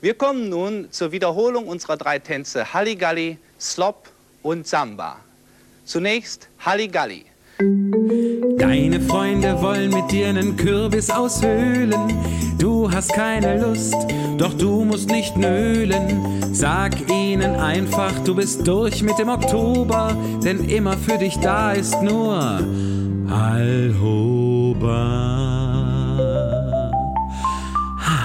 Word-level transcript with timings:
Wir 0.00 0.14
kommen 0.14 0.48
nun 0.48 0.86
zur 0.92 1.10
Wiederholung 1.10 1.66
unserer 1.66 1.96
drei 1.96 2.20
Tänze 2.20 2.72
Halligalli, 2.72 3.36
Slop 3.58 4.08
und 4.42 4.64
Samba. 4.64 5.16
Zunächst 5.84 6.48
Halligalli. 6.64 7.24
Deine 8.58 9.00
Freunde 9.00 9.60
wollen 9.60 9.90
mit 9.90 10.12
dir 10.12 10.28
einen 10.28 10.56
Kürbis 10.56 11.10
aushöhlen. 11.10 12.14
Du 12.58 12.88
hast 12.88 13.12
keine 13.12 13.60
Lust, 13.60 13.96
doch 14.36 14.54
du 14.54 14.84
musst 14.84 15.10
nicht 15.10 15.36
nölen. 15.36 16.54
Sag 16.54 17.10
ihnen 17.10 17.56
einfach, 17.56 18.16
du 18.20 18.36
bist 18.36 18.68
durch 18.68 19.02
mit 19.02 19.18
dem 19.18 19.28
Oktober, 19.28 20.16
denn 20.44 20.68
immer 20.68 20.96
für 20.96 21.18
dich 21.18 21.36
da 21.38 21.72
ist 21.72 22.00
nur 22.02 22.60
Alhoba. 23.28 25.37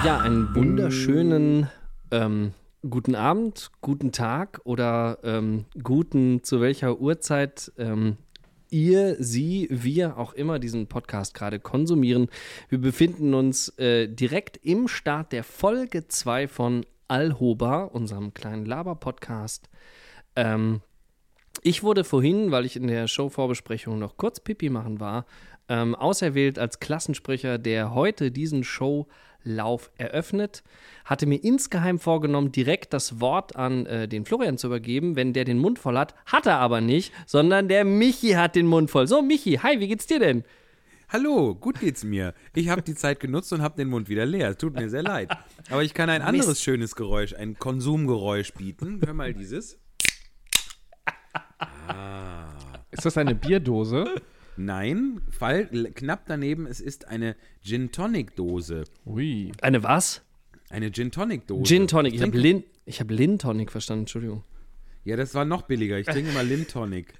Ja, 0.04 0.18
einen 0.18 0.54
wunderschönen 0.54 1.70
ähm, 2.10 2.52
guten 2.86 3.14
Abend, 3.14 3.70
guten 3.80 4.12
Tag 4.12 4.60
oder 4.64 5.18
ähm, 5.24 5.64
guten 5.82 6.42
zu 6.42 6.60
welcher 6.60 7.00
Uhrzeit 7.00 7.72
ähm, 7.78 8.18
ihr, 8.68 9.16
sie, 9.18 9.66
wir 9.70 10.18
auch 10.18 10.34
immer 10.34 10.58
diesen 10.58 10.88
Podcast 10.88 11.32
gerade 11.32 11.58
konsumieren. 11.58 12.28
Wir 12.68 12.82
befinden 12.82 13.32
uns 13.32 13.70
äh, 13.78 14.06
direkt 14.06 14.58
im 14.58 14.88
Start 14.88 15.32
der 15.32 15.42
Folge 15.42 16.06
2 16.06 16.48
von 16.48 16.84
Alhoba, 17.08 17.84
unserem 17.84 18.34
kleinen 18.34 18.66
Laber-Podcast. 18.66 19.70
Ähm, 20.36 20.82
ich 21.62 21.82
wurde 21.82 22.04
vorhin, 22.04 22.50
weil 22.50 22.66
ich 22.66 22.76
in 22.76 22.88
der 22.88 23.08
Show-Vorbesprechung 23.08 23.98
noch 23.98 24.18
kurz 24.18 24.38
Pipi 24.40 24.68
machen 24.68 25.00
war, 25.00 25.24
ähm, 25.68 25.94
auserwählt 25.94 26.58
als 26.58 26.78
Klassensprecher, 26.78 27.56
der 27.56 27.94
heute 27.94 28.30
diesen 28.30 28.64
Showlauf 29.44 29.90
eröffnet. 29.96 30.62
Hatte 31.04 31.26
mir 31.26 31.42
insgeheim 31.42 31.98
vorgenommen, 31.98 32.52
direkt 32.52 32.92
das 32.92 33.20
Wort 33.20 33.56
an 33.56 33.86
äh, 33.86 34.08
den 34.08 34.24
Florian 34.24 34.58
zu 34.58 34.68
übergeben, 34.68 35.16
wenn 35.16 35.32
der 35.32 35.44
den 35.44 35.58
Mund 35.58 35.78
voll 35.78 35.98
hat. 35.98 36.14
Hat 36.26 36.46
er 36.46 36.58
aber 36.58 36.80
nicht, 36.80 37.12
sondern 37.26 37.68
der 37.68 37.84
Michi 37.84 38.30
hat 38.30 38.56
den 38.56 38.66
Mund 38.66 38.90
voll. 38.90 39.06
So, 39.06 39.22
Michi, 39.22 39.58
hi, 39.62 39.80
wie 39.80 39.88
geht's 39.88 40.06
dir 40.06 40.18
denn? 40.18 40.44
Hallo, 41.10 41.54
gut 41.54 41.78
geht's 41.80 42.02
mir. 42.02 42.34
Ich 42.54 42.68
habe 42.70 42.82
die 42.82 42.94
Zeit 42.94 43.20
genutzt 43.20 43.52
und 43.52 43.62
habe 43.62 43.76
den 43.76 43.88
Mund 43.88 44.08
wieder 44.08 44.26
leer. 44.26 44.50
Es 44.50 44.56
tut 44.56 44.74
mir 44.74 44.88
sehr 44.88 45.02
leid. 45.02 45.30
Aber 45.70 45.82
ich 45.82 45.94
kann 45.94 46.10
ein 46.10 46.22
anderes 46.22 46.48
Mist. 46.48 46.62
schönes 46.62 46.96
Geräusch, 46.96 47.34
ein 47.34 47.58
Konsumgeräusch 47.58 48.52
bieten. 48.54 49.00
Hör 49.04 49.14
mal 49.14 49.32
dieses. 49.34 49.78
Ist 52.90 53.04
das 53.04 53.18
eine 53.18 53.34
Bierdose? 53.34 54.22
Nein, 54.56 55.20
Fall, 55.30 55.66
knapp 55.94 56.26
daneben, 56.26 56.66
es 56.66 56.80
ist 56.80 57.08
eine 57.08 57.36
Gin 57.62 57.90
Tonic 57.90 58.36
Dose. 58.36 58.84
Ui. 59.04 59.52
Eine 59.60 59.82
was? 59.82 60.22
Eine 60.70 60.92
Gin 60.92 61.10
Tonic 61.10 61.46
Dose. 61.46 61.64
Gin 61.64 61.88
Tonic. 61.88 62.14
Ich 62.14 62.22
habe 62.22 62.38
Lin, 62.38 62.64
ich 62.84 63.00
hab 63.00 63.10
Lin 63.10 63.38
Tonic 63.38 63.72
verstanden, 63.72 64.02
Entschuldigung. 64.02 64.44
Ja, 65.04 65.16
das 65.16 65.34
war 65.34 65.44
noch 65.44 65.62
billiger. 65.62 65.98
Ich 65.98 66.06
trinke 66.06 66.30
immer 66.30 66.42
Lin 66.42 66.66
Tonic. 66.66 67.14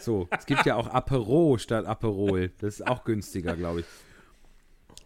So, 0.00 0.28
es 0.30 0.46
gibt 0.46 0.66
ja 0.66 0.76
auch 0.76 0.88
Apero 0.88 1.58
statt 1.58 1.86
Aperol. 1.86 2.50
Das 2.58 2.74
ist 2.74 2.86
auch 2.86 3.04
günstiger, 3.04 3.56
glaube 3.56 3.80
ich. 3.80 3.86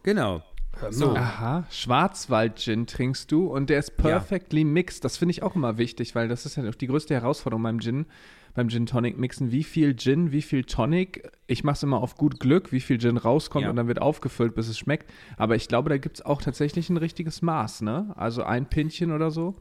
Genau. 0.03 0.43
So, 0.89 1.15
Aha, 1.15 1.67
Schwarzwald-Gin 1.69 2.87
trinkst 2.87 3.31
du 3.31 3.47
und 3.47 3.69
der 3.69 3.79
ist 3.79 3.97
perfectly 3.97 4.63
mixed. 4.63 5.03
Das 5.03 5.17
finde 5.17 5.31
ich 5.31 5.43
auch 5.43 5.55
immer 5.55 5.77
wichtig, 5.77 6.15
weil 6.15 6.27
das 6.27 6.45
ist 6.45 6.55
ja 6.57 6.67
auch 6.67 6.75
die 6.75 6.87
größte 6.87 7.13
Herausforderung 7.13 7.63
beim 7.63 7.79
Gin, 7.79 8.05
beim 8.53 8.69
Gin 8.69 8.85
Tonic 8.85 9.17
mixen. 9.17 9.51
Wie 9.51 9.63
viel 9.63 9.95
Gin, 9.95 10.31
wie 10.31 10.41
viel 10.41 10.63
Tonic? 10.63 11.29
Ich 11.47 11.63
mache 11.63 11.75
es 11.75 11.83
immer 11.83 12.01
auf 12.01 12.15
gut 12.15 12.39
Glück, 12.39 12.71
wie 12.71 12.81
viel 12.81 12.99
Gin 12.99 13.17
rauskommt 13.17 13.63
Ja. 13.63 13.69
und 13.69 13.75
dann 13.75 13.87
wird 13.87 14.01
aufgefüllt, 14.01 14.55
bis 14.55 14.67
es 14.67 14.77
schmeckt. 14.77 15.09
Aber 15.37 15.55
ich 15.55 15.67
glaube, 15.67 15.89
da 15.89 15.97
gibt 15.97 16.17
es 16.19 16.25
auch 16.25 16.41
tatsächlich 16.41 16.89
ein 16.89 16.97
richtiges 16.97 17.41
Maß, 17.41 17.81
ne? 17.81 18.11
Also 18.15 18.43
ein 18.43 18.67
Pinchen 18.67 19.11
oder 19.11 19.31
so. 19.31 19.55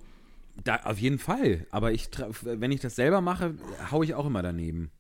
da, 0.64 0.77
auf 0.84 0.98
jeden 0.98 1.18
Fall. 1.18 1.66
Aber 1.70 1.92
ich, 1.92 2.08
wenn 2.42 2.72
ich 2.72 2.80
das 2.80 2.96
selber 2.96 3.20
mache, 3.20 3.55
haue 3.91 4.05
ich 4.05 4.14
auch 4.14 4.27
immer 4.27 4.42
daneben. 4.42 4.91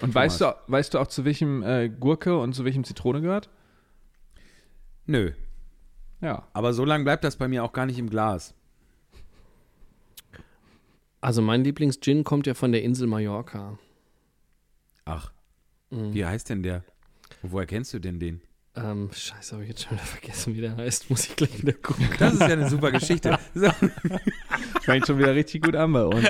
Und 0.00 0.14
weißt 0.14 0.40
du, 0.40 0.54
weißt 0.68 0.94
du 0.94 0.98
auch, 0.98 1.06
zu 1.06 1.24
welchem 1.24 1.62
äh, 1.62 1.88
Gurke 1.88 2.38
und 2.38 2.54
zu 2.54 2.64
welchem 2.64 2.84
Zitrone 2.84 3.20
gehört? 3.20 3.50
Nö. 5.06 5.32
Ja. 6.20 6.46
Aber 6.52 6.72
so 6.72 6.84
lange 6.84 7.04
bleibt 7.04 7.24
das 7.24 7.36
bei 7.36 7.48
mir 7.48 7.64
auch 7.64 7.72
gar 7.72 7.86
nicht 7.86 7.98
im 7.98 8.08
Glas. 8.08 8.54
Also 11.22 11.40
mein 11.40 11.64
Lieblings-Gin 11.64 12.24
kommt 12.24 12.46
ja 12.46 12.52
von 12.54 12.72
der 12.72 12.82
Insel 12.82 13.06
Mallorca. 13.06 13.78
Ach, 15.06 15.32
Mhm. 15.90 16.12
wie 16.14 16.24
heißt 16.26 16.48
denn 16.50 16.62
der? 16.62 16.84
Und 17.42 17.52
woher 17.52 17.66
kennst 17.66 17.92
du 17.94 17.98
denn 17.98 18.18
den? 18.20 18.40
Ähm, 18.74 19.10
scheiße, 19.12 19.52
habe 19.52 19.64
ich 19.64 19.68
jetzt 19.70 19.82
schon 19.82 19.92
wieder 19.98 20.06
vergessen, 20.06 20.54
wie 20.56 20.60
der 20.62 20.76
heißt. 20.76 21.10
Muss 21.10 21.26
ich 21.26 21.36
gleich 21.36 21.60
wieder 21.60 21.74
gucken. 21.74 22.08
Das 22.18 22.34
ist 22.34 22.40
ja 22.40 22.46
eine 22.48 22.68
super 22.70 22.90
Geschichte. 22.90 23.38
So, 23.54 23.68
Fängt 24.82 25.06
schon 25.06 25.18
wieder 25.18 25.34
richtig 25.34 25.62
gut 25.62 25.76
an 25.76 25.92
bei 25.92 26.04
uns. 26.04 26.26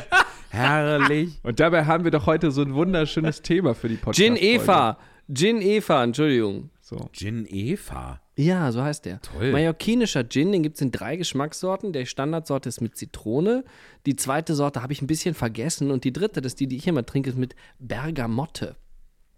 herrlich. 0.50 1.38
Und 1.42 1.60
dabei 1.60 1.84
haben 1.86 2.04
wir 2.04 2.10
doch 2.10 2.26
heute 2.26 2.50
so 2.50 2.62
ein 2.62 2.74
wunderschönes 2.74 3.42
Thema 3.42 3.74
für 3.74 3.88
die 3.88 3.94
podcast 3.96 4.16
Gin 4.18 4.36
Eva. 4.36 4.98
Gin 5.32 5.60
Eva, 5.62 6.02
Entschuldigung. 6.04 6.70
So. 6.80 7.08
Gin 7.12 7.46
Eva. 7.48 8.20
Ja, 8.34 8.72
so 8.72 8.82
heißt 8.82 9.04
der. 9.04 9.20
Toll. 9.20 9.52
Mallorquinischer 9.52 10.24
Gin, 10.28 10.52
den 10.52 10.62
gibt 10.62 10.76
es 10.76 10.80
in 10.80 10.90
drei 10.90 11.16
Geschmackssorten. 11.16 11.92
Der 11.92 12.06
Standardsorte 12.06 12.68
ist 12.68 12.80
mit 12.80 12.96
Zitrone. 12.96 13.62
Die 14.06 14.16
zweite 14.16 14.54
Sorte 14.54 14.82
habe 14.82 14.92
ich 14.94 15.02
ein 15.02 15.06
bisschen 15.06 15.34
vergessen. 15.34 15.90
Und 15.90 16.04
die 16.04 16.12
dritte, 16.14 16.40
das 16.40 16.52
ist 16.52 16.60
die, 16.60 16.66
die 16.66 16.76
ich 16.76 16.86
immer 16.86 17.04
trinke, 17.04 17.28
ist 17.30 17.36
mit 17.38 17.54
Bergamotte. 17.78 18.76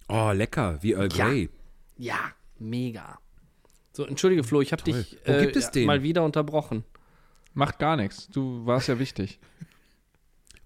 Oh, 0.09 0.31
lecker, 0.33 0.79
wie 0.83 0.93
Earl 0.93 1.09
Ja. 1.13 1.27
Grey. 1.29 1.49
Ja, 1.99 2.19
mega. 2.59 3.19
So, 3.93 4.05
entschuldige 4.07 4.45
Flo, 4.45 4.61
ich 4.61 4.73
habe 4.73 4.83
dich 4.83 5.17
äh, 5.27 5.41
gibt 5.41 5.57
es 5.57 5.71
den? 5.71 5.87
mal 5.87 6.03
wieder 6.03 6.23
unterbrochen. 6.25 6.85
Macht 7.53 7.79
gar 7.79 7.97
nichts. 7.97 8.29
Du 8.29 8.65
warst 8.67 8.89
ja 8.89 8.99
wichtig. 8.99 9.39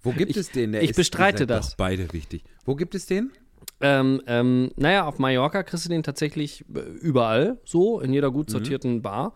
Wo 0.02 0.12
gibt 0.12 0.36
es 0.36 0.50
den? 0.50 0.72
Der 0.72 0.82
ich 0.82 0.90
ist- 0.90 0.96
bestreite 0.96 1.46
das. 1.46 1.70
Doch 1.70 1.76
beide 1.76 2.12
wichtig. 2.12 2.44
Wo 2.64 2.74
gibt 2.76 2.94
es 2.94 3.06
den? 3.06 3.30
Ähm, 3.80 4.22
ähm, 4.26 4.70
naja, 4.76 5.06
auf 5.06 5.18
Mallorca 5.18 5.62
kriegst 5.62 5.84
du 5.84 5.88
den 5.88 6.02
tatsächlich 6.02 6.64
äh, 6.74 6.80
überall, 6.80 7.58
so, 7.64 8.00
in 8.00 8.12
jeder 8.12 8.30
gut 8.30 8.50
sortierten 8.50 9.02
Bar. 9.02 9.34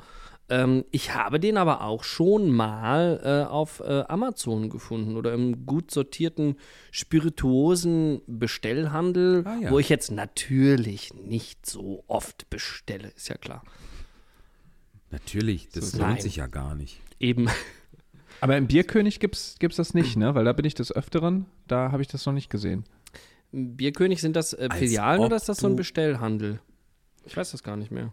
Ähm, 0.49 0.85
ich 0.91 1.15
habe 1.15 1.39
den 1.39 1.57
aber 1.57 1.83
auch 1.83 2.03
schon 2.03 2.51
mal 2.51 3.21
äh, 3.25 3.49
auf 3.49 3.79
äh, 3.81 4.03
Amazon 4.09 4.69
gefunden 4.69 5.17
oder 5.17 5.33
im 5.33 5.65
gut 5.65 5.93
sortierten 5.93 6.57
spirituosen 6.91 8.21
Bestellhandel, 8.27 9.45
Ah, 9.47 9.57
ja. 9.61 9.71
wo 9.71 9.79
ich 9.79 9.89
jetzt 9.89 10.11
natürlich 10.11 11.15
nicht 11.15 11.65
so 11.65 12.03
oft 12.09 12.51
bestelle, 12.51 13.09
ist 13.15 13.29
ja 13.29 13.37
klar. 13.37 13.63
Natürlich, 15.11 15.69
das 15.69 15.93
So, 15.93 15.99
lohnt 15.99 16.11
nein. 16.15 16.21
sich 16.21 16.37
ja 16.37 16.47
gar 16.49 16.75
nicht. 16.75 17.01
Eben. 17.21 17.49
Aber 18.41 18.57
im 18.57 18.67
Bierkönig 18.67 19.21
gibt's, 19.21 19.57
gibt's 19.61 19.77
das 19.77 19.95
nicht, 19.95 20.17
ne? 20.17 20.35
Weil 20.35 20.45
da 20.45 20.53
bin 20.53 20.65
ich 20.65 20.75
des 20.75 20.91
Öfteren. 20.91 21.47
Da 21.69 21.93
habe 21.93 22.03
ich 22.03 22.09
das 22.09 22.27
noch 22.27 22.33
nicht 22.33 22.51
gesehen. 22.51 22.85
Bierkönig, 23.53 24.21
sind 24.21 24.35
das 24.37 24.53
äh, 24.55 24.69
Filialen 24.73 25.21
oder 25.21 25.37
ist 25.37 25.49
das 25.49 25.59
so 25.59 25.67
ein 25.67 25.77
Bestellhandel? 25.77 26.61
Ich 27.25 27.37
weiß 27.37 27.53
das 27.53 27.63
gar 27.63 27.77
nicht 27.77 27.91
mehr. 27.91 28.13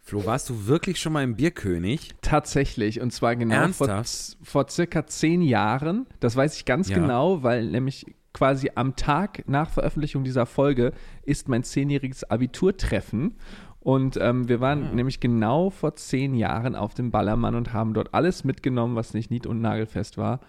Flo, 0.00 0.24
warst 0.24 0.48
du 0.48 0.66
wirklich 0.66 0.98
schon 1.00 1.12
mal 1.12 1.22
im 1.22 1.36
Bierkönig? 1.36 2.14
Tatsächlich. 2.22 3.00
Und 3.00 3.12
zwar 3.12 3.36
genau 3.36 3.68
vor, 3.68 4.02
vor 4.42 4.66
circa 4.70 5.06
zehn 5.06 5.42
Jahren. 5.42 6.06
Das 6.20 6.34
weiß 6.34 6.56
ich 6.56 6.64
ganz 6.64 6.88
Ja. 6.88 6.98
genau, 6.98 7.42
weil 7.42 7.66
nämlich 7.66 8.06
quasi 8.32 8.70
am 8.74 8.96
Tag 8.96 9.46
nach 9.48 9.68
Veröffentlichung 9.70 10.24
dieser 10.24 10.46
Folge 10.46 10.92
ist 11.24 11.48
mein 11.48 11.62
zehnjähriges 11.62 12.24
Abiturtreffen. 12.24 13.36
Und 13.80 14.18
ähm, 14.20 14.48
wir 14.48 14.60
waren 14.60 14.94
nämlich 14.94 15.20
genau 15.20 15.68
vor 15.70 15.94
zehn 15.96 16.34
Jahren 16.34 16.74
auf 16.74 16.94
dem 16.94 17.10
Ballermann 17.10 17.54
und 17.54 17.72
haben 17.74 17.92
dort 17.94 18.14
alles 18.14 18.44
mitgenommen, 18.44 18.96
was 18.96 19.12
nicht 19.12 19.30
nied- 19.30 19.46
und 19.46 19.60
nagelfest 19.60 20.16
war. 20.16 20.40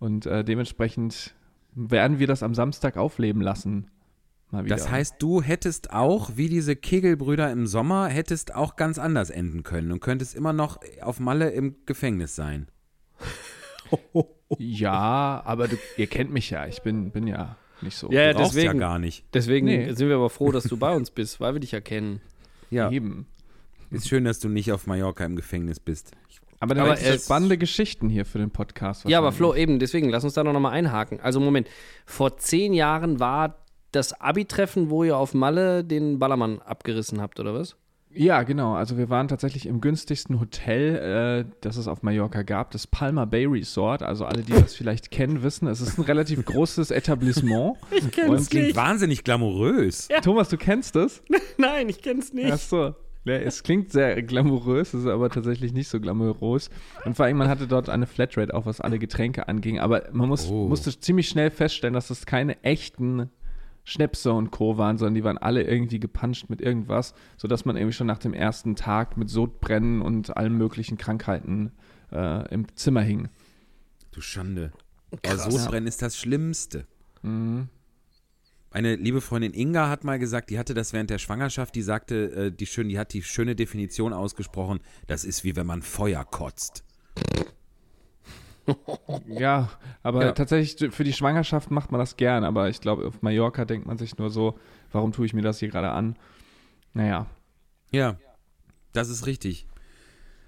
Und 0.00 0.26
äh, 0.26 0.44
dementsprechend 0.44 1.34
werden 1.74 2.18
wir 2.18 2.26
das 2.26 2.42
am 2.42 2.54
Samstag 2.54 2.96
aufleben 2.96 3.42
lassen. 3.42 3.90
Mal 4.50 4.64
wieder. 4.66 4.76
Das 4.76 4.90
heißt, 4.90 5.16
du 5.18 5.42
hättest 5.42 5.92
auch, 5.92 6.32
wie 6.36 6.48
diese 6.48 6.76
Kegelbrüder 6.76 7.50
im 7.50 7.66
Sommer, 7.66 8.08
hättest 8.08 8.54
auch 8.54 8.76
ganz 8.76 8.98
anders 8.98 9.30
enden 9.30 9.62
können 9.64 9.90
und 9.90 10.00
könntest 10.00 10.34
immer 10.34 10.52
noch 10.52 10.78
auf 11.00 11.18
Malle 11.20 11.50
im 11.50 11.76
Gefängnis 11.86 12.34
sein. 12.36 12.68
Ja, 14.58 15.42
aber 15.44 15.66
du, 15.68 15.76
ihr 15.96 16.06
kennt 16.06 16.30
mich 16.32 16.50
ja. 16.50 16.66
Ich 16.66 16.82
bin, 16.82 17.10
bin 17.10 17.26
ja 17.26 17.56
nicht 17.80 17.96
so. 17.96 18.10
Ja, 18.12 18.22
ja, 18.22 18.32
Du 18.34 18.38
deswegen, 18.40 18.66
ja 18.66 18.72
gar 18.74 18.98
nicht. 19.00 19.24
deswegen 19.34 19.66
Nee. 19.66 19.92
sind 19.92 20.08
wir 20.08 20.14
aber 20.16 20.30
froh, 20.30 20.52
dass 20.52 20.64
du 20.64 20.76
bei 20.76 20.94
uns 20.94 21.10
bist, 21.10 21.40
weil 21.40 21.54
wir 21.54 21.60
dich 21.60 21.72
erkennen. 21.72 22.20
Ja, 22.70 22.90
Eben. 22.90 23.26
ist 23.90 24.06
schön, 24.08 24.24
dass 24.24 24.38
du 24.38 24.48
nicht 24.48 24.70
auf 24.70 24.86
Mallorca 24.86 25.24
im 25.24 25.34
Gefängnis 25.34 25.80
bist. 25.80 26.12
Aber 26.64 26.74
da 26.74 26.82
Aber 26.82 26.94
es 26.94 27.02
es- 27.02 27.24
spannende 27.24 27.56
Geschichten 27.58 28.08
hier 28.08 28.24
für 28.24 28.38
den 28.38 28.50
Podcast. 28.50 29.04
Ja, 29.08 29.18
aber. 29.18 29.32
Flo, 29.32 29.54
eben, 29.54 29.78
deswegen, 29.78 30.08
lass 30.08 30.24
uns 30.24 30.34
da 30.34 30.42
noch 30.44 30.58
mal 30.58 30.70
einhaken. 30.70 31.20
Also, 31.20 31.40
Moment, 31.40 31.68
vor 32.06 32.36
zehn 32.36 32.72
Jahren 32.74 33.20
war 33.20 33.56
das 33.92 34.20
Abi-Treffen, 34.20 34.90
wo 34.90 35.04
ihr 35.04 35.16
auf 35.16 35.34
Malle 35.34 35.84
den 35.84 36.18
Ballermann 36.18 36.60
abgerissen 36.60 37.20
habt, 37.20 37.38
oder 37.38 37.54
was? 37.54 37.76
Ja, 38.16 38.44
genau. 38.44 38.74
Also 38.74 38.96
wir 38.96 39.10
waren 39.10 39.26
tatsächlich 39.26 39.66
im 39.66 39.80
günstigsten 39.80 40.38
Hotel, 40.38 41.44
äh, 41.48 41.52
das 41.62 41.76
es 41.76 41.88
auf 41.88 42.04
Mallorca 42.04 42.42
gab, 42.42 42.70
das 42.70 42.86
Palma 42.86 43.24
Bay 43.24 43.44
Resort. 43.46 44.04
Also 44.04 44.24
alle, 44.24 44.42
die 44.42 44.52
das 44.52 44.72
vielleicht 44.76 45.10
kennen, 45.10 45.42
wissen, 45.42 45.66
es 45.66 45.80
ist 45.80 45.98
ein 45.98 46.02
relativ 46.04 46.44
großes 46.44 46.92
Etablissement. 46.92 47.76
Ich 47.90 48.08
kenn's 48.12 48.50
Klingt 48.50 48.76
wahnsinnig 48.76 49.24
glamourös. 49.24 50.06
Thomas, 50.22 50.48
du 50.48 50.56
kennst 50.56 50.94
das? 50.94 51.22
Nein, 51.58 51.88
ich 51.88 52.02
kenn's 52.02 52.32
nicht. 52.32 52.52
Ach 52.52 52.58
so. 52.58 52.94
Ja, 53.24 53.34
es 53.34 53.62
klingt 53.62 53.90
sehr 53.90 54.22
glamourös, 54.22 54.92
ist 54.92 55.06
aber 55.06 55.30
tatsächlich 55.30 55.72
nicht 55.72 55.88
so 55.88 55.98
glamourös. 55.98 56.68
Und 57.06 57.16
vor 57.16 57.24
allem, 57.24 57.38
man 57.38 57.48
hatte 57.48 57.66
dort 57.66 57.88
eine 57.88 58.06
Flatrate, 58.06 58.52
auch 58.52 58.66
was 58.66 58.80
alle 58.82 58.98
Getränke 58.98 59.48
anging. 59.48 59.78
Aber 59.80 60.08
man 60.12 60.28
muss, 60.28 60.50
Oh. 60.50 60.68
musste 60.68 60.98
ziemlich 61.00 61.28
schnell 61.28 61.50
feststellen, 61.50 61.94
dass 61.94 62.08
das 62.08 62.26
keine 62.26 62.62
echten 62.62 63.30
Schnäpse 63.82 64.32
und 64.32 64.50
Co. 64.50 64.76
waren, 64.78 64.98
sondern 64.98 65.14
die 65.14 65.24
waren 65.24 65.38
alle 65.38 65.62
irgendwie 65.62 66.00
gepanscht 66.00 66.48
mit 66.50 66.60
irgendwas, 66.60 67.14
sodass 67.36 67.64
man 67.64 67.76
irgendwie 67.76 67.92
schon 67.94 68.06
nach 68.06 68.18
dem 68.18 68.34
ersten 68.34 68.76
Tag 68.76 69.16
mit 69.16 69.28
Sodbrennen 69.30 70.02
und 70.02 70.36
allen 70.36 70.56
möglichen 70.56 70.96
Krankheiten 70.98 71.72
äh, 72.12 72.46
im 72.52 72.66
Zimmer 72.76 73.02
hing. 73.02 73.28
Du 74.10 74.20
Schande. 74.20 74.72
Krass. 75.22 75.44
Sodbrennen 75.44 75.86
ist 75.86 76.02
das 76.02 76.16
Schlimmste. 76.18 76.86
Eine 78.74 78.96
liebe 78.96 79.20
Freundin 79.20 79.54
Inga 79.54 79.88
hat 79.88 80.02
mal 80.02 80.18
gesagt, 80.18 80.50
die 80.50 80.58
hatte 80.58 80.74
das 80.74 80.92
während 80.92 81.08
der 81.08 81.18
Schwangerschaft, 81.18 81.76
die 81.76 81.82
sagte, 81.82 82.32
äh, 82.32 82.50
die, 82.50 82.66
schön, 82.66 82.88
die 82.88 82.98
hat 82.98 83.12
die 83.12 83.22
schöne 83.22 83.54
Definition 83.54 84.12
ausgesprochen, 84.12 84.80
das 85.06 85.22
ist 85.24 85.44
wie 85.44 85.54
wenn 85.54 85.64
man 85.66 85.80
Feuer 85.80 86.24
kotzt. 86.24 86.82
Ja, 89.28 89.70
aber 90.02 90.24
Ja. 90.24 90.32
tatsächlich 90.32 90.92
für 90.92 91.04
die 91.04 91.12
Schwangerschaft 91.12 91.70
macht 91.70 91.92
man 91.92 91.98
das 92.00 92.16
gern. 92.16 92.42
Aber 92.44 92.68
ich 92.68 92.80
glaube, 92.80 93.06
auf 93.06 93.20
Mallorca 93.22 93.64
denkt 93.64 93.86
man 93.86 93.96
sich 93.98 94.16
nur 94.18 94.30
so, 94.30 94.58
warum 94.90 95.12
tue 95.12 95.26
ich 95.26 95.34
mir 95.34 95.42
das 95.42 95.58
hier 95.60 95.68
gerade 95.68 95.90
an? 95.90 96.16
Naja, 96.94 97.26
Ja, 97.92 98.18
das 98.92 99.08
ist 99.08 99.26
richtig. 99.26 99.66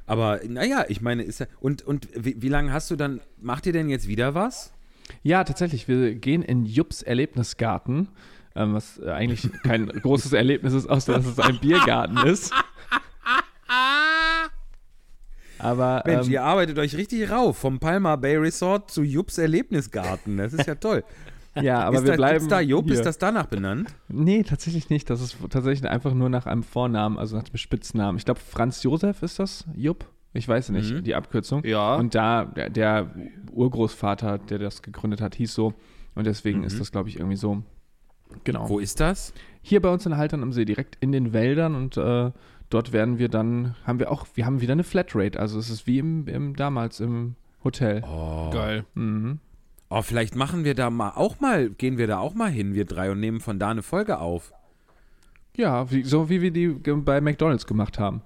Aber 0.06 0.40
naja, 0.48 0.84
ich 0.88 1.00
meine, 1.00 1.22
ist 1.24 1.40
ja. 1.40 1.46
Und, 1.60 1.82
und 1.82 2.08
wie, 2.16 2.40
wie 2.40 2.48
lange 2.48 2.72
hast 2.72 2.90
du 2.90 2.96
dann, 2.96 3.20
macht 3.38 3.66
ihr 3.66 3.72
denn 3.72 3.88
jetzt 3.90 4.08
wieder 4.08 4.34
was? 4.34 4.72
Ja, 5.22 5.44
tatsächlich. 5.44 5.88
Wir 5.88 6.14
gehen 6.14 6.42
in 6.42 6.66
Jups 6.66 7.02
Erlebnisgarten, 7.02 8.08
ähm, 8.54 8.74
was 8.74 8.98
äh, 8.98 9.10
eigentlich 9.10 9.48
kein 9.62 9.86
großes 10.02 10.32
Erlebnis 10.32 10.72
ist, 10.72 10.88
außer 10.88 11.14
dass 11.14 11.26
es 11.26 11.38
ein 11.38 11.58
Biergarten 11.58 12.18
ist. 12.26 12.52
Aber 15.58 16.02
Mensch, 16.06 16.26
ähm, 16.26 16.32
ihr 16.32 16.42
arbeitet 16.42 16.78
euch 16.78 16.96
richtig 16.96 17.30
rauf, 17.30 17.56
vom 17.58 17.78
Palma 17.78 18.16
Bay 18.16 18.36
Resort 18.36 18.90
zu 18.90 19.02
Jups 19.02 19.38
Erlebnisgarten. 19.38 20.36
Das 20.36 20.52
ist 20.52 20.66
ja 20.66 20.74
toll. 20.74 21.02
ja, 21.60 21.80
aber 21.80 21.98
ist 21.98 22.04
wir 22.04 22.10
da, 22.12 22.16
bleiben. 22.16 22.48
da 22.48 22.60
Jupp, 22.60 22.86
hier. 22.86 22.94
ist 22.94 23.06
das 23.06 23.18
danach 23.18 23.46
benannt? 23.46 23.94
Nee, 24.08 24.42
tatsächlich 24.42 24.90
nicht. 24.90 25.08
Das 25.08 25.20
ist 25.20 25.36
tatsächlich 25.50 25.88
einfach 25.90 26.12
nur 26.12 26.28
nach 26.28 26.46
einem 26.46 26.62
Vornamen, 26.62 27.18
also 27.18 27.36
nach 27.36 27.44
dem 27.44 27.56
Spitznamen. 27.56 28.18
Ich 28.18 28.24
glaube, 28.26 28.40
Franz 28.40 28.82
Josef 28.82 29.22
ist 29.22 29.38
das, 29.38 29.64
Jupp? 29.74 30.06
Ich 30.36 30.46
weiß 30.48 30.70
nicht, 30.70 30.92
Mhm. 30.92 31.04
die 31.04 31.14
Abkürzung. 31.14 31.64
Ja. 31.64 31.96
Und 31.96 32.14
da, 32.14 32.44
der, 32.44 32.70
der 32.70 33.10
Urgroßvater, 33.52 34.38
der 34.38 34.58
das 34.58 34.82
gegründet 34.82 35.20
hat, 35.20 35.34
hieß 35.34 35.54
so. 35.54 35.74
Und 36.14 36.26
deswegen 36.26 36.62
ist 36.64 36.80
das, 36.80 36.92
glaube 36.92 37.08
ich, 37.08 37.16
irgendwie 37.16 37.36
so. 37.36 37.62
Genau. 38.44 38.64
Mhm. 38.64 38.68
Wo 38.68 38.78
ist 38.78 39.00
das? 39.00 39.32
Hier 39.62 39.80
bei 39.80 39.88
uns 39.88 40.06
in 40.06 40.16
Haltern 40.16 40.42
am 40.42 40.52
See, 40.52 40.64
direkt 40.64 40.96
in 41.00 41.12
den 41.12 41.32
Wäldern 41.32 41.74
und 41.74 41.96
äh, 41.96 42.30
dort 42.70 42.92
werden 42.92 43.18
wir 43.18 43.28
dann, 43.28 43.74
haben 43.84 43.98
wir 43.98 44.10
auch, 44.10 44.26
wir 44.34 44.46
haben 44.46 44.60
wieder 44.60 44.72
eine 44.72 44.84
Flatrate. 44.84 45.38
Also 45.38 45.58
es 45.58 45.70
ist 45.70 45.86
wie 45.86 45.98
im, 45.98 46.26
im 46.26 46.56
damals 46.56 47.00
im 47.00 47.36
Hotel. 47.64 48.02
Oh. 48.04 48.50
Geil. 48.52 48.84
Mhm. 48.94 49.38
oh, 49.90 50.02
vielleicht 50.02 50.36
machen 50.36 50.64
wir 50.64 50.74
da 50.74 50.90
mal 50.90 51.10
auch 51.10 51.40
mal, 51.40 51.70
gehen 51.70 51.98
wir 51.98 52.06
da 52.06 52.18
auch 52.18 52.34
mal 52.34 52.50
hin, 52.50 52.74
wir 52.74 52.84
drei, 52.84 53.10
und 53.10 53.20
nehmen 53.20 53.40
von 53.40 53.58
da 53.58 53.70
eine 53.70 53.82
Folge 53.82 54.18
auf. 54.18 54.52
Ja, 55.56 55.90
wie, 55.90 56.02
so 56.02 56.28
wie 56.28 56.42
wir 56.42 56.50
die 56.50 56.68
bei 56.68 57.20
McDonalds 57.20 57.66
gemacht 57.66 57.98
haben. 57.98 58.20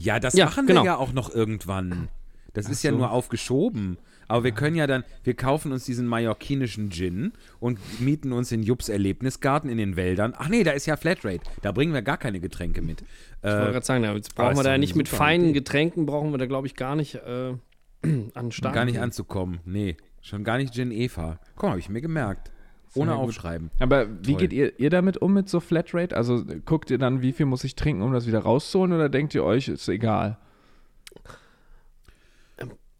Ja, 0.00 0.18
das 0.18 0.34
Ja, 0.34 0.46
machen 0.46 0.66
genau. 0.66 0.82
wir 0.82 0.86
ja 0.86 0.96
auch 0.96 1.12
noch 1.12 1.32
irgendwann. 1.34 2.08
Das 2.54 2.68
ist 2.68 2.82
ja 2.82 2.90
so. 2.90 2.96
nur 2.96 3.10
aufgeschoben. 3.10 3.98
Aber 4.26 4.44
wir 4.44 4.52
können 4.52 4.76
ja 4.76 4.86
dann, 4.86 5.02
wir 5.24 5.34
kaufen 5.34 5.72
uns 5.72 5.84
diesen 5.84 6.06
mallorquinischen 6.06 6.90
Gin 6.90 7.32
und 7.58 7.78
mieten 8.00 8.32
uns 8.32 8.50
in 8.52 8.62
Jups 8.62 8.88
Erlebnisgarten 8.88 9.68
in 9.68 9.76
den 9.76 9.96
Wäldern. 9.96 10.34
Ach 10.38 10.48
nee, 10.48 10.62
da 10.62 10.70
ist 10.70 10.86
ja 10.86 10.96
Flatrate. 10.96 11.40
Da 11.62 11.72
bringen 11.72 11.92
wir 11.92 12.02
gar 12.02 12.16
keine 12.16 12.38
Getränke 12.40 12.80
mit. 12.80 13.02
Ich 13.02 13.44
wollte 13.44 13.68
Äh, 13.68 13.72
gerade 13.72 13.86
sagen, 13.86 14.04
jetzt 14.04 14.38
aber 14.38 14.44
brauchen 14.48 14.58
wir 14.58 14.62
da 14.64 14.70
ja 14.72 14.78
nicht 14.78 14.94
mit 14.96 15.08
feinen 15.08 15.46
Idee. 15.46 15.54
Getränken, 15.54 16.06
brauchen 16.06 16.30
wir 16.32 16.38
da, 16.38 16.46
glaube 16.46 16.66
ich, 16.68 16.76
gar 16.76 16.94
nicht 16.96 17.16
äh, 17.16 17.54
an 18.34 18.52
Start. 18.52 18.74
gar 18.74 18.84
nicht 18.84 19.00
anzukommen. 19.00 19.60
Nee, 19.64 19.96
schon 20.22 20.44
gar 20.44 20.58
nicht 20.58 20.74
Gin 20.74 20.92
Eva. 20.92 21.40
Mal, 21.60 21.70
habe 21.70 21.80
ich 21.80 21.88
mir 21.88 22.00
gemerkt. 22.00 22.52
Ohne 22.94 23.14
aufschreiben. 23.14 23.70
Aber 23.78 24.08
wie 24.24 24.32
Toll. 24.32 24.40
geht 24.40 24.52
ihr, 24.52 24.78
ihr 24.80 24.90
damit 24.90 25.18
um 25.18 25.32
mit 25.32 25.48
so 25.48 25.60
Flatrate? 25.60 26.16
Also 26.16 26.44
guckt 26.64 26.90
ihr 26.90 26.98
dann, 26.98 27.22
wie 27.22 27.32
viel 27.32 27.46
muss 27.46 27.62
ich 27.64 27.76
trinken, 27.76 28.02
um 28.02 28.12
das 28.12 28.26
wieder 28.26 28.40
rauszuholen 28.40 28.92
oder 28.92 29.08
denkt 29.08 29.34
ihr 29.34 29.44
euch, 29.44 29.68
ist 29.68 29.88
egal? 29.88 30.38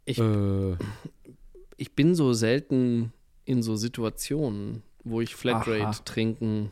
Ich, 0.04 0.18
Äh, 0.18 0.76
ich 1.76 1.94
bin 1.94 2.14
so 2.14 2.32
selten 2.32 3.12
in 3.44 3.62
so 3.62 3.76
Situationen, 3.76 4.82
wo 5.04 5.20
ich 5.20 5.34
Flatrate 5.34 5.82
Aha. 5.86 5.92
trinken, 6.04 6.70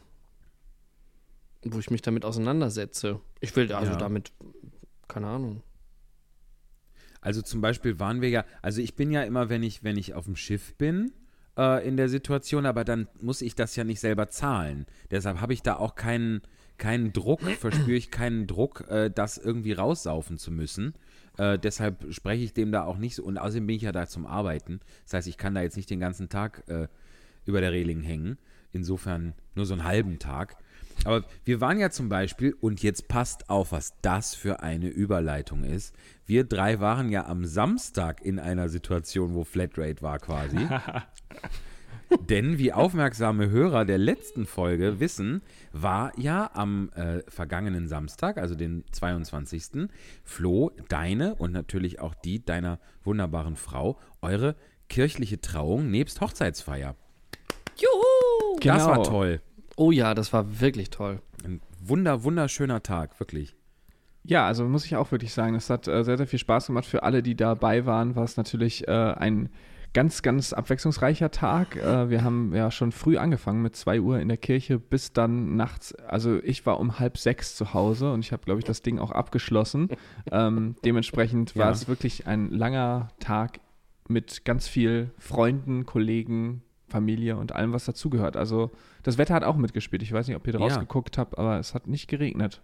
wo 1.62 1.78
ich 1.78 1.90
mich 1.90 2.02
damit 2.02 2.24
auseinandersetze. 2.24 3.20
Ich 3.40 3.54
will 3.56 3.72
also 3.72 3.92
Ja. 3.92 3.98
damit, 3.98 4.32
keine 5.08 5.26
Ahnung. 5.26 5.62
Also 7.20 7.42
zum 7.42 7.60
Beispiel 7.60 7.98
waren 7.98 8.20
wir 8.20 8.28
ja, 8.30 8.44
also 8.62 8.80
ich 8.80 8.94
bin 8.94 9.10
ja 9.10 9.22
immer, 9.24 9.48
wenn 9.48 9.62
ich, 9.64 9.82
wenn 9.82 9.96
ich 9.96 10.14
auf 10.14 10.24
dem 10.26 10.36
Schiff 10.36 10.74
bin, 10.76 11.12
äh, 11.58 11.86
in 11.86 11.96
der 11.96 12.08
Situation, 12.08 12.64
aber 12.64 12.84
dann 12.84 13.08
muss 13.20 13.42
ich 13.42 13.54
das 13.54 13.76
ja 13.76 13.84
nicht 13.84 14.00
selber 14.00 14.30
zahlen. 14.30 14.86
Deshalb 15.10 15.40
habe 15.40 15.52
ich 15.52 15.62
da 15.62 15.76
auch 15.76 15.96
keinen, 15.96 16.40
keinen 16.78 17.12
Druck, 17.12 17.42
verspüre 17.60 17.98
ich 17.98 18.10
keinen 18.10 18.46
Druck, 18.46 18.88
äh, 18.88 19.10
das 19.10 19.36
irgendwie 19.36 19.72
raussaufen 19.72 20.38
zu 20.38 20.50
müssen. 20.50 20.94
Äh, 21.36 21.58
deshalb 21.58 22.12
spreche 22.14 22.44
ich 22.44 22.54
dem 22.54 22.72
da 22.72 22.84
auch 22.84 22.96
nicht 22.96 23.16
so. 23.16 23.24
Und 23.24 23.38
außerdem 23.38 23.66
bin 23.66 23.76
ich 23.76 23.82
ja 23.82 23.92
da 23.92 24.06
zum 24.06 24.26
Arbeiten. 24.26 24.80
Das 25.04 25.14
heißt, 25.14 25.28
ich 25.28 25.36
kann 25.36 25.54
da 25.54 25.62
jetzt 25.62 25.76
nicht 25.76 25.90
den 25.90 26.00
ganzen 26.00 26.28
Tag 26.28 26.64
äh, 26.68 26.88
über 27.44 27.60
der 27.60 27.72
Reling 27.72 28.02
hängen. 28.02 28.38
Insofern 28.72 29.34
nur 29.54 29.66
so 29.66 29.74
einen 29.74 29.84
halben 29.84 30.18
Tag. 30.18 30.56
Aber 31.04 31.24
wir 31.44 31.60
waren 31.60 31.78
ja 31.78 31.90
zum 31.90 32.08
Beispiel, 32.08 32.54
und 32.60 32.82
jetzt 32.82 33.08
passt 33.08 33.48
auf, 33.50 33.72
was 33.72 33.94
das 34.02 34.34
für 34.34 34.62
eine 34.62 34.88
Überleitung 34.88 35.64
ist. 35.64 35.94
Wir 36.26 36.44
drei 36.44 36.80
waren 36.80 37.10
ja 37.10 37.26
am 37.26 37.44
Samstag 37.44 38.20
in 38.22 38.38
einer 38.38 38.68
Situation, 38.68 39.34
wo 39.34 39.44
Flatrate 39.44 40.02
war 40.02 40.18
quasi. 40.18 40.58
Denn 42.30 42.56
wie 42.56 42.72
aufmerksame 42.72 43.50
Hörer 43.50 43.84
der 43.84 43.98
letzten 43.98 44.46
Folge 44.46 44.98
wissen, 44.98 45.42
war 45.72 46.12
ja 46.18 46.50
am 46.54 46.90
äh, 46.94 47.20
vergangenen 47.28 47.86
Samstag, 47.86 48.38
also 48.38 48.54
den 48.54 48.84
22. 48.92 49.88
Flo, 50.24 50.70
deine 50.88 51.34
und 51.34 51.52
natürlich 51.52 52.00
auch 52.00 52.14
die 52.14 52.42
deiner 52.44 52.78
wunderbaren 53.04 53.56
Frau, 53.56 53.98
eure 54.22 54.56
kirchliche 54.88 55.40
Trauung 55.42 55.90
nebst 55.90 56.22
Hochzeitsfeier. 56.22 56.96
Juhu! 57.76 58.58
Das 58.62 58.86
war 58.86 58.94
Genau. 58.96 59.04
toll. 59.08 59.40
Oh 59.78 59.92
ja, 59.92 60.12
das 60.14 60.32
war 60.32 60.60
wirklich 60.60 60.90
toll. 60.90 61.20
Ein 61.44 61.60
wunder, 61.80 62.24
wunderschöner 62.24 62.82
Tag, 62.82 63.20
wirklich. 63.20 63.54
Ja, 64.24 64.44
also 64.44 64.64
muss 64.64 64.84
ich 64.84 64.96
auch 64.96 65.12
wirklich 65.12 65.32
sagen, 65.32 65.54
es 65.54 65.70
hat 65.70 65.86
äh, 65.86 66.02
sehr, 66.02 66.16
sehr 66.16 66.26
viel 66.26 66.40
Spaß 66.40 66.66
gemacht. 66.66 66.84
Für 66.84 67.04
alle, 67.04 67.22
die 67.22 67.36
dabei 67.36 67.86
waren, 67.86 68.16
war 68.16 68.24
es 68.24 68.36
natürlich 68.36 68.88
äh, 68.88 68.90
ein 68.90 69.50
ganz, 69.94 70.22
ganz 70.22 70.52
abwechslungsreicher 70.52 71.30
Tag. 71.30 71.76
Äh, 71.76 72.10
wir 72.10 72.24
haben 72.24 72.52
ja 72.54 72.72
schon 72.72 72.90
früh 72.90 73.18
angefangen 73.18 73.62
mit 73.62 73.76
2 73.76 74.00
Uhr 74.00 74.18
in 74.18 74.26
der 74.26 74.36
Kirche 74.36 74.80
bis 74.80 75.12
dann 75.12 75.54
nachts. 75.54 75.94
Also 75.94 76.42
ich 76.42 76.66
war 76.66 76.80
um 76.80 76.98
halb 76.98 77.16
sechs 77.16 77.54
zu 77.54 77.72
Hause 77.72 78.12
und 78.12 78.20
ich 78.24 78.32
habe, 78.32 78.44
glaube 78.44 78.58
ich, 78.58 78.64
das 78.64 78.82
Ding 78.82 78.98
auch 78.98 79.12
abgeschlossen. 79.12 79.88
ähm, 80.32 80.74
dementsprechend 80.84 81.54
war 81.56 81.66
Ja. 81.66 81.70
es 81.70 81.86
wirklich 81.86 82.26
ein 82.26 82.50
langer 82.50 83.10
Tag 83.20 83.60
mit 84.08 84.44
ganz 84.44 84.66
viel 84.66 85.10
Freunden, 85.18 85.86
Kollegen, 85.86 86.62
Familie 86.88 87.36
und 87.36 87.52
allem, 87.52 87.72
was 87.72 87.84
dazugehört. 87.84 88.36
Also 88.36 88.70
das 89.02 89.18
Wetter 89.18 89.34
hat 89.34 89.44
auch 89.44 89.56
mitgespielt. 89.56 90.02
Ich 90.02 90.12
weiß 90.12 90.26
nicht, 90.26 90.36
ob 90.36 90.46
ihr 90.46 90.52
draus 90.54 90.72
Ja. 90.74 90.80
geguckt 90.80 91.18
habt, 91.18 91.38
aber 91.38 91.58
es 91.58 91.74
hat 91.74 91.86
nicht 91.86 92.08
geregnet. 92.08 92.62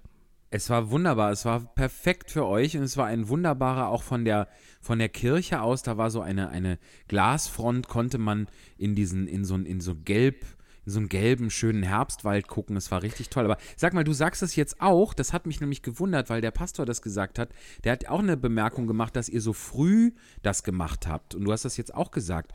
Es 0.50 0.71
war 0.71 0.90
wunderbar, 0.90 1.33
es 1.33 1.45
war 1.45 1.61
perfekt 1.75 2.31
für 2.31 2.47
euch 2.47 2.76
und 2.76 2.85
es 2.85 2.97
war 2.97 3.07
ein 3.07 3.28
wunderbarer, 3.28 3.88
auch 3.88 4.04
von 4.04 4.25
der, 4.25 4.47
von 4.81 5.00
der 5.00 5.09
Kirche 5.09 5.61
aus, 5.61 5.83
da 5.83 5.97
war 5.97 6.11
so 6.12 6.21
eine, 6.21 6.49
eine 6.50 6.78
Glasfront, 7.09 7.88
konnte 7.88 8.19
man 8.19 8.47
in 8.78 8.95
diesen, 8.95 9.26
in 9.26 9.45
so, 9.45 9.57
in 9.57 9.81
so 9.81 9.97
gelb, 9.97 10.45
in 10.87 10.93
so 10.93 10.99
einen 11.00 11.09
gelben, 11.09 11.50
schönen 11.50 11.83
Herbstwald 11.83 12.47
gucken. 12.47 12.76
Es 12.76 12.90
war 12.93 13.02
richtig 13.02 13.31
toll. 13.31 13.47
Aber 13.47 13.57
sag 13.76 13.95
mal, 13.95 14.04
du 14.04 14.12
sagst 14.12 14.43
es 14.43 14.54
jetzt 14.54 14.81
auch, 14.83 15.14
das 15.14 15.33
hat 15.33 15.47
mich 15.47 15.61
nämlich 15.61 15.81
gewundert, 15.83 16.28
weil 16.28 16.43
der 16.43 16.50
Pastor 16.50 16.85
das 16.85 17.00
gesagt 17.02 17.38
hat. 17.38 17.49
Der 17.85 17.93
hat 17.93 18.07
auch 18.09 18.19
eine 18.21 18.37
Bemerkung 18.37 18.87
gemacht, 18.87 19.16
dass 19.16 19.28
ihr 19.31 19.40
so 19.40 19.54
früh 19.54 20.12
das 20.43 20.62
gemacht 20.62 21.07
habt. 21.09 21.35
Und 21.35 21.45
du 21.45 21.52
hast 21.52 21.64
das 21.64 21.78
jetzt 21.78 21.95
auch 21.95 22.11
gesagt. 22.11 22.52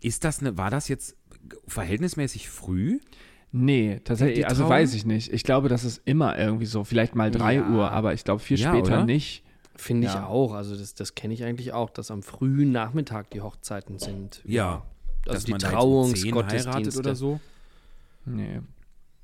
Ist 0.00 0.24
das 0.24 0.40
eine, 0.40 0.56
war 0.58 0.70
das 0.70 0.88
jetzt 0.88 1.16
verhältnismäßig 1.66 2.48
früh? 2.48 3.00
Nee, 3.52 3.96
Die 3.96 4.00
tatsächlich, 4.00 4.46
also 4.48 4.68
weiß 4.68 4.94
ich 4.94 5.04
nicht. 5.06 5.32
Ich 5.32 5.44
glaube, 5.44 5.68
das 5.68 5.84
ist 5.84 6.02
immer 6.04 6.36
irgendwie 6.38 6.66
so, 6.66 6.82
vielleicht 6.84 7.14
mal 7.14 7.30
3 7.30 7.54
Ja. 7.54 7.68
Uhr, 7.70 7.90
aber 7.90 8.12
ich 8.12 8.24
glaube 8.24 8.40
viel 8.40 8.58
Ja, 8.58 8.72
später 8.72 8.96
oder? 8.96 9.04
nicht. 9.04 9.44
Finde 9.76 10.06
ich 10.08 10.14
Ja. 10.14 10.26
auch. 10.26 10.52
Also 10.54 10.76
das, 10.76 10.94
das 10.94 11.14
kenne 11.14 11.34
ich 11.34 11.44
eigentlich 11.44 11.72
auch, 11.72 11.90
dass 11.90 12.10
am 12.10 12.22
frühen 12.22 12.72
Nachmittag 12.72 13.30
die 13.30 13.40
Hochzeiten 13.40 13.98
sind. 13.98 14.42
Ja. 14.44 14.82
Also 15.26 15.46
die 15.46 15.52
man 15.52 15.60
da 15.60 15.68
jetzt 15.68 15.72
10 15.72 16.34
heiratet 16.34 16.52
Trauungsgottesdienste. 16.52 16.98
oder 16.98 17.14
so? 17.14 17.40
Nee. 18.24 18.60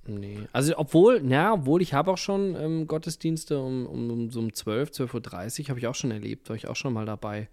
Nee. 0.06 0.38
Also 0.52 0.74
obwohl, 0.76 1.20
na, 1.22 1.52
obwohl 1.54 1.82
ich 1.82 1.92
habe 1.94 2.10
auch 2.10 2.18
schon 2.18 2.56
ähm, 2.56 2.86
Gottesdienste 2.86 3.60
um, 3.60 3.86
um, 3.86 4.10
um 4.10 4.30
so 4.30 4.40
um 4.40 4.52
12, 4.52 4.90
12.30 4.90 5.62
Uhr 5.64 5.68
habe 5.70 5.78
ich 5.78 5.86
auch 5.86 5.94
schon 5.94 6.10
erlebt, 6.10 6.48
war 6.48 6.56
ich 6.56 6.68
auch 6.68 6.76
schon 6.76 6.92
mal 6.92 7.04
dabei. 7.06 7.48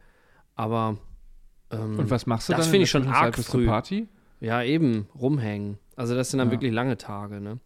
Aber 0.55 0.97
ähm, 1.71 1.99
Und 1.99 2.09
was 2.09 2.25
machst 2.25 2.49
du 2.49 2.53
das 2.53 2.61
dann? 2.61 2.65
finde 2.71 2.77
in 2.77 2.83
ich 2.83 2.89
schon 2.89 3.07
arg 3.07 3.35
du 3.35 3.41
früh. 3.43 3.65
Party? 3.65 4.07
Ja, 4.39 4.61
eben, 4.63 5.07
rumhängen. 5.19 5.77
Also 5.95 6.15
das 6.15 6.29
sind 6.31 6.37
dann 6.39 6.49
Ja. 6.49 6.53
wirklich 6.53 6.71
lange 6.71 6.97
Tage, 6.97 7.41
ne? 7.41 7.59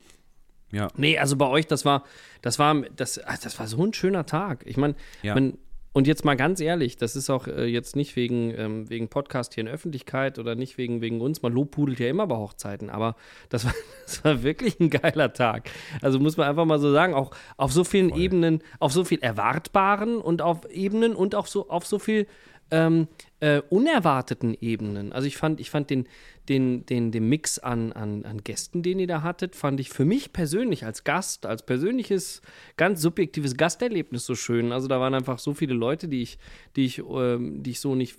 Ja. 0.72 0.88
Nee, 0.96 1.18
also 1.18 1.36
bei 1.36 1.48
euch, 1.48 1.68
das 1.68 1.84
war, 1.84 2.04
das 2.42 2.58
war, 2.58 2.82
das, 2.96 3.20
ach, 3.26 3.38
das 3.40 3.60
war 3.60 3.68
so 3.68 3.84
ein 3.86 3.94
schöner 3.94 4.26
Tag. 4.26 4.64
Ich 4.66 4.78
meine, 4.78 4.96
Ja. 5.22 5.34
man, 5.34 5.58
und 5.94 6.08
jetzt 6.08 6.24
mal 6.24 6.36
ganz 6.38 6.62
ehrlich, 6.62 6.96
das 6.96 7.18
ist 7.18 7.30
auch 7.30 7.48
äh, 7.48 7.66
jetzt 7.66 7.98
nicht 7.98 8.16
wegen, 8.16 8.58
ähm, 8.58 8.90
wegen 8.90 9.10
Podcast 9.10 9.54
hier 9.56 9.64
in 9.66 9.68
Öffentlichkeit 9.68 10.40
oder 10.40 10.56
nicht 10.56 10.78
wegen, 10.78 11.02
wegen 11.02 11.20
uns. 11.20 11.42
Man 11.42 11.52
lobpudelt 11.52 12.00
ja 12.00 12.08
immer 12.08 12.26
bei 12.28 12.38
Hochzeiten, 12.38 12.90
aber 12.90 13.18
das 13.50 13.66
war, 13.66 13.74
das 14.06 14.24
war 14.24 14.42
wirklich 14.44 14.80
ein 14.80 14.90
geiler 14.90 15.34
Tag. 15.34 15.70
Also 16.02 16.18
muss 16.22 16.38
man 16.38 16.48
einfach 16.48 16.64
mal 16.64 16.80
so 16.80 16.94
sagen, 16.94 17.14
auch 17.14 17.32
auf 17.58 17.74
so 17.74 17.84
vielen 17.84 18.16
Ebenen, 18.16 18.62
auf 18.80 18.94
so 18.94 19.04
viel 19.04 19.20
Erwartbaren 19.20 20.20
und 20.20 20.42
auf 20.42 20.60
Ebenen 20.72 21.14
und 21.14 21.36
auch 21.36 21.48
so 21.48 21.68
auf 21.70 21.86
so 21.86 22.00
viel 22.00 22.26
ähm, 22.72 23.08
äh, 23.40 23.62
unerwarteten 23.70 24.56
Ebenen. 24.60 25.12
Also 25.14 25.28
ich 25.28 25.38
fand, 25.38 25.60
ich 25.60 25.70
fand 25.70 25.90
den, 25.90 26.08
den, 26.50 26.86
den, 26.86 27.12
den 27.12 27.30
Mix 27.30 27.60
an, 27.60 27.92
an, 27.92 28.26
an 28.26 28.44
Gästen, 28.44 28.82
den 28.82 29.00
ihr 29.00 29.08
da 29.08 29.22
hattet, 29.22 29.56
fand 29.56 29.80
ich 29.80 29.90
für 29.90 30.06
mich 30.06 30.34
persönlich 30.34 30.86
als 30.86 31.04
Gast, 31.04 31.46
als 31.46 31.66
persönliches, 31.66 32.42
ganz 32.78 33.02
subjektives 33.02 33.58
Gasterlebnis 33.58 34.26
so 34.26 34.36
schön. 34.36 34.72
Also 34.72 34.88
da 34.88 35.00
waren 35.00 35.14
einfach 35.14 35.40
so 35.40 35.54
viele 35.54 35.74
Leute, 35.74 36.08
die 36.08 36.22
ich, 36.22 36.40
die 36.76 36.86
ich, 36.86 37.00
ähm, 37.00 37.62
die 37.62 37.72
ich 37.72 37.80
so 37.80 37.96
nicht 37.96 38.18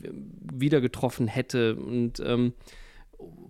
wieder 0.53 0.81
getroffen 0.81 1.29
hätte. 1.29 1.77
Und 1.77 2.21
ähm, 2.21 2.53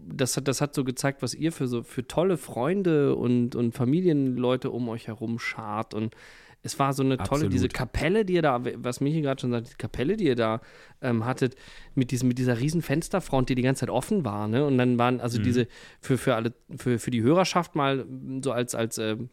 das 0.07 0.37
hat, 0.37 0.49
das 0.49 0.61
hat 0.61 0.75
so 0.75 0.85
gezeigt, 0.85 1.23
was 1.23 1.35
ihr 1.35 1.53
für 1.53 1.67
so 1.67 1.83
für 1.83 2.07
tolle 2.07 2.37
Freunde 2.37 3.15
und, 3.15 3.55
und 3.55 3.73
Familienleute 3.73 4.71
um 4.71 4.89
euch 4.89 5.07
herum 5.07 5.39
schart. 5.39 5.95
Und 5.95 6.15
es 6.63 6.79
war 6.79 6.93
so 6.93 7.03
eine 7.03 7.17
tolle, 7.17 7.31
Absolut. 7.31 7.53
diese 7.53 7.69
Kapelle, 7.69 8.25
die 8.25 8.35
ihr 8.35 8.43
da, 8.43 8.61
was 8.77 9.01
Michi 9.01 9.21
gerade 9.21 9.41
schon 9.41 9.51
sagt, 9.51 9.71
die 9.71 9.77
Kapelle, 9.77 10.17
die 10.17 10.25
ihr 10.25 10.37
da 10.37 10.61
ähm, 11.01 11.25
hattet, 11.25 11.57
mit, 11.95 12.11
diesem, 12.11 12.29
mit 12.29 12.39
dieser 12.39 12.61
riesen 12.61 12.83
Fensterfront, 12.83 13.49
die 13.49 13.55
die 13.55 13.63
ganze 13.63 13.81
Zeit 13.81 13.91
offen 13.91 14.25
war, 14.25 14.47
ne? 14.47 14.65
Und 14.65 14.79
dann 14.79 14.99
waren 14.99 15.21
also 15.21 15.41
diese, 15.41 15.67
für, 16.01 16.19
für 16.19 16.37
alle, 16.37 16.53
für, 16.77 16.99
für 16.99 17.11
die 17.11 17.23
Hörerschaft 17.23 17.75
mal 17.75 18.07
so 18.43 18.53
als, 18.53 18.75
als 18.75 18.99
ähm, 18.99 19.29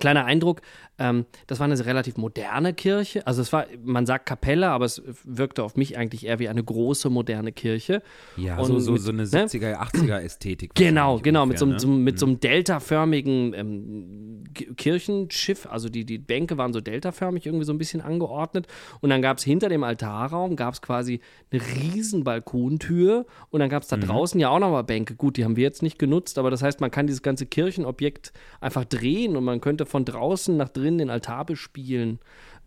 Kleiner 0.00 0.24
Eindruck, 0.24 0.62
ähm, 0.98 1.26
das 1.46 1.58
war 1.60 1.64
eine 1.66 1.84
relativ 1.84 2.16
moderne 2.16 2.72
Kirche. 2.74 3.26
Also 3.26 3.42
es 3.42 3.52
war, 3.52 3.66
man 3.84 4.06
sagt 4.06 4.26
Kapelle, 4.26 4.68
aber 4.70 4.84
es 4.86 5.02
wirkte 5.24 5.62
auf 5.64 5.76
mich 5.76 5.96
eigentlich 5.98 6.26
eher 6.26 6.38
wie 6.38 6.48
eine 6.48 6.62
große 6.64 7.10
moderne 7.10 7.52
Kirche. 7.52 8.02
Ja, 8.36 8.58
Und 8.58 8.66
so, 8.66 8.78
so, 8.78 8.92
mit- 8.92 9.02
so 9.02 9.10
eine 9.10 9.22
ne? 9.22 9.28
70er, 9.28 9.76
80er 9.80 10.18
Ästhetik. 10.20 10.72
Genau, 10.82 11.18
genau, 11.18 11.46
mit 11.46 11.58
so, 11.58 11.64
ungefähr, 11.66 11.88
ne? 11.88 11.96
mit 11.96 12.18
so 12.18 12.26
einem 12.26 12.40
deltaförmigen 12.40 13.54
ähm, 13.54 14.44
Ki- 14.54 14.74
Kirchenschiff, 14.76 15.66
also 15.70 15.88
die, 15.88 16.04
die 16.04 16.18
Bänke 16.18 16.58
waren 16.58 16.72
so 16.72 16.80
deltaförmig 16.80 17.46
irgendwie 17.46 17.64
so 17.64 17.72
ein 17.72 17.78
bisschen 17.78 18.00
angeordnet 18.00 18.66
und 19.00 19.10
dann 19.10 19.22
gab 19.22 19.38
es 19.38 19.44
hinter 19.44 19.68
dem 19.68 19.84
Altarraum, 19.84 20.56
gab 20.56 20.74
es 20.74 20.82
quasi 20.82 21.20
eine 21.50 21.60
riesen 21.62 22.24
Balkontür 22.24 23.26
und 23.50 23.60
dann 23.60 23.68
gab 23.70 23.82
es 23.82 23.88
da 23.88 23.96
Mhm. 23.96 24.02
draußen 24.02 24.40
ja 24.40 24.48
auch 24.48 24.58
nochmal 24.58 24.84
Bänke. 24.84 25.14
Gut, 25.14 25.36
die 25.36 25.44
haben 25.44 25.56
wir 25.56 25.62
jetzt 25.64 25.82
nicht 25.82 25.98
genutzt, 25.98 26.38
aber 26.38 26.50
das 26.50 26.62
heißt, 26.62 26.80
man 26.80 26.90
kann 26.90 27.06
dieses 27.06 27.22
ganze 27.22 27.46
Kirchenobjekt 27.46 28.32
einfach 28.60 28.84
drehen 28.84 29.36
und 29.36 29.44
man 29.44 29.60
könnte 29.60 29.81
von 29.86 30.04
draußen 30.04 30.56
nach 30.56 30.68
drinnen 30.68 30.98
den 30.98 31.10
Altar 31.10 31.44
bespielen. 31.44 32.18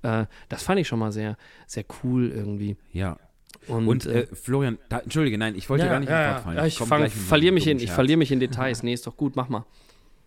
Äh, 0.04 0.26
das 0.50 0.64
fand 0.64 0.80
ich 0.80 0.88
schon 0.88 1.00
mal 1.00 1.12
sehr, 1.12 1.38
sehr 1.68 1.86
cool 2.04 2.30
irgendwie. 2.30 2.78
Ja. 2.92 3.18
Und, 3.68 3.88
Und 3.88 4.06
äh, 4.06 4.22
äh, 4.24 4.28
Florian, 4.36 4.78
da, 4.90 5.00
entschuldige, 5.00 5.38
nein, 5.38 5.56
ich 5.56 5.70
wollte 5.70 5.86
gar 5.86 6.00
nicht 6.00 6.10
Wort 6.12 6.42
fallen. 6.42 6.58
ja, 6.58 6.66
ich 6.66 6.78
komm 6.78 6.88
fang, 6.88 7.10
verliere 7.10 7.54
mich, 7.54 7.66
in- 7.68 7.78
ich 7.78 7.86
Scherz. 7.86 7.96
verliere 7.96 8.18
mich 8.18 8.32
in 8.32 8.40
Details. 8.40 8.84
Nee, 8.84 8.94
ist 8.94 9.08
doch 9.08 9.18
gut, 9.18 9.36
mach 9.36 9.50
mal. 9.50 9.66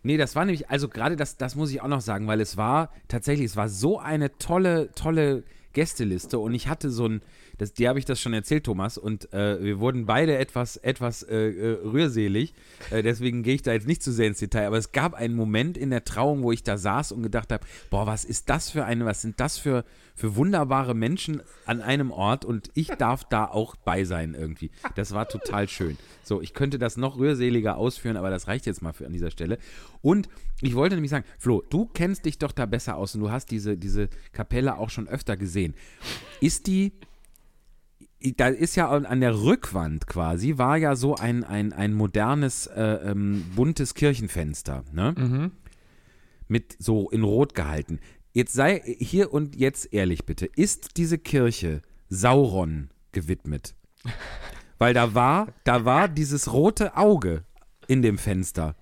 Nee, 0.03 0.17
das 0.17 0.35
war 0.37 0.45
nämlich, 0.45 0.71
also 0.71 0.89
gerade 0.89 1.17
das, 1.17 1.37
das 1.37 1.55
muss 1.55 1.71
ich 1.71 1.81
auch 1.83 1.89
noch 1.89 2.01
sagen, 2.01 2.27
weil 2.27 2.41
es 2.41 2.57
war 2.57 2.91
tatsächlich, 3.09 3.47
es 3.47 3.57
war 3.57 3.69
so 3.69 3.99
eine 3.99 4.37
tolle, 4.39 4.91
tolle 4.95 5.45
Gästeliste 5.73 6.39
und 6.39 6.55
ich 6.55 6.69
hatte 6.69 6.91
so 6.91 7.07
ein, 7.07 7.21
das, 7.59 7.75
dir 7.75 7.89
habe 7.89 7.99
ich 7.99 8.05
das 8.05 8.21
schon 8.21 8.33
erzählt, 8.33 8.65
Thomas, 8.65 8.99
und 8.99 9.33
äh, 9.33 9.63
wir 9.63 9.81
wurden 9.81 10.07
beide 10.07 10.39
etwas, 10.39 10.77
etwas 10.77 11.23
äh, 11.23 11.37
äh, 11.37 11.73
rührselig, 11.85 12.55
äh, 12.91 13.03
deswegen 13.03 13.43
gehe 13.43 13.55
ich 13.55 13.63
da 13.63 13.73
jetzt 13.73 13.87
nicht 13.87 14.03
zu 14.03 14.13
sehr 14.13 14.29
ins 14.29 14.39
Detail, 14.39 14.67
aber 14.69 14.79
es 14.79 14.93
gab 14.93 15.15
einen 15.15 15.35
Moment 15.35 15.77
in 15.77 15.91
der 15.91 16.05
Trauung, 16.05 16.43
wo 16.43 16.53
ich 16.53 16.63
da 16.63 16.79
saß 16.79 17.13
und 17.13 17.23
gedacht 17.23 17.53
habe, 17.53 17.67
boah, 17.91 18.07
was 18.07 18.25
ist 18.25 18.49
das 18.49 18.71
für 18.71 18.85
eine, 18.85 19.05
was 19.05 19.21
sind 19.23 19.41
das 19.41 19.59
für, 19.59 19.85
für 20.15 20.37
wunderbare 20.37 20.95
Menschen 20.95 21.43
an 21.67 21.81
einem 21.83 22.11
Ort 22.11 22.45
und 22.45 22.71
ich 22.75 22.89
darf 22.89 23.25
da 23.25 23.45
auch 23.45 23.77
bei 23.77 24.05
sein 24.05 24.35
irgendwie. 24.35 24.71
Das 24.95 25.13
war 25.13 25.29
total 25.29 25.69
schön. 25.69 25.99
So, 26.23 26.41
ich 26.41 26.55
könnte 26.55 26.79
das 26.79 26.97
noch 26.97 27.19
rührseliger 27.19 27.77
ausführen, 27.77 28.17
aber 28.17 28.31
das 28.31 28.49
reicht 28.49 28.67
jetzt 28.67 28.83
mal 28.83 28.93
für 28.93 29.07
an 29.07 29.13
dieser 29.13 29.31
Stelle. 29.31 29.59
Und 30.01 30.29
ich 30.61 30.75
wollte 30.75 30.97
nämlich 30.97 31.11
sagen, 31.11 31.25
Flo, 31.39 31.63
du 31.71 31.87
kennst 31.87 32.25
dich 32.25 32.39
doch 32.39 32.53
da 32.53 32.67
besser 32.67 32.97
aus 32.97 33.15
und 33.15 33.21
du 33.21 33.31
hast 33.31 33.51
diese, 33.51 33.77
diese 33.77 34.09
Kapelle 34.33 34.79
auch 34.79 34.91
schon 34.91 35.09
öfter 35.09 35.37
gesehen. 35.37 35.75
Ist 36.41 36.67
die, 36.67 36.93
da 38.37 38.49
ist 38.49 38.77
ja 38.77 38.91
an 38.91 39.21
der 39.21 39.43
Rückwand 39.43 40.07
quasi, 40.07 40.59
war 40.59 40.77
ja 40.77 40.97
so 40.97 41.15
ein, 41.15 41.45
ein, 41.45 41.73
ein 41.73 41.95
modernes, 41.95 42.67
äh, 42.67 42.83
ähm, 42.83 43.45
buntes 43.55 43.95
Kirchenfenster, 43.95 44.85
ne? 44.93 45.15
Mit 46.49 46.77
so 46.79 47.11
in 47.11 47.23
Rot 47.23 47.55
gehalten. 47.55 48.01
Jetzt 48.33 48.53
sei 48.53 48.81
hier 48.99 49.33
und 49.33 49.57
jetzt 49.57 49.93
ehrlich 49.93 50.25
bitte, 50.25 50.47
ist 50.47 50.97
diese 50.97 51.19
Kirche 51.19 51.83
Sauron 52.09 52.91
gewidmet? 53.13 53.75
Weil 54.79 54.95
da 54.95 55.15
war, 55.15 55.49
da 55.65 55.85
war 55.85 56.09
dieses 56.09 56.53
rote 56.53 56.97
Auge 56.97 57.45
in 57.89 58.03
dem 58.03 58.19
Fenster. 58.19 58.77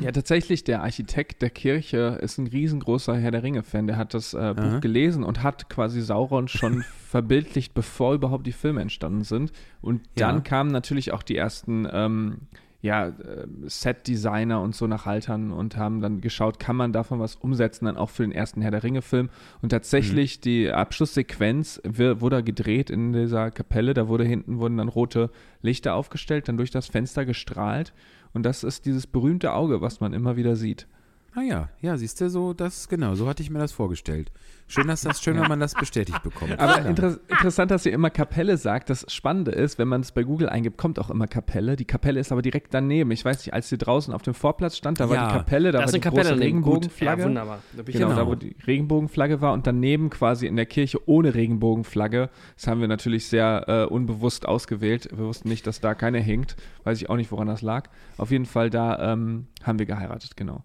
Ja, 0.00 0.10
tatsächlich, 0.10 0.64
der 0.64 0.82
Architekt 0.82 1.42
der 1.42 1.50
Kirche 1.50 2.18
ist 2.22 2.38
ein 2.38 2.46
riesengroßer 2.46 3.16
Herr 3.16 3.30
der 3.30 3.42
Ringe-Fan. 3.42 3.86
Der 3.86 3.96
hat 3.96 4.14
das 4.14 4.32
äh, 4.32 4.54
Buch 4.56 4.80
gelesen 4.80 5.22
und 5.22 5.42
hat 5.42 5.68
quasi 5.68 6.00
Sauron 6.00 6.48
schon 6.48 6.82
verbildlicht, 7.08 7.74
bevor 7.74 8.14
überhaupt 8.14 8.46
die 8.46 8.52
Filme 8.52 8.80
entstanden 8.80 9.24
sind. 9.24 9.52
Und 9.80 10.02
dann 10.14 10.36
Ja. 10.36 10.40
kamen 10.40 10.70
natürlich 10.70 11.12
auch 11.12 11.22
die 11.22 11.36
ersten 11.36 11.86
ähm, 11.92 12.38
ja, 12.80 13.08
äh, 13.08 13.46
Set-Designer 13.66 14.60
und 14.60 14.74
so 14.74 14.86
nach 14.88 15.06
Haltern 15.06 15.52
und 15.52 15.76
haben 15.76 16.00
dann 16.00 16.20
geschaut, 16.20 16.58
kann 16.58 16.74
man 16.74 16.92
davon 16.92 17.20
was 17.20 17.36
umsetzen, 17.36 17.84
dann 17.84 17.96
auch 17.96 18.10
für 18.10 18.22
den 18.22 18.32
ersten 18.32 18.60
Herr 18.60 18.70
der 18.72 18.82
Ringe-Film. 18.82 19.30
Und 19.60 19.68
tatsächlich, 19.68 20.40
die 20.40 20.70
Abschlusssequenz 20.70 21.80
wurde 21.84 22.42
gedreht 22.42 22.90
in 22.90 23.12
dieser 23.12 23.50
Kapelle. 23.50 23.94
Da 23.94 24.08
wurde 24.08 24.24
hinten 24.24 24.58
wurden 24.58 24.78
dann 24.78 24.88
rote 24.88 25.30
Lichter 25.60 25.94
aufgestellt, 25.94 26.48
dann 26.48 26.56
durch 26.56 26.70
das 26.70 26.86
Fenster 26.88 27.24
gestrahlt. 27.24 27.92
Und 28.32 28.44
das 28.44 28.64
ist 28.64 28.86
dieses 28.86 29.06
berühmte 29.06 29.52
Auge, 29.52 29.80
was 29.80 30.00
man 30.00 30.12
immer 30.12 30.36
wieder 30.36 30.56
sieht. 30.56 30.86
Ah 31.34 31.40
ja, 31.40 31.68
ja, 31.80 31.96
siehst 31.96 32.20
du, 32.20 32.28
so, 32.28 32.52
das, 32.52 32.88
genau, 32.90 33.14
so 33.14 33.26
hatte 33.26 33.42
ich 33.42 33.48
mir 33.48 33.58
das 33.58 33.72
vorgestellt. 33.72 34.30
Schön, 34.68 34.86
dass 34.86 35.00
das, 35.00 35.22
schön, 35.22 35.38
wenn 35.40 35.48
man 35.48 35.60
das 35.60 35.74
bestätigt 35.74 36.22
bekommt. 36.22 36.58
Aber 36.58 36.84
inter 36.86 37.18
interessant, 37.28 37.70
dass 37.70 37.84
ihr 37.86 37.92
immer 37.92 38.10
Kapelle 38.10 38.56
sagt. 38.58 38.90
Das 38.90 39.04
Spannende 39.12 39.50
ist, 39.50 39.78
wenn 39.78 39.88
man 39.88 40.02
es 40.02 40.12
bei 40.12 40.22
Google 40.24 40.48
eingibt, 40.48 40.76
kommt 40.78 40.98
auch 40.98 41.10
immer 41.10 41.26
Kapelle. 41.26 41.76
Die 41.76 41.84
Kapelle 41.86 42.20
ist 42.20 42.32
aber 42.32 42.42
direkt 42.42 42.72
daneben. 42.74 43.10
Ich 43.10 43.24
weiß 43.24 43.38
nicht, 43.38 43.52
als 43.54 43.68
sie 43.70 43.76
draußen 43.78 44.12
auf 44.14 44.22
dem 44.22 44.34
Vorplatz 44.34 44.76
stand, 44.76 45.00
da 45.00 45.08
war 45.08 45.16
Ja. 45.16 45.26
die 45.28 45.32
Kapelle, 45.34 45.72
da 45.72 45.78
war 45.78 45.84
ist 45.86 45.92
die 45.92 45.96
eine 45.96 46.02
Kapelle 46.02 46.28
große. 46.30 46.40
Regenbogenflagge. 46.40 47.22
Ja, 47.22 47.28
wunderbar. 47.28 47.58
Da 47.76 47.82
bin 47.82 47.86
ich 47.88 47.92
Genau, 48.00 48.08
genau. 48.10 48.20
da 48.20 48.26
wo 48.26 48.34
die 48.34 48.56
Regenbogenflagge 48.66 49.40
war 49.40 49.52
und 49.52 49.66
daneben 49.66 50.10
quasi 50.10 50.46
in 50.46 50.56
der 50.56 50.66
Kirche 50.66 50.98
ohne 51.08 51.34
Regenbogenflagge. 51.34 52.30
Das 52.56 52.66
haben 52.66 52.80
wir 52.80 52.88
natürlich 52.88 53.26
sehr 53.28 53.64
äh, 53.68 53.84
unbewusst 53.84 54.46
ausgewählt. 54.46 55.08
Wir 55.10 55.24
wussten 55.26 55.48
nicht, 55.48 55.66
dass 55.66 55.80
da 55.80 55.94
keine 55.94 56.18
hinkt. 56.18 56.56
Weiß 56.84 57.00
ich 57.00 57.08
auch 57.10 57.16
nicht, 57.16 57.30
woran 57.32 57.46
das 57.48 57.62
lag. 57.62 57.88
Auf 58.16 58.30
jeden 58.30 58.46
Fall, 58.46 58.70
da 58.70 59.12
ähm, 59.12 59.46
haben 59.64 59.78
wir 59.78 59.86
geheiratet, 59.86 60.36
genau. 60.36 60.62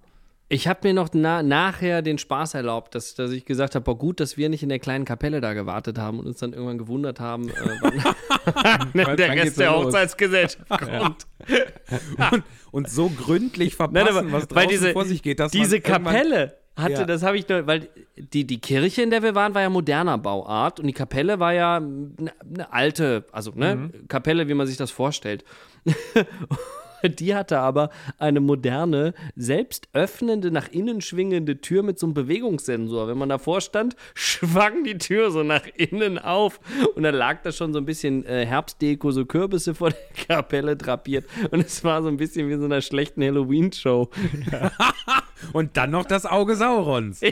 Ich 0.49 0.67
habe 0.67 0.79
mir 0.87 0.93
noch 0.93 1.09
na 1.11 1.43
nachher 1.43 2.01
den 2.01 2.17
Spaß 2.17 2.53
erlaubt, 2.53 2.95
dass, 2.95 3.15
dass 3.15 3.31
ich 3.31 3.43
gesagt 3.43 3.75
habe, 3.75 3.83
boah, 3.83 3.97
gut, 3.97 4.21
dass 4.21 4.37
wir 4.37 4.47
nicht 4.47 4.63
in 4.63 4.69
der 4.69 4.79
kleinen 4.79 5.03
Kapelle 5.03 5.41
da 5.41 5.53
gewartet 5.53 5.97
haben 5.97 6.19
und 6.19 6.25
uns 6.27 6.39
dann 6.39 6.53
irgendwann 6.53 6.77
gewundert 6.77 7.19
haben, 7.19 7.49
äh, 7.49 7.53
wann 8.93 9.17
der 9.17 9.29
Rest 9.31 9.59
der? 9.59 9.75
Hochzeitsgesellschaft 9.75 10.69
kommt. 10.69 11.27
und, 12.31 12.43
und 12.71 12.89
so 12.89 13.09
gründlich 13.09 13.75
verpassen, 13.75 14.05
Nein, 14.05 14.15
aber 14.25 14.31
was 14.31 14.47
draußen 14.47 14.69
diese, 14.69 14.93
vor 14.93 15.03
sich 15.03 15.21
geht, 15.21 15.41
dass 15.41 15.51
diese 15.51 15.81
Kapelle 15.81 16.55
hatte, 16.77 16.93
Ja. 16.93 17.05
das 17.05 17.23
habe 17.23 17.37
ich 17.37 17.49
nur, 17.49 17.67
weil 17.67 17.89
die, 18.15 18.45
die 18.47 18.61
Kirche, 18.61 19.01
in 19.01 19.09
der 19.09 19.23
wir 19.23 19.35
waren, 19.35 19.53
war 19.53 19.63
ja 19.63 19.69
moderner 19.69 20.17
Bauart 20.17 20.79
und 20.79 20.87
die 20.87 20.93
Kapelle 20.93 21.39
war 21.39 21.51
ja 21.53 21.75
eine, 21.77 22.31
eine 22.41 22.71
alte, 22.71 23.25
also 23.33 23.51
ne, 23.53 23.75
Mhm. 23.75 24.07
Kapelle, 24.07 24.47
wie 24.47 24.53
man 24.53 24.65
sich 24.67 24.77
das 24.77 24.91
vorstellt. 24.91 25.43
Die 27.19 27.35
hatte 27.35 27.59
aber 27.59 27.89
eine 28.17 28.39
moderne, 28.39 29.13
selbst 29.35 29.89
öffnende, 29.93 30.51
nach 30.51 30.69
innen 30.69 31.01
schwingende 31.01 31.61
Tür 31.61 31.83
mit 31.83 31.99
so 31.99 32.07
einem 32.07 32.13
Bewegungssensor. 32.13 33.07
Wenn 33.07 33.17
man 33.17 33.29
davor 33.29 33.61
stand, 33.61 33.95
schwang 34.15 34.83
die 34.83 34.97
Tür 34.97 35.31
so 35.31 35.43
nach 35.43 35.65
innen 35.75 36.17
auf. 36.17 36.59
Und 36.95 37.03
da 37.03 37.09
lag 37.09 37.41
da 37.43 37.51
schon 37.51 37.73
so 37.73 37.79
ein 37.79 37.85
bisschen 37.85 38.25
äh, 38.25 38.45
Herbstdeko, 38.45 39.11
so 39.11 39.25
Kürbisse 39.25 39.75
vor 39.75 39.89
der 39.89 39.99
Kapelle 40.27 40.75
drapiert. 40.75 41.25
Und 41.51 41.65
es 41.65 41.83
war 41.83 42.01
so 42.01 42.07
ein 42.07 42.17
bisschen 42.17 42.49
wie 42.49 42.53
in 42.53 42.59
so 42.59 42.65
einer 42.65 42.81
schlechten 42.81 43.23
Halloween-Show. 43.23 44.09
Und 45.53 45.77
dann 45.77 45.91
noch 45.91 46.05
das 46.05 46.25
Auge 46.25 46.55
Saurons. 46.55 47.21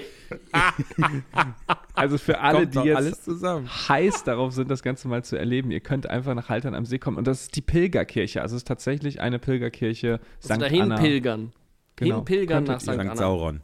Also 1.93 2.17
für 2.17 2.39
alle, 2.41 2.67
Kommt 2.67 2.75
die 2.75 2.89
jetzt 2.89 2.97
alles 2.97 3.23
zusammen. 3.23 3.69
heiß 3.69 4.25
darauf 4.25 4.53
sind, 4.53 4.69
das 4.69 4.83
Ganze 4.83 5.07
mal 5.07 5.23
zu 5.23 5.37
erleben. 5.37 5.71
Ihr 5.71 5.79
könnt 5.79 6.07
einfach 6.09 6.35
nach 6.35 6.49
Haltern 6.49 6.75
am 6.75 6.85
See 6.85 6.99
kommen. 6.99 7.17
Und 7.17 7.25
das 7.25 7.43
ist 7.43 7.55
die 7.55 7.61
Pilgerkirche. 7.61 8.41
Also 8.41 8.55
es 8.55 8.63
ist 8.63 8.67
tatsächlich 8.67 9.21
eine 9.21 9.39
Pilgerkirche 9.39 10.19
St. 10.41 10.51
Also 10.51 10.61
dahin 10.61 10.81
Anna. 10.83 10.97
pilgern. 10.97 11.53
Genau. 11.95 12.17
Hinpilgern 12.17 12.65
nach 12.65 12.81
St. 12.81 12.91
St. 12.91 12.99
Anna. 12.99 13.15
Sauron. 13.15 13.61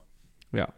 Ja. 0.53 0.69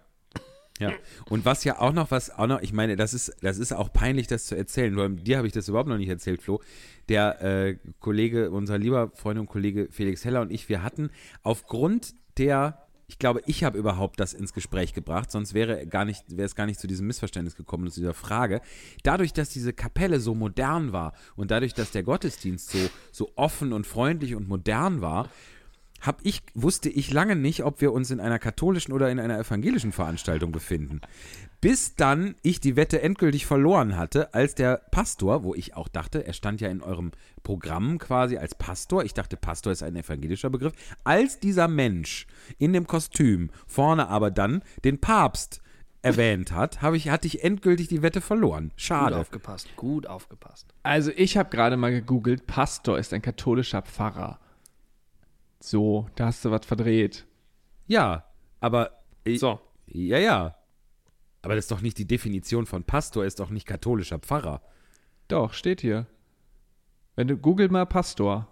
Ja. 0.80 0.92
Und 1.30 1.46
was 1.46 1.64
ja 1.64 1.80
auch 1.80 1.94
noch, 1.94 2.10
was 2.10 2.32
auch 2.32 2.48
noch, 2.48 2.62
ich 2.62 2.74
meine, 2.74 2.96
das 2.96 3.14
ist, 3.14 3.36
das 3.42 3.60
ist 3.60 3.72
auch 3.72 3.94
peinlich, 3.94 4.26
das 4.28 4.48
zu 4.48 4.56
erzählen. 4.56 4.92
Nur 4.94 5.10
dir 5.10 5.38
habe 5.38 5.48
ich 5.48 5.54
das 5.54 5.68
überhaupt 5.70 5.88
noch 5.90 5.98
nicht 5.98 6.10
erzählt, 6.10 6.42
Flo. 6.42 6.62
Der 7.10 7.42
äh, 7.42 7.78
Kollege, 8.00 8.50
unser 8.50 8.80
lieber 8.80 9.12
Freund 9.14 9.40
und 9.40 9.46
Kollege 9.46 9.88
Felix 9.92 10.26
Heller 10.26 10.42
und 10.42 10.52
ich, 10.52 10.70
wir 10.70 10.82
hatten 10.82 11.12
aufgrund 11.44 12.16
der, 12.38 12.83
ich 13.14 13.20
glaube, 13.20 13.44
ich 13.46 13.64
habe 13.64 13.78
überhaupt 13.78 14.20
das 14.20 14.34
ins 14.34 14.54
Gespräch 14.54 14.96
gebracht, 14.96 15.30
sonst 15.30 15.54
wäre, 15.54 15.86
gar 15.86 16.04
nicht, 16.04 16.24
wäre 16.30 16.48
es 16.48 16.56
gar 16.56 16.66
nicht 16.66 16.80
zu 16.80 16.88
diesem 16.88 17.06
Missverständnis 17.06 17.56
gekommen, 17.56 17.88
zu 17.92 18.00
dieser 18.00 18.16
Frage. 18.16 18.60
Dadurch, 19.04 19.34
dass 19.34 19.50
diese 19.50 19.72
Kapelle 19.72 20.20
so 20.20 20.34
modern 20.34 20.94
war 20.94 21.14
und 21.36 21.52
dadurch, 21.52 21.76
dass 21.76 21.92
der 21.92 22.02
Gottesdienst 22.02 22.72
so, 22.72 22.80
so 23.12 23.32
offen 23.36 23.72
und 23.72 23.86
freundlich 23.86 24.34
und 24.34 24.48
modern 24.48 25.02
war, 25.02 25.30
hab 26.02 26.22
ich, 26.24 26.42
wusste 26.56 26.90
ich 26.90 27.14
lange 27.14 27.36
nicht, 27.36 27.64
ob 27.64 27.82
wir 27.82 27.94
uns 27.94 28.10
in 28.10 28.20
einer 28.20 28.40
katholischen 28.40 28.94
oder 28.94 29.12
in 29.12 29.20
einer 29.20 29.38
evangelischen 29.38 29.92
Veranstaltung 29.92 30.52
befinden. 30.52 31.00
Bis 31.64 31.96
dann 31.96 32.36
ich 32.42 32.60
die 32.60 32.76
Wette 32.76 33.02
endgültig 33.02 33.46
verloren 33.46 33.96
hatte, 33.96 34.34
als 34.34 34.54
der 34.54 34.82
Pastor, 34.92 35.46
wo 35.46 35.56
ich 35.56 35.78
auch 35.78 35.88
dachte, 35.88 36.28
er 36.28 36.34
stand 36.34 36.60
ja 36.60 36.68
in 36.68 36.82
eurem 36.82 37.14
Programm 37.42 38.00
quasi 38.00 38.36
als 38.36 38.54
Pastor, 38.54 39.06
ich 39.06 39.14
dachte, 39.14 39.38
Pastor 39.38 39.72
ist 39.72 39.82
ein 39.82 39.96
evangelischer 39.96 40.50
Begriff, 40.50 40.74
als 41.06 41.40
dieser 41.40 41.70
Mensch 41.70 42.28
in 42.58 42.74
dem 42.74 42.86
Kostüm 42.86 43.50
vorne 43.66 44.10
aber 44.10 44.30
dann 44.30 44.62
den 44.84 45.00
Papst 45.00 45.62
erwähnt 46.02 46.52
hat, 46.52 46.82
habe 46.82 46.98
ich, 46.98 47.08
hatte 47.08 47.28
ich 47.28 47.46
endgültig 47.46 47.88
die 47.88 48.02
Wette 48.02 48.20
verloren. 48.20 48.72
Gut 48.72 48.82
Schade. 48.82 49.16
aufgepasst, 49.16 49.74
gut 49.78 50.06
aufgepasst. 50.06 50.74
Also 50.84 51.12
ich 51.16 51.38
habe 51.38 51.50
gerade 51.50 51.78
mal 51.78 51.92
gegoogelt, 51.92 52.46
Pastor 52.46 53.00
ist 53.00 53.14
ein 53.14 53.22
katholischer 53.22 53.84
Pfarrer. 53.84 54.38
So, 55.62 56.10
da 56.16 56.26
hast 56.26 56.44
du 56.44 56.52
was 56.52 56.66
verdreht. 56.66 57.26
Ja, 57.88 58.26
aber. 58.60 59.02
So. 59.38 59.62
Ja, 59.88 60.18
ja. 60.18 60.58
Aber 61.44 61.54
das 61.56 61.66
ist 61.66 61.72
doch 61.72 61.82
nicht 61.82 61.98
die 62.00 62.08
Definition 62.08 62.66
von 62.66 62.84
Pastor, 62.84 63.26
ist 63.26 63.40
doch 63.40 63.50
nicht 63.52 63.68
katholischer 63.68 64.18
Pfarrer. 64.18 64.62
Doch, 65.28 65.54
steht 65.54 65.82
hier. 65.82 66.08
Wenn 67.16 67.28
du 67.28 67.38
googelt 67.38 67.72
mal 67.72 67.86
Pastor, 67.86 68.48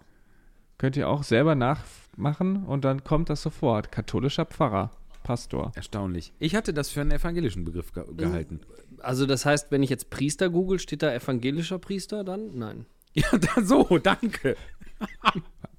könnt 0.78 0.96
ihr 0.96 1.08
auch 1.08 1.24
selber 1.24 1.54
nachmachen 1.56 2.64
und 2.64 2.84
dann 2.84 3.02
kommt 3.02 3.28
das 3.30 3.42
sofort. 3.42 3.90
Katholischer 3.90 4.44
Pfarrer, 4.46 4.90
Pastor. 5.24 5.72
Erstaunlich. 5.74 6.32
Ich 6.38 6.54
hatte 6.54 6.72
das 6.72 6.90
für 6.90 7.00
einen 7.00 7.10
evangelischen 7.12 7.64
Begriff 7.64 7.92
ge 7.92 8.04
gehalten. 8.16 8.60
Also 8.98 9.26
das 9.26 9.44
heißt, 9.46 9.70
wenn 9.72 9.82
ich 9.82 9.90
jetzt 9.90 10.10
Priester 10.10 10.48
google, 10.50 10.78
steht 10.78 11.02
da 11.02 11.12
evangelischer 11.12 11.78
Priester 11.78 12.22
dann? 12.24 12.56
Nein. 12.58 12.86
Ja, 13.14 13.26
dann 13.36 13.66
so, 13.66 13.98
danke. 13.98 14.56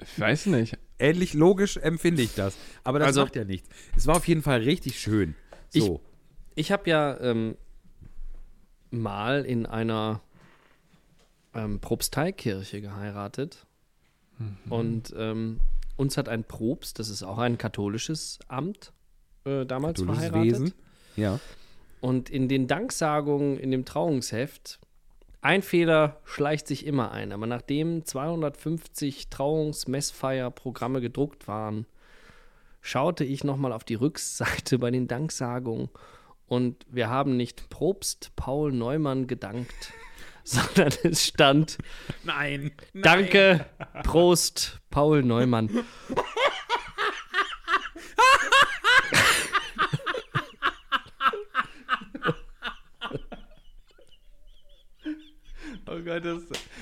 Ich 0.04 0.20
weiß 0.20 0.46
nicht. 0.48 0.78
Ähnlich 1.00 1.34
logisch 1.34 1.78
empfinde 1.78 2.22
ich 2.22 2.36
das. 2.36 2.56
Aber 2.84 3.00
das 3.00 3.08
Also- 3.08 3.22
macht 3.22 3.36
ja 3.36 3.44
nichts. 3.44 3.68
Es 3.98 4.06
war 4.06 4.18
auf 4.18 4.28
jeden 4.28 4.44
Fall 4.44 4.60
richtig 4.62 5.00
schön. 5.00 5.34
So. 5.70 6.00
Ich 6.04 6.13
habe 6.72 6.90
ja 6.90 7.20
ähm, 7.20 7.56
mal 8.92 9.46
in 9.46 9.66
einer 9.66 10.22
ähm, 11.54 11.80
Propsteikirche 11.80 12.82
geheiratet. 12.82 13.66
Und 14.70 15.14
ähm, 15.18 15.60
uns 15.96 16.18
hat 16.18 16.28
ein 16.28 16.44
Propst, 16.44 17.00
das 17.00 17.10
ist 17.10 17.24
auch 17.24 17.38
ein 17.38 17.58
katholisches 17.58 18.40
Amt, 18.48 18.92
äh, 19.46 19.66
damals 19.66 20.00
Katholisches 20.00 20.30
verheiratet. 20.30 20.62
Wesen. 20.62 20.74
Ja. 21.16 21.40
Und 22.02 22.30
in 22.30 22.50
den 22.50 22.68
Danksagungen 22.68 23.58
in 23.58 23.72
dem 23.72 23.86
Trauungsheft, 23.86 24.80
ein 25.42 25.62
Fehler 25.62 26.20
schleicht 26.26 26.68
sich 26.68 26.86
immer 26.86 27.12
ein, 27.12 27.32
aber 27.32 27.46
nachdem 27.46 28.06
250 28.06 29.30
Trauungsmessfeierprogramme 29.30 31.02
gedruckt 31.02 31.48
waren, 31.48 31.86
schaute 32.82 33.24
ich 33.24 33.44
nochmal 33.44 33.72
auf 33.72 33.84
die 33.84 33.96
Rückseite 33.96 34.80
bei 34.80 34.92
den 34.92 35.08
Danksagungen 35.08 35.90
und 36.48 36.86
wir 36.90 37.10
haben 37.10 37.38
nicht 37.38 37.70
Propst 37.70 38.32
Paul 38.36 38.72
Neumann 38.72 39.28
gedankt, 39.28 39.94
sondern 40.44 40.92
es 41.04 41.26
stand 41.26 41.78
Nein. 42.24 42.72
Danke, 42.94 43.66
Prost, 44.04 44.80
Paul 44.90 45.24
Neumann. 45.24 45.70
Oh 55.86 56.00
Gott, 56.04 56.26
das, 56.26 56.42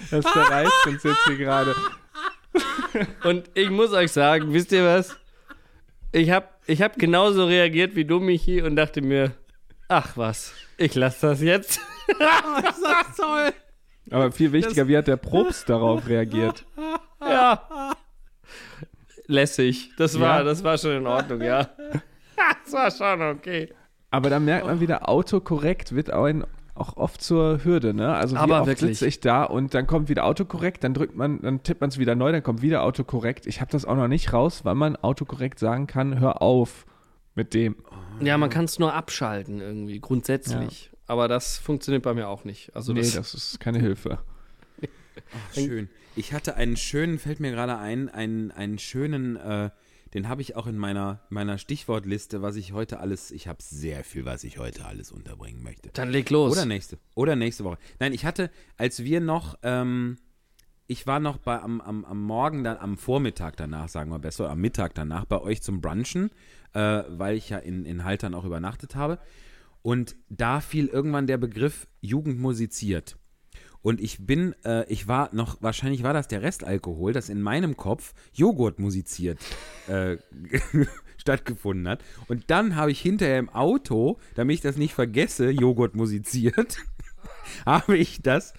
das 0.09 0.23
zerreißt 0.23 0.87
uns 0.87 1.03
jetzt 1.03 1.23
hier 1.27 1.37
gerade. 1.37 1.75
Und 3.23 3.49
ich 3.53 3.69
muss 3.69 3.91
euch 3.91 4.11
sagen, 4.11 4.53
wisst 4.53 4.71
ihr 4.71 4.85
was? 4.85 5.17
Ich 6.13 6.29
habe 6.31 6.47
ich 6.67 6.81
hab 6.81 6.97
genauso 6.97 7.45
reagiert 7.45 7.95
wie 7.95 8.05
du, 8.05 8.19
Michi, 8.19 8.61
und 8.61 8.75
dachte 8.75 9.01
mir, 9.01 9.33
ach 9.91 10.15
was, 10.17 10.53
ich 10.77 10.95
lasse 10.95 11.27
das 11.27 11.41
jetzt. 11.41 11.79
Aber 14.09 14.31
viel 14.31 14.51
wichtiger, 14.51 14.87
wie 14.87 14.97
hat 14.97 15.07
der 15.07 15.17
Propst 15.17 15.69
darauf 15.69 16.07
reagiert? 16.07 16.65
Ja. 17.21 17.93
Lässig. 19.27 19.91
Das 19.97 20.19
war, 20.19 20.39
Ja? 20.39 20.43
das 20.43 20.63
war 20.63 20.77
schon 20.77 20.91
in 20.91 21.07
Ordnung, 21.07 21.41
ja. 21.41 21.69
Das 22.65 22.73
war 22.73 22.91
schon 22.91 23.21
okay. 23.21 23.73
Aber 24.09 24.29
da 24.29 24.39
merkt 24.39 24.65
man 24.65 24.79
wieder, 24.81 25.07
autokorrekt 25.07 25.93
wird 25.95 26.09
ein, 26.09 26.43
auch 26.75 26.97
oft 26.97 27.21
zur 27.21 27.63
Hürde, 27.63 27.93
ne? 27.93 28.13
Also 28.15 28.35
wie 28.35 28.39
Aber 28.39 28.59
oft 28.61 28.67
wirklich. 28.67 28.97
sitze 28.97 29.07
ich 29.07 29.19
da 29.19 29.43
und 29.43 29.73
dann 29.73 29.87
kommt 29.87 30.09
wieder 30.09 30.25
autokorrekt, 30.25 30.83
dann 30.83 30.93
drückt 30.93 31.15
man, 31.15 31.39
dann 31.41 31.63
tippt 31.63 31.79
man 31.81 31.89
es 31.89 31.97
wieder 31.99 32.15
neu, 32.15 32.31
dann 32.31 32.43
kommt 32.43 32.61
wieder 32.61 32.83
autokorrekt. 32.83 33.45
Ich 33.45 33.61
habe 33.61 33.71
das 33.71 33.85
auch 33.85 33.95
noch 33.95 34.07
nicht 34.07 34.33
raus, 34.33 34.65
weil 34.65 34.75
man 34.75 34.95
autokorrekt 34.97 35.59
sagen 35.59 35.87
kann, 35.87 36.19
hör 36.19 36.41
auf 36.41 36.85
mit 37.35 37.53
dem. 37.53 37.75
Ja, 38.19 38.37
man 38.37 38.49
kann 38.49 38.65
es 38.65 38.79
nur 38.79 38.93
abschalten 38.93 39.61
irgendwie, 39.61 39.99
grundsätzlich. 39.99 40.91
Aber 41.07 41.27
das 41.27 41.57
funktioniert 41.57 42.03
bei 42.03 42.13
mir 42.13 42.27
auch 42.27 42.43
nicht. 42.43 42.75
Also 42.75 42.93
nee, 42.93 43.01
das, 43.01 43.13
das 43.13 43.33
ist 43.33 43.59
keine 43.59 43.79
Hilfe. 43.79 44.19
Ach, 44.81 45.53
schön. 45.53 45.89
Ich 46.15 46.33
hatte 46.33 46.55
einen 46.55 46.77
schönen, 46.77 47.19
fällt 47.19 47.39
mir 47.39 47.51
gerade 47.51 47.77
ein, 47.77 48.09
einen, 48.09 48.51
einen 48.51 48.79
schönen, 48.79 49.35
äh, 49.37 49.69
den 50.13 50.27
habe 50.27 50.41
ich 50.41 50.55
auch 50.55 50.67
in 50.67 50.77
meiner, 50.77 51.21
meiner 51.29 51.57
Stichwortliste, 51.57 52.41
was 52.41 52.55
ich 52.57 52.73
heute 52.73 52.99
alles, 52.99 53.31
ich 53.31 53.47
habe 53.47 53.61
sehr 53.61 54.03
viel, 54.03 54.25
was 54.25 54.43
ich 54.43 54.57
heute 54.57 54.85
alles 54.85 55.11
unterbringen 55.11 55.63
möchte. 55.63 55.89
dann 55.93 56.09
leg 56.09 56.29
los. 56.29 56.51
Oder 56.51 56.65
nächste. 56.65 56.97
Oder 57.15 57.35
nächste 57.35 57.63
Woche. 57.63 57.77
Nein, 57.99 58.13
ich 58.13 58.25
hatte, 58.25 58.51
als 58.77 59.03
wir 59.03 59.21
noch, 59.21 59.57
ähm, 59.63 60.17
ich 60.91 61.07
war 61.07 61.21
noch 61.21 61.37
bei, 61.37 61.57
am, 61.61 61.79
am, 61.79 62.03
am 62.03 62.21
Morgen, 62.21 62.65
dann 62.65 62.75
am 62.75 62.97
Vormittag 62.97 63.55
danach, 63.55 63.87
sagen 63.87 64.11
wir 64.11 64.19
besser, 64.19 64.49
am 64.49 64.59
Mittag 64.59 64.93
danach 64.93 65.23
bei 65.23 65.39
euch 65.39 65.61
zum 65.61 65.79
Brunchen, 65.79 66.31
äh, 66.73 67.03
weil 67.07 67.37
ich 67.37 67.49
ja 67.49 67.59
in, 67.59 67.85
in 67.85 68.03
Haltern 68.03 68.35
auch 68.35 68.43
übernachtet 68.43 68.93
habe. 68.95 69.17
Und 69.81 70.17
da 70.27 70.59
fiel 70.59 70.87
irgendwann 70.87 71.27
der 71.27 71.37
Begriff 71.37 71.87
Jugend 72.01 72.39
musiziert. 72.39 73.17
Und 73.81 74.01
ich 74.01 74.25
bin, 74.25 74.53
äh, 74.65 74.85
ich 74.91 75.07
war 75.07 75.33
noch, 75.33 75.61
wahrscheinlich 75.61 76.03
war 76.03 76.11
das 76.11 76.27
der 76.27 76.41
Restalkohol, 76.41 77.13
das 77.13 77.29
in 77.29 77.41
meinem 77.41 77.77
Kopf 77.77 78.13
Joghurt 78.33 78.77
musiziert 78.77 79.39
äh, 79.87 80.17
stattgefunden 81.17 81.87
hat. 81.87 82.03
Und 82.27 82.51
dann 82.51 82.75
habe 82.75 82.91
ich 82.91 82.99
hinterher 82.99 83.39
im 83.39 83.49
Auto, 83.49 84.19
damit 84.35 84.55
ich 84.55 84.61
das 84.61 84.75
nicht 84.75 84.93
vergesse, 84.93 85.51
Joghurt 85.51 85.95
musiziert, 85.95 86.79
habe 87.65 87.97
ich 87.97 88.21
das, 88.21 88.53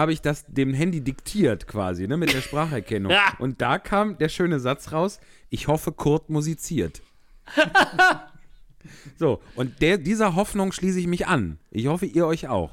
habe 0.00 0.12
ich 0.12 0.20
das 0.22 0.44
dem 0.46 0.74
Handy 0.74 1.00
diktiert 1.00 1.66
quasi, 1.68 2.08
ne, 2.08 2.16
mit 2.16 2.32
der 2.32 2.40
Spracherkennung. 2.40 3.12
Ja. 3.20 3.34
Und 3.38 3.60
da 3.60 3.78
kam 3.78 4.18
der 4.18 4.28
schöne 4.28 4.58
Satz 4.60 4.92
raus, 4.92 5.20
ich 5.50 5.68
hoffe, 5.68 5.92
Kurt 5.92 6.30
musiziert. 6.30 7.02
so, 9.18 9.40
und 9.56 9.80
der, 9.82 9.98
dieser 9.98 10.34
Hoffnung 10.34 10.72
schließe 10.72 10.98
ich 11.00 11.06
mich 11.06 11.26
an. 11.26 11.58
Ich 11.70 11.86
hoffe, 11.86 12.06
ihr 12.06 12.26
euch 12.26 12.48
auch. 12.48 12.72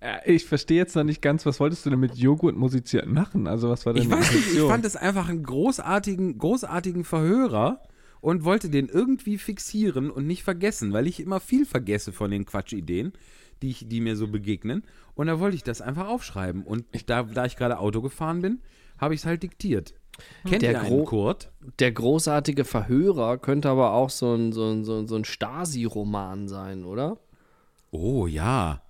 Äh, 0.00 0.32
Ich 0.34 0.46
verstehe 0.46 0.76
jetzt 0.78 0.94
noch 0.96 1.04
nicht 1.04 1.22
ganz, 1.22 1.44
was 1.46 1.58
wolltest 1.60 1.84
du 1.86 1.90
denn 1.90 2.00
mit 2.00 2.14
Joghurt 2.16 2.56
musiziert 2.56 3.06
machen? 3.06 3.46
Also 3.46 3.68
was 3.68 3.86
war 3.86 3.94
denn 3.94 4.04
Ich 4.04 4.10
weiß 4.10 4.32
nicht, 4.32 4.52
ich 4.54 4.60
fand 4.60 4.84
es 4.84 4.96
einfach 4.96 5.28
einen 5.28 5.42
großartigen, 5.42 6.38
großartigen 6.38 7.04
Verhörer 7.04 7.82
und 8.20 8.44
wollte 8.44 8.68
den 8.70 8.88
irgendwie 8.88 9.38
fixieren 9.38 10.10
und 10.10 10.26
nicht 10.26 10.42
vergessen, 10.42 10.92
weil 10.92 11.06
ich 11.06 11.20
immer 11.20 11.40
viel 11.40 11.64
vergesse 11.66 12.12
von 12.12 12.30
den 12.30 12.44
Quatschideen, 12.44 13.12
die, 13.62 13.70
ich, 13.70 13.88
die 13.88 14.00
mir 14.00 14.16
so 14.16 14.28
begegnen. 14.28 14.84
Und 15.14 15.26
da 15.26 15.40
wollte 15.40 15.56
ich 15.56 15.62
das 15.62 15.80
einfach 15.80 16.08
aufschreiben. 16.08 16.62
Und 16.64 16.84
da, 17.06 17.22
da 17.22 17.44
ich 17.44 17.56
gerade 17.56 17.78
Auto 17.78 18.00
gefahren 18.00 18.42
bin, 18.42 18.60
habe 18.98 19.14
ich 19.14 19.20
es 19.20 19.26
halt 19.26 19.42
diktiert. 19.42 19.94
Kennt 20.46 20.62
Der 20.62 20.72
ihr 20.72 20.80
einen 20.80 21.04
Kurt? 21.04 21.50
Der 21.78 21.92
großartige 21.92 22.64
Verhörer 22.64 23.38
könnte 23.38 23.68
aber 23.70 23.92
auch 23.92 24.10
so 24.10 24.34
ein, 24.34 24.52
so 24.52 24.70
ein, 24.70 24.84
so 24.84 24.98
ein, 24.98 25.06
so 25.08 25.16
ein 25.16 25.24
Stasi-Roman 25.24 26.48
sein, 26.48 26.84
oder? 26.84 27.18
Oh 27.90 28.26
ja. 28.26 28.82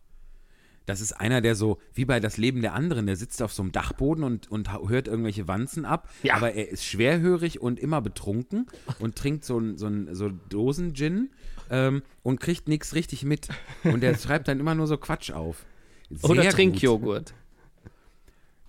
Das 0.87 1.00
ist 1.00 1.12
einer, 1.12 1.40
der 1.40 1.54
so, 1.54 1.78
wie 1.94 2.04
bei 2.04 2.18
Das 2.18 2.37
Leben 2.37 2.62
der 2.62 2.74
anderen, 2.74 3.06
der 3.06 3.14
sitzt 3.14 3.42
auf 3.42 3.52
so 3.52 3.62
einem 3.62 3.70
Dachboden 3.70 4.24
und, 4.24 4.50
und 4.50 4.72
hört 4.88 5.06
irgendwelche 5.06 5.46
Wanzen 5.46 5.85
ab, 5.85 6.09
Ja. 6.24 6.35
aber 6.35 6.54
er 6.54 6.68
ist 6.68 6.85
schwerhörig 6.85 7.61
und 7.61 7.78
immer 7.78 8.00
betrunken 8.00 8.66
und 8.98 9.14
trinkt 9.14 9.44
so, 9.44 9.59
ein, 9.59 9.76
so, 9.78 9.87
ein, 9.87 10.12
so 10.14 10.30
Dosen-Gin 10.48 11.30
ähm, 11.70 12.02
und 12.22 12.40
kriegt 12.40 12.68
nichts 12.68 12.94
richtig 12.94 13.24
mit. 13.24 13.48
Und 13.85 14.00
der 14.00 14.14
schreibt 14.18 14.48
dann 14.48 14.61
immer 14.61 14.74
nur 14.74 14.87
so 14.87 14.98
Quatsch 14.98 15.30
auf. 15.30 15.64
Sehr 16.11 16.30
Oder. 16.30 16.48
Trinkjoghurt. 16.50 17.35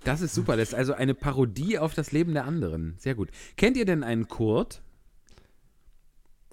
Das 0.04 0.22
ist 0.22 0.34
super. 0.34 0.58
Das 0.58 0.70
ist 0.70 0.76
also 0.76 0.94
eine 0.94 1.14
Parodie 1.14 1.78
auf 1.78 1.94
das 1.94 2.12
Leben 2.12 2.34
der 2.34 2.46
anderen. 2.46 2.96
Sehr 2.98 3.16
gut. 3.16 3.30
Kennt 3.56 3.78
ihr 3.78 3.86
denn 3.86 4.04
einen 4.04 4.28
Kurt? 4.28 4.82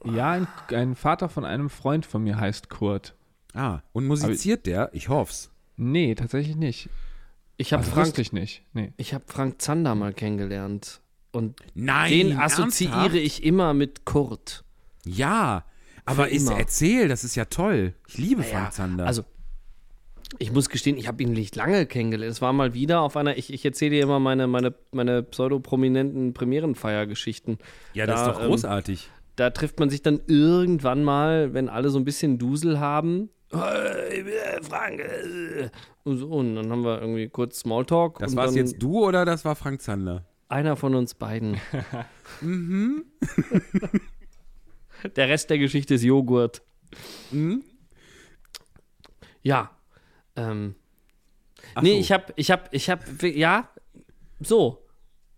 Ja, 0.05 0.33
ein, 0.33 0.47
ein 0.69 0.95
Vater 0.95 1.29
von 1.29 1.45
einem 1.45 1.71
Freund 1.71 2.07
von 2.07 2.23
mir 2.23 2.39
heißt 2.39 2.69
Kurt. 2.69 3.15
Ah, 3.55 3.81
und 3.93 4.07
musiziert 4.07 4.67
der? 4.67 4.91
Ich 4.93 5.09
hoff's. 5.09 5.51
Nee, 5.77 6.15
tatsächlich 6.15 6.57
nicht. 6.57 6.89
Ich 7.57 7.73
habe 7.73 7.83
Also 7.83 7.95
Frank, 7.95 8.19
ich 8.19 8.33
nicht. 8.33 8.63
Nee. 8.73 8.93
ich 8.97 9.15
hab 9.15 9.31
Frank 9.31 9.61
Zander 9.61 9.95
mal 9.95 10.13
kennengelernt. 10.13 11.01
Und 11.33 11.59
Nein, 11.75 12.11
den 12.11 12.39
assoziiere 12.39 12.93
ernsthaft? 12.95 13.17
ich 13.17 13.43
immer 13.45 13.75
mit 13.75 14.05
Kurt. 14.05 14.65
Ja, 15.05 15.65
aber 16.09 16.29
ist, 16.31 16.51
erzähl, 16.51 17.09
das 17.09 17.25
ist 17.25 17.35
ja 17.35 17.45
toll. 17.47 17.95
Ich 18.07 18.19
liebe 18.19 18.43
Ja, 18.43 18.49
Frank 18.49 18.73
Zander. 18.73 19.07
Also, 19.07 19.25
ich 20.39 20.53
muss 20.53 20.69
gestehen, 20.69 20.97
ich 20.97 21.09
habe 21.09 21.23
ihn 21.23 21.33
nicht 21.33 21.57
lange 21.57 21.87
kennengelernt. 21.87 22.33
Es 22.33 22.43
war 22.43 22.53
mal 22.53 22.75
wieder 22.75 23.01
auf 23.01 23.17
einer, 23.17 23.37
ich, 23.39 23.53
ich 23.53 23.65
erzähle 23.65 23.93
dir 23.93 24.03
immer 24.03 24.21
meine, 24.21 24.47
meine, 24.47 24.75
meine 24.93 25.23
pseudo-prominenten 25.23 26.35
Premierenfeiergeschichten. 26.35 27.59
ja, 27.95 28.07
das 28.07 28.21
da, 28.21 28.27
ist 28.27 28.35
doch 28.37 28.43
ähm, 28.43 28.49
großartig. 28.49 29.11
Da 29.37 29.51
trifft 29.51 29.81
man 29.81 29.89
sich 29.89 30.03
dann 30.03 30.21
irgendwann 30.27 31.03
mal, 31.05 31.55
wenn 31.55 31.69
alle 31.69 31.91
so 31.91 31.99
ein 31.99 32.05
bisschen 32.05 32.39
Dusel 32.39 32.79
haben. 32.81 33.31
Hey, 33.51 34.21
äh, 34.21 34.63
Frank, 34.63 35.01
äh, 35.01 35.71
und, 36.05 36.19
so, 36.19 36.29
und 36.29 36.57
dann 36.57 36.71
haben 36.71 36.85
wir 36.85 37.01
irgendwie 37.01 37.29
kurz 37.29 37.61
Smalltalk. 37.61 38.19
das 38.19 38.33
und 38.33 38.37
war's 38.37 38.51
dann 38.51 38.57
jetzt 38.57 38.77
du 38.79 39.07
oder 39.07 39.25
das 39.25 39.45
war 39.45 39.57
Frank 39.57 39.81
Zander? 39.81 40.27
Einer 40.49 40.77
von 40.77 40.95
uns 40.95 41.15
beiden. 41.15 41.59
Mhm. 42.43 43.05
der 45.17 45.29
Rest 45.29 45.51
der 45.51 45.59
Geschichte 45.59 45.95
ist 45.95 46.03
Joghurt. 46.05 46.63
Mhm. 47.31 47.63
Ja. 49.43 49.71
Ähm, 50.37 50.75
Ach 51.75 51.83
nee, 51.83 51.95
so. 51.95 52.01
ich 52.01 52.13
hab, 52.13 52.33
ich 52.37 52.51
hab, 52.51 52.73
ich 52.73 52.91
hab, 52.91 53.05
ja, 53.23 53.69
so. 54.41 54.85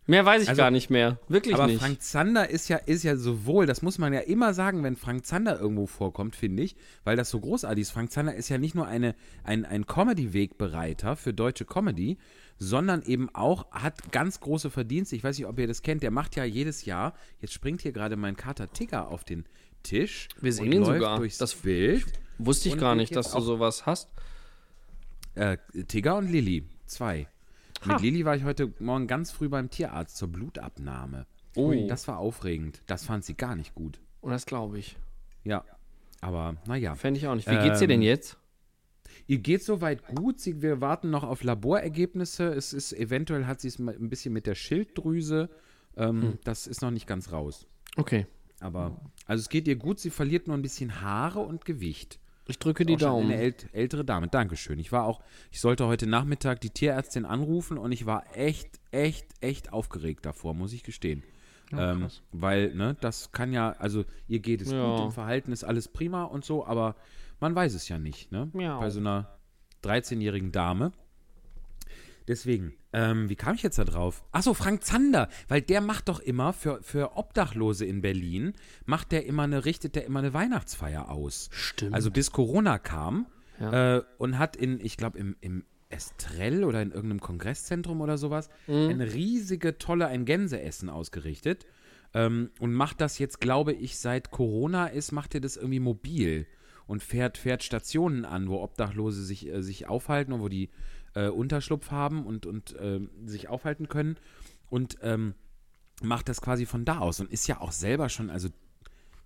Mehr 0.07 0.25
weiß 0.27 0.43
ich 0.43 0.49
Also- 0.49 0.59
gar 0.61 0.71
nicht 0.73 0.91
mehr. 0.91 1.21
Wirklich 1.29 1.55
Aber 1.55 1.67
nicht. 1.69 1.79
Frank 1.81 2.03
Zander 2.03 2.51
ist 2.51 2.69
ja, 2.69 2.79
ist 2.79 3.05
ja 3.05 3.15
sowohl, 3.17 3.67
das 3.67 3.81
muss 3.81 3.99
man 3.99 4.13
ja 4.13 4.21
immer 4.21 4.55
sagen, 4.55 4.83
wenn 4.83 4.97
Frank 4.97 5.25
Zander 5.25 5.61
irgendwo 5.61 5.87
vorkommt, 5.87 6.35
finde 6.35 6.65
ich, 6.65 6.75
weil 7.05 7.17
das 7.17 7.31
so 7.31 7.39
großartig 7.39 7.83
ist. 7.83 7.91
Frank 7.93 8.11
Zander 8.11 8.35
ist 8.35 8.49
ja 8.49 8.59
nicht 8.59 8.75
nur 8.75 8.87
eine, 8.89 9.15
ein, 9.45 9.65
ein 9.65 9.87
Comedy-Wegbereiter 9.87 11.15
für 11.15 11.33
deutsche 11.33 11.65
Comedy, 11.65 12.19
sondern 12.63 13.03
eben 13.03 13.35
auch 13.35 13.69
hat 13.73 14.13
ganz 14.13 14.39
große 14.39 14.71
Verdienste. 14.71 15.17
Ich 15.17 15.25
weiß 15.25 15.37
nicht, 15.39 15.47
ob 15.47 15.59
ihr 15.59 15.67
das 15.67 15.83
kennt. 15.83 16.03
Der 16.03 16.11
macht 16.13 16.37
ja 16.37 16.45
jedes 16.45 16.85
Jahr, 16.85 17.15
jetzt 17.41 17.55
springt 17.55 17.81
hier 17.81 17.91
gerade 17.93 18.17
mein 18.17 18.37
Kater 18.37 18.71
Tigger 18.73 19.09
auf 19.09 19.25
den 19.25 19.47
Tisch. 19.83 20.29
Wir 20.41 20.53
sehen 20.53 20.71
ihn 20.71 20.85
sogar. 20.85 21.17
Durchs 21.19 21.39
Das- 21.39 21.55
Bild. 21.55 22.05
Wusste 22.39 22.69
ich 22.69 22.79
gar 22.79 22.95
nicht, 22.95 23.17
dass 23.17 23.33
du 23.33 23.41
sowas 23.41 23.85
hast. 23.87 24.09
Äh, 25.35 25.59
Tigger 25.89 26.17
und 26.17 26.31
Lilly, 26.31 26.65
zwei. 26.87 27.27
Mit 27.85 28.01
Lilly 28.01 28.25
war 28.25 28.37
ich 28.37 28.45
heute 28.45 28.73
Morgen 28.79 29.07
ganz 29.07 29.31
früh 29.31 29.49
beim 29.49 29.71
Tierarzt 29.71 30.17
zur 30.17 30.29
Blutabnahme. 30.29 31.27
Oh. 31.55 31.73
Das 31.89 32.09
war 32.09 32.19
aufregend. 32.19 32.83
Das 32.87 33.05
fand 33.05 33.25
sie 33.25 33.35
gar 33.35 33.57
nicht 33.57 33.75
gut. 33.75 34.01
Und 34.21 34.31
das 34.33 34.45
glaube 34.47 34.79
ich. 34.79 34.97
Ja. 35.45 35.65
Aber 36.21 36.57
naja. 36.67 36.95
Fände 36.95 37.19
ich 37.19 37.27
auch 37.27 37.35
nicht. 37.35 37.51
Wie 37.51 37.57
geht's 37.59 37.79
dir 37.79 37.89
denn 37.89 38.03
Ähm, 38.03 38.09
jetzt? 38.09 38.37
Ihr 39.31 39.39
geht 39.39 39.63
soweit 39.63 40.05
gut. 40.07 40.41
Sie, 40.41 40.61
wir 40.61 40.81
warten 40.81 41.09
noch 41.11 41.23
auf 41.23 41.45
Laborergebnisse. 41.45 42.47
Es 42.53 42.73
ist 42.73 42.93
eventuell 42.93 43.47
hat 43.47 43.61
sie 43.61 43.69
es 43.69 43.79
mal 43.79 43.95
ein 43.95 44.09
bisschen 44.09 44.33
mit 44.33 44.45
der 44.45 44.57
Schilddrüse. 44.57 45.49
Ähm, 45.97 46.23
Hm. 46.23 46.39
Das 46.43 46.67
ist 46.67 46.83
noch 46.83 46.91
nicht 46.91 47.07
ganz 47.07 47.31
raus. 47.31 47.69
Okay. 47.97 48.27
Aber 48.59 49.01
also 49.27 49.41
es 49.41 49.49
geht 49.49 49.69
ihr 49.69 49.77
gut. 49.77 50.01
Sie 50.01 50.11
verliert 50.11 50.49
nur 50.49 50.57
ein 50.57 50.63
bisschen 50.63 51.01
Haare 51.01 51.39
und 51.39 51.65
Gewicht. 51.65 52.19
Ich 52.49 52.59
drücke 52.59 52.85
die 52.85 52.97
Daumen. 52.97 53.31
Eine 53.31 53.41
ält 53.41 53.69
ältere 53.73 54.05
Dame. 54.05 54.27
Dankeschön. 54.27 54.81
Ich 54.81 54.91
war 54.91 55.05
auch, 55.05 55.23
ich 55.53 55.61
sollte 55.61 55.87
heute 55.87 56.09
Nachmittag 56.09 56.61
die 56.61 56.71
Tierärztin 56.71 57.25
anrufen 57.25 57.79
und 57.79 57.93
ich 57.93 58.07
war 58.07 58.25
echt, 58.37 58.81
echt, 58.91 59.27
echt 59.41 59.73
aufgeregt 59.73 60.27
davor, 60.27 60.55
muss 60.55 60.73
ich 60.73 60.83
gestehen. 60.83 61.23
ähm, 61.73 62.09
weil, 62.33 62.75
ne, 62.75 62.97
das 63.01 63.31
kann 63.31 63.53
ja, 63.53 63.71
also 63.79 64.05
ihr 64.27 64.41
geht 64.41 64.61
es 64.61 64.73
Ja. 64.73 64.97
gut, 64.97 65.05
im 65.05 65.13
Verhalten 65.13 65.53
ist 65.53 65.63
alles 65.63 65.87
prima 65.87 66.25
und 66.25 66.45
so, 66.45 66.67
aber 66.67 66.97
man 67.41 67.55
weiß 67.55 67.75
es 67.75 67.89
ja 67.89 67.99
nicht, 67.99 68.31
ne? 68.33 68.49
Miau. 68.53 68.81
Bei 68.81 68.91
so 68.91 69.01
einer 69.01 69.39
13-jährigen 69.83 70.53
Dame. 70.53 70.93
Deswegen, 72.29 72.75
ähm, 72.93 73.29
wie 73.29 73.35
kam 73.35 73.55
ich 73.57 73.63
jetzt 73.63 73.79
da 73.79 73.85
drauf? 73.85 74.23
Achso, 74.31 74.55
Frank 74.55 74.85
Zander, 74.85 75.29
weil 75.49 75.63
der 75.63 75.81
macht 75.81 76.09
doch 76.09 76.21
immer 76.21 76.53
für, 76.53 76.81
für 76.83 77.17
Obdachlose 77.17 77.85
in 77.87 78.03
Berlin, 78.03 78.53
macht 78.85 79.11
der 79.11 79.27
immer 79.27 79.45
eine, 79.45 79.65
richtet 79.65 79.97
der 79.97 80.05
immer 80.05 80.21
eine 80.21 80.33
Weihnachtsfeier 80.33 81.11
aus. 81.11 81.49
Stimmt. 81.51 81.95
Also 81.95 82.11
bis 82.11 82.31
Corona 82.31 82.79
kam 82.79 83.27
Ja. 83.59 83.97
äh, 83.99 84.03
und 84.19 84.39
hat 84.39 84.55
in, 84.55 84.79
ich 84.81 84.97
glaube, 84.97 85.19
im, 85.19 85.35
im 85.41 85.65
Estrell 85.89 86.63
oder 86.63 86.83
in 86.83 86.93
irgendeinem 86.93 87.21
Kongresszentrum 87.21 88.01
oder 88.01 88.17
sowas 88.17 88.49
Mhm. 88.69 88.91
eine 88.91 89.13
riesige, 89.13 89.79
tolle, 89.79 90.07
ein 90.07 90.25
Gänseessen 90.25 90.89
ausgerichtet. 90.89 91.67
Ähm, 92.15 92.51
und 92.61 92.73
macht 92.75 93.01
das 93.01 93.19
jetzt, 93.19 93.41
glaube 93.41 93.73
ich, 93.73 93.99
seit 93.99 94.31
Corona 94.31 94.87
ist, 94.87 95.11
macht 95.11 95.35
er 95.35 95.41
das 95.41 95.57
irgendwie 95.57 95.81
mobil 95.81 96.47
und 96.91 97.05
fährt, 97.05 97.39
fährt 97.39 97.63
Stationen 97.63 98.25
an, 98.25 98.49
wo 98.49 98.61
Obdachlose 98.61 99.23
sich, 99.23 99.47
äh, 99.47 99.63
sich 99.63 99.87
aufhalten 99.87 100.33
und 100.33 100.41
wo 100.41 100.49
die 100.49 100.71
äh, 101.15 101.29
Unterschlupf 101.29 101.93
haben 101.93 102.27
und, 102.27 102.47
und 102.47 102.75
ähm, 102.81 103.11
sich 103.27 103.49
aufhalten 103.49 103.89
können. 103.89 104.17
Und 104.71 104.99
ähm, 105.01 105.35
macht 106.03 106.29
das 106.29 106.41
quasi 106.41 106.67
von 106.67 106.85
da 106.85 106.99
aus 106.99 107.21
und 107.21 107.31
ist 107.31 107.47
ja 107.47 107.61
auch 107.61 107.71
selber 107.71 108.09
schon, 108.09 108.29
also 108.29 108.49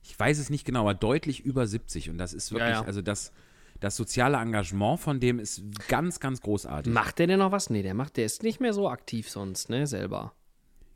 ich 0.03 0.19
weiß 0.19 0.39
es 0.39 0.51
nicht 0.51 0.67
genau, 0.67 0.83
aber 0.83 0.93
deutlich 0.93 1.41
über 1.41 1.67
70. 1.67 2.11
Und 2.11 2.19
das 2.19 2.35
ist 2.35 2.53
wirklich, 2.53 2.69
Ja, 2.69 2.83
ja. 2.83 2.85
also 2.85 3.01
das, 3.01 3.33
das 3.81 3.97
soziale 3.97 4.37
Engagement 4.37 5.01
von 5.01 5.19
dem 5.19 5.39
ist 5.39 5.63
ganz, 5.89 6.21
ganz 6.21 6.43
großartig. 6.43 6.93
Macht 6.93 7.19
der 7.19 7.29
denn 7.29 7.39
noch 7.39 7.51
was? 7.51 7.71
Nee, 7.71 7.83
der 7.83 7.95
macht, 7.95 8.19
der 8.19 8.27
ist 8.27 8.43
nicht 8.43 8.61
mehr 8.61 8.75
so 8.75 8.91
aktiv 8.91 9.31
sonst, 9.31 9.71
ne, 9.71 9.87
selber. 9.87 10.35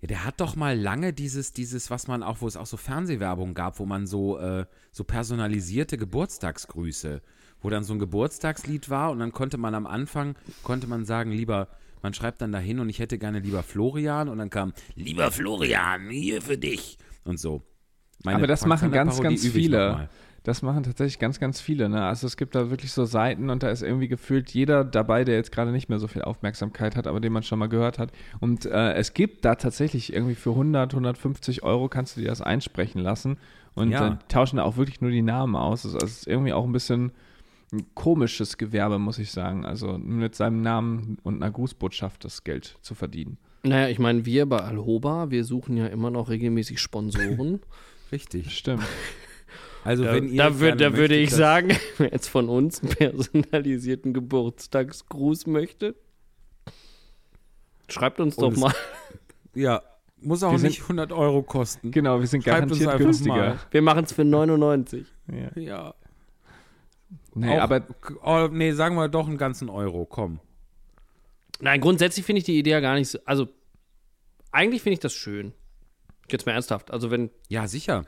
Ja, 0.00 0.06
der 0.06 0.24
hat 0.24 0.40
doch 0.40 0.54
mal 0.54 0.78
lange 0.78 1.12
dieses, 1.12 1.52
dieses, 1.52 1.90
was 1.90 2.06
man 2.06 2.22
auch, 2.22 2.40
wo 2.40 2.46
es 2.46 2.56
auch 2.56 2.66
so 2.66 2.76
Fernsehwerbung 2.76 3.54
gab, 3.54 3.78
wo 3.80 3.86
man 3.86 4.06
so, 4.06 4.38
äh, 4.38 4.64
so 4.92 5.04
personalisierte 5.04 5.98
Geburtstagsgrüße, 5.98 7.20
wo 7.60 7.70
dann 7.70 7.82
so 7.82 7.94
ein 7.94 7.98
Geburtstagslied 7.98 8.90
war 8.90 9.10
und 9.10 9.18
dann 9.18 9.32
konnte 9.32 9.58
man 9.58 9.74
am 9.74 9.86
Anfang, 9.86 10.36
konnte 10.62 10.86
man 10.86 11.04
sagen, 11.04 11.32
lieber, 11.32 11.68
man 12.00 12.14
schreibt 12.14 12.40
dann 12.40 12.52
dahin 12.52 12.78
und 12.78 12.88
ich 12.88 13.00
hätte 13.00 13.18
gerne 13.18 13.40
lieber 13.40 13.64
Florian 13.64 14.28
und 14.28 14.38
dann 14.38 14.50
kam, 14.50 14.72
lieber 14.94 15.32
Florian, 15.32 16.08
hier 16.10 16.42
für 16.42 16.56
dich 16.56 16.96
und 17.24 17.40
so. 17.40 17.62
Meine 18.22 18.38
Aber 18.38 18.46
das 18.46 18.66
machen 18.66 18.92
ganz, 18.92 19.20
ganz 19.20 19.46
viele. 19.46 20.08
Das 20.48 20.62
machen 20.62 20.82
tatsächlich 20.82 21.18
ganz, 21.18 21.38
ganz 21.38 21.60
viele. 21.60 21.90
Ne? 21.90 22.02
Also 22.02 22.26
es 22.26 22.38
gibt 22.38 22.54
da 22.54 22.70
wirklich 22.70 22.90
so 22.92 23.04
Seiten 23.04 23.50
und 23.50 23.62
da 23.62 23.68
ist 23.68 23.82
irgendwie 23.82 24.08
gefühlt 24.08 24.48
jeder 24.48 24.82
dabei, 24.82 25.24
der 25.24 25.34
jetzt 25.34 25.52
gerade 25.52 25.72
nicht 25.72 25.90
mehr 25.90 25.98
so 25.98 26.08
viel 26.08 26.22
Aufmerksamkeit 26.22 26.96
hat, 26.96 27.06
aber 27.06 27.20
den 27.20 27.34
man 27.34 27.42
schon 27.42 27.58
mal 27.58 27.68
gehört 27.68 27.98
hat. 27.98 28.12
Und 28.40 28.64
äh, 28.64 28.94
es 28.94 29.12
gibt 29.12 29.44
da 29.44 29.56
tatsächlich 29.56 30.10
irgendwie 30.10 30.34
für 30.34 30.52
100, 30.52 30.94
150 30.94 31.64
Euro 31.64 31.90
kannst 31.90 32.16
du 32.16 32.22
dir 32.22 32.28
das 32.28 32.40
einsprechen 32.40 33.02
lassen 33.02 33.36
und 33.74 33.90
Ja. 33.90 34.08
äh, 34.14 34.16
tauschen 34.28 34.56
da 34.56 34.62
auch 34.62 34.78
wirklich 34.78 35.02
nur 35.02 35.10
die 35.10 35.20
Namen 35.20 35.54
aus. 35.54 35.84
Also 35.84 35.98
es 35.98 36.20
ist 36.20 36.26
irgendwie 36.26 36.54
auch 36.54 36.64
ein 36.64 36.72
bisschen 36.72 37.12
ein 37.70 37.84
komisches 37.92 38.56
Gewerbe, 38.56 38.98
muss 38.98 39.18
ich 39.18 39.30
sagen. 39.30 39.66
Also 39.66 39.98
mit 39.98 40.34
seinem 40.34 40.62
Namen 40.62 41.18
und 41.24 41.42
einer 41.42 41.50
Grußbotschaft 41.52 42.24
das 42.24 42.42
Geld 42.42 42.78
zu 42.80 42.94
verdienen. 42.94 43.36
Naja, 43.64 43.88
ich 43.88 43.98
meine, 43.98 44.24
wir 44.24 44.46
bei 44.46 44.60
Alhoba, 44.60 45.30
wir 45.30 45.44
suchen 45.44 45.76
ja 45.76 45.88
immer 45.88 46.10
noch 46.10 46.30
regelmäßig 46.30 46.80
Sponsoren. 46.80 47.60
Richtig. 48.12 48.56
Stimmt. 48.56 48.84
Also 49.84 50.04
Da, 50.04 50.14
wenn 50.14 50.28
ihr 50.28 50.42
da, 50.42 50.58
würd, 50.60 50.80
da 50.80 50.92
würde 50.92 51.14
möchtet, 51.14 51.16
ich 51.18 51.30
dass- 51.30 51.38
sagen, 51.38 51.76
wer 51.98 52.12
jetzt 52.12 52.28
von 52.28 52.48
uns 52.48 52.80
einen 52.82 52.90
personalisierten 52.90 54.12
Geburtstagsgruß 54.12 55.46
möchte, 55.46 55.94
schreibt 57.88 58.20
uns 58.20 58.36
doch 58.36 58.54
mal. 58.56 58.72
Ja, 59.54 59.82
muss 60.20 60.42
auch 60.44 60.52
Wir 60.52 60.58
sind- 60.60 60.68
nicht 60.70 60.82
100 60.82 61.10
Euro 61.10 61.42
kosten. 61.42 61.90
Genau, 61.90 62.20
wir 62.20 62.26
sind 62.28 62.44
Schreibt 62.44 62.68
garantiert 62.68 62.96
günstiger. 62.98 63.34
mal. 63.34 63.58
Wir 63.70 63.82
machen 63.82 64.04
es 64.04 64.12
für 64.12 64.24
99. 64.24 65.06
Ja. 65.32 65.60
Ja. 65.60 65.94
Nee, 67.34 67.56
Auch- 67.58 67.62
aber 67.62 67.86
oh, 68.22 68.48
nee, 68.52 68.72
sagen 68.72 68.94
wir 68.94 69.08
doch 69.08 69.26
einen 69.26 69.38
ganzen 69.38 69.68
Euro, 69.68 70.04
komm. 70.04 70.38
Nein, 71.60 71.80
grundsätzlich 71.80 72.24
finde 72.24 72.38
ich 72.38 72.44
die 72.44 72.58
Idee 72.58 72.70
ja 72.70 72.80
gar 72.80 72.94
nicht 72.94 73.08
so. 73.08 73.18
Also, 73.24 73.48
eigentlich 74.52 74.82
finde 74.82 74.94
ich 74.94 75.00
das 75.00 75.14
schön. 75.14 75.52
Jetzt 76.30 76.46
mal 76.46 76.52
ernsthaft. 76.52 76.92
Also, 76.92 77.10
wenn, 77.10 77.30
Ja, 77.48 77.66
sicher. 77.66 78.04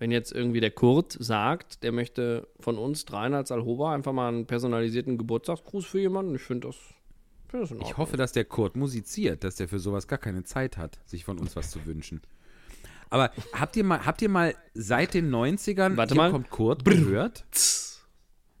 Wenn 0.00 0.10
jetzt 0.10 0.32
irgendwie 0.32 0.60
der 0.60 0.72
Kurt 0.72 1.16
sagt, 1.20 1.82
der 1.84 1.92
möchte 1.92 2.48
von 2.58 2.76
uns 2.78 3.04
dreien 3.04 3.34
als 3.34 3.52
Alhoba 3.52 3.94
einfach 3.94 4.12
mal 4.12 4.28
einen 4.28 4.46
personalisierten 4.46 5.16
Geburtstagsgruß 5.18 5.86
für 5.86 6.00
jemanden, 6.00 6.34
ich 6.34 6.42
finde 6.42 6.68
das, 6.68 6.76
find 7.48 7.62
das 7.62 7.70
in 7.70 7.80
Ich 7.82 7.96
hoffe, 7.96 8.16
dass 8.16 8.32
der 8.32 8.46
Kurt 8.46 8.74
musiziert, 8.76 9.44
dass 9.44 9.56
der 9.56 9.68
für 9.68 9.78
sowas 9.78 10.08
gar 10.08 10.18
keine 10.18 10.42
Zeit 10.42 10.76
hat, 10.78 10.98
sich 11.06 11.24
von 11.24 11.38
uns 11.38 11.54
was 11.54 11.70
zu 11.70 11.84
wünschen. 11.86 12.22
Aber 13.10 13.30
habt 13.52 13.76
ihr 13.76 13.84
mal, 13.84 14.04
habt 14.06 14.22
ihr 14.22 14.28
mal 14.28 14.54
seit 14.74 15.14
den 15.14 15.30
90ern 15.30 15.96
Warte 15.96 16.14
hier 16.14 16.22
mal. 16.22 16.30
kommt 16.30 16.48
Kurt 16.50 16.84
gehört? 16.84 17.44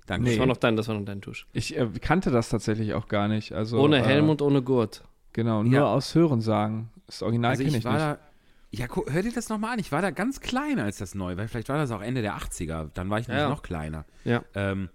Danke. 0.06 0.30
Das 0.30 0.38
war 0.40 0.46
noch 0.46 0.56
dein, 0.56 0.76
das 0.76 0.88
war 0.88 0.96
noch 0.96 1.04
dein 1.04 1.22
Tusch. 1.22 1.46
ich 1.52 1.76
äh, 1.76 1.86
kannte 2.00 2.30
das 2.30 2.48
tatsächlich 2.48 2.94
auch 2.94 3.06
gar 3.08 3.28
nicht. 3.28 3.52
Also, 3.52 3.78
ohne 3.78 4.02
Helm 4.04 4.26
äh, 4.26 4.30
und 4.32 4.42
ohne 4.42 4.60
Gurt. 4.60 5.04
Genau, 5.32 5.62
nur 5.62 5.72
Ja. 5.72 5.84
aus 5.86 6.14
Hören 6.14 6.40
sagen. 6.40 6.90
Das 7.06 7.22
Original 7.22 7.52
Also 7.52 7.62
kenne 7.62 7.76
ich, 7.76 7.78
ich, 7.78 7.84
war 7.84 8.10
nicht. 8.12 8.20
Ja, 8.72 8.86
hör 9.08 9.22
dir 9.22 9.32
das 9.32 9.48
nochmal 9.48 9.72
an. 9.72 9.78
Ich 9.80 9.90
war 9.90 10.00
da 10.00 10.10
ganz 10.10 10.40
klein, 10.40 10.78
als 10.78 10.98
das 10.98 11.14
neu 11.14 11.36
war. 11.36 11.48
Vielleicht 11.48 11.68
war 11.68 11.76
das 11.76 11.90
auch 11.90 12.00
Ende 12.02 12.22
der 12.22 12.36
80er. 12.36 12.90
Dann 12.94 13.10
war 13.10 13.18
ich 13.18 13.26
nämlich 13.26 13.42
Ja. 13.42 13.48
noch 13.48 13.62
kleiner. 13.62 14.04
Ja. 14.24 14.44
Ähm, 14.54 14.90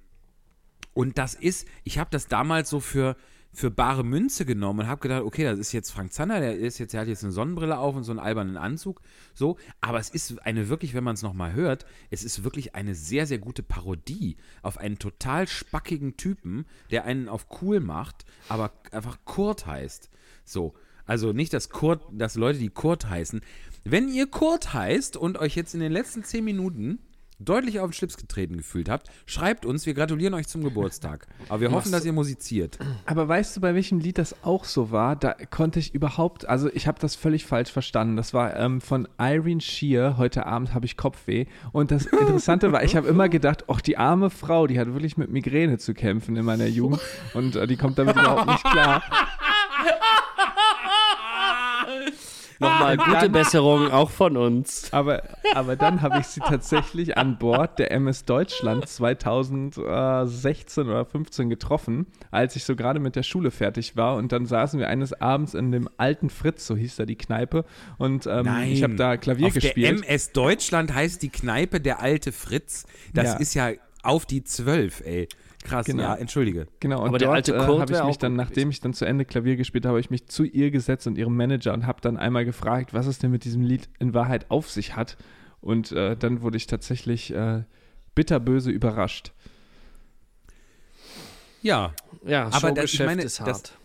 und 0.93 1.17
das 1.17 1.33
ist, 1.33 1.67
ich 1.83 1.97
habe 1.99 2.09
das 2.09 2.27
damals 2.27 2.69
so 2.69 2.79
für, 2.79 3.17
für 3.51 3.71
bare 3.71 4.05
Münze 4.05 4.45
genommen 4.45 4.81
und 4.81 4.87
habe 4.87 5.01
gedacht, 5.01 5.23
okay, 5.23 5.43
das 5.43 5.59
ist 5.59 5.73
jetzt 5.73 5.91
Frank 5.91 6.13
Zander, 6.13 6.39
der 6.39 6.55
ist 6.57 6.77
jetzt, 6.77 6.93
der 6.93 7.01
hat 7.01 7.09
jetzt 7.09 7.23
eine 7.23 7.33
Sonnenbrille 7.33 7.77
auf 7.77 7.95
und 7.97 8.03
so 8.05 8.13
einen 8.13 8.19
albernen 8.19 8.55
Anzug, 8.55 9.01
so. 9.33 9.57
Aber 9.81 9.99
es 9.99 10.09
ist 10.09 10.41
eine 10.45 10.69
wirklich, 10.69 10.93
wenn 10.93 11.03
man 11.03 11.15
es 11.15 11.21
nochmal 11.21 11.51
hört, 11.53 11.85
es 12.11 12.23
ist 12.23 12.45
wirklich 12.45 12.75
eine 12.75 12.95
sehr, 12.95 13.27
sehr 13.27 13.39
gute 13.39 13.61
Parodie 13.63 14.37
auf 14.61 14.77
einen 14.77 14.99
total 14.99 15.47
spackigen 15.49 16.15
Typen, 16.15 16.65
der 16.91 17.03
einen 17.03 17.27
auf 17.27 17.47
cool 17.61 17.81
macht, 17.81 18.25
aber 18.47 18.71
einfach 18.91 19.17
Kurt 19.25 19.65
heißt. 19.65 20.09
So. 20.45 20.75
Also 21.05 21.33
nicht, 21.33 21.53
dass 21.53 21.69
Kurt, 21.69 22.01
dass 22.11 22.35
Leute, 22.35 22.59
die 22.59 22.69
Kurt 22.69 23.09
heißen. 23.09 23.41
Wenn 23.83 24.09
ihr 24.09 24.27
Kurt 24.27 24.73
heißt 24.73 25.17
und 25.17 25.37
euch 25.37 25.55
jetzt 25.55 25.73
in 25.73 25.79
den 25.79 25.91
letzten 25.91 26.23
zehn 26.23 26.43
Minuten 26.43 26.99
deutlich 27.39 27.79
auf 27.79 27.89
den 27.89 27.93
Schlips 27.93 28.17
getreten 28.17 28.57
gefühlt 28.57 28.89
habt, 28.89 29.09
schreibt 29.25 29.65
uns, 29.65 29.85
wir 29.85 29.93
gratulieren 29.93 30.33
euch 30.33 30.47
zum 30.47 30.63
Geburtstag. 30.63 31.27
Aber 31.49 31.59
wir 31.59 31.71
hoffen, 31.71 31.91
dass 31.91 32.05
ihr 32.05 32.13
musiziert. 32.13 32.79
Aber 33.05 33.27
weißt 33.27 33.57
du, 33.57 33.61
bei 33.61 33.75
welchem 33.75 33.99
Lied 33.99 34.17
das 34.17 34.43
auch 34.43 34.63
so 34.63 34.91
war? 34.91 35.15
Da 35.15 35.33
konnte 35.33 35.79
ich 35.79 35.93
überhaupt, 35.93 36.47
also 36.47 36.69
ich 36.73 36.87
habe 36.87 36.99
das 36.99 37.15
völlig 37.15 37.45
falsch 37.45 37.71
verstanden. 37.71 38.15
Das 38.15 38.33
war 38.33 38.55
ähm, 38.55 38.81
von 38.81 39.07
Irene 39.19 39.61
Shear, 39.61 40.17
heute 40.17 40.45
Abend 40.45 40.73
habe 40.73 40.85
ich 40.85 40.97
Kopfweh. 40.97 41.45
Und 41.71 41.91
das 41.91 42.05
Interessante 42.05 42.71
war, 42.71 42.83
ich 42.83 42.95
habe 42.95 43.07
immer 43.07 43.29
gedacht, 43.29 43.65
ach, 43.67 43.81
die 43.81 43.97
arme 43.97 44.29
Frau, 44.29 44.67
die 44.67 44.79
hat 44.79 44.87
wirklich 44.87 45.17
mit 45.17 45.29
Migräne 45.29 45.77
zu 45.77 45.93
kämpfen 45.93 46.35
in 46.35 46.45
meiner 46.45 46.67
Jugend. 46.67 47.01
Und 47.33 47.55
äh, 47.55 47.67
die 47.67 47.75
kommt 47.75 47.97
damit 47.97 48.15
überhaupt 48.15 48.47
nicht 48.47 48.63
klar. 48.63 49.03
Nochmal 52.59 52.97
gute 52.97 53.11
dann- 53.11 53.31
Besserung 53.31 53.91
auch 53.91 54.09
von 54.09 54.37
uns. 54.37 54.91
Aber, 54.93 55.23
aber 55.53 55.75
dann 55.75 56.01
habe 56.01 56.19
ich 56.19 56.27
sie 56.27 56.39
tatsächlich 56.39 57.17
an 57.17 57.37
Bord 57.37 57.79
der 57.79 57.91
MS 57.91 58.25
Deutschland 58.25 58.87
2016 58.87 60.87
oder 60.87 61.05
15 61.05 61.49
getroffen, 61.49 62.07
als 62.31 62.55
ich 62.55 62.63
so 62.63 62.75
gerade 62.75 62.99
mit 62.99 63.15
der 63.15 63.23
Schule 63.23 63.51
fertig 63.51 63.95
war. 63.97 64.15
Und 64.15 64.31
dann 64.31 64.45
saßen 64.45 64.79
wir 64.79 64.87
eines 64.89 65.13
Abends 65.13 65.53
in 65.53 65.71
dem 65.71 65.89
alten 65.97 66.29
Fritz, 66.29 66.65
so 66.67 66.75
hieß 66.75 66.95
da 66.97 67.05
die 67.05 67.17
Kneipe. 67.17 67.65
Und 67.97 68.27
ähm, 68.27 68.47
ich 68.67 68.83
habe 68.83 68.95
da 68.95 69.17
Klavier 69.17 69.47
auf 69.47 69.53
gespielt. 69.53 69.99
Der 70.01 70.09
MS 70.09 70.31
Deutschland 70.31 70.93
heißt 70.93 71.21
die 71.21 71.29
Kneipe 71.29 71.79
der 71.81 72.01
alte 72.01 72.31
Fritz. 72.31 72.85
Das 73.13 73.25
Ja. 73.25 73.33
ist 73.37 73.53
ja 73.53 73.69
auf 74.03 74.25
die 74.25 74.43
zwölf, 74.43 75.01
ey. 75.05 75.27
Krass, 75.65 75.85
Genau. 75.85 76.03
ja, 76.03 76.15
entschuldige. 76.15 76.67
Genau, 76.79 77.01
und 77.01 77.09
Aber 77.09 77.17
der 77.17 77.27
dort 77.27 77.35
alte 77.37 77.55
äh, 77.55 77.65
Kurt 77.65 77.81
habe 77.81 77.93
ich 77.93 78.03
mich 78.03 78.17
dann, 78.17 78.35
nachdem 78.35 78.69
ich 78.69 78.79
dann 78.79 78.93
zu 78.93 79.05
Ende 79.05 79.25
Klavier 79.25 79.55
gespielt 79.57 79.85
habe, 79.85 79.93
habe 79.93 79.99
ich 79.99 80.09
mich 80.09 80.27
zu 80.27 80.43
ihr 80.43 80.71
gesetzt 80.71 81.07
und 81.07 81.17
ihrem 81.17 81.35
Manager 81.35 81.73
und 81.73 81.85
habe 81.87 82.01
dann 82.01 82.17
einmal 82.17 82.45
gefragt, 82.45 82.93
was 82.93 83.07
es 83.07 83.19
denn 83.19 83.31
mit 83.31 83.43
diesem 83.43 83.61
Lied 83.63 83.89
in 83.99 84.13
Wahrheit 84.13 84.49
auf 84.51 84.69
sich 84.69 84.95
hat. 84.95 85.17
Und 85.61 85.91
äh, 85.91 86.15
dann 86.15 86.41
wurde 86.41 86.57
ich 86.57 86.67
tatsächlich 86.67 87.33
äh, 87.33 87.63
bitterböse 88.13 88.69
überrascht. 88.71 89.33
Ja, 91.61 91.93
Ja, 92.25 92.49
Aber 92.51 92.71
das- 92.71 92.85
ich 92.85 92.91
Showgeschäft 92.91 93.05
meine, 93.07 93.21
ist 93.23 93.39
das- 93.39 93.47
hart. 93.47 93.77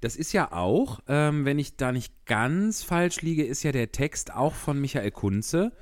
Das 0.00 0.14
ist 0.14 0.32
ja 0.32 0.52
auch, 0.52 1.00
ähm, 1.08 1.44
wenn 1.44 1.58
ich 1.58 1.76
da 1.76 1.90
nicht 1.90 2.12
ganz 2.26 2.84
falsch 2.84 3.20
liege, 3.22 3.44
ist 3.44 3.64
ja 3.64 3.72
der 3.72 3.90
Text 3.90 4.32
auch 4.32 4.54
von 4.54 4.80
Michael 4.80 5.10
Kunze. 5.10 5.72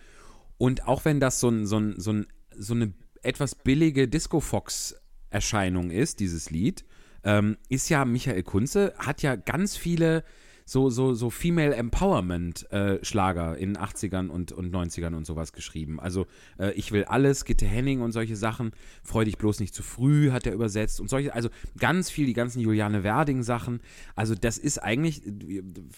Und 0.57 0.89
auch 0.89 1.05
wenn 1.05 1.21
das 1.21 1.39
so, 1.39 1.51
ein, 1.51 1.67
so, 1.67 1.79
ein, 1.79 1.95
so, 2.01 2.13
ein, 2.15 2.27
so 2.57 2.73
eine 2.73 2.95
etwas 3.27 3.55
billige 3.55 4.09
Disco-Fox-Erscheinung 4.09 5.91
ist, 5.91 6.21
dieses 6.21 6.51
Lied, 6.51 6.85
ähm, 7.25 7.57
ist 7.69 7.89
ja 7.89 8.05
Michael 8.05 8.43
Kunze, 8.43 8.95
hat 8.99 9.23
ja 9.23 9.37
ganz 9.37 9.77
viele 9.77 10.25
so, 10.69 10.91
so, 10.91 11.15
so 11.15 11.31
Female 11.31 11.75
Empowerment-Schlager 11.77 13.57
in 13.57 13.75
den 13.75 13.83
80ern 13.83 14.29
und, 14.29 14.51
und 14.51 14.75
90ern 14.75 15.15
und 15.15 15.25
sowas 15.25 15.53
geschrieben. 15.53 16.01
Also 16.01 16.27
äh, 16.59 16.73
Ich 16.73 16.91
will 16.91 17.05
alles, 17.05 17.45
Gitte 17.45 17.67
Henning 17.67 18.01
und 18.01 18.11
solche 18.11 18.35
Sachen. 18.35 18.73
Freu 19.05 19.25
dich 19.25 19.39
bloß 19.39 19.61
nicht 19.61 19.75
zu 19.75 19.85
früh, 19.85 20.33
hat 20.33 20.45
er 20.45 20.53
übersetzt 20.53 21.01
und 21.01 21.09
solche, 21.09 21.33
also 21.33 21.51
ganz 21.79 22.11
viel, 22.11 22.27
die 22.27 22.33
ganzen 22.33 22.59
Juliane 22.61 23.05
Werding-Sachen. 23.05 23.81
Also 24.17 24.35
das 24.35 24.59
ist 24.59 24.79
eigentlich, 24.79 25.23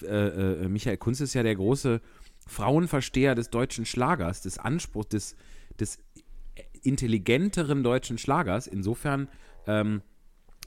äh, 0.03 0.09
äh, 0.09 0.69
Michael 0.69 0.99
Kunze 0.99 1.25
ist 1.25 1.33
ja 1.33 1.43
der 1.43 1.57
große 1.57 2.03
Frauenversteher 2.47 3.35
des 3.35 3.49
deutschen 3.49 3.87
Schlagers, 3.87 4.43
des 4.43 4.59
Anspruchs, 4.59 5.09
des, 5.09 5.37
des 5.81 5.99
intelligenteren 6.83 7.83
deutschen 7.83 8.19
Schlagers. 8.19 8.67
Insofern 8.67 9.29
ähm, 9.67 10.03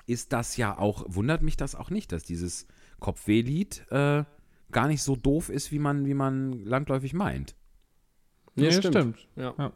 ist 0.08 0.34
das 0.34 0.58
ja 0.58 0.78
auch, 0.78 1.06
wundert 1.08 1.42
mich 1.42 1.58
das 1.58 1.76
auch 1.76 1.90
nicht, 1.90 2.12
dass 2.12 2.24
dieses 2.24 2.68
Kopfweh-Lied 3.00 3.86
äh, 3.92 4.24
gar 4.72 4.88
nicht 4.88 5.04
so 5.04 5.16
doof 5.16 5.50
ist, 5.50 5.72
wie 5.72 5.80
man, 5.80 6.06
wie 6.06 6.14
man 6.14 6.54
landläufig 6.66 7.14
meint. 7.14 7.56
Ja, 8.56 8.66
Ja, 8.66 8.72
stimmt. 8.72 8.96
stimmt. 8.96 9.28
Ja. 9.36 9.54
Ja. 9.58 9.74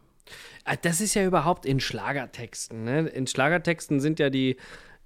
Ah, 0.63 0.75
Das 0.81 1.01
ist 1.01 1.13
ja 1.13 1.25
überhaupt 1.25 1.65
in 1.65 1.79
Schlagertexten. 1.79 2.83
Ne? 2.83 3.07
In 3.09 3.27
Schlagertexten 3.27 3.99
sind 3.99 4.19
ja 4.19 4.29
die, 4.29 4.57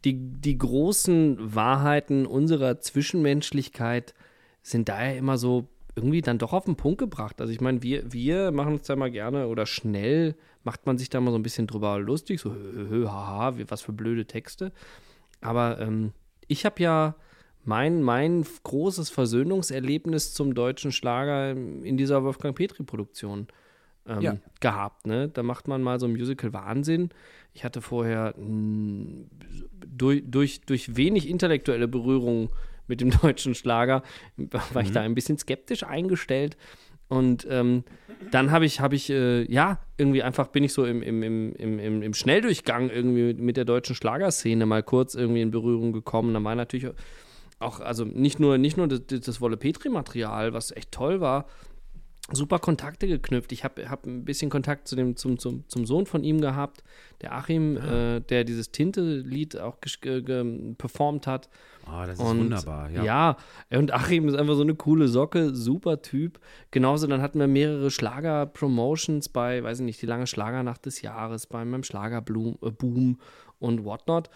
die, 0.06 0.14
die 0.16 0.58
großen 0.58 1.56
Wahrheiten 1.56 2.26
unserer 2.26 2.80
Zwischenmenschlichkeit 2.80 4.14
sind 4.62 4.90
daher 4.90 5.18
immer 5.18 5.38
so 5.38 5.68
irgendwie 5.96 6.22
dann 6.22 6.38
doch 6.38 6.54
auf 6.54 6.66
den 6.66 6.76
Punkt 6.76 7.00
gebracht. 7.00 7.42
Also 7.42 7.52
ich 7.52 7.62
meine, 7.62 7.82
wir, 7.84 8.12
wir 8.12 8.52
machen 8.52 8.74
uns 8.74 8.84
da 8.84 8.96
mal 8.96 9.12
gerne 9.12 9.48
oder 9.48 9.66
schnell 9.66 10.36
macht 10.64 10.86
man 10.86 10.98
sich 10.98 11.10
da 11.10 11.20
mal 11.20 11.32
so 11.32 11.38
ein 11.38 11.44
bisschen 11.44 11.68
drüber 11.68 12.00
lustig, 12.00 12.40
so 12.40 12.52
hö, 12.54 12.72
hö, 12.74 12.90
hö, 12.90 13.08
haha, 13.08 13.54
was 13.68 13.82
für 13.82 13.94
blöde 13.94 14.26
Texte. 14.26 14.72
Aber 15.42 15.80
ähm, 15.80 16.12
ich 16.48 16.66
habe 16.66 16.82
ja 16.82 17.16
mein, 17.64 18.02
mein 18.02 18.46
großes 18.64 19.10
Versöhnungserlebnis 19.10 20.34
zum 20.34 20.54
deutschen 20.54 20.92
Schlager 20.92 21.52
in 21.52 21.98
dieser 21.98 22.24
Wolfgang 22.24 22.56
Petri-Produktion 22.56 23.48
ähm, 24.08 24.22
Ja. 24.22 24.38
gehabt. 24.60 25.08
Ne? 25.08 25.30
Da 25.30 25.44
macht 25.44 25.68
man 25.68 25.82
mal 25.82 26.00
so 26.00 26.06
ein 26.06 26.14
Musical 26.14 26.54
Wahnsinn. 26.54 27.10
Ich 27.54 27.64
hatte 27.64 27.82
vorher 27.82 28.34
mh, 28.38 29.26
durch, 29.86 30.24
durch, 30.26 30.62
durch 30.62 30.96
wenig 30.96 31.28
intellektuelle 31.30 31.88
Berührung 31.88 32.50
mit 32.90 33.02
dem 33.02 33.12
deutschen 33.22 33.56
Schlager, 33.56 34.04
war 34.38 34.82
ich 34.82 34.92
da 34.92 35.02
ein 35.02 35.16
bisschen 35.16 35.38
skeptisch 35.38 35.84
eingestellt. 35.84 36.58
Und 37.08 37.48
ähm, 37.50 37.84
dann 38.30 38.52
habe 38.52 38.66
ich, 38.66 38.82
habe 38.82 38.96
ich, 38.96 39.10
äh, 39.10 39.52
ja, 39.52 39.80
irgendwie 39.98 40.22
einfach 40.22 40.48
bin 40.48 40.64
ich 40.64 40.74
so 40.74 40.86
im, 40.86 41.02
im, 41.02 41.24
im, 41.24 41.54
im, 41.56 41.80
im, 41.80 42.02
im 42.04 42.14
Schnelldurchgang 42.14 42.90
irgendwie 42.90 43.34
mit 43.34 43.58
der 43.58 43.66
deutschen 43.66 43.96
Schlagerszene 43.96 44.68
mal 44.68 44.84
kurz 44.84 45.16
irgendwie 45.16 45.42
in 45.42 45.50
Berührung 45.50 45.92
gekommen. 45.92 46.36
Da 46.36 46.44
war 46.44 46.54
natürlich 46.54 46.94
auch, 47.58 47.80
also 47.80 48.06
nicht 48.06 48.40
nur, 48.40 48.60
nicht 48.60 48.78
nur 48.78 48.88
das, 48.88 49.02
das 49.08 49.42
Wolle 49.42 49.58
Petri-Material, 49.58 50.54
was 50.54 50.72
echt 50.72 50.92
toll 50.92 51.20
war, 51.20 51.46
super 52.32 52.60
Kontakte 52.60 53.08
geknüpft. 53.08 53.52
Ich 53.52 53.64
habe 53.64 53.90
hab 53.90 54.06
ein 54.06 54.26
bisschen 54.26 54.50
Kontakt 54.50 54.88
zu 54.88 54.96
dem, 54.96 55.16
zum, 55.16 55.40
zum, 55.40 55.68
zum 55.68 55.86
Sohn 55.86 56.06
von 56.06 56.24
ihm 56.24 56.42
gehabt, 56.42 56.84
der 57.22 57.34
Achim, 57.34 57.78
äh, 57.78 58.20
der 58.22 58.44
dieses 58.44 58.72
Tinte-Lied 58.72 59.60
auch 59.60 59.78
ge, 59.82 60.74
performt 60.78 61.28
hat. 61.28 61.50
Ah, 61.86 62.06
das 62.06 62.20
ist 62.20 62.26
Und 62.26 62.40
wunderbar, 62.40 62.90
ja. 62.92 63.04
Ja, 63.04 63.38
und 63.72 63.94
Achim 63.94 64.28
ist 64.28 64.36
einfach 64.36 64.56
so 64.56 64.62
eine 64.62 64.76
coole 64.76 65.08
Socke, 65.08 65.56
super 65.56 66.02
Typ. 66.02 66.40
Genauso, 66.72 67.08
dann 67.08 67.22
hatten 67.22 67.40
wir 67.40 67.48
mehrere 67.48 67.90
Schlager-Promotions 67.90 69.30
bei, 69.30 69.64
weiß 69.64 69.80
ich 69.80 69.86
nicht, 69.86 70.02
die 70.02 70.06
lange 70.06 70.28
Schlagernacht 70.28 70.86
des 70.86 71.02
Jahres, 71.02 71.48
beim, 71.48 71.72
beim 71.72 71.84
Schlagerboom 71.84 72.58
äh, 72.62 73.49
und 73.60 73.84
whatnot. 73.86 74.30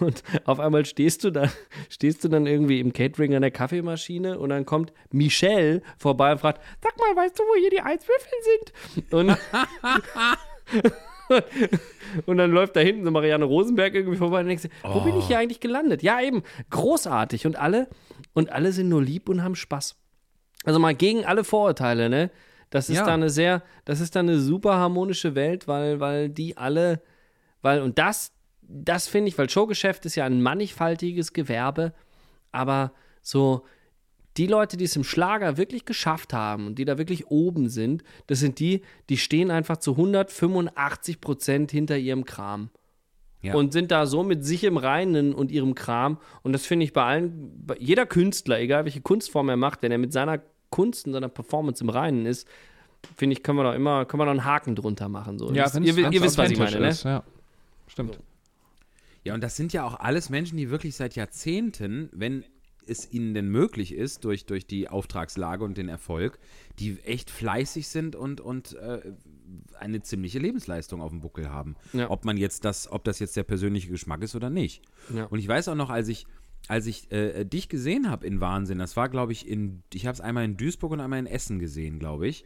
Und 0.00 0.22
auf 0.44 0.60
einmal 0.60 0.84
stehst 0.84 1.24
du 1.24 1.30
da, 1.30 1.50
stehst 1.88 2.22
du 2.22 2.28
dann 2.28 2.46
irgendwie 2.46 2.80
im 2.80 2.92
Catering 2.92 3.34
an 3.34 3.40
der 3.42 3.50
Kaffeemaschine 3.50 4.38
und 4.38 4.50
dann 4.50 4.66
kommt 4.66 4.92
Michelle 5.10 5.80
vorbei 5.96 6.32
und 6.32 6.38
fragt, 6.38 6.60
sag 6.82 6.96
mal, 6.98 7.16
weißt 7.24 7.38
du, 7.38 7.42
wo 7.44 7.54
hier 7.58 7.70
die 7.70 7.80
Eiswürfel 7.80 8.32
sind? 8.42 9.12
Und 9.14 9.36
Und 12.26 12.36
dann 12.36 12.50
läuft 12.50 12.76
da 12.76 12.80
hinten 12.80 13.04
so 13.04 13.10
Marianne 13.10 13.44
Rosenberg 13.46 13.94
irgendwie 13.94 14.18
vorbei 14.18 14.40
und 14.40 14.48
denkst, 14.48 14.64
dir, 14.64 14.70
wo 14.82 15.00
bin 15.00 15.16
ich 15.16 15.26
hier 15.28 15.38
eigentlich 15.38 15.60
gelandet? 15.60 16.02
Ja, 16.02 16.20
eben, 16.20 16.42
großartig. 16.68 17.46
Und 17.46 17.56
alle, 17.56 17.88
und 18.34 18.52
alle 18.52 18.72
sind 18.72 18.88
nur 18.90 19.02
lieb 19.02 19.28
und 19.30 19.42
haben 19.42 19.54
Spaß. 19.54 19.96
Also 20.64 20.78
mal 20.78 20.94
gegen 20.94 21.24
alle 21.24 21.44
Vorurteile, 21.44 22.10
ne? 22.10 22.30
Das 22.68 22.88
ist 22.90 22.96
Ja. 22.98 23.06
da 23.06 23.14
eine 23.14 23.30
sehr, 23.30 23.62
das 23.86 24.00
ist 24.00 24.14
da 24.14 24.20
eine 24.20 24.38
super 24.38 24.74
harmonische 24.74 25.34
Welt, 25.34 25.68
weil, 25.68 26.00
weil 26.00 26.28
die 26.28 26.56
alle, 26.58 27.00
weil, 27.62 27.80
und 27.80 27.98
das, 27.98 28.32
das 28.60 29.08
finde 29.08 29.28
ich, 29.28 29.38
weil 29.38 29.48
Showgeschäft 29.48 30.04
ist 30.06 30.16
ja 30.16 30.24
ein 30.24 30.42
mannigfaltiges 30.42 31.32
Gewerbe, 31.32 31.94
aber 32.50 32.92
so 33.22 33.64
die 34.36 34.46
Leute, 34.46 34.76
die 34.76 34.84
es 34.84 34.96
im 34.96 35.04
Schlager 35.04 35.56
wirklich 35.56 35.84
geschafft 35.84 36.32
haben 36.32 36.66
und 36.66 36.78
die 36.78 36.84
da 36.84 36.98
wirklich 36.98 37.26
oben 37.28 37.68
sind, 37.68 38.02
das 38.26 38.40
sind 38.40 38.58
die, 38.60 38.82
die 39.08 39.18
stehen 39.18 39.50
einfach 39.50 39.76
zu 39.76 39.92
185 39.92 41.20
Prozent 41.20 41.70
hinter 41.70 41.98
ihrem 41.98 42.24
Kram. 42.24 42.70
Ja. 43.42 43.54
Und 43.54 43.72
sind 43.72 43.90
da 43.90 44.06
so 44.06 44.22
mit 44.22 44.44
sich 44.44 44.62
im 44.64 44.76
Reinen 44.76 45.34
und 45.34 45.50
ihrem 45.50 45.74
Kram. 45.74 46.18
Und 46.42 46.52
das 46.52 46.64
finde 46.64 46.84
ich 46.84 46.92
bei 46.92 47.02
allen, 47.02 47.66
bei 47.66 47.76
jeder 47.78 48.06
Künstler, 48.06 48.60
egal 48.60 48.84
welche 48.84 49.00
Kunstform 49.00 49.48
er 49.48 49.56
macht, 49.56 49.82
wenn 49.82 49.90
er 49.90 49.98
mit 49.98 50.12
seiner 50.12 50.40
Kunst 50.70 51.06
und 51.06 51.12
seiner 51.12 51.28
Performance 51.28 51.82
im 51.82 51.90
Reinen 51.90 52.24
ist, 52.24 52.46
finde 53.16 53.34
ich, 53.34 53.42
können 53.42 53.58
wir 53.58 53.64
doch 53.64 53.74
immer, 53.74 54.04
können 54.04 54.20
wir 54.20 54.26
doch 54.26 54.30
einen 54.30 54.44
Haken 54.44 54.76
drunter 54.76 55.08
machen. 55.08 55.40
So. 55.40 55.52
Ja, 55.52 55.66
ihr, 55.76 56.12
ihr 56.12 56.22
wisst, 56.22 56.38
was 56.38 56.52
ich 56.52 56.58
meine, 56.58 56.78
ne? 56.78 56.88
ist, 56.88 57.02
Ja. 57.02 57.24
Stimmt. 57.92 58.18
Ja, 59.22 59.34
und 59.34 59.42
das 59.42 59.54
sind 59.54 59.72
ja 59.72 59.84
auch 59.84 60.00
alles 60.00 60.30
Menschen, 60.30 60.56
die 60.56 60.70
wirklich 60.70 60.96
seit 60.96 61.14
Jahrzehnten, 61.14 62.08
wenn 62.12 62.44
es 62.86 63.12
ihnen 63.12 63.34
denn 63.34 63.48
möglich 63.48 63.94
ist, 63.94 64.24
durch, 64.24 64.46
durch 64.46 64.66
die 64.66 64.88
Auftragslage 64.88 65.62
und 65.62 65.76
den 65.76 65.88
Erfolg, 65.88 66.38
die 66.78 66.98
echt 67.00 67.30
fleißig 67.30 67.86
sind 67.86 68.16
und, 68.16 68.40
und 68.40 68.72
äh, 68.74 69.12
eine 69.78 70.02
ziemliche 70.02 70.38
Lebensleistung 70.38 71.00
auf 71.00 71.10
dem 71.10 71.20
Buckel 71.20 71.50
haben. 71.50 71.76
Ja. 71.92 72.10
Ob 72.10 72.24
man 72.24 72.36
jetzt 72.36 72.64
das, 72.64 72.90
ob 72.90 73.04
das 73.04 73.18
jetzt 73.18 73.36
der 73.36 73.44
persönliche 73.44 73.88
Geschmack 73.88 74.22
ist 74.22 74.34
oder 74.34 74.50
nicht. 74.50 74.82
Ja. 75.14 75.26
Und 75.26 75.38
ich 75.38 75.46
weiß 75.46 75.68
auch 75.68 75.74
noch, 75.76 75.90
als 75.90 76.08
ich, 76.08 76.26
als 76.66 76.86
ich 76.86 77.12
äh, 77.12 77.44
dich 77.44 77.68
gesehen 77.68 78.10
habe 78.10 78.26
in 78.26 78.40
Wahnsinn, 78.40 78.78
das 78.78 78.96
war, 78.96 79.08
glaube 79.08 79.32
ich, 79.32 79.46
in, 79.46 79.82
ich 79.92 80.06
habe 80.06 80.14
es 80.14 80.20
einmal 80.20 80.44
in 80.44 80.56
Duisburg 80.56 80.92
und 80.92 81.00
einmal 81.00 81.18
in 81.18 81.26
Essen 81.26 81.58
gesehen, 81.58 81.98
glaube 81.98 82.26
ich, 82.26 82.44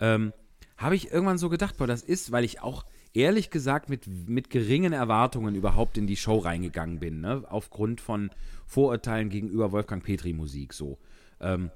ähm, 0.00 0.32
habe 0.78 0.96
ich 0.96 1.10
irgendwann 1.10 1.38
so 1.38 1.50
gedacht, 1.50 1.76
boah, 1.76 1.86
das 1.86 2.02
ist, 2.02 2.32
weil 2.32 2.44
ich 2.44 2.62
auch 2.62 2.86
ehrlich 3.14 3.50
gesagt 3.50 3.88
mit, 3.88 4.06
mit 4.28 4.50
geringen 4.50 4.92
Erwartungen 4.92 5.54
überhaupt 5.54 5.96
in 5.96 6.06
die 6.06 6.16
Show 6.16 6.38
reingegangen 6.38 6.98
bin, 6.98 7.20
ne? 7.20 7.44
aufgrund 7.48 8.00
von 8.00 8.30
Vorurteilen 8.66 9.30
gegenüber 9.30 9.72
Wolfgang 9.72 10.02
Petri 10.04 10.32
Musik 10.32 10.74
so. 10.74 10.98
Ähm, 11.40 11.70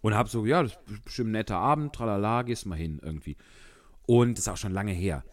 und 0.00 0.14
habe 0.14 0.28
so, 0.28 0.46
ja, 0.46 0.62
das 0.62 0.72
ist 0.72 1.04
bestimmt 1.04 1.30
ein 1.30 1.32
netter 1.32 1.58
Abend, 1.58 1.92
tralala, 1.94 2.42
gehst 2.42 2.64
mal 2.64 2.78
hin 2.78 3.00
irgendwie. 3.02 3.36
Und 4.06 4.38
das 4.38 4.46
ist 4.46 4.52
auch 4.52 4.56
schon 4.56 4.72
lange 4.72 4.92
her. 4.92 5.24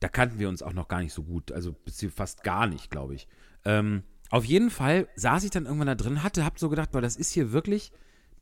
Da 0.00 0.08
kannten 0.08 0.38
wir 0.38 0.48
uns 0.48 0.62
auch 0.62 0.72
noch 0.72 0.88
gar 0.88 1.00
nicht 1.00 1.12
so 1.12 1.22
gut, 1.22 1.52
also 1.52 1.74
fast 2.14 2.42
gar 2.44 2.66
nicht, 2.66 2.90
glaube 2.90 3.14
ich. 3.14 3.28
Ähm, 3.64 4.04
auf 4.30 4.44
jeden 4.44 4.70
Fall 4.70 5.08
saß 5.16 5.44
ich 5.44 5.50
dann 5.50 5.66
irgendwann 5.66 5.86
da 5.86 5.94
drin, 5.94 6.22
hatte, 6.22 6.44
hab 6.44 6.58
so 6.58 6.68
gedacht, 6.68 6.90
weil 6.92 7.02
das 7.02 7.16
ist 7.16 7.32
hier 7.32 7.52
wirklich, 7.52 7.92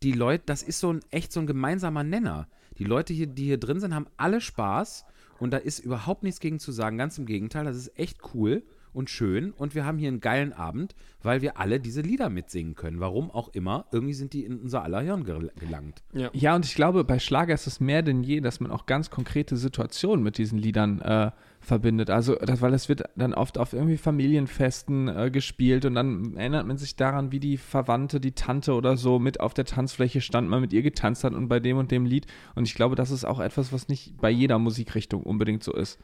die 0.03 0.13
Leute, 0.13 0.45
das 0.47 0.63
ist 0.63 0.81
so 0.81 0.93
ein 0.93 1.01
echt 1.11 1.33
so 1.33 1.41
ein 1.41 1.47
gemeinsamer 1.47 2.05
Nenner. 2.05 2.49
Die 2.79 2.85
Leute 2.85 3.13
hier, 3.13 3.27
die 3.27 3.45
hier 3.45 3.59
drin 3.59 3.81
sind, 3.81 3.95
haben 3.95 4.09
alle 4.17 4.41
Spaß 4.41 5.05
und 5.39 5.51
da 5.51 5.59
ist 5.59 5.81
überhaupt 5.81 6.23
nichts 6.23 6.41
gegen 6.41 6.59
zu 6.59 6.73
sagen. 6.73 6.99
Ganz 6.99 7.19
im 7.19 7.27
Gegenteil, 7.27 7.65
das 7.65 7.77
ist 7.77 7.99
echt 7.99 8.19
cool 8.35 8.63
und 8.95 9.11
schön 9.11 9.51
und 9.53 9.75
wir 9.75 9.85
haben 9.85 9.99
hier 9.99 10.09
einen 10.09 10.21
geilen 10.21 10.53
Abend, 10.53 10.95
weil 11.23 11.43
wir 11.43 11.59
alle 11.59 11.81
diese 11.81 12.01
Lieder 12.01 12.31
mitsingen 12.31 12.75
können. 12.75 13.01
Warum 13.01 13.31
auch 13.31 13.49
immer, 13.49 13.87
irgendwie 13.93 14.15
sind 14.15 14.33
die 14.33 14.45
in 14.45 14.59
unser 14.59 14.83
aller 14.83 15.01
Hirn 15.01 15.25
gel 15.25 15.51
gelangt. 15.59 16.03
Ja. 16.13 16.31
ja, 16.33 16.55
und 16.55 16.65
ich 16.65 16.75
glaube, 16.75 17.05
bei 17.05 17.19
Schlager 17.19 17.55
ist 17.55 17.67
es 17.67 17.81
mehr 17.81 18.03
denn 18.03 18.23
je, 18.23 18.41
dass 18.41 18.61
man 18.61 18.71
auch 18.71 18.87
ganz 18.87 19.11
konkrete 19.11 19.57
Situationen 19.57 20.23
mit 20.23 20.39
diesen 20.39 20.59
Liedern 20.59 21.01
äh, 21.01 21.31
verbindet. 21.61 22.11
Also, 22.11 22.37
das, 22.37 22.61
weil 22.61 22.75
es 22.75 22.89
wird 22.89 23.05
dann 23.17 23.35
oft 23.35 23.59
auf 23.59 23.73
irgendwie 23.73 23.97
Familienfesten 23.97 25.09
äh, 25.09 25.31
gespielt 25.31 25.85
und 25.85 25.95
dann 25.95 26.37
erinnert 26.37 26.67
man 26.67 26.77
sich 26.77 26.97
daran, 26.97 27.33
wie 27.33 27.41
die 27.41 27.57
Verwandte, 27.57 28.21
die 28.21 28.33
Tante 28.33 28.75
oder 28.75 28.97
so 28.97 29.19
mit 29.19 29.41
auf 29.41 29.55
der 29.55 29.65
Tanzfläche 29.65 30.21
stand, 30.21 30.49
mal 30.49 30.61
mit 30.61 30.73
ihr 30.73 30.83
getanzt 30.83 31.25
hat 31.25 31.33
und 31.33 31.49
bei 31.49 31.61
dem 31.61 31.79
und 31.79 31.91
dem 31.91 32.07
Lied. 32.07 32.27
Und 32.55 32.69
ich 32.69 32.75
glaube, 32.75 32.95
das 32.95 33.11
ist 33.11 33.25
auch 33.25 33.41
etwas, 33.41 33.73
was 33.73 33.89
nicht 33.89 34.17
bei 34.19 34.31
jeder 34.31 34.59
Musikrichtung 34.59 35.23
unbedingt 35.23 35.65
so 35.65 35.73
ist. 35.73 35.99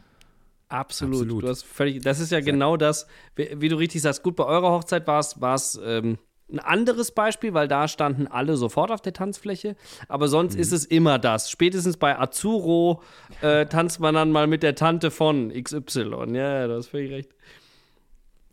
Absolut. 0.71 1.23
Absolut. 1.23 1.43
Du 1.43 1.49
hast 1.49 1.63
völlig, 1.65 2.01
das 2.03 2.21
ist 2.21 2.31
ja 2.31 2.41
genau 2.41 2.77
das, 2.77 3.07
wie, 3.35 3.51
wie 3.57 3.69
du 3.69 3.77
richtig 3.77 4.03
sagst. 4.03 4.23
Gut, 4.23 4.37
bei 4.37 4.45
eurer 4.45 4.71
Hochzeit 4.71 5.07
war 5.07 5.19
es 5.19 5.81
ähm, 5.85 6.17
ein 6.51 6.61
anderes 6.61 7.11
Beispiel, 7.11 7.55
weil 7.55 7.69
da 7.69 7.89
standen 7.89 8.29
alle 8.29 8.57
sofort 8.57 8.93
auf 8.93 9.01
der 9.01 9.13
Tanzfläche. 9.13 9.77
Aber 10.09 10.29
sonst 10.29 10.55
mhm. 10.55 10.61
ist 10.61 10.73
es 10.73 10.85
immer 10.85 11.19
das. 11.19 11.51
Spätestens 11.51 11.97
bei 11.97 12.19
Azuro 12.19 13.03
äh, 13.41 13.67
tanzt 13.67 13.99
man 13.99 14.15
dann 14.15 14.31
mal 14.31 14.47
mit 14.47 14.63
der 14.63 14.77
Tante 14.77 15.11
von 15.11 15.51
XY. 15.51 16.35
Ja, 16.35 16.69
du 16.69 16.77
hast 16.77 16.87
völlig 16.87 17.11
recht. 17.11 17.35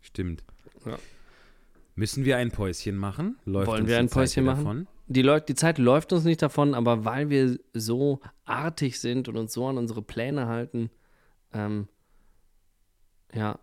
Stimmt. 0.00 0.42
Ja. 0.84 0.96
Müssen 1.94 2.24
wir 2.24 2.36
ein 2.36 2.50
Päuschen 2.50 2.96
machen? 2.96 3.36
Läuft 3.44 3.68
Wollen 3.68 3.86
wir 3.86 3.98
ein 3.98 4.08
Päuschen 4.08 4.44
machen? 4.44 4.64
Davon? 4.64 4.86
Die, 5.06 5.22
die 5.22 5.54
Zeit 5.54 5.78
läuft 5.78 6.12
uns 6.12 6.24
nicht 6.24 6.42
davon, 6.42 6.74
aber 6.74 7.04
weil 7.04 7.30
wir 7.30 7.58
so 7.72 8.20
artig 8.44 9.00
sind 9.00 9.28
und 9.28 9.36
uns 9.36 9.52
so 9.52 9.66
an 9.66 9.78
unsere 9.78 10.02
Pläne 10.02 10.46
halten, 10.46 10.90
ähm, 11.52 11.88
ja. 13.34 13.58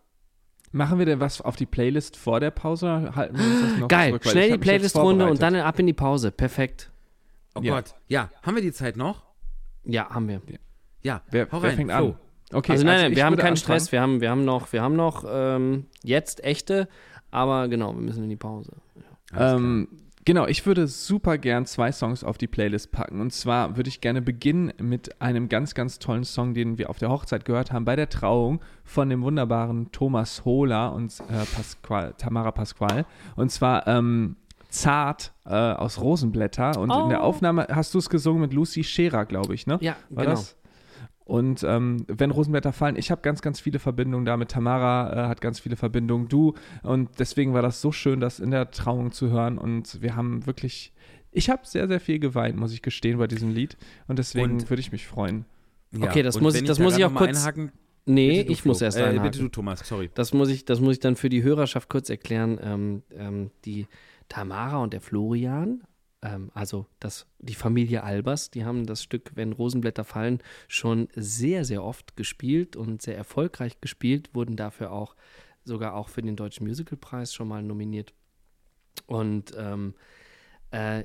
Machen 0.71 0.99
wir 0.99 1.05
denn 1.05 1.21
was 1.21 1.41
auf 1.41 1.55
die 1.55 1.65
Playlist 1.65 2.17
vor 2.17 2.41
der 2.41 2.51
Pause? 2.51 3.13
Halten 3.15 3.37
wir 3.37 3.45
uns 3.45 3.61
das 3.61 3.79
noch 3.79 3.87
Geil, 3.87 4.09
zurück, 4.09 4.25
schnell 4.25 4.51
die 4.51 4.57
Playlist-Runde 4.57 5.29
und 5.29 5.41
dann 5.41 5.55
ab 5.55 5.79
in 5.79 5.87
die 5.87 5.93
Pause. 5.93 6.31
Perfekt. 6.31 6.91
Oh 7.55 7.61
ja. 7.61 7.75
Gott, 7.75 7.95
ja. 8.09 8.29
Haben 8.43 8.55
wir 8.55 8.61
die 8.61 8.73
Zeit 8.73 8.97
noch? 8.97 9.23
Ja, 9.85 10.09
haben 10.09 10.27
wir. 10.27 10.41
Ja, 11.01 11.21
wer, 11.31 11.47
wer 11.49 11.71
fängt 11.71 11.91
Flo. 11.91 12.07
an? 12.09 12.15
Okay, 12.51 12.73
also 12.73 12.85
nein, 12.85 12.95
also 12.95 13.05
nein, 13.05 13.15
wir 13.15 13.25
haben 13.25 13.35
keinen 13.37 13.53
anfangen. 13.53 13.57
Stress. 13.57 13.91
Wir 13.91 14.01
haben, 14.01 14.21
wir 14.21 14.29
haben 14.29 14.43
noch, 14.43 14.73
wir 14.73 14.81
haben 14.81 14.95
noch 14.95 15.23
ähm, 15.27 15.85
jetzt 16.03 16.43
echte, 16.43 16.89
aber 17.31 17.67
genau, 17.67 17.93
wir 17.93 18.01
müssen 18.01 18.23
in 18.23 18.29
die 18.29 18.35
Pause. 18.35 18.73
Ja. 19.33 19.55
Ähm, 19.55 19.87
Genau, 20.25 20.47
ich 20.47 20.65
würde 20.65 20.87
super 20.87 21.37
gern 21.37 21.67
zwei 21.67 21.91
Songs 21.91 22.23
auf 22.23 22.39
die 22.39 22.47
Playlist 22.47 22.91
packen. 22.91 23.21
Und 23.21 23.31
zwar 23.31 23.77
würde 23.77 23.89
ich 23.89 24.01
gerne 24.01 24.23
beginnen 24.23 24.73
mit 24.81 25.21
einem 25.21 25.49
ganz, 25.49 25.75
ganz 25.75 25.99
tollen 25.99 26.23
Song, 26.23 26.55
den 26.55 26.79
wir 26.79 26.89
auf 26.89 26.97
der 26.97 27.09
Hochzeit 27.09 27.45
gehört 27.45 27.71
haben, 27.71 27.85
bei 27.85 27.95
der 27.95 28.09
Trauung 28.09 28.59
von 28.83 29.07
dem 29.09 29.21
wunderbaren 29.21 29.91
Thomas 29.91 30.43
Hohler 30.43 30.93
und 30.93 31.13
äh, 31.29 31.45
Pasqual, 31.55 32.15
Tamara 32.17 32.51
Pasqual. 32.51 33.05
Und 33.35 33.51
zwar 33.51 33.87
ähm, 33.87 34.35
Zart 34.69 35.31
äh, 35.45 35.53
aus 35.53 36.01
Rosenblätter. 36.01 36.79
Und 36.79 36.89
oh. 36.89 37.03
in 37.03 37.09
der 37.09 37.21
oh. 37.21 37.25
Aufnahme 37.25 37.67
hast 37.69 37.93
du 37.93 37.99
es 37.99 38.09
gesungen 38.09 38.41
mit 38.41 38.53
Lucy 38.53 38.83
Scherer, 38.83 39.25
glaube 39.25 39.53
ich, 39.53 39.67
ne? 39.67 39.77
Ja, 39.81 39.95
War 40.09 40.25
genau. 40.25 40.37
Das? 40.37 40.57
Und 41.25 41.63
ähm, 41.63 42.05
wenn 42.07 42.29
Rosenblätter 42.29 42.71
fallen, 42.71 42.95
ich 42.95 43.09
habe 43.09 43.21
ganz, 43.21 43.41
ganz 43.41 43.59
viele 43.59 43.79
Verbindungen 43.79 44.25
damit. 44.25 44.51
Tamara 44.51 45.11
äh, 45.11 45.27
hat 45.27 45.41
ganz 45.41 45.59
viele 45.59 45.75
Verbindungen, 45.75 46.27
du. 46.27 46.53
Und 46.83 47.19
deswegen 47.19 47.53
war 47.55 47.63
das 47.63 47.81
so 47.81 47.91
schön, 47.91 48.19
das 48.19 48.39
in 48.39 48.51
der 48.51 48.69
Trauung 48.69 49.11
zu 49.11 49.31
hören. 49.31 49.57
Und 49.57 50.03
wir 50.03 50.15
haben 50.15 50.45
wirklich, 50.45 50.93
ich 51.31 51.49
habe 51.49 51.63
sehr, 51.65 51.87
sehr 51.87 51.99
viel 51.99 52.19
geweint, 52.19 52.57
muss 52.57 52.73
ich 52.73 52.83
gestehen, 52.83 53.17
bei 53.17 53.25
diesem 53.25 53.49
Lied. 53.49 53.75
Und 54.07 54.19
deswegen 54.19 54.69
würde 54.69 54.79
ich 54.79 54.91
mich 54.91 55.07
freuen. 55.07 55.45
Ja, 55.91 56.03
okay, 56.03 56.21
das 56.21 56.39
muss 56.39 56.53
ich, 56.53 56.63
das 56.63 56.77
muss 56.77 56.95
ich 56.95 57.03
auch 57.05 57.13
kurz. 57.15 57.39
Einhaken, 57.39 57.71
nee, 58.05 58.41
ich 58.41 58.61
Flo. 58.61 58.69
muss 58.69 58.81
erst 58.83 58.99
äh, 58.99 59.19
Bitte 59.19 59.39
du, 59.39 59.49
Thomas, 59.49 59.79
sorry. 59.87 60.11
Das 60.13 60.31
muss 60.31 60.49
ich, 60.49 60.65
das 60.65 60.79
muss 60.79 60.93
ich 60.93 60.99
dann 60.99 61.15
für 61.15 61.29
die 61.29 61.41
Hörerschaft 61.41 61.89
kurz 61.89 62.11
erklären. 62.11 62.59
Ähm, 62.61 63.03
ähm, 63.17 63.51
die 63.65 63.87
Tamara 64.29 64.77
und 64.77 64.93
der 64.93 65.01
Florian 65.01 65.81
ähm, 66.25 66.49
also 66.53 66.87
das, 66.99 67.27
die 67.39 67.53
Familie 67.53 68.03
Albers, 68.03 68.49
die 68.49 68.65
haben 68.65 68.85
das 68.85 69.03
Stück 69.03 69.31
Wenn 69.35 69.53
Rosenblätter 69.53 70.03
fallen 70.03 70.39
schon 70.67 71.07
sehr, 71.15 71.63
sehr 71.63 71.83
oft 71.83 72.17
gespielt 72.17 72.75
und 72.75 73.01
sehr 73.01 73.15
erfolgreich 73.15 73.79
gespielt, 73.79 74.31
wurden 74.33 74.55
dafür 74.55 74.91
auch 74.91 75.15
sogar 75.63 75.93
auch 75.95 76.09
für 76.09 76.21
den 76.21 76.35
Deutschen 76.35 76.67
Musicalpreis 76.67 77.33
schon 77.33 77.47
mal 77.47 77.63
nominiert. 77.63 78.13
Und 79.07 79.53
ähm, 79.57 79.93
äh, 80.71 81.03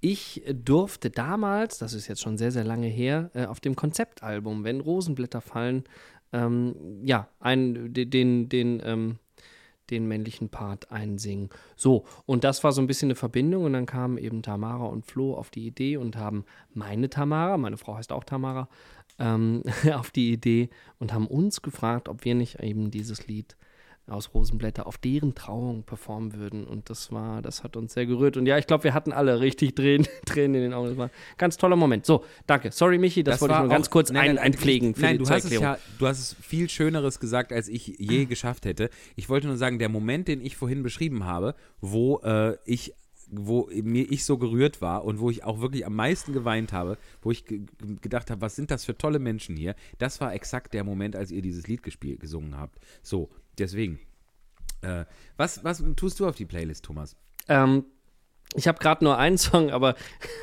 ich 0.00 0.42
durfte 0.46 1.10
damals, 1.10 1.78
das 1.78 1.92
ist 1.92 2.08
jetzt 2.08 2.20
schon 2.20 2.36
sehr, 2.36 2.52
sehr 2.52 2.64
lange 2.64 2.88
her, 2.88 3.30
äh, 3.34 3.46
auf 3.46 3.60
dem 3.60 3.76
Konzeptalbum 3.76 4.64
Wenn 4.64 4.80
Rosenblätter 4.80 5.40
fallen, 5.40 5.84
ähm, 6.32 7.00
ja, 7.02 7.28
ein, 7.40 7.92
den, 7.92 8.48
den, 8.48 8.82
ähm, 8.84 9.18
den 9.90 10.06
männlichen 10.06 10.48
Part 10.48 10.90
einsingen. 10.90 11.50
So, 11.76 12.04
und 12.24 12.44
das 12.44 12.64
war 12.64 12.72
so 12.72 12.80
ein 12.80 12.86
bisschen 12.86 13.08
eine 13.08 13.14
Verbindung 13.14 13.64
und 13.64 13.72
dann 13.72 13.86
kamen 13.86 14.18
eben 14.18 14.42
Tamara 14.42 14.86
und 14.86 15.06
Flo 15.06 15.34
auf 15.34 15.50
die 15.50 15.66
Idee 15.66 15.96
und 15.96 16.16
haben 16.16 16.44
meine 16.72 17.08
Tamara, 17.10 17.56
meine 17.56 17.76
Frau 17.76 17.96
heißt 17.96 18.12
auch 18.12 18.24
Tamara, 18.24 18.68
ähm, 19.18 19.62
auf 19.94 20.10
die 20.10 20.32
Idee 20.32 20.70
und 20.98 21.12
haben 21.12 21.26
uns 21.26 21.62
gefragt, 21.62 22.08
ob 22.08 22.24
wir 22.24 22.34
nicht 22.34 22.60
eben 22.60 22.90
dieses 22.90 23.26
Lied 23.26 23.56
aus 24.08 24.32
Rosenblätter 24.34 24.86
auf 24.86 24.98
deren 24.98 25.34
Trauung 25.34 25.82
performen 25.82 26.34
würden. 26.34 26.66
Und 26.66 26.90
das 26.90 27.10
war, 27.10 27.42
das 27.42 27.64
hat 27.64 27.76
uns 27.76 27.94
sehr 27.94 28.06
gerührt. 28.06 28.36
Und 28.36 28.46
ja, 28.46 28.56
ich 28.56 28.66
glaube, 28.66 28.84
wir 28.84 28.94
hatten 28.94 29.12
alle 29.12 29.40
richtig 29.40 29.74
Tränen, 29.74 30.06
Tränen 30.26 30.54
in 30.54 30.60
den 30.62 30.74
Augen. 30.74 30.88
Das 30.88 30.96
war 30.96 31.06
ein 31.06 31.10
ganz 31.38 31.56
toller 31.56 31.76
Moment. 31.76 32.06
So, 32.06 32.24
danke. 32.46 32.70
Sorry, 32.70 32.98
Michi, 32.98 33.24
das, 33.24 33.34
das 33.34 33.40
wollte 33.42 33.54
ich 33.54 33.60
nur 33.60 33.68
ganz 33.68 33.90
kurz 33.90 34.10
nein, 34.10 34.30
ein, 34.30 34.38
einpflegen. 34.38 34.94
Für 34.94 35.02
nein, 35.02 35.18
du 35.18 35.28
hast, 35.28 35.44
es 35.44 35.52
ja, 35.52 35.78
du 35.98 36.06
hast 36.06 36.18
es 36.18 36.36
viel 36.40 36.70
Schöneres 36.70 37.18
gesagt, 37.18 37.52
als 37.52 37.68
ich 37.68 37.96
je 37.98 38.26
geschafft 38.26 38.64
hätte. 38.64 38.90
Ich 39.16 39.28
wollte 39.28 39.48
nur 39.48 39.56
sagen, 39.56 39.78
der 39.78 39.88
Moment, 39.88 40.28
den 40.28 40.40
ich 40.40 40.56
vorhin 40.56 40.82
beschrieben 40.82 41.24
habe, 41.24 41.54
wo 41.80 42.18
äh, 42.20 42.56
ich 42.64 42.94
wo 43.28 43.68
mir 43.72 44.10
ich 44.10 44.24
so 44.24 44.38
gerührt 44.38 44.80
war 44.80 45.04
und 45.04 45.18
wo 45.18 45.30
ich 45.30 45.44
auch 45.44 45.60
wirklich 45.60 45.84
am 45.84 45.96
meisten 45.96 46.32
geweint 46.32 46.72
habe, 46.72 46.96
wo 47.22 47.30
ich 47.30 47.44
gedacht 47.44 48.30
habe, 48.30 48.40
was 48.40 48.54
sind 48.54 48.70
das 48.70 48.84
für 48.84 48.96
tolle 48.96 49.18
Menschen 49.18 49.56
hier, 49.56 49.74
das 49.98 50.20
war 50.20 50.32
exakt 50.32 50.74
der 50.74 50.84
Moment, 50.84 51.16
als 51.16 51.30
ihr 51.30 51.42
dieses 51.42 51.66
Lied 51.66 51.82
gespielt, 51.82 52.20
gesungen 52.20 52.56
habt. 52.56 52.78
So, 53.02 53.28
Deswegen. 53.58 54.00
Äh, 54.82 55.04
was, 55.36 55.64
was 55.64 55.82
tust 55.96 56.20
du 56.20 56.26
auf 56.26 56.36
die 56.36 56.44
Playlist, 56.44 56.84
Thomas? 56.84 57.16
Ähm, 57.48 57.84
ich 58.54 58.68
habe 58.68 58.78
gerade 58.78 59.04
nur 59.04 59.18
einen 59.18 59.38
Song, 59.38 59.70
aber 59.70 59.94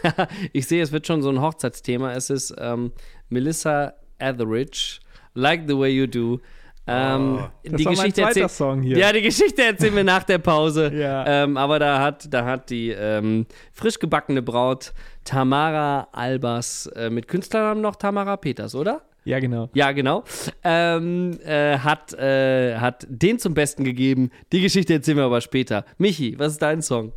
ich 0.53 0.67
sehe, 0.67 0.81
es 0.83 0.91
wird 0.91 1.07
schon 1.07 1.21
so 1.21 1.29
ein 1.29 1.41
Hochzeitsthema. 1.41 2.13
Es 2.13 2.29
ist 2.29 2.53
ähm, 2.57 2.91
Melissa 3.29 3.93
Etheridge, 4.19 4.99
Like 5.33 5.63
the 5.67 5.77
Way 5.77 5.91
You 5.91 6.07
Do. 6.07 6.41
Ähm, 6.85 7.39
oh, 7.39 7.49
das 7.63 7.77
die 7.77 7.85
war 7.85 7.93
Geschichte 7.93 8.21
mein 8.21 8.33
zweiter 8.33 8.49
Song 8.49 8.81
hier. 8.81 8.97
Ja, 8.97 9.13
die 9.13 9.21
Geschichte 9.21 9.63
erzählen 9.63 9.95
wir 9.95 10.03
nach 10.03 10.23
der 10.23 10.37
Pause. 10.39 10.91
ja. 10.93 11.43
ähm, 11.43 11.55
aber 11.55 11.79
da 11.79 12.01
hat, 12.01 12.33
da 12.33 12.43
hat 12.43 12.69
die 12.69 12.89
ähm, 12.89 13.45
frisch 13.71 13.99
gebackene 13.99 14.41
Braut 14.41 14.93
Tamara 15.23 16.09
Albers 16.11 16.87
äh, 16.87 17.09
mit 17.09 17.29
Künstlernamen 17.29 17.79
noch 17.79 17.95
Tamara 17.95 18.35
Peters, 18.35 18.75
oder? 18.75 19.01
Ja, 19.25 19.39
genau. 19.39 19.69
Ja, 19.73 19.91
genau. 19.91 20.23
Ähm, 20.63 21.39
äh, 21.45 21.77
hat, 21.77 22.13
äh, 22.13 22.77
hat 22.77 23.05
den 23.09 23.39
zum 23.39 23.53
Besten 23.53 23.83
gegeben. 23.83 24.31
Die 24.51 24.61
Geschichte 24.61 24.93
erzählen 24.93 25.17
wir 25.17 25.25
aber 25.25 25.41
später. 25.41 25.85
Michi, 25.97 26.37
was 26.37 26.53
ist 26.53 26.61
dein 26.61 26.81
Song? 26.81 27.13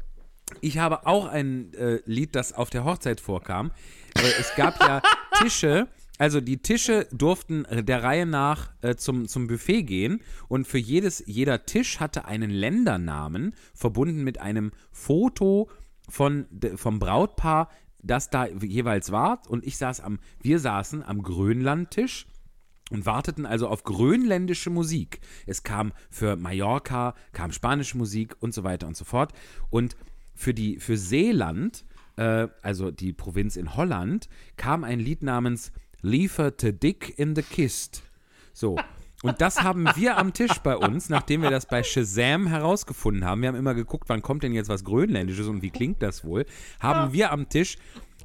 Ich 0.61 0.79
habe 0.79 1.07
auch 1.07 1.27
ein 1.27 1.75
äh, 1.75 1.99
Lied, 2.05 2.37
das 2.37 2.53
auf 2.53 2.71
der 2.71 2.85
Hochzeit 2.85 3.21
vorkam. 3.21 3.73
es 4.15 4.55
gab 4.55 4.81
ja 4.81 5.03
Tische. 5.43 5.89
Also 6.19 6.41
die 6.41 6.59
Tische 6.59 7.07
durften 7.13 7.67
der 7.71 8.03
Reihe 8.03 8.25
nach 8.25 8.71
äh, 8.81 8.95
zum, 8.95 9.29
zum 9.29 9.49
Buffet 9.49 9.83
gehen 9.83 10.23
und 10.49 10.67
für 10.67 10.79
jedes, 10.79 11.23
jeder 11.27 11.67
Tisch 11.67 12.01
hatte 12.01 12.25
einen 12.25 12.51
Ländernamen, 12.51 13.55
verbunden 13.75 14.25
mit 14.25 14.41
einem 14.41 14.73
Foto 14.93 15.69
von, 16.09 16.47
vom 16.77 17.01
Brautpaar, 17.01 17.69
das 18.03 18.31
da 18.31 18.47
jeweils 18.47 19.13
war. 19.13 19.43
Und 19.49 19.67
ich 19.67 19.77
saß 19.77 20.01
am, 20.01 20.19
wir 20.41 20.59
saßen 20.59 21.03
am 21.03 21.23
Grönlandtisch 21.23 22.27
und 22.91 23.07
warteten 23.07 23.47
also 23.47 23.69
auf 23.69 23.85
grönländische 23.85 24.71
Musik. 24.71 25.21
Es 25.47 25.63
kam 25.63 25.93
für 26.11 26.37
Mallorca, 26.37 27.15
kam 27.33 27.53
spanische 27.53 27.99
Musik 27.99 28.37
und 28.41 28.55
so 28.55 28.65
weiter 28.65 28.87
und 28.87 28.97
so 28.97 29.05
fort. 29.05 29.33
Und 29.71 29.97
für 30.35 30.55
die, 30.55 30.79
für 30.79 30.97
Seeland, 30.97 31.85
äh, 32.17 32.49
also 32.63 32.91
die 32.91 33.13
Provinz 33.13 33.57
in 33.57 33.77
Holland, 33.77 34.29
kam 34.57 34.85
ein 34.85 35.01
Lied 35.01 35.23
namens 35.23 35.73
Liefer 36.03 36.57
te 36.57 36.73
Dick 36.73 37.19
in 37.19 37.35
the 37.35 37.43
Kist. 37.43 38.03
So. 38.53 38.77
Und 39.27 39.41
das 39.41 39.63
haben 39.63 39.89
wir 39.97 40.19
am 40.19 40.33
Tisch 40.33 40.59
bei 40.63 40.77
uns, 40.77 41.09
nachdem 41.09 41.43
wir 41.43 41.51
das 41.51 41.67
bei 41.67 41.83
Shazam 41.83 42.47
herausgefunden 42.47 43.25
haben. 43.25 43.43
Wir 43.43 43.49
haben 43.49 43.57
immer 43.57 43.75
geguckt, 43.75 44.09
wann 44.09 44.23
kommt 44.23 44.43
denn 44.43 44.53
jetzt 44.53 44.69
was 44.69 44.85
Grönländisches 44.85 45.47
und 45.49 45.63
wie 45.63 45.71
klingt 45.71 46.03
das 46.03 46.25
wohl? 46.25 46.47
Haben 46.81 47.13
wir 47.13 47.33
am 47.33 47.49
Tisch 47.49 47.79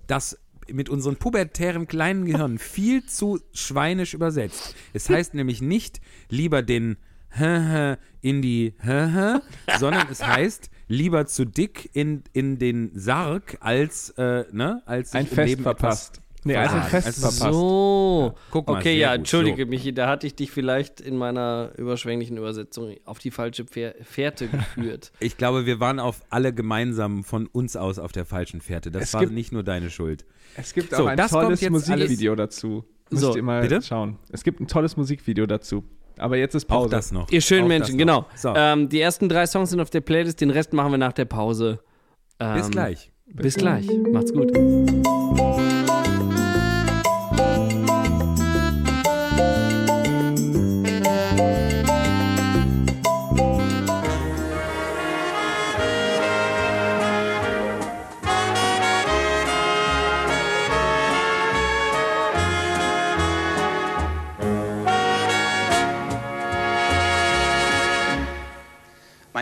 das 0.08 0.38
mit 0.68 0.90
unseren 0.90 1.16
pubertären 1.16 1.88
kleinen 1.88 2.26
Gehirnen 2.26 2.58
viel 2.58 3.06
zu 3.06 3.40
schweinisch 3.54 4.14
übersetzt. 4.14 4.76
Es 4.94 5.10
heißt 5.10 5.34
nämlich 5.34 5.62
nicht 5.62 6.02
lieber 6.30 6.62
den 6.62 6.98
in 8.22 8.42
die 8.42 8.74
sondern 9.80 10.08
es 10.12 10.26
heißt 10.26 10.70
lieber 10.90 11.26
zu 11.26 11.46
dick 11.46 11.90
in, 11.94 12.24
in 12.34 12.60
den 12.60 12.92
Sarg 12.94 13.58
als, 13.62 14.10
äh, 14.18 14.44
ne, 14.52 14.84
als 14.86 15.14
Ein 15.14 15.28
Fest 15.28 15.48
Leben 15.48 15.64
verpasst. 15.64 16.21
Nee, 16.44 16.56
als 16.56 16.72
ein 16.74 16.82
verraten. 16.82 16.90
Fest 16.90 17.08
Also, 17.08 17.22
verpasst. 17.38 17.54
So. 17.60 18.34
Guck 18.50 18.68
mal, 18.68 18.80
okay, 18.80 18.98
ja, 18.98 19.10
gut, 19.12 19.18
entschuldige 19.20 19.64
so. 19.64 19.70
Michi, 19.70 19.94
da 19.94 20.08
hatte 20.10 20.26
ich 20.26 20.34
dich 20.36 20.50
vielleicht 20.52 21.00
in 21.00 21.16
meiner 21.18 21.72
überschwänglichen 21.78 22.38
Übersetzung 22.38 22.96
auf 23.06 23.20
die 23.20 23.30
falsche 23.32 23.66
Fährte 23.66 24.48
geführt. 24.48 25.12
Ich 25.20 25.38
glaube, 25.38 25.66
wir 25.66 25.80
waren 25.80 26.00
auf 26.00 26.22
alle 26.30 26.52
gemeinsam 26.54 27.24
von 27.24 27.46
uns 27.48 27.76
aus 27.76 28.00
auf 28.00 28.12
der 28.12 28.26
falschen 28.26 28.60
Fährte. 28.62 28.90
Das 28.92 29.04
Es 29.04 29.14
war 29.14 29.22
gibt- 29.22 29.34
nicht 29.34 29.52
nur 29.52 29.64
deine 29.64 29.90
Schuld. 29.92 30.26
Es 30.58 30.74
gibt 30.74 30.96
So, 30.96 31.04
auch 31.04 31.08
ein 31.08 31.18
das 31.18 31.32
kommt 31.32 31.44
tolles 31.44 31.62
jetzt 31.62 31.70
Musikvideo 31.72 32.36
dazu. 32.36 32.84
Müsst 33.12 33.24
So, 33.24 33.36
ihr 33.36 33.44
mal 33.44 33.62
bitte? 33.62 33.82
schauen. 33.82 34.18
Es 34.32 34.44
gibt 34.44 34.60
ein 34.62 34.68
tolles 34.68 34.98
Musikvideo 34.98 35.46
dazu. 35.46 35.84
Aber 36.18 36.38
jetzt 36.38 36.56
ist 36.56 36.66
Auch 36.70 36.76
Pause. 36.84 36.90
das 36.90 37.12
noch. 37.12 37.30
Ihr 37.32 37.42
schönen 37.42 37.64
Auch 37.64 37.68
Menschen, 37.70 37.98
genau. 37.98 38.26
So, 38.36 38.54
Ähm, 38.56 38.90
die 38.90 39.00
ersten 39.00 39.30
drei 39.30 39.46
Songs 39.48 39.70
sind 39.70 39.80
auf 39.80 39.90
der 39.90 40.02
Playlist, 40.02 40.42
den 40.42 40.50
Rest 40.50 40.74
machen 40.74 40.92
wir 40.92 40.98
nach 40.98 41.14
der 41.14 41.26
Pause. 41.26 41.80
Ähm, 42.40 42.56
bis 42.56 42.70
gleich. 42.70 43.12
Bis 43.28 43.56
gleich. 43.56 43.88
Macht's 44.12 44.34
gut. 44.34 44.52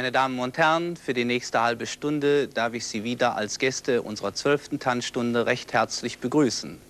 Meine 0.10 0.22
Damen 0.24 0.40
und 0.40 0.58
Herren, 0.58 0.98
für 0.98 1.14
die 1.14 1.24
nächste 1.24 1.62
halbe 1.62 1.86
Stunde 1.86 2.48
darf 2.48 2.74
ich 2.74 2.88
Sie 2.88 3.04
wieder 3.04 3.36
als 3.36 3.60
Gäste 3.60 4.02
unserer 4.02 4.34
zwölften 4.34 4.80
Tanzstunde 4.80 5.46
recht 5.46 5.72
herzlich 5.72 6.18
begrüßen. 6.18 6.82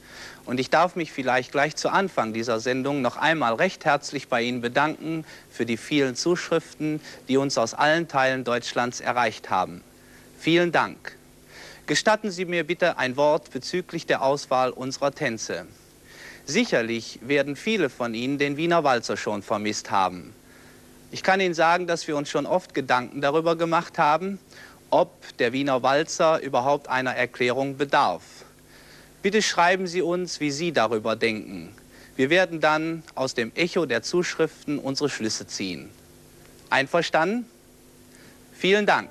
Und 0.45 0.57
ich 0.57 0.69
darf 0.69 0.95
mich 0.95 1.11
vielleicht 1.11 1.51
gleich 1.51 1.75
zu 1.75 1.89
Anfang 1.89 2.31
dieser 2.31 2.61
Sendung 2.61 3.01
noch 3.01 3.17
einmal 3.17 3.55
recht 3.55 3.83
herzlich 3.83 4.29
bei 4.29 4.43
Ihnen 4.43 4.61
bedanken 4.61 5.25
für 5.51 5.65
die 5.65 5.75
vielen 5.75 6.15
Zuschriften, 6.15 7.01
die 7.27 7.35
uns 7.35 7.57
aus 7.57 7.73
allen 7.73 8.07
Teilen 8.07 8.45
Deutschlands 8.45 9.01
erreicht 9.01 9.49
haben. 9.49 9.83
Vielen 10.39 10.71
Dank. 10.71 11.17
Gestatten 11.87 12.31
Sie 12.31 12.45
mir 12.45 12.63
bitte 12.63 12.97
ein 12.97 13.17
Wort 13.17 13.51
bezüglich 13.51 14.05
der 14.05 14.21
Auswahl 14.21 14.69
unserer 14.69 15.11
Tänze. 15.11 15.65
Sicherlich 16.45 17.19
werden 17.21 17.57
viele 17.57 17.89
von 17.89 18.13
Ihnen 18.13 18.37
den 18.37 18.55
Wiener 18.55 18.85
Walzer 18.85 19.17
schon 19.17 19.43
vermisst 19.43 19.91
haben. 19.91 20.33
Ich 21.11 21.23
kann 21.23 21.39
Ihnen 21.39 21.53
sagen, 21.53 21.87
dass 21.87 22.07
wir 22.07 22.15
uns 22.15 22.29
schon 22.29 22.45
oft 22.45 22.73
Gedanken 22.73 23.21
darüber 23.21 23.55
gemacht 23.55 23.97
haben, 23.97 24.39
ob 24.89 25.11
der 25.37 25.53
Wiener 25.53 25.81
Walzer 25.83 26.39
überhaupt 26.41 26.87
einer 26.87 27.15
Erklärung 27.15 27.77
bedarf. 27.77 28.23
Bitte 29.21 29.41
schreiben 29.41 29.87
Sie 29.87 30.01
uns, 30.01 30.39
wie 30.39 30.51
Sie 30.51 30.71
darüber 30.71 31.15
denken. 31.15 31.73
Wir 32.15 32.29
werden 32.29 32.59
dann 32.59 33.03
aus 33.15 33.33
dem 33.33 33.51
Echo 33.55 33.85
der 33.85 34.03
Zuschriften 34.03 34.77
unsere 34.77 35.09
Schlüsse 35.09 35.47
ziehen. 35.47 35.89
Einverstanden? 36.69 37.45
Vielen 38.53 38.85
Dank. 38.85 39.09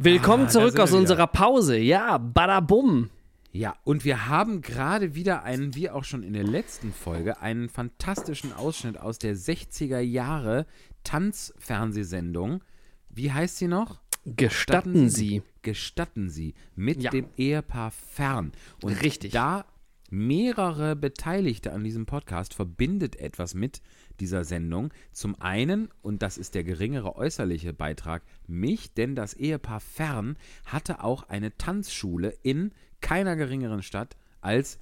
Willkommen 0.00 0.44
Ah, 0.46 0.48
zurück 0.48 0.78
aus 0.78 0.90
wieder. 0.90 0.98
unserer 1.00 1.26
Pause. 1.26 1.76
Ja, 1.76 2.18
badabum. 2.18 3.10
Ja, 3.50 3.76
und 3.84 4.04
wir 4.04 4.26
haben 4.28 4.60
gerade 4.60 5.14
wieder 5.14 5.42
einen, 5.42 5.74
wie 5.74 5.88
auch 5.90 6.04
schon 6.04 6.22
in 6.22 6.34
der 6.34 6.44
letzten 6.44 6.92
Folge, 6.92 7.40
einen 7.40 7.68
fantastischen 7.68 8.52
Ausschnitt 8.52 8.98
aus 8.98 9.18
der 9.18 9.36
60er 9.36 10.00
Jahre 10.00 10.66
Tanzfernsehsendung. 11.04 12.62
Wie 13.08 13.32
heißt 13.32 13.56
sie 13.56 13.68
noch? 13.68 14.00
Gestatten 14.24 15.08
Sie. 15.08 15.42
Gestatten 15.62 16.28
Sie 16.28 16.54
mit 16.74 17.02
Ja. 17.02 17.10
dem 17.10 17.28
Ehepaar 17.36 17.90
Fern. 17.90 18.52
Und 18.82 19.02
Richtig. 19.02 19.32
da 19.32 19.64
mehrere 20.10 20.96
Beteiligte 20.96 21.72
an 21.72 21.84
diesem 21.84 22.06
Podcast 22.06 22.54
verbindet 22.54 23.16
etwas 23.16 23.54
mit 23.54 23.80
dieser 24.20 24.44
Sendung. 24.44 24.90
Zum 25.12 25.40
einen, 25.40 25.88
und 26.02 26.22
das 26.22 26.38
ist 26.38 26.54
der 26.54 26.64
geringere 26.64 27.16
äußerliche 27.16 27.72
Beitrag, 27.72 28.22
mich, 28.46 28.92
denn 28.94 29.14
das 29.14 29.34
Ehepaar 29.34 29.80
Fern 29.80 30.36
hatte 30.66 31.02
auch 31.02 31.24
eine 31.24 31.56
Tanzschule 31.56 32.34
in 32.42 32.72
keiner 33.08 33.36
geringeren 33.36 33.82
Stadt 33.82 34.16
als 34.40 34.78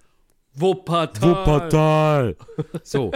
Wuppertal. 0.54 1.30
Wuppertal. 1.30 2.36
So. 2.82 3.12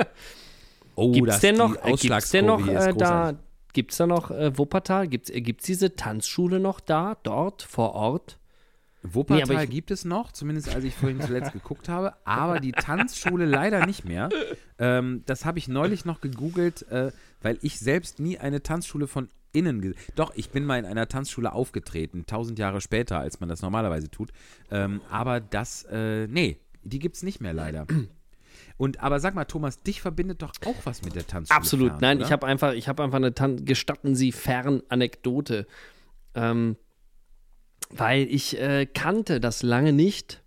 Oh, 0.94 1.10
Gibt's 1.12 1.32
das- 1.32 1.40
denn 1.40 1.56
noch, 1.56 1.74
äh, 1.84 1.92
gibt's 1.94 2.30
denn 2.30 2.46
noch 2.46 2.66
äh, 2.68 2.92
da, 2.92 3.32
gibt's 3.72 3.96
da 3.96 4.06
noch 4.06 4.30
äh, 4.30 4.56
Wuppertal? 4.58 5.08
Gibt's, 5.08 5.30
äh, 5.30 5.40
gibt's 5.40 5.64
diese 5.64 5.96
Tanzschule 5.96 6.60
noch 6.60 6.80
da, 6.80 7.16
dort, 7.22 7.62
vor 7.62 7.94
Ort? 7.94 8.38
Wuppertal 9.02 9.56
Nee, 9.56 9.64
ich- 9.64 9.70
gibt 9.70 9.90
es 9.90 10.04
noch, 10.04 10.30
zumindest 10.32 10.74
als 10.74 10.84
ich 10.84 10.94
vorhin 10.94 11.20
zuletzt 11.22 11.52
geguckt 11.52 11.88
habe, 11.88 12.12
aber 12.26 12.60
die 12.60 12.72
Tanzschule 12.72 13.46
leider 13.46 13.86
nicht 13.86 14.04
mehr. 14.04 14.28
Ähm, 14.78 15.22
das 15.26 15.46
habe 15.46 15.58
ich 15.58 15.68
neulich 15.68 16.04
noch 16.04 16.20
gegoogelt, 16.20 16.82
äh, 16.90 17.10
weil 17.40 17.58
ich 17.62 17.78
selbst 17.80 18.20
nie 18.20 18.36
eine 18.38 18.62
Tanzschule 18.62 19.06
von 19.06 19.30
innen 19.52 19.94
Doch, 20.14 20.32
ich 20.34 20.50
bin 20.50 20.64
mal 20.64 20.78
in 20.78 20.84
einer 20.84 21.08
Tanzschule 21.08 21.52
aufgetreten, 21.52 22.24
tausend 22.26 22.58
Jahre 22.58 22.80
später, 22.80 23.18
als 23.18 23.40
man 23.40 23.48
das 23.48 23.62
normalerweise 23.62 24.10
tut. 24.10 24.30
Ähm, 24.70 25.00
aber 25.10 25.40
das, 25.40 25.84
äh, 25.90 26.26
nee, 26.26 26.58
die 26.82 26.98
gibt 26.98 27.16
es 27.16 27.22
nicht 27.22 27.40
mehr 27.40 27.52
leider. 27.52 27.86
Und 28.76 29.00
aber 29.00 29.20
sag 29.20 29.34
mal, 29.34 29.44
Thomas, 29.44 29.82
dich 29.82 30.00
verbindet 30.00 30.42
doch 30.42 30.52
auch 30.64 30.74
was 30.84 31.02
mit 31.02 31.14
der 31.14 31.26
Tanzschule. 31.26 31.56
Absolut. 31.56 31.88
Fern, 31.90 32.00
Nein, 32.00 32.16
oder? 32.18 32.26
ich 32.26 32.32
habe 32.32 32.46
einfach, 32.46 32.72
ich 32.72 32.88
habe 32.88 33.02
einfach 33.02 33.18
eine 33.18 33.34
Tan 33.34 33.64
gestatten 33.64 34.14
Sie 34.14 34.32
fern 34.32 34.82
Anekdote. 34.88 35.66
Ähm, 36.34 36.76
weil 37.90 38.22
ich 38.22 38.58
äh, 38.58 38.86
kannte 38.86 39.40
das 39.40 39.62
lange 39.62 39.92
nicht. 39.92 40.39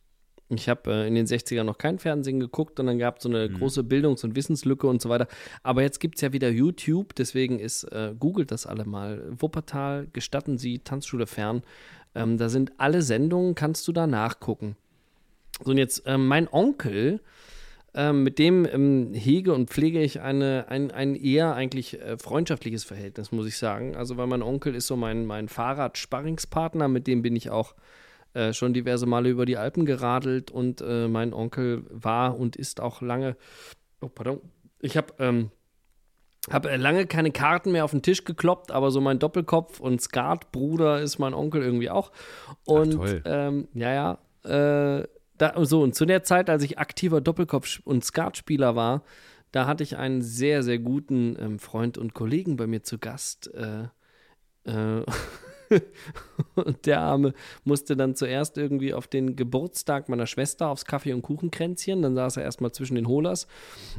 Ich 0.58 0.70
habe 0.70 0.92
äh, 0.92 1.08
in 1.08 1.16
den 1.16 1.26
60ern 1.26 1.64
noch 1.64 1.78
kein 1.78 2.00
Fernsehen 2.00 2.40
geguckt 2.40 2.80
und 2.80 2.88
dann 2.88 3.00
gab 3.00 3.18
es 3.18 3.24
so 3.24 3.30
eine 3.30 3.50
große 3.50 3.84
Bildungs- 3.84 4.24
und 4.24 4.36
Wissenslücke 4.36 4.88
und 4.88 5.02
so 5.02 5.10
weiter. 5.10 5.28
Aber 5.62 5.82
jetzt 5.82 6.00
gibt 6.00 6.16
es 6.16 6.22
ja 6.22 6.34
wieder 6.34 6.50
YouTube, 6.50 7.16
deswegen 7.16 7.60
ist, 7.60 7.84
äh, 7.86 8.14
googelt 8.20 8.52
das 8.52 8.66
alle 8.66 8.86
mal. 8.86 9.24
Wuppertal, 9.30 10.08
gestatten 10.14 10.58
Sie, 10.58 10.80
Tanzschule 10.80 11.28
fern. 11.28 11.64
Ähm, 12.16 12.38
da 12.38 12.50
sind 12.50 12.74
alle 12.78 13.02
Sendungen, 13.02 13.56
kannst 13.56 13.88
du 13.88 13.92
da 13.92 14.08
nachgucken. 14.08 14.76
So, 15.64 15.72
und 15.72 15.78
jetzt 15.78 16.04
ähm, 16.06 16.28
mein 16.28 16.48
Onkel, 16.52 17.20
ähm, 17.96 18.24
mit 18.24 18.40
dem 18.40 18.66
ähm, 18.66 19.14
hege 19.14 19.54
und 19.54 19.70
pflege 19.70 20.02
ich 20.02 20.22
eine, 20.22 20.66
ein, 20.70 20.92
ein 20.92 21.16
eher 21.16 21.54
eigentlich 21.54 22.02
äh, 22.02 22.18
freundschaftliches 22.18 22.84
Verhältnis, 22.84 23.32
muss 23.32 23.46
ich 23.46 23.58
sagen. 23.58 23.96
Also, 23.96 24.18
weil 24.18 24.28
mein 24.28 24.42
Onkel 24.42 24.74
ist 24.74 24.88
so 24.88 24.96
mein, 24.96 25.26
mein 25.26 25.48
Fahrradsparringspartner, 25.48 26.88
mit 26.88 27.06
dem 27.06 27.22
bin 27.22 27.36
ich 27.36 27.52
auch 27.52 27.76
äh, 28.34 28.54
schon 28.54 28.74
diverse 28.74 29.06
Male 29.06 29.30
über 29.30 29.46
die 29.46 29.58
Alpen 29.58 29.86
geradelt 29.86 30.52
und 30.52 30.82
äh, 30.82 31.08
mein 31.08 31.34
Onkel 31.34 31.86
war 31.90 32.38
und 32.38 32.56
ist 32.56 32.80
auch 32.82 33.02
lange. 33.02 33.36
Oh, 34.02 34.10
pardon. 34.10 34.42
Ich 34.80 34.98
habe 34.98 35.14
ähm, 35.20 35.52
habe 36.52 36.72
äh, 36.72 36.78
lange 36.78 37.06
keine 37.06 37.32
Karten 37.32 37.72
mehr 37.72 37.86
auf 37.86 37.92
den 37.92 38.02
Tisch 38.02 38.26
gekloppt, 38.26 38.72
aber 38.72 38.92
so 38.92 39.00
mein 39.00 39.20
Doppelkopf 39.20 39.80
und 39.80 40.02
Skatbruder 40.02 41.02
ist 41.02 41.20
mein 41.20 41.34
Onkel 41.34 41.62
irgendwie 41.62 41.90
auch. 41.90 42.12
Und 42.66 43.22
ähm, 43.26 43.68
ja, 43.74 44.18
ja, 44.44 45.00
äh, 45.00 45.08
da, 45.38 45.66
so 45.66 45.82
und 45.82 45.96
zu 45.96 46.06
der 46.06 46.24
Zeit, 46.24 46.50
als 46.50 46.64
ich 46.64 46.78
aktiver 46.78 47.20
Doppelkopf- 47.20 47.82
und 47.84 48.04
Skatspieler 48.04 48.76
war, 48.76 49.04
da 49.52 49.68
hatte 49.68 49.84
ich 49.84 49.98
einen 49.98 50.22
sehr, 50.22 50.64
sehr 50.64 50.80
guten 50.80 51.38
ähm, 51.40 51.60
Freund 51.60 51.98
und 51.98 52.14
Kollegen 52.14 52.58
bei 52.58 52.68
mir 52.68 52.84
zu 52.84 52.98
Gast. 52.98 53.54
Äh, 53.54 53.84
äh, 54.66 55.06
und 56.56 56.86
der 56.86 57.02
Arme 57.02 57.34
musste 57.64 57.96
dann 57.96 58.16
zuerst 58.16 58.58
irgendwie 58.58 58.94
auf 58.94 59.08
den 59.08 59.36
Geburtstag 59.36 60.10
meiner 60.10 60.28
Schwester 60.28 60.70
aufs 60.70 60.86
Kaffee- 60.86 61.14
und 61.14 61.22
Kuchenkränzchen. 61.22 62.02
Dann 62.02 62.16
saß 62.16 62.38
er 62.38 62.44
erstmal 62.44 62.72
zwischen 62.72 62.96
den 62.96 63.08
Holers. 63.08 63.48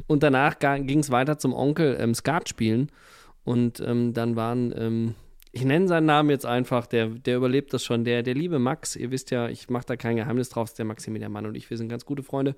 Und 0.07 0.23
danach 0.23 0.59
ging 0.59 0.99
es 0.99 1.11
weiter 1.11 1.37
zum 1.37 1.53
Onkel 1.53 1.97
ähm, 1.99 2.13
Skat 2.13 2.49
spielen. 2.49 2.91
Und 3.43 3.79
ähm, 3.79 4.13
dann 4.13 4.35
waren, 4.35 4.73
ähm, 4.75 5.15
ich 5.51 5.63
nenne 5.63 5.87
seinen 5.87 6.07
Namen 6.07 6.31
jetzt 6.31 6.45
einfach, 6.45 6.87
der, 6.87 7.07
der 7.07 7.37
überlebt 7.37 7.73
das 7.73 7.83
schon, 7.83 8.03
der, 8.03 8.23
der 8.23 8.33
liebe 8.33 8.59
Max, 8.59 8.95
ihr 8.95 9.11
wisst 9.11 9.31
ja, 9.31 9.47
ich 9.47 9.69
mache 9.69 9.85
da 9.85 9.95
kein 9.95 10.15
Geheimnis 10.17 10.49
drauf, 10.49 10.69
ist 10.69 10.79
der 10.79 10.85
Maximilian 10.85 11.31
Mann 11.31 11.45
und 11.45 11.55
ich, 11.55 11.69
wir 11.69 11.77
sind 11.77 11.87
ganz 11.87 12.05
gute 12.05 12.23
Freunde. 12.23 12.55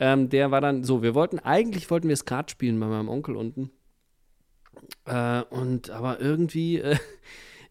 Ähm, 0.00 0.28
der 0.28 0.50
war 0.50 0.60
dann 0.60 0.82
so, 0.82 1.02
wir 1.02 1.14
wollten, 1.14 1.38
eigentlich 1.38 1.90
wollten 1.90 2.08
wir 2.08 2.16
Skat 2.16 2.50
spielen 2.50 2.80
bei 2.80 2.86
meinem 2.86 3.08
Onkel 3.08 3.36
unten. 3.36 3.70
Äh, 5.04 5.42
und 5.50 5.90
aber 5.90 6.20
irgendwie, 6.20 6.78
äh, 6.78 6.96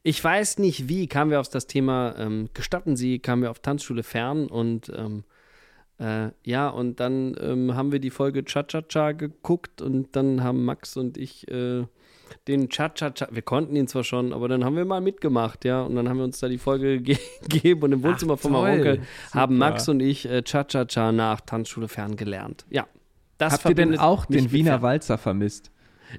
ich 0.08 0.24
weiß 0.24 0.60
nicht 0.60 0.88
wie, 0.88 1.08
kamen 1.08 1.32
wir 1.32 1.42
auf 1.42 1.50
das 1.50 1.68
Thema, 1.68 2.16
ähm, 2.18 2.50
gestatten 2.54 2.96
Sie, 2.96 3.20
kamen 3.20 3.42
wir 3.42 3.52
auf 3.52 3.60
Tanzschule 3.60 4.04
fern 4.04 4.48
und 4.48 4.90
ähm, 4.96 5.26
äh, 6.00 6.30
ja, 6.46 6.70
und 6.70 7.02
dann 7.02 7.36
ähm, 7.42 7.76
haben 7.76 7.92
wir 7.92 8.00
die 8.00 8.10
Folge 8.10 8.46
Cha-Cha-Cha 8.46 9.12
geguckt 9.12 9.82
und 9.82 10.16
dann 10.16 10.46
haben 10.46 10.64
Max 10.64 10.96
und 10.96 11.18
ich 11.18 11.52
äh, 11.52 11.84
den 12.48 12.70
Cha-Cha-Cha, 12.70 13.28
wir 13.32 13.42
konnten 13.42 13.76
ihn 13.76 13.88
zwar 13.88 14.06
schon, 14.06 14.32
aber 14.32 14.48
dann 14.48 14.64
haben 14.64 14.78
wir 14.78 14.86
mal 14.86 15.02
mitgemacht, 15.02 15.66
ja, 15.66 15.82
und 15.82 15.96
dann 15.96 16.08
haben 16.08 16.20
wir 16.20 16.24
uns 16.24 16.40
da 16.40 16.48
die 16.48 16.58
Folge 16.58 17.02
ge 17.02 17.18
gegeben 17.42 17.84
und 17.84 17.92
im 17.92 18.02
Wohnzimmer 18.02 18.36
Ach, 18.36 18.40
von 18.40 18.54
meinem. 18.54 18.80
Onkel 18.80 19.02
haben. 19.34 19.58
Max 19.58 19.90
und 19.90 20.00
ich 20.00 20.26
äh, 20.26 20.42
Cha-Cha-Cha 20.42 21.12
nach 21.12 21.42
Tanzschule 21.42 21.90
fern 21.90 22.16
gelernt. 22.16 22.66
Ja. 22.70 22.88
Das 23.38 23.54
Habt 23.54 23.66
ihr 23.70 23.76
denn 23.76 24.00
auch 24.00 24.26
den 24.26 24.54
Wiener. 24.54 24.82
Walzer 24.82 25.18
vermisst? 25.18 25.70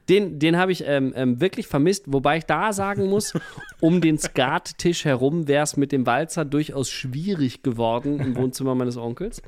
Den, 0.08 0.38
den 0.38 0.56
habe 0.56 0.72
ich 0.72 0.84
ähm, 0.86 1.12
ähm, 1.16 1.40
wirklich 1.40 1.66
vermisst, 1.66 2.04
wobei 2.06 2.38
ich 2.38 2.44
da 2.44 2.72
sagen 2.72 3.08
muss, 3.08 3.32
um 3.80 4.00
den 4.00 4.18
Skattisch 4.18 5.04
herum 5.04 5.48
wäre 5.48 5.64
es 5.64 5.76
mit 5.76 5.92
dem 5.92 6.06
Walzer 6.06 6.44
durchaus 6.44 6.90
schwierig 6.90 7.62
geworden 7.62 8.20
im 8.20 8.36
Wohnzimmer 8.36 8.74
meines 8.74 8.96
Onkels. 8.96 9.42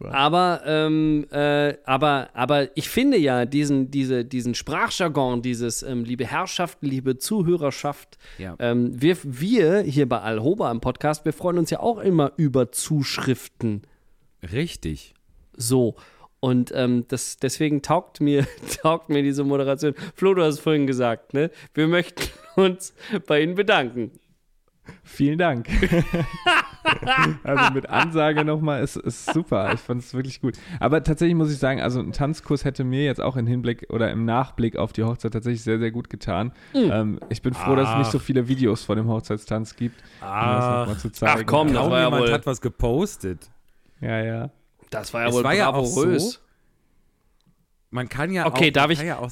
Aber, 0.00 0.62
ähm, 0.66 1.26
äh, 1.30 1.74
aber, 1.84 2.30
aber 2.34 2.76
ich 2.76 2.88
finde 2.88 3.16
ja 3.18 3.44
diesen, 3.46 3.90
diese, 3.90 4.24
diesen 4.24 4.54
Sprachjargon, 4.54 5.42
dieses 5.42 5.82
ähm, 5.82 6.04
liebe 6.04 6.26
Herrschaft, 6.26 6.78
liebe 6.80 7.18
Zuhörerschaft, 7.18 8.18
Ja. 8.38 8.56
ähm, 8.58 9.00
wir, 9.00 9.16
wir 9.22 9.80
hier 9.80 10.08
bei 10.08 10.20
Alhoba 10.20 10.70
im 10.70 10.80
Podcast, 10.80 11.24
wir 11.24 11.32
freuen 11.32 11.58
uns 11.58 11.70
ja 11.70 11.80
auch 11.80 11.98
immer 11.98 12.32
über 12.36 12.72
Zuschriften. 12.72 13.82
Richtig. 14.52 15.14
So. 15.56 15.94
Und 16.44 16.72
ähm, 16.74 17.06
das, 17.08 17.38
deswegen 17.38 17.80
taugt 17.80 18.20
mir, 18.20 18.46
taugt 18.82 19.08
mir 19.08 19.22
diese 19.22 19.44
Moderation. 19.44 19.94
Flo, 20.14 20.34
du 20.34 20.42
hast 20.42 20.60
vorhin 20.60 20.86
gesagt, 20.86 21.32
ne? 21.32 21.50
Wir 21.72 21.88
möchten 21.88 22.22
uns 22.54 22.92
bei 23.26 23.40
Ihnen 23.40 23.54
bedanken. 23.54 24.10
Vielen 25.02 25.38
Dank. 25.38 25.66
also 27.44 27.72
mit 27.72 27.88
Ansage 27.88 28.44
nochmal 28.44 28.82
ist, 28.82 28.96
ist 28.96 29.32
super. 29.32 29.72
Ich 29.72 29.80
fand 29.80 30.02
es 30.02 30.12
wirklich 30.12 30.42
gut. 30.42 30.58
Aber 30.80 31.02
tatsächlich 31.02 31.34
muss 31.34 31.50
ich 31.50 31.56
sagen, 31.56 31.80
also 31.80 32.00
ein 32.00 32.12
Tanzkurs 32.12 32.66
hätte 32.66 32.84
mir 32.84 33.06
jetzt 33.06 33.22
auch 33.22 33.36
im 33.36 33.46
Hinblick 33.46 33.86
oder 33.88 34.10
im 34.10 34.26
Nachblick 34.26 34.76
auf 34.76 34.92
die 34.92 35.02
Hochzeit 35.02 35.32
tatsächlich 35.32 35.62
sehr, 35.62 35.78
sehr 35.78 35.92
gut 35.92 36.10
getan. 36.10 36.52
Hm. 36.72 36.90
Ähm, 36.92 37.20
ich 37.30 37.40
bin 37.40 37.54
froh, 37.54 37.74
dass 37.74 37.88
es 37.88 37.96
nicht 37.96 38.10
so 38.10 38.18
viele 38.18 38.48
Videos 38.48 38.84
von 38.84 38.98
dem 38.98 39.08
Hochzeitstanz 39.08 39.76
gibt, 39.76 40.02
um 40.20 40.26
das 40.28 40.66
noch 40.66 40.86
mal 40.88 40.98
zu 40.98 41.10
zeigen. 41.10 41.40
Ach 41.40 41.46
komm, 41.46 41.68
das 41.68 41.76
Kaum 41.78 41.90
war 41.90 42.00
ja 42.00 42.04
jemand 42.04 42.22
wohl- 42.24 42.32
hat 42.34 42.44
was 42.44 42.60
gepostet. 42.60 43.50
Ja, 44.02 44.22
ja. 44.22 44.50
Das 44.94 45.12
war 45.14 45.22
ja 45.22 45.28
Es 45.28 45.34
wohl 45.34 45.44
war 45.44 45.54
ja 45.54 45.68
auch 45.68 45.72
bravourös. 45.74 46.32
so, 46.32 46.38
Man 47.90 48.08
kann 48.08 48.32
ja 48.32 48.46
Okay, 48.46 48.68
auch, 48.70 48.72
darf 48.72 48.90
ich- 48.90 49.00
Ja 49.02 49.18
auch, 49.18 49.30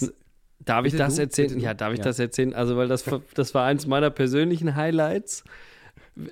Darf 0.65 0.85
ich 0.87 0.95
das 0.95 1.17
du, 1.17 1.23
erzählen? 1.23 1.49
bitte. 1.49 1.61
Ja, 1.61 1.75
darf 1.75 1.93
ich 1.93 1.99
Ja. 1.99 2.05
das 2.05 2.19
erzählen? 2.21 2.55
Also, 2.55 2.77
weil 2.77 2.87
das, 2.87 3.05
das 3.35 3.53
war 3.55 3.65
eins 3.67 3.87
meiner 3.89 4.11
persönlichen 4.11 4.77
Highlights. 4.77 5.43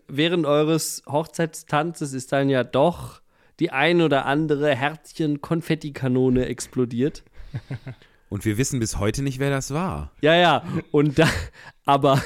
Während 0.07 0.47
eures 0.47 1.03
Hochzeitstanzes 1.09 2.13
ist 2.13 2.31
dann 2.33 2.49
ja 2.49 2.63
doch 2.63 3.23
die 3.59 3.73
ein 3.73 4.01
oder 4.01 4.27
andere 4.27 4.75
Herzchen-Konfettikanone 4.77 6.47
explodiert. 6.47 7.25
und 8.29 8.45
wir 8.45 8.57
wissen 8.59 8.79
bis 8.79 8.99
heute 8.99 9.23
nicht, 9.23 9.39
wer 9.41 9.51
das 9.51 9.73
war. 9.75 10.13
Ja, 10.21 10.35
ja. 10.37 10.63
Und 10.93 11.19
da, 11.19 11.29
aber 11.85 12.23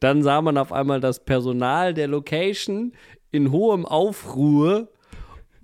dann 0.00 0.22
sah 0.24 0.42
man 0.42 0.58
auf 0.58 0.72
einmal 0.72 1.00
das 1.00 1.24
Personal 1.24 1.94
der 1.94 2.08
Location 2.08 2.92
in 3.30 3.52
hohem 3.52 3.86
Aufruhr, 3.86 4.88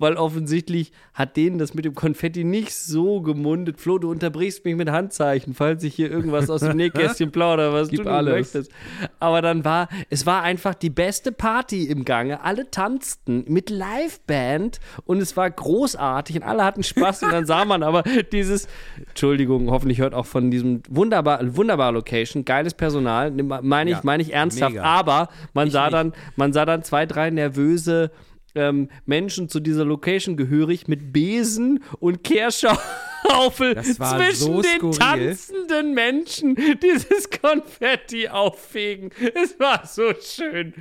weil 0.03 0.17
offensichtlich 0.17 0.93
hat 1.15 1.37
denen 1.37 1.59
das 1.59 1.73
mit 1.75 1.85
dem 1.87 1.95
Konfetti 1.95 2.45
nicht 2.45 2.75
so 2.75 3.21
gemundet. 3.23 3.81
Flo, 3.81 3.99
du 3.99 4.11
unterbrichst 4.11 4.65
mich 4.65 4.77
mit 4.77 4.91
Handzeichen, 4.91 5.55
falls 5.55 5.83
ich 5.85 5.95
hier 5.95 6.11
irgendwas 6.11 6.51
aus 6.51 6.61
dem 6.61 6.77
Nähkästchen 6.77 7.31
plaudere, 7.33 7.73
was 7.73 7.89
Gib 7.89 8.03
du 8.03 8.11
alles. 8.11 8.35
möchtest. 8.35 8.73
Aber 9.21 9.41
dann 9.41 9.65
war, 9.65 9.89
es 10.11 10.27
war 10.27 10.43
einfach 10.43 10.75
die 10.75 10.91
beste 10.91 11.33
Party 11.33 11.85
im 11.85 12.05
Gange. 12.05 12.43
Alle 12.45 12.71
tanzten 12.71 13.45
mit 13.47 13.71
Liveband 13.71 14.81
und 15.05 15.19
es 15.23 15.37
war 15.37 15.51
großartig 15.51 16.37
und 16.37 16.43
alle 16.43 16.65
hatten 16.65 16.83
Spaß 16.83 17.23
und 17.23 17.33
dann 17.33 17.47
sah 17.47 17.65
man 17.65 17.83
aber 17.83 18.03
dieses, 18.33 18.69
Entschuldigung, 19.09 19.71
hoffentlich 19.71 19.99
hört 20.01 20.15
auch 20.15 20.27
von 20.27 20.51
diesem 20.51 20.83
wunderbar, 20.89 21.41
wunderbar 21.57 21.93
Location, 21.93 22.45
geiles 22.45 22.75
Personal, 22.75 23.31
meine 23.31 23.91
ich, 23.91 23.97
Ja, 23.97 24.01
meine 24.05 24.23
ich 24.23 24.33
ernsthaft, 24.33 24.73
mega. 24.73 24.85
aber 24.85 25.29
man 25.55 25.69
Ich 25.69 25.73
sah 25.73 25.85
nicht. 25.85 25.93
dann, 25.95 26.13
man 26.37 26.53
sah 26.53 26.65
dann 26.65 26.83
zwei, 26.83 27.07
drei 27.07 27.31
nervöse 27.31 28.11
ähm, 28.55 28.89
Menschen 29.07 29.49
zu 29.49 29.61
dieser 29.61 29.85
Location 29.85 30.37
gehörig 30.37 30.89
mit 30.89 31.13
Besen 31.13 31.83
und 32.01 32.23
Kehrschaufel 32.25 33.75
Das 33.75 33.95
zwischen 33.97 34.35
so 34.35 34.63
den 34.63 34.93
tanzenden 34.93 35.95
Menschen 35.95 36.57
dieses 36.83 37.31
Konfetti 37.31 38.29
auffegen. 38.29 39.11
Es 39.35 39.59
war 39.59 39.87
so 39.87 40.13
schön. 40.21 40.75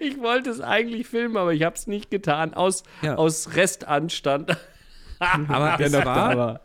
Ich 0.00 0.18
wollte 0.20 0.50
es 0.50 0.60
eigentlich 0.60 1.06
filmen, 1.06 1.36
aber 1.36 1.52
ich 1.52 1.62
habe 1.62 1.76
es 1.76 1.86
nicht 1.86 2.10
getan, 2.10 2.54
aus, 2.54 2.82
Ja. 3.02 3.16
aus 3.16 3.54
Restanstand. 3.56 4.56
Aber 5.18 5.76
es, 5.80 5.92
Doch, 5.92 6.04
war, 6.04 6.30
aber 6.30 6.60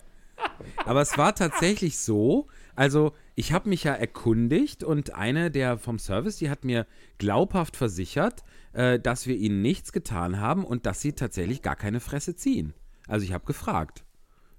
aber 0.85 1.01
es 1.01 1.17
war 1.17 1.33
tatsächlich 1.35 1.97
so, 1.97 2.47
also 2.75 3.13
ich 3.35 3.51
habe 3.51 3.69
mich 3.69 3.83
ja 3.83 3.93
erkundigt 3.93 4.83
und 4.83 5.15
eine 5.15 5.49
der 5.51 5.77
vom 5.77 5.99
Service, 5.99 6.37
die 6.37 6.49
hat 6.49 6.63
mir 6.65 6.85
glaubhaft 7.17 7.75
versichert, 7.77 8.43
äh, 8.73 8.99
dass 8.99 9.27
wir 9.27 9.35
ihnen 9.35 9.61
nichts 9.61 9.91
getan 9.91 10.39
haben 10.39 10.65
und 10.65 10.85
dass 10.85 11.01
sie 11.01 11.13
tatsächlich 11.13 11.61
gar 11.61 11.75
keine 11.75 11.99
Fresse 11.99 12.35
ziehen. 12.35 12.73
Also 13.07 13.25
ich 13.25 13.33
habe 13.33 13.45
gefragt. 13.45 14.03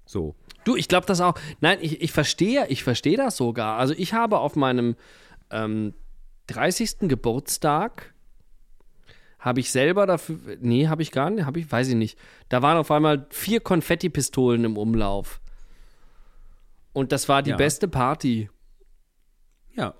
So. 0.05 0.35
Du, 0.63 0.75
ich 0.75 0.87
glaube 0.87 1.05
das 1.07 1.21
auch. 1.21 1.35
Nein, 1.61 1.79
ich, 1.81 2.01
ich 2.01 2.11
verstehe, 2.11 2.67
ich 2.67 2.83
verstehe 2.83 3.17
das 3.17 3.37
sogar. 3.37 3.77
Also 3.77 3.93
ich 3.97 4.13
habe 4.13 4.39
auf 4.39 4.55
meinem 4.55 4.95
ähm, 5.51 5.93
30. 6.47 6.99
Geburtstag 7.09 8.13
habe 9.39 9.59
ich 9.59 9.71
selber 9.71 10.07
dafür, 10.07 10.37
nee, 10.59 10.87
habe 10.87 11.01
ich 11.03 11.11
gar 11.11 11.29
nicht, 11.29 11.45
habe 11.45 11.59
ich, 11.59 11.71
weiß 11.71 11.89
ich 11.89 11.95
nicht. 11.95 12.17
Da 12.49 12.61
waren 12.61 12.77
auf 12.77 12.89
einmal 12.89 13.27
vier 13.29 13.59
Konfettipistolen 13.59 14.63
im 14.63 14.77
Umlauf. 14.77 15.39
Und 16.93 17.11
das 17.11 17.29
war 17.29 17.43
die 17.43 17.51
Ja. 17.51 17.55
beste 17.57 17.87
Party. 17.87 18.49
Ja. 19.75 19.93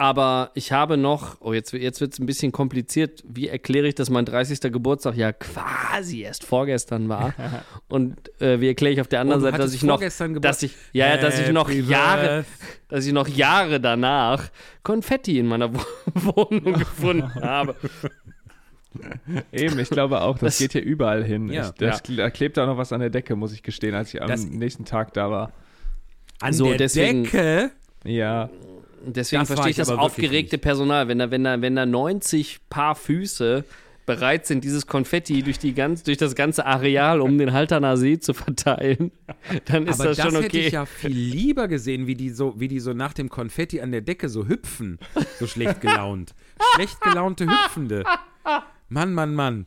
Aber 0.00 0.52
ich 0.54 0.70
habe 0.70 0.96
noch, 0.96 1.38
oh, 1.40 1.52
jetzt, 1.52 1.72
jetzt 1.72 2.00
wird 2.00 2.12
es 2.12 2.20
ein 2.20 2.26
bisschen 2.26 2.52
kompliziert. 2.52 3.24
Wie 3.28 3.48
erkläre 3.48 3.88
ich, 3.88 3.96
dass 3.96 4.10
mein 4.10 4.24
30. 4.24 4.60
Geburtstag 4.72 5.16
ja 5.16 5.32
quasi 5.32 6.20
erst 6.22 6.44
vorgestern 6.44 7.08
war? 7.08 7.34
Und 7.88 8.16
äh, 8.40 8.60
wie 8.60 8.68
erkläre 8.68 8.94
ich 8.94 9.00
auf 9.00 9.08
der 9.08 9.20
anderen 9.20 9.40
Oh, 9.40 9.44
Seite, 9.44 9.58
dass 9.58 9.74
ich 9.74 9.82
noch, 9.82 10.00
dass 10.40 10.62
ich, 10.62 10.76
ja, 10.92 11.08
ja, 11.08 11.16
dass 11.16 11.40
ich 11.40 11.50
noch 11.50 11.68
Jahre, 11.68 12.44
dass 12.88 13.06
ich 13.06 13.12
noch 13.12 13.26
Jahre 13.26 13.80
danach 13.80 14.44
Konfetti 14.84 15.40
in 15.40 15.46
meiner 15.48 15.74
Wo- 15.74 15.80
Wohnung 16.14 16.74
gefunden 16.74 17.34
habe. 17.34 17.74
eben, 19.52 19.78
ich 19.80 19.90
glaube 19.90 20.20
auch, 20.20 20.38
das, 20.38 20.54
Das- 20.54 20.58
geht 20.58 20.72
hier 20.72 20.82
überall 20.82 21.24
hin. 21.24 21.48
Ja. 21.48 21.66
ich, 21.66 21.70
das, 21.72 22.02
Da 22.04 22.30
klebt 22.30 22.56
auch 22.58 22.66
noch 22.66 22.76
was 22.78 22.92
an 22.92 23.00
der 23.00 23.10
Decke, 23.10 23.36
muss 23.36 23.52
ich 23.52 23.62
gestehen, 23.64 23.94
als 23.96 24.14
ich 24.14 24.22
am 24.22 24.28
Das- 24.28 24.44
nächsten 24.46 24.84
Tag 24.84 25.12
da 25.14 25.30
war. 25.30 25.52
An 26.40 26.52
So, 26.52 26.66
der 26.68 26.76
deswegen- 26.78 27.24
Decke. 27.24 27.70
Ja, 28.04 28.48
Deswegen 29.04 29.40
Das 29.42 29.48
verstehe 29.48 29.70
ich 29.70 29.76
das 29.76 29.90
aufgeregte 29.90 30.56
nicht. 30.56 30.62
Personal. 30.62 31.08
Wenn 31.08 31.18
da, 31.18 31.30
wenn, 31.30 31.44
da, 31.44 31.60
wenn 31.60 31.76
da 31.76 31.86
90 31.86 32.60
Paar 32.68 32.94
Füße 32.94 33.64
bereit 34.08 34.46
sind, 34.46 34.64
dieses 34.64 34.86
Konfetti 34.86 35.42
durch, 35.42 35.58
die 35.58 35.74
ganz, 35.74 36.02
durch 36.02 36.16
das 36.16 36.34
ganze 36.34 36.64
Areal 36.64 37.20
um 37.20 37.36
den 37.36 37.52
Halterner 37.52 37.98
See 37.98 38.18
zu 38.18 38.32
verteilen, 38.32 39.12
dann 39.66 39.86
ist 39.86 40.00
Aber 40.00 40.08
das 40.08 40.16
das, 40.16 40.26
schon 40.26 40.34
hätte 40.36 40.46
okay. 40.46 40.66
ich 40.66 40.72
ja 40.72 40.86
viel 40.86 41.10
lieber 41.10 41.68
gesehen, 41.68 42.06
wie 42.06 42.14
die 42.14 42.30
so, 42.30 42.58
wie 42.58 42.68
die 42.68 42.80
so 42.80 42.94
nach 42.94 43.12
dem 43.12 43.28
Konfetti 43.28 43.80
an 43.82 43.92
der 43.92 44.00
Decke 44.00 44.30
so 44.30 44.48
hüpfen, 44.48 44.98
so 45.38 45.46
schlecht 45.46 45.82
gelaunt. 45.82 46.34
schlecht 46.74 47.00
gelaunte 47.02 47.46
Hüpfende. 47.46 48.04
Mann, 48.88 49.12
Mann, 49.12 49.34
Mann. 49.34 49.66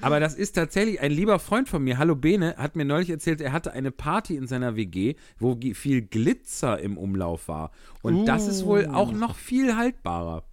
Aber 0.00 0.20
das 0.20 0.34
ist 0.34 0.52
tatsächlich 0.52 1.00
ein 1.00 1.10
lieber 1.10 1.38
Freund 1.38 1.68
von 1.68 1.82
mir, 1.82 1.98
Hallo 1.98 2.14
Bene, 2.14 2.54
hat 2.56 2.76
mir 2.76 2.84
neulich 2.84 3.10
erzählt, 3.10 3.40
er 3.40 3.52
hatte 3.52 3.72
eine 3.72 3.90
Party 3.90 4.36
in 4.36 4.46
seiner 4.46 4.76
WG, 4.76 5.14
wo 5.38 5.58
viel 5.74 6.02
Glitzer 6.02 6.78
im 6.78 6.96
Umlauf 6.98 7.48
war. 7.48 7.70
Und 8.02 8.26
das 8.26 8.46
ist 8.46 8.64
wohl 8.64 8.86
auch 8.86 9.12
noch 9.12 9.34
viel 9.36 9.76
haltbarer. 9.76 10.44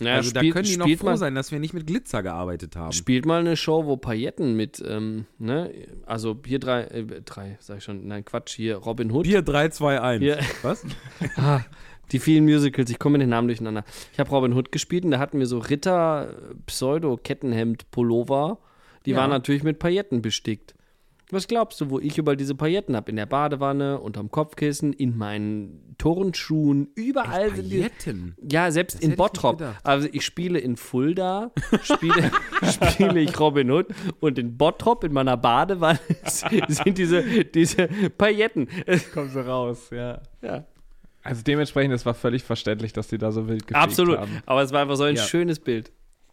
Ja, 0.00 0.14
also 0.16 0.32
da 0.32 0.40
spielt- 0.40 0.54
können 0.54 0.66
die 0.66 0.76
noch 0.76 0.88
froh 0.98 1.06
mal, 1.06 1.16
sein, 1.16 1.36
dass 1.36 1.52
wir 1.52 1.60
nicht 1.60 1.72
mit 1.72 1.86
Glitzer 1.86 2.24
gearbeitet 2.24 2.74
haben. 2.74 2.90
Spielt 2.90 3.26
mal 3.26 3.38
eine 3.38 3.56
Show, 3.56 3.86
wo 3.86 3.96
Pailletten 3.96 4.56
mit, 4.56 4.82
ähm, 4.84 5.26
ne, 5.38 5.70
also 6.04 6.36
hier 6.44 6.58
drei, 6.58 6.82
äh, 6.82 7.22
drei, 7.22 7.56
sag 7.60 7.78
ich 7.78 7.84
schon, 7.84 8.04
nein, 8.08 8.24
Quatsch, 8.24 8.56
hier 8.56 8.76
Robin 8.78 9.12
Hood. 9.12 9.22
Bier 9.22 9.42
3, 9.42 9.68
2, 9.68 10.00
1. 10.00 10.20
Hier. 10.20 10.40
Was? 10.62 10.84
Ah, 11.36 11.60
die 12.12 12.18
vielen 12.18 12.44
Musicals, 12.44 12.90
ich 12.90 12.98
komme 12.98 13.14
mit 13.14 13.22
den 13.22 13.30
Namen 13.30 13.48
durcheinander. 13.48 13.84
Ich 14.12 14.18
habe 14.20 14.30
Robin 14.30 14.52
Hood 14.52 14.72
gespielt 14.72 15.04
und 15.04 15.10
da 15.12 15.18
hatten 15.18 15.38
wir 15.38 15.46
so 15.46 15.58
Ritter 15.58 16.28
Pseudo-Kettenhemd-Pullover. 16.66 18.58
Die 19.06 19.10
Ja. 19.12 19.18
waren 19.18 19.30
natürlich 19.30 19.62
mit 19.62 19.78
Pailletten 19.78 20.22
bestickt. 20.22 20.74
Was 21.30 21.48
glaubst 21.48 21.80
du, 21.80 21.88
wo 21.90 21.98
ich 21.98 22.18
überall 22.18 22.36
diese 22.36 22.54
Pailletten 22.54 22.94
habe? 22.94 23.10
In 23.10 23.16
der 23.16 23.26
Badewanne, 23.26 23.98
unterm 23.98 24.30
Kopfkissen, 24.30 24.92
in 24.92 25.16
meinen 25.16 25.94
Turnschuhen, 25.98 26.88
überall 26.94 27.50
sind 27.54 27.70
die. 27.70 27.78
Pailletten. 27.78 28.36
Ja, 28.48 28.70
selbst 28.70 28.96
Das 28.96 29.02
in 29.02 29.12
ich 29.12 29.16
Bottrop. 29.16 29.58
gedacht. 29.58 29.80
Also 29.84 30.06
ich 30.12 30.24
spiele 30.24 30.58
in 30.58 30.76
Fulda, 30.76 31.50
spiele, 31.82 32.30
spiele 32.62 33.20
ich 33.20 33.40
Robin 33.40 33.70
Hood 33.70 33.86
und 34.20 34.38
in 34.38 34.56
Bottrop 34.58 35.02
in 35.02 35.12
meiner 35.12 35.36
Badewanne 35.38 35.98
sind 36.68 36.98
diese, 36.98 37.22
diese 37.46 37.88
Pailletten. 38.16 38.68
kommst 39.12 39.34
du 39.34 39.40
raus, 39.40 39.88
ja. 39.90 40.20
Ja. 40.42 40.66
Also 41.24 41.42
dementsprechend, 41.42 41.94
es 41.94 42.04
war 42.06 42.14
völlig 42.14 42.44
verständlich, 42.44 42.92
dass 42.92 43.08
die 43.08 43.18
da 43.18 43.32
so 43.32 43.48
wild 43.48 43.66
gefegt 43.66 43.82
Absolut. 43.82 44.18
haben. 44.18 44.30
Aber 44.46 44.62
es 44.62 44.72
war 44.72 44.82
einfach 44.82 44.96
so 44.96 45.04
ein 45.04 45.16
Ja. 45.16 45.22
schönes 45.22 45.58
Bild. 45.58 45.90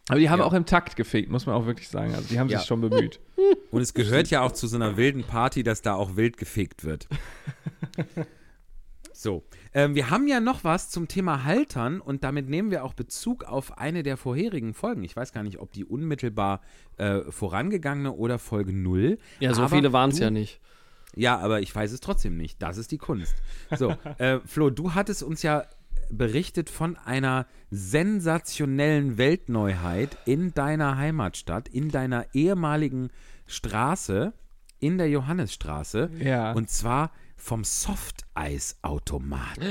Aber 0.08 0.18
die 0.18 0.28
haben 0.30 0.40
Ja. 0.40 0.44
auch 0.44 0.52
im 0.52 0.66
Takt 0.66 0.96
gefegt, 0.96 1.30
muss 1.30 1.46
man 1.46 1.54
auch 1.54 1.64
wirklich 1.66 1.88
sagen. 1.88 2.14
Also 2.14 2.28
die 2.28 2.38
haben 2.38 2.48
Ja. 2.48 2.58
sich 2.58 2.66
schon 2.66 2.80
bemüht. 2.80 3.18
Und 3.70 3.80
es 3.80 3.94
gehört 3.94 4.28
ja 4.28 4.42
auch 4.42 4.52
zu 4.52 4.66
so 4.66 4.76
einer 4.76 4.96
wilden 4.96 5.24
Party, 5.24 5.62
dass 5.62 5.80
da 5.82 5.94
auch 5.94 6.16
wild 6.16 6.36
gefegt 6.36 6.84
wird. 6.84 7.08
So, 9.14 9.44
ähm, 9.72 9.94
wir 9.94 10.10
haben 10.10 10.26
ja 10.26 10.40
noch 10.40 10.64
was 10.64 10.90
zum 10.90 11.06
Thema 11.06 11.44
Haltern 11.44 12.00
und 12.00 12.24
damit 12.24 12.48
nehmen 12.48 12.72
wir 12.72 12.82
auch 12.82 12.92
Bezug 12.94 13.44
auf 13.44 13.78
eine 13.78 14.02
der 14.02 14.16
vorherigen 14.16 14.74
Folgen. 14.74 15.04
Ich 15.04 15.14
weiß 15.14 15.32
gar 15.32 15.44
nicht, 15.44 15.60
ob 15.60 15.70
die 15.72 15.84
unmittelbar 15.84 16.60
äh, 16.96 17.20
vorangegangene 17.30 18.12
oder 18.12 18.40
Folge 18.40 18.72
0. 18.72 19.18
Ja, 19.38 19.54
so 19.54 19.62
Aber 19.62 19.76
viele 19.76 19.92
waren 19.92 20.10
es 20.10 20.18
ja 20.18 20.30
nicht. 20.30 20.60
Ja, 21.14 21.38
aber 21.38 21.60
ich 21.60 21.74
weiß 21.74 21.92
es 21.92 22.00
trotzdem 22.00 22.36
nicht. 22.36 22.62
Das 22.62 22.78
ist 22.78 22.90
die 22.90 22.98
Kunst. 22.98 23.34
So, 23.76 23.94
äh, 24.18 24.40
Flo, 24.44 24.70
du 24.70 24.94
hattest 24.94 25.22
uns 25.22 25.42
ja 25.42 25.64
berichtet 26.10 26.70
von 26.70 26.96
einer 26.96 27.46
sensationellen 27.70 29.18
Weltneuheit 29.18 30.16
in 30.26 30.52
deiner 30.54 30.96
Heimatstadt, 30.96 31.68
in 31.68 31.90
deiner 31.90 32.26
ehemaligen 32.34 33.10
Straße, 33.46 34.32
in 34.78 34.98
der 34.98 35.08
Johannesstraße. 35.08 36.10
Ja. 36.18 36.52
Und 36.52 36.68
zwar 36.70 37.12
vom 37.36 37.64
Softeisautomat. 37.64 39.58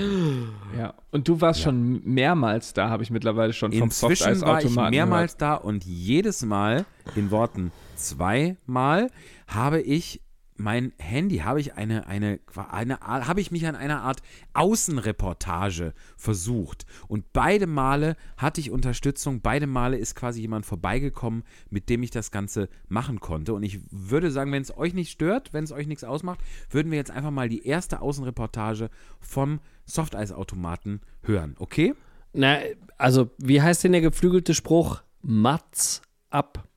Ja. 0.77 0.93
Und 1.11 1.27
du 1.27 1.41
warst 1.41 1.61
schon 1.61 2.01
mehrmals 2.05 2.71
da, 2.73 2.89
habe 2.89 3.03
ich 3.03 3.11
mittlerweile 3.11 3.51
schon 3.51 3.73
vom 3.73 3.83
Inzwischen 3.83 4.23
war 4.23 4.31
ich 4.31 4.39
Softeisautomaten 4.39 4.91
mehrmals 4.91 5.35
da 5.35 5.55
und 5.55 5.83
jedes 5.83 6.43
Mal, 6.43 6.85
in 7.15 7.29
Worten 7.29 7.73
zweimal, 7.95 9.09
habe 9.47 9.81
ich 9.81 10.21
mein 10.61 10.93
Handy, 10.97 11.37
habe 11.39 11.59
ich 11.59 11.73
eine, 11.73 12.07
eine, 12.07 12.39
eine, 12.55 12.99
habe 13.01 13.41
ich 13.41 13.51
mich 13.51 13.67
an 13.67 13.75
einer 13.75 14.01
Art 14.01 14.21
Außenreportage 14.53 15.93
versucht. 16.17 16.85
Und 17.07 17.33
beide 17.33 17.67
Male 17.67 18.15
hatte 18.37 18.61
ich 18.61 18.71
Unterstützung, 18.71 19.41
beide 19.41 19.67
Male 19.67 19.97
ist 19.97 20.15
quasi 20.15 20.41
jemand 20.41 20.65
vorbeigekommen, 20.65 21.43
mit 21.69 21.89
dem 21.89 22.03
ich 22.03 22.11
das 22.11 22.31
Ganze 22.31 22.69
machen 22.87 23.19
konnte. 23.19 23.53
Und 23.53 23.63
ich 23.63 23.79
würde 23.91 24.31
sagen, 24.31 24.51
wenn 24.51 24.61
es 24.61 24.75
euch 24.75 24.93
nicht 24.93 25.11
stört, 25.11 25.53
wenn 25.53 25.63
es 25.63 25.71
euch 25.71 25.87
nichts 25.87 26.03
ausmacht, 26.03 26.39
würden 26.69 26.91
wir 26.91 26.97
jetzt 26.97 27.11
einfach 27.11 27.31
mal 27.31 27.49
die 27.49 27.65
erste 27.65 28.01
Außenreportage 28.01 28.89
vom 29.19 29.59
Softeisautomaten 29.85 31.01
hören, 31.23 31.55
okay? 31.59 31.95
Na, 32.33 32.59
also, 32.97 33.31
wie 33.37 33.61
heißt 33.61 33.83
denn 33.83 33.91
der 33.91 34.01
geflügelte 34.01 34.53
Spruch? 34.53 35.01
Mats 35.21 36.01
ab. 36.29 36.67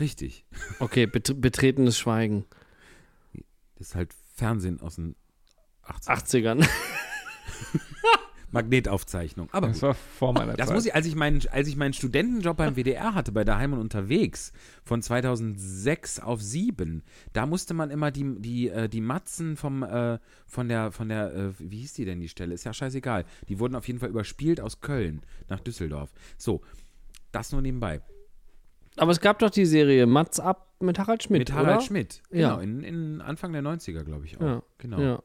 Richtig. 0.00 0.44
Okay, 0.78 1.06
bet 1.06 1.40
betretenes 1.40 1.98
Schweigen. 1.98 2.44
Das 3.76 3.88
ist 3.88 3.94
halt 3.94 4.14
Fernsehen 4.34 4.80
aus 4.80 4.96
den 4.96 5.14
80 5.82 6.44
80ern. 6.44 6.68
Magnetaufzeichnung. 8.50 9.48
Aber 9.52 9.68
Das 9.68 9.82
war 9.82 9.94
vor 9.94 10.32
meiner 10.32 10.54
das 10.54 10.68
Zeit. 10.68 10.74
muss 10.74 10.86
ich, 10.86 10.94
als 10.94 11.06
ich 11.06 11.14
meinen, 11.14 11.46
als 11.50 11.68
ich 11.68 11.76
meinen 11.76 11.92
Studentenjob 11.92 12.56
beim 12.56 12.76
WDR 12.76 13.14
hatte, 13.14 13.32
bei 13.32 13.44
Daheim 13.44 13.74
und 13.74 13.78
unterwegs, 13.78 14.52
von 14.84 15.02
2006 15.02 16.20
auf 16.20 16.40
7, 16.40 17.02
da 17.32 17.46
musste 17.46 17.74
man 17.74 17.90
immer 17.90 18.10
die, 18.10 18.36
die, 18.38 18.68
äh, 18.70 18.88
die 18.88 19.00
Matzen 19.00 19.56
vom, 19.56 19.82
äh, 19.82 20.18
von 20.46 20.68
der, 20.68 20.92
von 20.92 21.08
der, 21.08 21.34
äh, 21.34 21.52
wie 21.58 21.78
hieß 21.80 21.92
die 21.94 22.04
denn 22.04 22.20
die 22.20 22.28
Stelle? 22.28 22.54
Ist 22.54 22.64
ja 22.64 22.72
scheißegal. 22.72 23.26
Die 23.48 23.58
wurden 23.58 23.74
auf 23.74 23.86
jeden 23.86 24.00
Fall 24.00 24.08
überspielt 24.08 24.60
aus 24.60 24.80
Köln 24.80 25.22
nach 25.48 25.60
Düsseldorf. 25.60 26.10
So, 26.38 26.62
das 27.32 27.52
nur 27.52 27.60
nebenbei. 27.60 28.00
Aber 28.98 29.12
es 29.12 29.20
gab 29.20 29.38
doch 29.38 29.50
die 29.50 29.66
Serie 29.66 30.06
Mats 30.06 30.40
ab 30.40 30.74
mit 30.80 30.98
Harald 30.98 31.22
Schmidt, 31.22 31.38
Mit 31.40 31.52
Harald 31.52 31.78
oder? 31.78 31.86
Schmidt. 31.86 32.22
Ja. 32.30 32.56
Genau, 32.56 32.60
in, 32.60 32.82
in 32.82 33.20
Anfang 33.20 33.52
der 33.52 33.62
90er, 33.62 34.02
glaube 34.04 34.26
ich 34.26 34.36
auch. 34.36 34.40
Ja. 34.42 34.62
Genau. 34.78 35.00
Ja. 35.00 35.22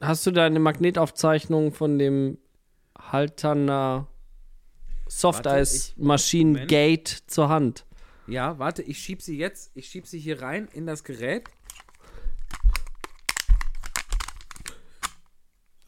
Hast 0.00 0.26
du 0.26 0.30
da 0.30 0.46
eine 0.46 0.60
Magnetaufzeichnung 0.60 1.72
von 1.72 1.98
dem 1.98 2.38
Halterner 2.98 4.08
Softeis-Maschinen-Gate 5.08 7.08
zur 7.26 7.48
Hand? 7.48 7.84
Ja, 8.26 8.58
warte, 8.58 8.82
ich 8.82 8.98
schieb 8.98 9.22
sie 9.22 9.38
jetzt, 9.38 9.70
ich 9.74 9.88
schieb 9.88 10.06
sie 10.06 10.18
hier 10.18 10.42
rein 10.42 10.68
in 10.72 10.86
das 10.86 11.04
Gerät. 11.04 11.48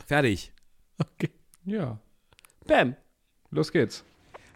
Fertig. 0.07 0.53
Ja. 1.65 2.01
Bam. 2.67 2.97
Los 3.51 3.71
geht's. 3.71 4.05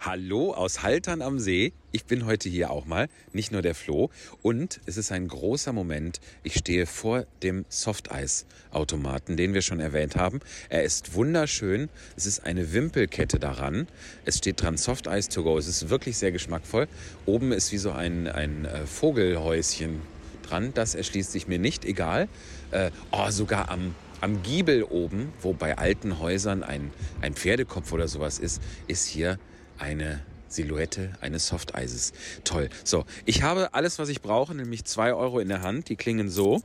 Hallo 0.07 0.53
aus 0.53 0.83
Haltern 0.83 1.23
am 1.23 1.39
See. 1.39 1.73
Ich 1.91 2.05
bin 2.05 2.27
heute 2.27 2.51
hier 2.51 2.71
auch 2.71 2.85
mal, 2.85 3.09
nicht 3.33 3.53
nur 3.53 3.63
der 3.63 3.75
Flo. 3.75 4.11
Und 4.43 4.79
es 4.85 4.99
ist 4.99 5.11
ein 5.13 5.27
großer 5.27 5.73
Moment. 5.73 6.21
Ich 6.43 6.57
stehe 6.57 6.85
vor 6.85 7.25
dem 7.43 7.65
Softeis-Automaten, 7.71 9.39
den 9.39 9.55
wir 9.55 9.63
schon 9.63 9.81
erwähnt 9.81 10.17
haben. 10.17 10.41
Er 10.69 10.83
ist 10.83 11.15
wunderschön. 11.15 11.89
Es 12.19 12.27
ist 12.27 12.45
eine 12.45 12.75
Wimpelkette 12.75 13.39
daran. 13.39 13.89
Es 14.27 14.37
steht 14.37 14.61
dran 14.61 14.77
Softeis 14.77 15.31
to 15.31 15.43
go. 15.43 15.57
Es 15.57 15.69
ist 15.69 15.89
wirklich 15.89 16.19
sehr 16.19 16.33
geschmackvoll. 16.33 16.87
Oben 17.25 17.53
ist 17.53 17.73
wie 17.73 17.79
so 17.79 17.91
ein, 17.91 18.29
ein 18.29 18.67
äh, 18.67 18.87
Vogelhäuschen 18.87 20.03
dran. 20.43 20.75
Das 20.75 20.95
erschließt 20.95 21.33
sich 21.33 21.49
mir 21.49 21.59
nicht, 21.59 21.87
egal. 21.87 22.29
Äh, 22.73 22.91
oh, 23.11 23.31
sogar 23.31 23.71
am, 23.71 23.95
am 24.21 24.43
Giebel 24.43 24.83
oben, 24.83 25.33
wo 25.41 25.55
bei 25.55 25.79
alten 25.79 26.19
Häusern 26.19 26.63
ein, 26.63 26.91
ein 27.23 27.33
Pferdekopf 27.33 27.91
oder 27.91 28.07
sowas 28.07 28.39
ist, 28.39 28.61
ist 28.87 29.07
hier 29.07 29.39
eine 29.79 30.20
Silhouette 30.49 31.12
eines 31.20 31.49
Softeises. 31.49 32.12
Toll. 32.45 32.68
So, 32.85 33.05
ich 33.25 33.43
habe 33.43 33.75
alles, 33.75 33.99
was 33.99 34.09
ich 34.09 34.22
brauche, 34.22 34.55
nämlich 34.55 34.85
zwei 34.85 35.12
Euro 35.12 35.41
in 35.41 35.49
der 35.49 35.62
Hand. 35.62 35.89
Die 35.89 35.97
klingen 35.97 36.31
so. 36.31 36.62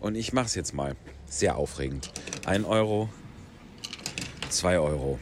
Und 0.00 0.14
ich 0.14 0.32
mache 0.32 0.46
es 0.46 0.54
jetzt 0.54 0.74
mal. 0.74 0.94
Sehr 1.28 1.56
aufregend. 1.56 2.12
Ein 2.44 2.64
Euro, 2.64 3.08
zwei 4.48 4.78
Euro. 4.78 5.18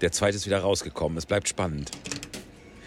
Der 0.00 0.12
zweite 0.12 0.36
ist 0.36 0.46
wieder 0.46 0.60
rausgekommen. 0.60 1.16
Es 1.16 1.26
bleibt 1.26 1.48
spannend. 1.48 1.90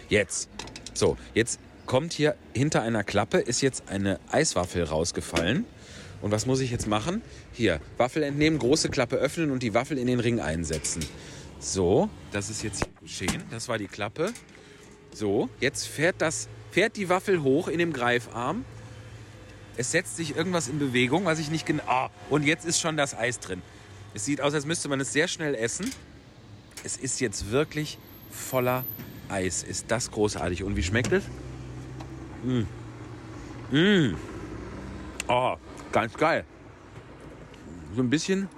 Jetzt. 0.08 0.48
So, 0.94 1.16
jetzt 1.34 1.58
kommt 1.86 2.12
hier 2.12 2.36
hinter 2.52 2.82
einer 2.82 3.02
Klappe, 3.02 3.38
ist 3.38 3.62
jetzt 3.62 3.88
eine 3.88 4.20
Eiswaffel 4.30 4.84
rausgefallen. 4.84 5.64
Und 6.22 6.30
was 6.30 6.46
muss 6.46 6.60
ich 6.60 6.70
jetzt 6.70 6.86
machen? 6.86 7.22
Hier, 7.52 7.80
Waffel 7.96 8.22
entnehmen, 8.22 8.58
große 8.58 8.90
Klappe 8.90 9.16
öffnen 9.16 9.50
und 9.50 9.62
die 9.62 9.74
Waffel 9.74 9.98
in 9.98 10.06
den 10.06 10.20
Ring 10.20 10.38
einsetzen. 10.38 11.04
So, 11.60 12.08
das 12.32 12.48
ist 12.48 12.62
jetzt 12.62 12.88
geschehen. 13.02 13.44
Das 13.50 13.68
war 13.68 13.76
die 13.76 13.86
Klappe. 13.86 14.32
So, 15.12 15.50
jetzt 15.60 15.86
fährt, 15.86 16.16
das, 16.18 16.48
fährt 16.70 16.96
die 16.96 17.08
Waffel 17.10 17.42
hoch 17.42 17.68
in 17.68 17.78
dem 17.78 17.92
Greifarm. 17.92 18.64
Es 19.76 19.92
setzt 19.92 20.16
sich 20.16 20.34
irgendwas 20.34 20.68
in 20.68 20.78
Bewegung, 20.78 21.26
was 21.26 21.38
ich 21.38 21.50
nicht 21.50 21.66
genau. 21.66 21.82
Ah, 21.86 22.10
und 22.30 22.44
jetzt 22.44 22.64
ist 22.64 22.80
schon 22.80 22.96
das 22.96 23.14
Eis 23.14 23.40
drin. 23.40 23.62
Es 24.14 24.24
sieht 24.24 24.40
aus, 24.40 24.54
als 24.54 24.64
müsste 24.64 24.88
man 24.88 25.00
es 25.00 25.12
sehr 25.12 25.28
schnell 25.28 25.54
essen. 25.54 25.92
Es 26.82 26.96
ist 26.96 27.20
jetzt 27.20 27.50
wirklich 27.50 27.98
voller 28.30 28.84
Eis. 29.28 29.62
Ist 29.62 29.90
das 29.90 30.10
großartig. 30.10 30.64
Und 30.64 30.76
wie 30.76 30.82
schmeckt 30.82 31.12
es? 31.12 31.24
Mmh. 32.42 32.66
Mmh. 33.70 34.16
Oh, 35.28 35.56
ganz 35.92 36.14
geil. 36.14 36.44
So 37.94 38.02
ein 38.02 38.10
bisschen. 38.10 38.48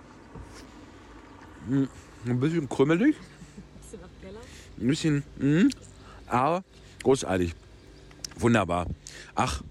mm, 1.67 1.85
Ein 2.27 2.41
bisschen 2.41 2.69
krümelig. 2.69 3.17
Ein 4.79 4.87
bisschen. 4.87 5.23
Mm, 5.39 5.69
aber 6.27 6.65
großartig. 7.03 7.55
Wunderbar. 8.37 8.87
Ach, 9.35 9.63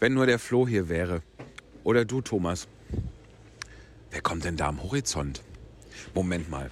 wenn 0.00 0.14
nur 0.14 0.26
der 0.26 0.38
Flo 0.38 0.66
hier 0.66 0.88
wäre. 0.88 1.22
Oder 1.84 2.04
du, 2.04 2.20
Thomas. 2.20 2.68
Wer 4.10 4.20
kommt 4.22 4.44
denn 4.44 4.56
da 4.56 4.68
am 4.68 4.82
Horizont? 4.82 5.42
Moment 6.14 6.50
mal. 6.50 6.70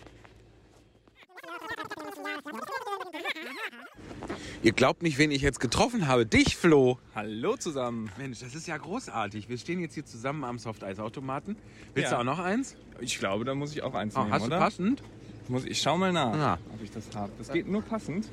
Ihr 4.63 4.73
glaubt 4.73 5.03
nicht, 5.03 5.19
wen 5.19 5.31
ich 5.31 5.41
jetzt 5.41 5.61
getroffen 5.61 6.09
habe. 6.09 6.27
Dich, 6.27 6.57
Flo. 6.57 6.99
Hallo 7.15 7.57
zusammen. 7.57 8.11
Mensch, 8.19 8.41
das 8.41 8.55
ist 8.57 8.67
ja 8.67 8.77
großartig. 8.77 9.49
Wir 9.49 9.57
stehen 9.57 9.79
jetzt 9.81 9.95
hier 9.95 10.05
zusammen 10.05 10.43
am 10.43 10.59
Softeisautomaten. 10.59 11.57
Willst 11.95 12.11
Ja. 12.11 12.17
du 12.17 12.21
auch 12.23 12.25
noch 12.25 12.41
eins? 12.41 12.77
Ich 13.01 13.19
glaube, 13.21 13.45
da 13.45 13.55
muss 13.55 13.73
ich 13.73 13.83
auch 13.83 13.95
eins 13.95 14.17
Oh, 14.17 14.21
nehmen, 14.21 14.33
hast 14.33 14.43
oder? 14.43 14.57
du 14.57 14.63
passend? 14.63 15.03
Muss, 15.49 15.65
ich 15.65 15.81
schau 15.81 15.97
mal 15.97 16.13
nach, 16.13 16.35
Ja. 16.37 16.59
ob 16.73 16.83
ich 16.83 16.91
das 16.91 17.05
habe. 17.15 17.33
Das 17.39 17.51
geht 17.51 17.69
nur 17.69 17.83
passend. 17.83 18.27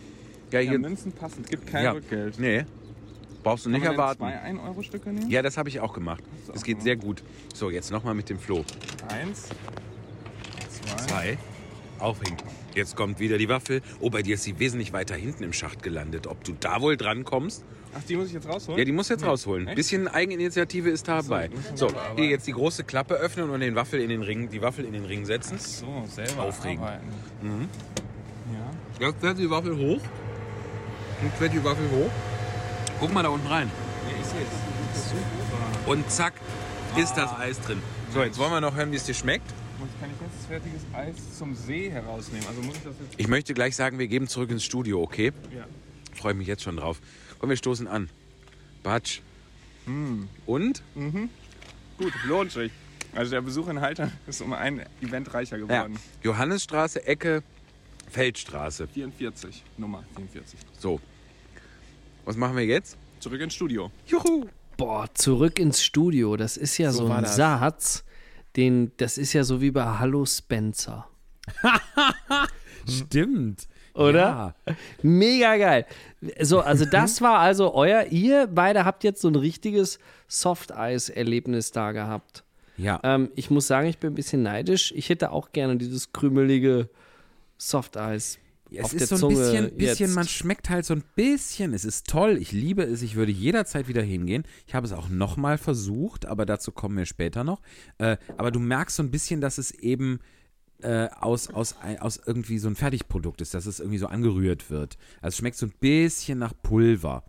Ja, 0.52 0.60
Ja, 0.60 0.72
hier. 0.72 0.80
Münzen 0.80 1.12
passend. 1.12 1.50
Gibt 1.50 1.68
kein 1.68 1.84
Ja. 1.86 1.92
Rückgeld. 1.92 2.40
Nee. 2.40 2.66
Brauchst 3.44 3.66
du 3.66 3.70
Kann 3.70 3.74
nicht 3.80 3.84
man 3.88 3.92
denn 3.92 4.00
erwarten. 4.00 4.20
zwei 4.20 4.42
1-Euro-Stücke 4.42 5.10
nehmen? 5.12 5.30
Ja, 5.30 5.42
das 5.42 5.58
habe 5.58 5.70
ich 5.70 5.80
auch 5.80 5.94
gemacht. 5.94 6.24
Du 6.24 6.52
Das 6.52 6.62
auch 6.62 6.66
geht 6.66 6.76
gemacht? 6.78 6.84
sehr 6.84 6.96
gut. 6.96 7.24
So, 7.54 7.70
jetzt 7.70 7.92
nochmal 7.92 8.16
mit 8.16 8.30
dem 8.30 8.40
Flo. 8.40 8.66
Eins, 9.10 9.50
zwei. 10.70 10.96
Zwei. 11.08 11.38
Aufhängen. 12.00 12.38
Jetzt 12.74 12.96
kommt 12.98 13.20
wieder 13.20 13.38
die 13.38 13.48
Waffel. 13.48 13.82
Oh, 14.02 14.10
bei 14.10 14.22
dir 14.22 14.34
ist 14.36 14.44
sie 14.44 14.60
wesentlich 14.60 14.92
weiter 14.92 15.16
hinten 15.16 15.44
im 15.44 15.54
Schacht 15.54 15.82
gelandet. 15.84 16.28
Ob 16.28 16.44
du 16.44 16.54
da 16.60 16.82
wohl 16.82 16.98
dran 16.98 17.24
kommst? 17.24 17.64
Ach, 17.98 18.04
die 18.04 18.16
muss 18.18 18.28
ich 18.28 18.34
jetzt 18.34 18.48
rausholen? 18.48 18.78
Ja, 18.78 18.84
die 18.86 18.92
musst 18.92 19.10
du 19.10 19.14
jetzt 19.14 19.22
Nee. 19.22 19.28
rausholen. 19.28 19.68
Echt? 19.68 19.76
Bisschen 19.78 20.08
Eigeninitiative 20.10 20.90
ist 20.90 21.08
dabei. 21.08 21.50
muss 21.50 21.80
So, 21.80 21.88
selber 21.88 22.02
hier 22.18 22.26
jetzt 22.26 22.46
die 22.46 22.52
große 22.52 22.84
Klappe 22.84 23.14
öffnen 23.16 23.50
und 23.50 23.62
den 23.62 23.76
Waffel 23.76 24.02
in 24.02 24.10
den 24.10 24.22
Ring, 24.22 24.50
die 24.50 24.62
Waffel 24.62 24.84
in 24.86 24.92
den 24.94 25.06
Ring 25.06 25.26
setzen. 25.26 25.58
So, 25.60 26.04
selber 26.10 26.44
arbeiten. 26.44 27.06
Mhm. 27.42 27.70
Ja. 29.00 29.08
Jetzt 29.08 29.22
fährt 29.22 29.40
die 29.40 29.50
Waffel 29.50 29.76
hoch. 29.78 30.02
Jetzt 31.24 31.38
fährt 31.38 31.54
die 31.54 31.64
Waffel 31.64 31.90
hoch. 31.92 32.12
Guck 33.00 33.14
mal 33.14 33.24
da 33.24 33.30
unten 33.30 33.48
rein. 33.48 33.72
ja, 34.10 34.16
ich 34.20 34.26
sehe 34.26 34.42
es. 34.42 35.10
Super. 35.10 35.90
Und 35.92 36.10
zack, 36.12 36.34
ist 36.98 37.14
das 37.16 37.32
Eis 37.38 37.60
drin. 37.62 37.82
So, 38.14 38.22
jetzt 38.24 38.38
wollen 38.38 38.52
wir 38.52 38.62
noch 38.62 38.76
hören, 38.76 38.92
wie 38.92 38.96
es 38.98 39.04
dir 39.06 39.14
schmeckt. 39.14 39.50
Und 39.80 39.90
kann 40.00 40.10
ich 40.10 40.22
jetzt 40.22 40.48
fertiges 40.48 40.82
Eis 40.94 41.38
zum 41.38 41.54
See 41.56 41.90
herausnehmen? 41.90 42.46
Also 42.48 42.62
muss 42.62 42.76
ich 42.78 42.84
das 42.84 42.94
jetzt. 43.02 43.14
Ich 43.20 43.28
möchte 43.28 43.54
gleich 43.54 43.76
sagen, 43.76 44.00
wir 44.00 44.08
geben 44.08 44.28
zurück 44.28 44.50
ins 44.52 44.64
Studio, 44.64 45.02
okay? 45.02 45.32
Ja. 45.56 45.66
Freue 46.14 46.34
mich 46.34 46.48
jetzt 46.48 46.64
schon 46.64 46.78
drauf. 46.78 47.02
Komm, 47.40 47.50
wir 47.50 47.58
stoßen 47.58 47.88
an. 47.88 48.10
Batsch. 48.84 49.22
Und? 50.46 50.82
Gut, 51.98 52.14
lohnt 52.26 52.52
sich. 52.52 52.72
Also 53.14 53.32
der 53.32 53.42
Besuch 53.42 53.68
in 53.70 53.80
Haltern 53.82 54.12
ist 54.28 54.42
um 54.42 54.54
ein 54.54 54.86
Event 55.02 55.34
reicher 55.34 55.58
Ja. 55.58 55.64
geworden. 55.66 55.98
Johannesstraße, 56.24 57.06
Ecke, 57.06 57.44
Feldstraße. 58.10 58.88
44, 58.88 59.64
Nummer 59.78 60.04
44. 60.16 60.60
So. 60.80 61.00
Was 62.26 62.36
machen 62.36 62.58
wir 62.58 62.66
jetzt? 62.66 62.98
Zurück 63.20 63.40
ins 63.42 63.54
Studio. 63.54 63.92
Juhu! 64.08 64.48
Boah, 64.78 65.08
zurück 65.14 65.60
ins 65.60 65.82
Studio. 65.84 66.36
Das 66.36 66.58
ist 66.58 66.78
ja 66.78 66.92
So 66.92 67.08
so, 67.08 67.14
ein. 67.14 67.26
Satz, 67.26 68.04
den, 68.58 68.92
das 68.98 69.18
ist 69.18 69.32
ja 69.34 69.44
so 69.44 69.62
wie 69.62 69.72
bei 69.72 69.84
Hallo 69.86 70.26
Spencer. 70.26 71.08
Stimmt. 72.90 73.68
Oder? 73.96 74.54
Ja. 74.68 74.76
Mega 75.02 75.58
geil. 75.58 75.86
So, 76.42 76.60
also 76.60 76.86
das 76.92 77.22
war 77.22 77.40
also 77.40 77.74
euer, 77.74 78.06
ihr 78.12 78.48
beide 78.48 78.86
habt 78.86 79.04
jetzt 79.04 79.22
so 79.22 79.30
ein 79.30 79.36
richtiges 79.36 80.00
Soft-Eis-Erlebnis 80.28 81.72
da 81.72 81.92
gehabt. 81.92 82.44
Ja. 82.78 83.00
Ähm, 83.04 83.30
ich 83.36 83.50
muss 83.50 83.68
sagen, 83.68 83.88
ich 83.88 83.98
bin 83.98 84.12
ein 84.12 84.16
bisschen 84.16 84.44
neidisch. 84.44 84.94
Ich 84.96 85.10
hätte 85.10 85.32
auch 85.32 85.54
gerne 85.54 85.78
dieses 85.78 86.12
krümelige 86.12 86.90
Soft-Eis. 87.58 88.40
Es 88.72 88.86
auf 88.86 88.94
ist 88.94 89.12
der 89.12 89.18
so 89.18 89.28
ein 89.28 89.36
Zunge 89.36 89.52
bisschen, 89.52 89.78
bisschen 89.78 90.14
man 90.14 90.28
schmeckt 90.28 90.70
halt 90.70 90.86
so 90.86 90.94
ein 90.94 91.04
bisschen. 91.16 91.74
Es 91.74 91.86
ist 91.86 92.08
toll, 92.08 92.38
ich 92.38 92.52
liebe 92.52 92.84
es, 92.84 93.02
ich 93.02 93.16
würde 93.16 93.32
jederzeit 93.32 93.88
wieder 93.88 94.02
hingehen. 94.02 94.44
Ich 94.68 94.76
habe 94.76 94.86
es 94.86 94.92
auch 94.92 95.08
nochmal 95.08 95.58
versucht, 95.58 96.26
aber 96.26 96.46
dazu 96.46 96.72
kommen 96.72 96.98
wir 96.98 97.06
später 97.06 97.44
noch. 97.44 97.62
Äh, 98.00 98.18
aber 98.38 98.52
du 98.52 98.60
merkst 98.60 98.98
so 98.98 99.04
ein 99.04 99.12
bisschen, 99.12 99.40
dass 99.40 99.58
es 99.58 99.72
eben 99.72 100.20
äh, 100.82 101.08
aus, 101.20 101.50
aus, 101.54 101.76
aus 102.00 102.20
irgendwie 102.26 102.58
so 102.60 102.68
ein 102.68 102.76
Fertigprodukt 102.76 103.42
ist, 103.42 103.54
dass 103.54 103.66
es 103.66 103.80
irgendwie 103.80 103.98
so 104.00 104.08
angerührt 104.08 104.70
wird. 104.70 104.98
Also 105.22 105.30
es 105.34 105.38
schmeckt 105.38 105.58
so 105.58 105.66
ein 105.66 105.74
bisschen 105.80 106.40
nach 106.40 106.54
Pulver. 106.64 107.24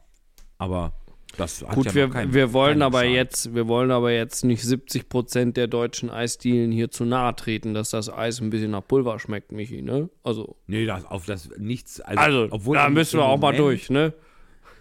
Aber 0.59 0.93
das 1.37 1.63
hat 1.63 1.75
Gut, 1.75 1.87
ja 1.87 1.95
wir, 1.95 2.09
keinen- 2.11 2.33
wir 2.33 2.53
wollen 2.55 2.81
aber 2.83 3.01
Schaden. 3.01 3.13
jetzt, 3.15 3.55
wir 3.55 3.69
wollen 3.69 3.91
aber 3.91 4.11
jetzt 4.11 4.43
nicht 4.45 4.63
70 4.63 5.09
Prozent 5.09 5.57
der 5.59 5.67
deutschen 5.67 6.09
Eisdielen 6.11 6.73
hier 6.73 6.91
zu 6.91 7.05
nahe 7.05 7.37
treten, 7.37 7.75
dass 7.75 7.91
das 7.91 8.11
Eis 8.11 8.41
ein 8.41 8.49
bisschen 8.51 8.71
nach 8.71 8.87
Pulver 8.87 9.19
schmeckt, 9.19 9.53
Michi, 9.53 9.83
ne? 9.83 10.09
Also, 10.23 10.57
Nee, 10.67 10.87
das, 10.87 11.05
auf 11.05 11.27
das 11.27 11.51
nichts. 11.59 12.01
Also, 12.01 12.21
also 12.21 12.49
obwohl 12.51 12.77
da 12.77 12.89
müssen 12.89 13.19
wir 13.19 13.25
auch 13.25 13.37
mal 13.39 13.53
Moment- 13.53 13.59
durch, 13.59 13.91
ne? 13.91 14.15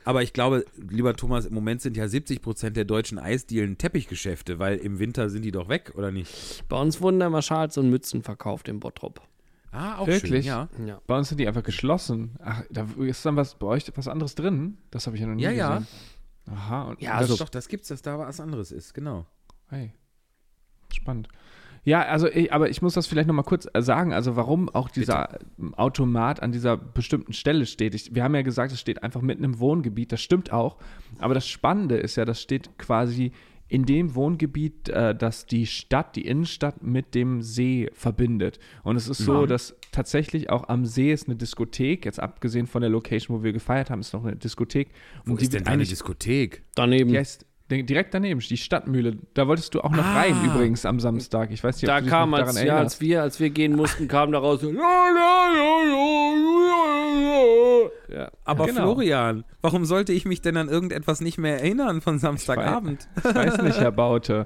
Aber 0.05 0.21
ich 0.23 0.31
glaube, 0.33 0.65
lieber 0.77 1.15
Thomas, 1.15 1.45
im 1.45 1.53
Moment 1.53 1.81
sind 1.81 1.97
ja 1.97 2.07
70 2.07 2.41
Prozent 2.41 2.77
der 2.77 2.85
deutschen 2.85 3.17
Eisdielen 3.19 3.77
Teppichgeschäfte, 3.77 4.59
weil 4.59 4.77
im 4.77 4.99
Winter 4.99 5.29
sind 5.29 5.41
die 5.41 5.51
doch 5.51 5.67
weg, 5.67 5.93
oder 5.95 6.11
nicht? 6.11 6.63
Bei 6.69 6.79
uns 6.79 7.01
wurden 7.01 7.19
da 7.19 7.27
immer 7.27 7.41
Schals 7.41 7.77
und 7.77 7.89
Mützen 7.89 8.21
verkauft 8.23 8.69
im 8.69 8.79
Bottrop. 8.79 9.21
Ah, 9.71 9.97
auch 9.97 10.07
Wirklich? 10.07 10.45
schön, 10.45 10.53
ja. 10.53 10.69
Ja. 10.85 11.01
Bei 11.07 11.17
uns 11.17 11.27
sind 11.29 11.39
die 11.39 11.47
einfach 11.47 11.63
geschlossen. 11.63 12.35
Ach, 12.41 12.63
da 12.69 12.87
ist 12.99 13.25
dann 13.25 13.35
was 13.35 13.55
bei 13.55 13.67
euch 13.67 13.91
was 13.95 14.07
anderes 14.07 14.35
drin? 14.35 14.77
Das 14.91 15.05
habe 15.07 15.17
ich 15.17 15.21
ja 15.21 15.27
noch 15.27 15.35
nie 15.35 15.43
Ja, 15.43 15.51
ja. 15.51 15.77
gesehen. 15.79 15.87
Aha, 16.51 16.83
und 16.83 17.01
Ja, 17.01 17.13
das, 17.19 17.31
also- 17.31 17.43
doch, 17.43 17.49
das 17.49 17.67
gibt's, 17.67 17.87
dass 17.89 18.01
da 18.01 18.17
was 18.19 18.39
anderes 18.39 18.71
ist, 18.71 18.93
genau. 18.93 19.25
Hey. 19.69 19.91
Spannend. 20.93 21.27
Ja, 21.85 22.01
also 22.01 22.27
ich, 22.27 22.51
aber 22.51 22.69
ich 22.69 22.81
muss 22.81 22.95
das 22.95 23.05
vielleicht 23.05 23.27
noch 23.27 23.35
mal 23.35 23.43
kurz 23.43 23.67
äh, 23.73 23.81
sagen, 23.81 24.11
also 24.11 24.35
warum 24.35 24.69
auch 24.69 24.89
dieser 24.89 25.39
ähm, 25.59 25.75
Automat 25.75 26.41
an 26.41 26.51
dieser 26.51 26.77
bestimmten 26.77 27.31
Stelle 27.31 27.67
steht. 27.67 27.93
Ich, 27.93 28.13
wir 28.13 28.23
haben 28.23 28.33
ja 28.33 28.41
gesagt, 28.41 28.71
es 28.71 28.79
steht 28.79 29.03
einfach 29.03 29.21
mitten 29.21 29.43
im 29.43 29.59
Wohngebiet, 29.59 30.11
das 30.11 30.21
stimmt 30.21 30.51
auch. 30.51 30.77
Aber 31.19 31.35
das 31.35 31.47
Spannende 31.47 31.97
ist 31.97 32.15
ja, 32.15 32.25
das 32.25 32.41
steht 32.41 32.77
quasi 32.79 33.31
in 33.67 33.85
dem 33.85 34.15
Wohngebiet, 34.15 34.89
äh, 34.89 35.15
das 35.15 35.45
die 35.45 35.67
Stadt, 35.67 36.15
die 36.15 36.25
Innenstadt 36.25 36.83
mit 36.83 37.13
dem 37.15 37.41
See 37.41 37.89
verbindet. 37.93 38.59
Und 38.83 38.95
es 38.95 39.07
ist 39.07 39.19
so, 39.19 39.45
dass 39.45 39.75
tatsächlich 39.91 40.49
auch 40.49 40.69
am 40.69 40.85
See 40.85 41.11
ist 41.11 41.27
eine 41.27 41.35
Diskothek, 41.35 42.05
jetzt 42.05 42.19
abgesehen 42.19 42.67
von 42.67 42.81
der 42.81 42.89
Location, 42.89 43.37
wo 43.37 43.43
wir 43.43 43.53
gefeiert 43.53 43.89
haben, 43.89 44.01
ist 44.01 44.13
noch 44.13 44.23
eine 44.23 44.35
Diskothek. 44.35 44.89
Wo 45.23 45.33
und 45.33 45.41
die 45.41 45.45
ist 45.45 45.53
denn 45.53 45.67
eine 45.67 45.83
Diskothek? 45.83 46.63
Daneben. 46.75 47.09
die 47.09 47.17
heißt 47.17 47.45
direkt 47.69 48.13
daneben, 48.13 48.39
die 48.39 48.57
Stadtmühle. 48.57 49.17
Da 49.33 49.47
wolltest 49.47 49.73
du 49.73 49.81
auch 49.81 49.91
noch 49.91 50.05
rein 50.15 50.35
übrigens 50.45 50.85
am 50.85 50.99
Samstag. 50.99 51.51
Ich 51.51 51.63
weiß 51.63 51.81
nicht, 51.81 51.85
ob 51.85 51.87
da 51.87 51.97
du 51.97 52.03
dich 52.03 52.11
kam, 52.11 52.29
noch 52.31 52.39
als, 52.39 52.53
daran 52.53 52.67
ja, 52.67 52.77
als 52.77 53.01
wir, 53.01 53.21
als 53.21 53.39
wir 53.39 53.49
gehen 53.49 53.75
mussten, 53.75 54.07
kam 54.07 54.31
da 54.31 54.39
raus 54.39 54.61
so, 54.61 54.71
ja. 58.07 58.31
Aber 58.43 58.65
Genau. 58.67 58.81
Florian, 58.83 59.43
warum 59.61 59.85
sollte 59.85 60.13
ich 60.13 60.25
mich 60.25 60.41
denn 60.41 60.57
an 60.57 60.69
irgendetwas 60.69 61.21
nicht 61.21 61.37
mehr 61.37 61.59
erinnern 61.59 62.01
von 62.01 62.19
Samstagabend? 62.19 63.07
Ich 63.17 63.35
weiß 63.35 63.61
nicht, 63.61 63.79
Herr 63.79 63.91
Baute. 63.91 64.45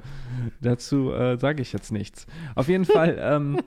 Dazu 0.61 1.11
äh, 1.11 1.37
sage 1.37 1.61
ich 1.61 1.73
jetzt 1.73 1.91
nichts. 1.91 2.25
Auf 2.55 2.67
jeden 2.67 2.85
Fall 2.85 3.17
ähm, 3.19 3.59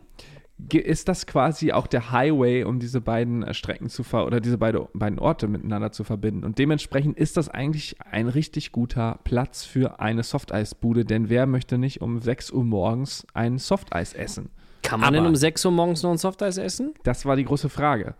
ist 0.72 1.08
das 1.08 1.26
quasi 1.26 1.72
auch 1.72 1.86
der 1.86 2.10
Highway, 2.12 2.64
um 2.64 2.78
diese 2.78 3.00
beiden 3.00 3.42
äh, 3.42 3.54
Strecken 3.54 3.88
zu 3.88 4.02
ver 4.04 4.26
oder 4.26 4.40
diese 4.40 4.58
beide, 4.58 4.88
beiden 4.94 5.18
Orte 5.18 5.48
miteinander 5.48 5.92
zu 5.92 6.04
verbinden. 6.04 6.44
Und 6.44 6.58
dementsprechend 6.58 7.16
ist 7.18 7.36
das 7.36 7.48
eigentlich 7.48 7.96
ein 8.10 8.28
richtig 8.28 8.72
guter 8.72 9.18
Platz 9.24 9.64
für 9.64 10.00
eine 10.00 10.22
Softeisbude, 10.22 11.04
denn 11.04 11.28
wer 11.28 11.46
möchte 11.46 11.78
nicht 11.78 12.00
um 12.00 12.20
6 12.20 12.50
Uhr 12.52 12.64
morgens 12.64 13.26
ein 13.34 13.58
Softeis 13.58 14.12
essen? 14.14 14.50
Kann 14.82 15.00
man 15.00 15.08
Aber- 15.10 15.18
denn 15.18 15.26
um 15.26 15.36
6 15.36 15.64
Uhr 15.64 15.72
morgens 15.72 16.02
noch 16.02 16.10
ein 16.10 16.18
Softeis 16.18 16.56
essen? 16.58 16.94
Das 17.04 17.24
war 17.26 17.36
die 17.36 17.44
große 17.44 17.68
Frage. 17.68 18.14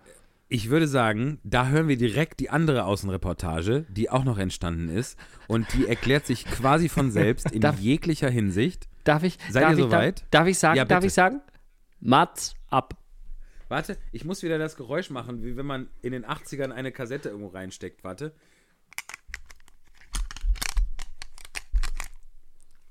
Ich 0.49 0.68
würde 0.68 0.86
sagen, 0.86 1.38
da 1.45 1.68
hören 1.68 1.88
wir 1.88 1.97
direkt 1.97 2.38
die 2.40 2.51
andere 2.51 2.84
Außenreportage, 2.84 3.86
die 3.88 4.11
auch 4.11 4.24
noch 4.24 4.36
entstanden 4.38 4.90
ist. 4.90 5.18
Und 5.49 5.66
die 5.72 5.86
erklärt 5.88 6.26
sich 6.26 6.45
quasi 6.45 6.88
von 6.90 7.11
selbst 7.11 7.51
in 7.53 7.62
Darf- 7.62 7.78
jeglicher 7.80 8.28
Hinsicht. 8.28 8.86
Darf 9.05 9.22
ich, 9.22 9.38
Seid 9.51 9.62
darf 9.62 9.72
ihr 9.72 9.78
ich, 9.78 9.84
soweit? 9.84 10.20
Darf, 10.20 10.28
darf 10.30 10.47
ich 10.49 10.59
sagen, 10.59 10.76
Ja, 10.76 10.84
darf 10.84 11.05
ich 11.05 11.12
sagen? 11.14 11.40
Mats 12.05 12.57
ab. 12.68 12.96
Warte, 13.68 13.96
ich 14.11 14.24
muss 14.24 14.42
wieder 14.42 14.59
das 14.59 14.76
Geräusch 14.76 15.09
machen, 15.09 15.44
wie 15.44 15.57
wenn 15.57 15.66
man 15.66 15.88
in 16.03 16.12
den 16.12 16.26
80ern 16.26 16.72
eine 16.72 16.90
Kassette 16.90 17.28
irgendwo 17.28 17.48
reinsteckt. 17.48 18.03
Warte. 18.03 18.34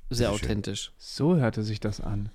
Sehr 0.10 0.32
authentisch. 0.32 0.94
So 0.98 1.36
hörte 1.36 1.64
sich 1.64 1.82
das 1.82 2.00
an. 2.00 2.32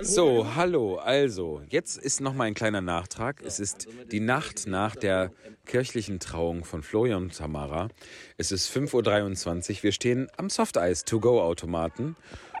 So, 0.00 0.56
hallo. 0.56 0.96
Also, 0.96 1.62
jetzt 1.68 1.96
ist 1.96 2.20
noch 2.20 2.34
mal 2.34 2.44
ein 2.44 2.54
kleiner 2.54 2.80
Nachtrag. 2.80 3.40
Es 3.42 3.60
ist 3.60 3.86
die 4.10 4.18
Nacht 4.18 4.66
nach 4.66 4.96
der 4.96 5.30
kirchlichen 5.64 6.18
Trauung 6.18 6.64
von 6.64 6.82
Florian 6.82 7.22
und 7.22 7.36
Tamara. 7.36 7.88
Es 8.36 8.50
ist 8.50 8.68
5.23 8.68 9.76
Uhr. 9.76 9.82
Wir 9.84 9.92
stehen 9.92 10.28
am 10.36 10.50
Softeis-to-go-Automaten 10.50 12.16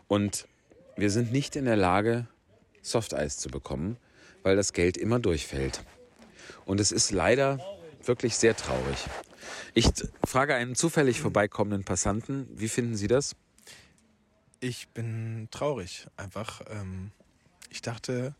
und 0.06 0.46
wir 0.96 1.10
sind 1.10 1.32
nicht 1.32 1.56
in 1.56 1.64
der 1.64 1.76
Lage, 1.76 2.28
Softeis 2.84 3.36
zu 3.38 3.48
bekommen, 3.48 3.96
weil 4.42 4.56
das 4.56 4.72
Geld 4.72 4.96
immer 4.96 5.18
durchfällt. 5.18 5.82
Und 6.64 6.80
es 6.80 6.92
ist 6.92 7.10
leider 7.10 7.58
wirklich 8.04 8.36
sehr 8.36 8.56
traurig. 8.56 8.98
Ich 9.74 9.90
frage 10.24 10.54
einen 10.54 10.74
zufällig 10.74 11.20
vorbeikommenden 11.20 11.84
Passanten, 11.84 12.46
wie 12.54 12.68
finden 12.68 12.96
Sie 12.96 13.08
das? 13.08 13.34
Ich 14.60 14.88
bin 14.88 15.48
traurig. 15.50 16.06
Einfach, 16.16 16.62
ähm, 16.70 17.10
ich 17.70 17.82
dachte, 17.82 18.34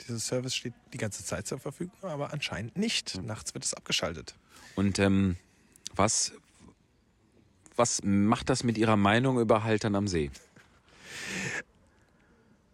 dieser 0.00 0.18
Service 0.18 0.54
steht 0.54 0.74
die 0.92 0.98
ganze 0.98 1.24
Zeit 1.24 1.46
zur 1.46 1.58
Verfügung, 1.58 1.96
aber 2.02 2.32
anscheinend 2.32 2.76
nicht. 2.76 3.22
Nachts 3.22 3.54
wird 3.54 3.64
es 3.64 3.74
abgeschaltet. 3.74 4.34
Und 4.74 4.98
ähm, 4.98 5.36
was, 5.94 6.32
was 7.76 8.00
macht 8.02 8.48
das 8.48 8.64
mit 8.64 8.76
Ihrer 8.76 8.96
Meinung 8.96 9.38
über 9.38 9.64
Haltern 9.64 9.94
am 9.94 10.08
See? 10.08 10.30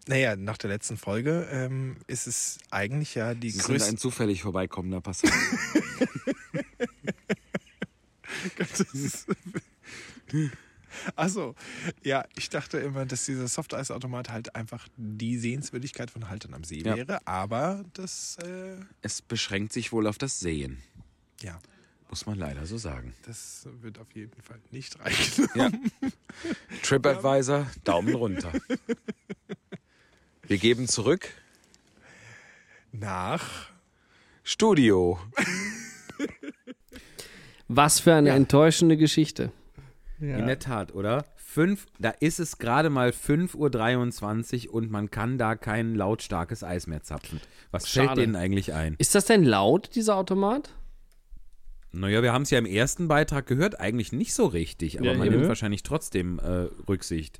Naja, 0.09 0.35
nach 0.35 0.57
der 0.57 0.71
letzten 0.71 0.97
Folge 0.97 1.47
ähm, 1.51 1.97
ist 2.07 2.25
es 2.25 2.57
eigentlich 2.71 3.13
ja 3.13 3.35
die 3.35 3.51
Sie 3.51 3.57
sind 3.59 3.67
größte. 3.67 3.89
ein 3.89 3.97
zufällig 3.99 4.41
vorbeikommender 4.41 5.01
Passant. 5.01 5.31
Achso, 11.15 11.53
ja, 12.03 12.25
ich 12.35 12.49
dachte 12.49 12.79
immer, 12.79 13.05
dass 13.05 13.25
dieser 13.25 13.47
Softeisautomat 13.47 14.31
halt 14.31 14.55
einfach 14.55 14.87
die 14.97 15.37
Sehenswürdigkeit 15.37 16.09
von 16.09 16.27
Haltern 16.29 16.55
am 16.55 16.63
See 16.63 16.79
Ja. 16.81 16.95
wäre, 16.97 17.27
aber 17.27 17.85
das, 17.93 18.37
äh, 18.43 18.77
es 19.03 19.21
beschränkt 19.21 19.73
sich 19.73 19.91
wohl 19.91 20.07
auf 20.07 20.17
das 20.17 20.39
Sehen, 20.39 20.79
ja, 21.41 21.59
muss 22.09 22.25
man 22.25 22.39
leider 22.39 22.65
so 22.65 22.79
sagen. 22.79 23.13
das 23.27 23.67
wird 23.81 23.99
auf 23.99 24.11
jeden 24.15 24.41
Fall 24.41 24.59
nicht 24.71 24.99
reichen. 24.99 25.47
Ja. 25.53 25.69
TripAdvisor, 26.81 27.67
Daumen 27.83 28.15
runter. 28.15 28.51
Wir 30.49 30.57
geben 30.57 30.87
zurück. 30.87 31.29
Nach 32.91 33.69
Studio. 34.43 35.19
Was 37.67 37.99
für 37.99 38.15
eine 38.15 38.31
enttäuschende 38.31 38.97
Geschichte. 38.97 39.51
In 40.19 40.47
der 40.47 40.57
Tat, 40.57 40.95
oder? 40.95 41.25
Fünf, 41.35 41.85
da 41.99 42.09
ist 42.09 42.39
es 42.39 42.57
gerade 42.57 42.89
mal 42.89 43.09
5.23 43.09 44.69
Uhr 44.69 44.73
und 44.73 44.89
man 44.89 45.11
kann 45.11 45.37
da 45.37 45.53
kein 45.53 45.93
lautstarkes 45.93 46.63
Eis 46.63 46.87
mehr 46.87 47.03
zapfen. 47.03 47.39
Was 47.69 47.87
fällt 47.87 48.07
Schade. 48.07 48.21
denen 48.21 48.35
eigentlich 48.35 48.73
ein? 48.73 48.95
Ist 48.97 49.13
das 49.13 49.25
denn 49.25 49.43
laut, 49.43 49.91
dieser 49.93 50.15
Automat? 50.15 50.73
Naja, 51.91 52.23
wir 52.23 52.33
haben 52.33 52.41
es 52.41 52.49
ja 52.49 52.57
im 52.57 52.65
ersten 52.65 53.07
Beitrag 53.07 53.45
gehört, 53.45 53.79
eigentlich 53.79 54.13
nicht 54.13 54.33
so 54.33 54.47
richtig, 54.47 54.97
aber 54.97 55.11
Ja, 55.11 55.17
man 55.19 55.29
nimmt 55.29 55.47
wahrscheinlich 55.47 55.83
trotzdem 55.83 56.39
äh, 56.39 56.69
Rücksicht. 56.87 57.39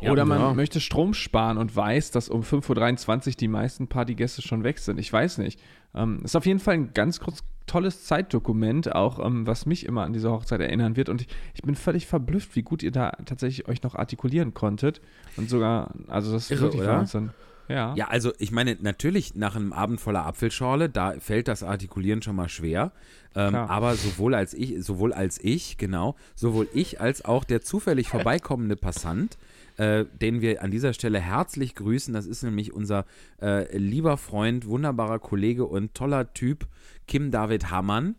Oder 0.00 0.24
man 0.24 0.40
Ja. 0.40 0.54
möchte 0.54 0.80
Strom 0.80 1.14
sparen 1.14 1.56
und 1.58 1.74
weiß, 1.74 2.10
dass 2.10 2.28
um 2.28 2.42
5.23 2.42 3.28
Uhr 3.28 3.32
die 3.36 3.48
meisten 3.48 3.86
Partygäste 3.88 4.42
schon 4.42 4.64
weg 4.64 4.78
sind. 4.78 4.98
Ich 4.98 5.12
weiß 5.12 5.38
nicht. 5.38 5.60
Ähm, 5.94 6.20
ist 6.24 6.36
auf 6.36 6.46
jeden 6.46 6.58
Fall 6.60 6.74
ein 6.74 6.90
ganz 6.94 7.20
kurz, 7.20 7.40
tolles 7.66 8.04
Zeitdokument, 8.04 8.94
auch 8.94 9.24
ähm, 9.24 9.46
was 9.46 9.64
mich 9.66 9.86
immer 9.86 10.02
an 10.02 10.12
diese 10.12 10.30
Hochzeit 10.30 10.60
erinnern 10.60 10.96
wird. 10.96 11.08
Und 11.08 11.22
ich, 11.22 11.28
ich 11.54 11.62
bin 11.62 11.74
völlig 11.74 12.06
verblüfft, 12.06 12.56
wie 12.56 12.62
gut 12.62 12.82
ihr 12.82 12.90
da 12.90 13.12
tatsächlich 13.24 13.68
euch 13.68 13.82
noch 13.82 13.94
artikulieren 13.94 14.52
konntet. 14.52 15.00
Und 15.36 15.48
sogar, 15.48 15.92
also 16.08 16.32
das 16.32 16.44
ist 16.44 16.50
Irre, 16.50 16.60
wirklich 16.62 16.82
oder? 16.82 16.98
Wahnsinn. 16.98 17.30
Ja. 17.68 17.94
Ja, 17.96 18.08
also 18.08 18.32
ich 18.38 18.50
meine, 18.50 18.76
natürlich 18.80 19.34
nach 19.34 19.56
einem 19.56 19.72
Abend 19.72 20.00
voller 20.00 20.26
Apfelschorle, 20.26 20.88
da 20.88 21.14
fällt 21.18 21.48
das 21.48 21.62
Artikulieren 21.62 22.22
schon 22.22 22.36
mal 22.36 22.48
schwer. 22.48 22.92
Ähm, 23.34 23.54
aber 23.54 23.94
sowohl 23.94 24.34
als 24.34 24.54
ich, 24.54 24.84
sowohl 24.84 25.12
als 25.12 25.42
ich, 25.42 25.76
genau, 25.76 26.14
sowohl 26.34 26.68
ich 26.72 27.00
als 27.00 27.24
auch 27.24 27.44
der 27.44 27.62
zufällig 27.62 28.08
vorbeikommende 28.08 28.76
Passant, 28.76 29.38
äh, 29.76 30.04
den 30.20 30.40
wir 30.40 30.62
an 30.62 30.70
dieser 30.70 30.92
Stelle 30.92 31.18
herzlich 31.18 31.74
grüßen, 31.74 32.14
das 32.14 32.26
ist 32.26 32.42
nämlich 32.44 32.72
unser 32.72 33.06
äh, 33.42 33.76
lieber 33.76 34.16
Freund, 34.18 34.66
wunderbarer 34.66 35.18
Kollege 35.18 35.64
und 35.64 35.94
toller 35.94 36.32
Typ, 36.32 36.66
Kim 37.08 37.30
David 37.32 37.70
Hammann. 37.70 38.14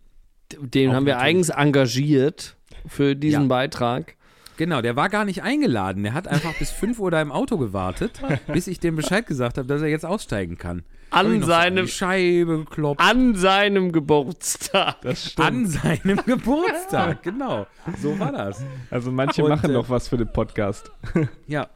Den 0.59 0.89
Auch 0.89 0.95
haben 0.95 1.05
wir 1.05 1.19
eigens 1.19 1.49
engagiert 1.49 2.57
für 2.87 3.15
diesen 3.15 3.43
Ja. 3.43 3.47
Beitrag. 3.47 4.15
Genau, 4.57 4.81
der 4.81 4.95
war 4.95 5.09
gar 5.09 5.25
nicht 5.25 5.43
eingeladen. 5.43 6.03
Der 6.03 6.13
hat 6.13 6.27
einfach 6.27 6.57
bis 6.57 6.71
5 6.71 6.99
Uhr 6.99 7.11
da 7.11 7.21
im 7.21 7.31
Auto 7.31 7.57
gewartet, 7.57 8.21
bis 8.47 8.67
ich 8.67 8.79
dem 8.79 8.95
Bescheid 8.95 9.27
gesagt 9.27 9.57
habe, 9.57 9.67
dass 9.67 9.81
er 9.81 9.89
jetzt 9.89 10.05
aussteigen 10.05 10.57
kann. 10.57 10.83
An 11.11 11.43
seinem, 11.43 11.87
Scheibe 11.87 12.59
geklopft. 12.59 12.99
an 12.99 13.35
seinem 13.35 13.91
Geburtstag. 13.91 14.97
An 15.37 15.65
seinem 15.67 16.19
Geburtstag, 16.25 17.23
genau. 17.23 17.67
So 18.01 18.19
war 18.19 18.31
das. 18.31 18.63
Also 18.89 19.11
manche 19.11 19.43
Und, 19.43 19.49
machen 19.49 19.69
äh, 19.69 19.73
noch 19.73 19.89
was 19.89 20.07
für 20.07 20.17
den 20.17 20.31
Podcast. 20.31 20.91
Ja. 21.47 21.69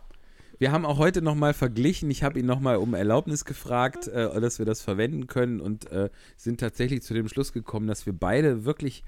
Wir 0.57 0.73
haben 0.73 0.85
auch 0.85 0.97
heute 0.97 1.21
nochmal 1.21 1.53
verglichen. 1.53 2.11
Ich 2.11 2.21
habe 2.21 2.37
ihn 2.37 2.45
nochmal 2.45 2.75
um 2.75 2.93
Erlaubnis 2.93 3.45
gefragt, 3.45 4.09
äh, 4.09 4.41
dass 4.41 4.59
wir 4.59 4.65
das 4.65 4.81
verwenden 4.81 5.27
können 5.27 5.61
und 5.61 5.89
äh, 5.89 6.09
sind 6.35 6.59
tatsächlich 6.59 7.01
zu 7.01 7.13
dem 7.13 7.29
Schluss 7.29 7.53
gekommen, 7.53 7.87
dass 7.87 8.05
wir 8.05 8.11
beide 8.11 8.65
wirklich 8.65 9.05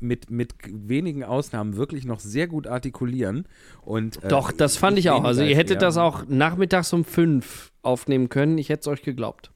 mit, 0.00 0.30
mit 0.30 0.54
wenigen 0.66 1.24
Ausnahmen 1.24 1.76
wirklich 1.76 2.04
noch 2.04 2.20
sehr 2.20 2.46
gut 2.46 2.66
artikulieren. 2.66 3.46
Und, 3.82 4.22
äh, 4.24 4.28
Doch, 4.28 4.52
das 4.52 4.76
fand 4.76 4.98
ich 4.98 5.10
auch. 5.10 5.24
Also 5.24 5.42
ihr 5.42 5.56
hättet 5.56 5.82
das 5.82 5.96
auch 5.96 6.26
nachmittags 6.28 6.92
um 6.92 7.04
fünf 7.04 7.72
aufnehmen 7.82 8.28
können. 8.28 8.58
Ich 8.58 8.68
hätte 8.68 8.80
es 8.80 8.86
euch 8.88 9.02
geglaubt. 9.02 9.52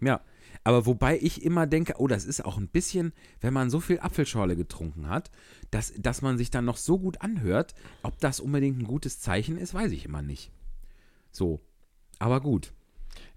Ja, 0.00 0.20
aber 0.64 0.84
wobei 0.84 1.18
ich 1.22 1.44
immer 1.44 1.66
denke, 1.66 1.94
oh, 1.98 2.08
das 2.08 2.24
ist 2.24 2.44
auch 2.44 2.58
ein 2.58 2.66
bisschen, 2.66 3.12
wenn 3.40 3.54
man 3.54 3.70
so 3.70 3.78
viel 3.78 4.00
Apfelschorle 4.00 4.56
getrunken 4.56 5.08
hat, 5.08 5.30
dass, 5.70 5.92
dass 5.96 6.22
man 6.22 6.38
sich 6.38 6.50
dann 6.50 6.64
noch 6.64 6.76
so 6.76 6.98
gut 6.98 7.20
anhört. 7.20 7.74
Ob 8.02 8.18
das 8.18 8.40
unbedingt 8.40 8.78
ein 8.80 8.84
gutes 8.84 9.20
Zeichen 9.20 9.58
ist, 9.58 9.74
weiß 9.74 9.92
ich 9.92 10.04
immer 10.04 10.22
nicht. 10.22 10.50
So, 11.30 11.60
aber 12.18 12.40
gut. 12.40 12.72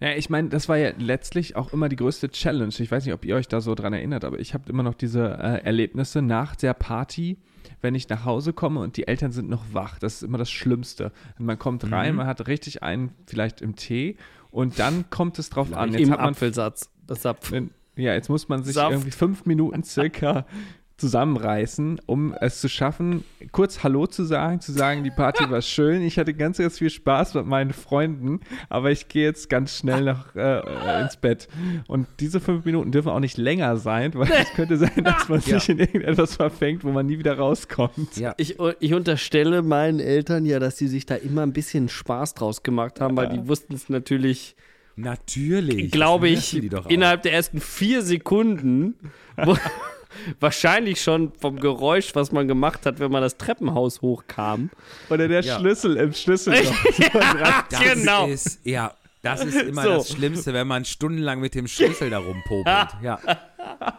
Ja, 0.01 0.11
ich 0.13 0.29
meine, 0.29 0.49
das 0.49 0.69
war 0.69 0.77
ja 0.77 0.91
letztlich 0.97 1.55
auch 1.57 1.73
immer 1.73 1.89
die 1.89 1.97
größte 1.97 2.29
Challenge. 2.29 2.73
Ich 2.77 2.89
weiß 2.89 3.05
nicht, 3.05 3.13
ob 3.13 3.25
ihr 3.25 3.35
euch 3.35 3.47
da 3.49 3.59
so 3.59 3.75
dran 3.75 3.91
erinnert, 3.93 4.23
aber 4.23 4.39
ich 4.39 4.53
habe 4.53 4.69
immer 4.71 4.83
noch 4.83 4.93
diese 4.93 5.25
äh, 5.37 5.63
Erlebnisse 5.65 6.21
nach 6.21 6.55
der 6.55 6.73
Party, 6.73 7.37
wenn 7.81 7.95
ich 7.95 8.07
nach 8.07 8.23
Hause 8.23 8.53
komme 8.53 8.79
und 8.79 8.95
die 8.95 9.07
Eltern 9.07 9.31
sind 9.31 9.49
noch 9.49 9.63
wach. 9.73 9.99
Das 9.99 10.15
ist 10.15 10.21
immer 10.23 10.37
das 10.37 10.49
Schlimmste. 10.49 11.11
Man 11.37 11.59
kommt 11.59 11.91
rein, 11.91 12.15
man 12.15 12.27
hat 12.27 12.47
richtig 12.47 12.81
einen 12.81 13.11
vielleicht 13.27 13.61
im 13.61 13.75
Tee 13.75 14.15
und 14.51 14.79
dann 14.79 15.09
kommt 15.09 15.37
es 15.37 15.49
drauf 15.49 15.73
an. 15.73 15.91
Jetzt 15.91 16.01
Im 16.03 16.11
hat 16.11 16.19
man 16.19 16.29
Apfelsatz. 16.29 16.89
Das 17.05 17.23
wenn- 17.51 17.71
Ja, 17.95 18.13
jetzt 18.13 18.29
muss 18.29 18.47
man 18.47 18.63
sich 18.63 18.75
Saft. 18.75 18.91
irgendwie 18.91 19.11
fünf 19.11 19.45
Minuten 19.45 19.83
circa 19.83 20.45
zusammenreißen, 20.99 22.01
um 22.05 22.33
es 22.39 22.61
zu 22.61 22.69
schaffen, 22.69 23.23
kurz 23.51 23.83
Hallo 23.83 24.07
zu 24.07 24.23
sagen, 24.23 24.61
zu 24.61 24.71
sagen, 24.71 25.03
die 25.03 25.11
Party 25.11 25.49
war 25.49 25.61
schön, 25.61 26.01
ich 26.01 26.17
hatte 26.17 26.33
ganz, 26.33 26.57
ganz 26.57 26.77
viel 26.77 26.89
Spaß 26.89 27.33
mit 27.35 27.45
meinen 27.45 27.73
Freunden, 27.73 28.41
aber 28.69 28.91
ich 28.91 29.07
gehe 29.07 29.23
jetzt 29.23 29.49
ganz 29.49 29.77
schnell 29.77 30.03
nach, 30.03 30.35
äh, 30.35 30.59
äh, 30.59 31.01
ins 31.01 31.17
Bett. 31.17 31.47
Und 31.87 32.07
diese 32.19 32.39
fünf 32.39 32.65
Minuten 32.65 32.91
dürfen 32.91 33.09
auch 33.09 33.19
nicht 33.19 33.37
länger 33.37 33.77
sein, 33.77 34.13
weil 34.13 34.29
es 34.31 34.53
könnte 34.53 34.77
sein, 34.77 35.03
dass 35.03 35.29
man 35.29 35.39
sich 35.41 35.69
in 35.69 35.79
irgendetwas 35.79 36.35
verfängt, 36.35 36.83
wo 36.83 36.91
man 36.91 37.05
nie 37.05 37.17
wieder 37.17 37.37
rauskommt. 37.37 38.17
Ja. 38.17 38.33
Ich, 38.37 38.57
ich 38.79 38.93
unterstelle 38.93 39.61
meinen 39.61 39.99
Eltern 39.99 40.45
ja, 40.45 40.59
dass 40.59 40.77
sie 40.77 40.87
sich 40.87 41.05
da 41.05 41.15
immer 41.15 41.43
ein 41.43 41.53
bisschen 41.53 41.89
Spaß 41.89 42.33
draus 42.33 42.63
gemacht 42.63 43.01
haben, 43.01 43.15
weil 43.17 43.29
die 43.29 43.47
wussten 43.47 43.73
es 43.73 43.89
natürlich, 43.89 44.55
Natürlich. 44.95 45.91
glaube 45.91 46.27
ich, 46.27 46.61
innerhalb 46.89 47.23
der 47.23 47.33
ersten 47.33 47.61
vier 47.61 48.01
Sekunden, 48.01 48.95
wo, 49.37 49.55
wahrscheinlich 50.39 51.01
schon 51.01 51.31
vom 51.39 51.59
Geräusch, 51.59 52.15
was 52.15 52.31
man 52.31 52.47
gemacht 52.47 52.85
hat, 52.85 52.99
wenn 52.99 53.11
man 53.11 53.21
das 53.21 53.37
Treppenhaus 53.37 54.01
hochkam. 54.01 54.69
Oder 55.09 55.27
der 55.27 55.41
Ja. 55.41 55.59
Schlüssel 55.59 55.97
im 55.97 56.13
Schlüsselloch. 56.13 56.59
Das 57.69 57.79
genau. 57.81 58.27
Ist, 58.27 58.59
ja, 58.65 58.93
das 59.21 59.43
ist 59.43 59.61
immer 59.61 59.83
So. 59.83 59.89
das 59.97 60.09
Schlimmste, 60.11 60.53
wenn 60.53 60.67
man 60.67 60.85
stundenlang 60.85 61.39
mit 61.39 61.53
dem 61.55 61.67
Schlüssel 61.67 62.09
da 62.09 62.19
rumpopelt. 62.19 62.87
Ja. 63.03 63.19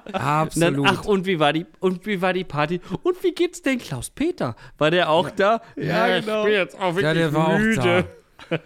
Und 0.06 0.14
dann, 0.14 0.22
Absolut. 0.22 0.86
ach, 0.88 1.04
und 1.04 1.26
wie 1.26 1.38
war 1.38 1.52
die 1.52 1.66
und 1.80 2.04
wie 2.06 2.20
war 2.22 2.32
die 2.32 2.44
Party? 2.44 2.80
Und 3.02 3.22
wie 3.22 3.32
geht's 3.32 3.62
denn 3.62 3.78
Klaus 3.78 4.10
Peter? 4.10 4.56
War 4.78 4.90
der 4.90 5.10
auch 5.10 5.30
da? 5.30 5.60
Ja, 5.76 6.18
genau. 6.18 6.40
ich 6.40 6.44
bin 6.46 6.52
jetzt 6.54 6.74
auch 6.80 6.94
wirklich 6.96 7.04
ja, 7.04 7.14
der 7.14 7.32
war 7.34 7.58
müde. 7.58 8.06
auch 8.50 8.58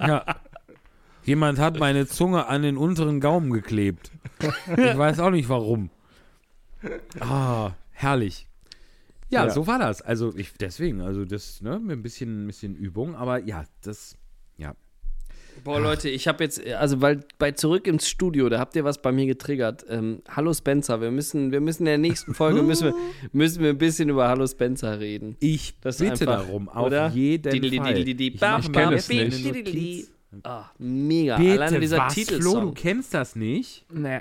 da. 0.00 0.06
ja. 0.06 0.24
Jemand 1.24 1.58
hat 1.58 1.78
meine 1.78 2.06
Zunge 2.06 2.46
an 2.46 2.62
den 2.62 2.76
unteren 2.76 3.20
Gaumen 3.20 3.50
geklebt. 3.52 4.10
Ich 4.76 4.98
weiß 4.98 5.20
auch 5.20 5.30
nicht 5.30 5.48
warum. 5.48 5.90
Ah, 7.20 7.72
herrlich. 7.92 8.46
Ja, 9.30 9.46
Ja. 9.46 9.50
so 9.50 9.66
war 9.66 9.78
das. 9.78 10.02
Also 10.02 10.34
ich 10.36 10.52
deswegen, 10.54 11.00
also 11.00 11.24
das, 11.24 11.60
ne, 11.60 11.78
mit 11.78 11.98
ein 11.98 12.02
bisschen, 12.02 12.44
ein 12.44 12.46
bisschen 12.46 12.74
Übung, 12.76 13.14
aber 13.16 13.38
ja, 13.44 13.64
das, 13.82 14.16
ja. 14.58 14.74
Boah, 15.62 15.80
Leute, 15.80 16.10
ich 16.10 16.28
habe 16.28 16.44
jetzt, 16.44 16.64
also 16.66 17.00
weil 17.00 17.20
bei 17.38 17.52
Zurück 17.52 17.86
ins 17.86 18.08
Studio, 18.08 18.48
da 18.48 18.58
habt 18.58 18.76
ihr 18.76 18.84
was 18.84 19.00
bei 19.00 19.12
mir 19.12 19.24
getriggert. 19.26 19.84
Ähm, 19.88 20.20
Hallo 20.28 20.52
Spencer, 20.52 21.00
wir 21.00 21.10
müssen, 21.10 21.52
wir 21.52 21.60
müssen 21.60 21.82
in 21.82 21.86
der 21.86 21.98
nächsten 21.98 22.34
Folge 22.34 22.62
müssen 22.62 22.88
wir, 22.88 22.94
müssen 23.32 23.62
wir 23.62 23.70
ein 23.70 23.78
bisschen 23.78 24.08
über 24.10 24.28
Hallo 24.28 24.46
Spencer 24.46 25.00
reden. 25.00 25.36
Ich 25.40 25.74
Das 25.80 25.98
bitte 25.98 26.12
einfach, 26.12 26.46
darum, 26.46 26.68
auf 26.68 26.86
oder? 26.86 27.08
jeden 27.10 27.50
Dideli, 27.50 27.76
Fall. 27.78 27.86
dideli, 27.94 28.04
dideli, 28.14 28.34
Ich 28.34 28.40
bam, 28.40 28.60
mache 28.60 28.72
kenn 28.72 28.72
bam, 28.72 28.92
es 28.94 29.08
nicht. 29.08 30.08
Ah, 30.42 30.64
mega. 30.78 31.36
Bitte, 31.38 31.52
Alleine 31.52 31.80
dieser 31.80 31.98
was, 31.98 32.12
Flo, 32.14 32.22
du 32.24 32.26
Titelsong. 32.30 32.74
kennst 32.74 33.14
das 33.14 33.36
nicht? 33.36 33.84
Nee. 33.90 34.18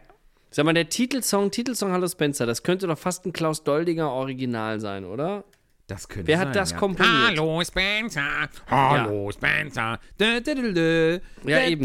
Sag 0.56 0.66
mal, 0.66 0.74
der 0.74 0.88
Titelsong, 0.88 1.50
Titelsong 1.50 1.92
Hallo 1.92 2.08
Spencer, 2.08 2.46
das 2.46 2.62
könnte 2.62 2.86
doch 2.86 2.98
fast 2.98 3.26
ein 3.26 3.34
Klaus 3.34 3.64
Doldinger 3.64 4.12
Original 4.12 4.80
sein, 4.80 5.04
oder? 5.04 5.46
Das 5.88 6.08
könnte 6.08 6.28
Wer 6.28 6.38
sein, 6.38 6.48
hat 6.50 6.56
das 6.56 6.72
ja. 6.72 6.78
komponiert? 6.78 7.16
Hallo 7.30 7.64
Spencer, 7.64 8.50
hallo 8.68 9.32
Spencer. 9.32 10.00
Dö, 10.20 10.42
dö, 10.42 10.54
dö, 10.54 10.74
dö. 10.74 11.20
Ja, 11.44 11.66
eben. 11.66 11.84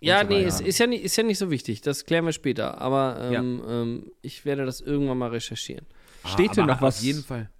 Ja, 0.00 0.20
so 0.22 0.28
nee, 0.28 0.42
ist, 0.44 0.60
ist, 0.62 0.78
ja 0.78 0.86
nicht, 0.86 1.04
ist 1.04 1.16
ja 1.16 1.22
nicht 1.22 1.38
so 1.38 1.50
wichtig. 1.50 1.82
Das 1.82 2.06
klären 2.06 2.24
wir 2.24 2.32
später. 2.32 2.80
Aber 2.80 3.18
ähm, 3.30 3.62
ähm, 3.68 4.10
ich 4.22 4.46
werde 4.46 4.64
das 4.64 4.80
irgendwann 4.80 5.18
mal 5.18 5.30
recherchieren. 5.30 5.86
Steht 6.26 6.50
Ah, 6.50 6.54
denn 6.54 6.64
aber 6.64 6.72
noch 6.74 6.82
was? 6.82 6.96
Auf 6.98 7.02
jeden 7.04 7.22
Fall. 7.22 7.50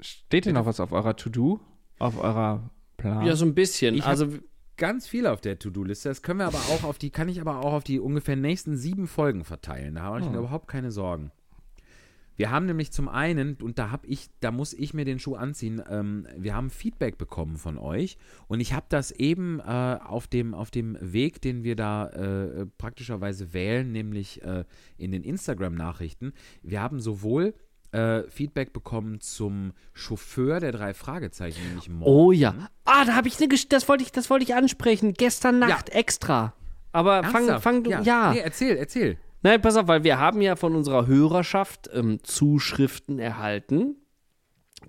Steht 0.00 0.46
denn 0.46 0.54
noch 0.54 0.66
was 0.66 0.78
auf 0.78 0.92
eurer 0.92 1.16
To-Do? 1.16 1.60
Auf 1.98 2.16
eurer 2.22 2.70
Plan? 2.96 3.26
Ja, 3.26 3.34
so 3.34 3.44
ein 3.44 3.54
bisschen. 3.54 3.96
Ich 3.96 4.02
hab- 4.02 4.10
also, 4.10 4.28
Ganz 4.78 5.08
viel 5.08 5.26
auf 5.26 5.40
der 5.40 5.58
To-Do-Liste. 5.58 6.08
Das 6.08 6.22
können 6.22 6.38
wir 6.38 6.46
aber 6.46 6.58
auch 6.58 6.84
auf 6.84 6.98
die, 6.98 7.10
kann 7.10 7.28
ich 7.28 7.40
aber 7.40 7.58
auch 7.58 7.72
auf 7.72 7.84
die 7.84 7.98
ungefähr 7.98 8.36
nächsten 8.36 8.76
sieben 8.76 9.08
Folgen 9.08 9.44
verteilen. 9.44 9.96
Da 9.96 10.02
habe 10.02 10.20
ich 10.20 10.30
mir 10.30 10.38
überhaupt 10.38 10.68
keine 10.68 10.92
Sorgen. 10.92 11.32
Wir 12.36 12.52
haben 12.52 12.66
nämlich 12.66 12.92
zum 12.92 13.08
einen, 13.08 13.56
und 13.56 13.80
da 13.80 13.90
habe 13.90 14.06
ich, 14.06 14.28
da 14.38 14.52
muss 14.52 14.72
ich 14.72 14.94
mir 14.94 15.04
den 15.04 15.18
Schuh 15.18 15.34
anziehen, 15.34 15.82
ähm, 15.90 16.28
wir 16.36 16.54
haben 16.54 16.70
Feedback 16.70 17.18
bekommen 17.18 17.56
von 17.56 17.76
euch 17.76 18.16
und 18.46 18.60
ich 18.60 18.72
habe 18.72 18.86
das 18.88 19.10
eben 19.10 19.58
äh, 19.58 19.98
auf, 20.00 20.28
dem, 20.28 20.54
auf 20.54 20.70
dem 20.70 20.96
Weg, 21.00 21.42
den 21.42 21.64
wir 21.64 21.74
da 21.74 22.06
äh, 22.10 22.66
praktischerweise 22.78 23.52
wählen, 23.52 23.90
nämlich 23.90 24.40
äh, 24.44 24.64
in 24.96 25.10
den 25.10 25.24
Instagram-Nachrichten. 25.24 26.32
Wir 26.62 26.80
haben 26.80 27.00
sowohl 27.00 27.54
äh, 27.92 28.22
Feedback 28.28 28.72
bekommen 28.72 29.20
zum 29.20 29.72
Chauffeur 29.92 30.60
der 30.60 30.72
drei 30.72 30.94
Fragezeichen, 30.94 31.60
nämlich 31.66 31.88
Morten. 31.88 32.10
oh 32.10 32.32
ja. 32.32 32.68
Ah, 32.84 33.04
da 33.04 33.14
habe 33.14 33.28
ich 33.28 33.38
eine 33.38 33.48
Gesch 33.48 33.68
das 33.68 33.88
wollte 33.88 34.04
ich, 34.04 34.12
das 34.12 34.30
wollte 34.30 34.44
ich 34.44 34.54
ansprechen. 34.54 35.14
Gestern 35.14 35.58
Nacht 35.58 35.90
extra. 35.90 36.54
Aber 36.92 37.22
fang, 37.22 37.34
Ernsthaft? 37.34 37.62
fang 37.62 37.84
du, 37.84 37.90
ja. 37.90 38.32
Nee, 38.32 38.40
erzähl, 38.40 38.76
erzähl. 38.76 39.18
Nein, 39.42 39.62
pass 39.62 39.76
auf, 39.76 39.86
weil 39.86 40.04
wir 40.04 40.18
haben 40.18 40.42
ja 40.42 40.56
von 40.56 40.74
unserer 40.74 41.06
Hörerschaft 41.06 41.88
ähm, 41.92 42.18
Zuschriften 42.22 43.18
erhalten, 43.18 43.96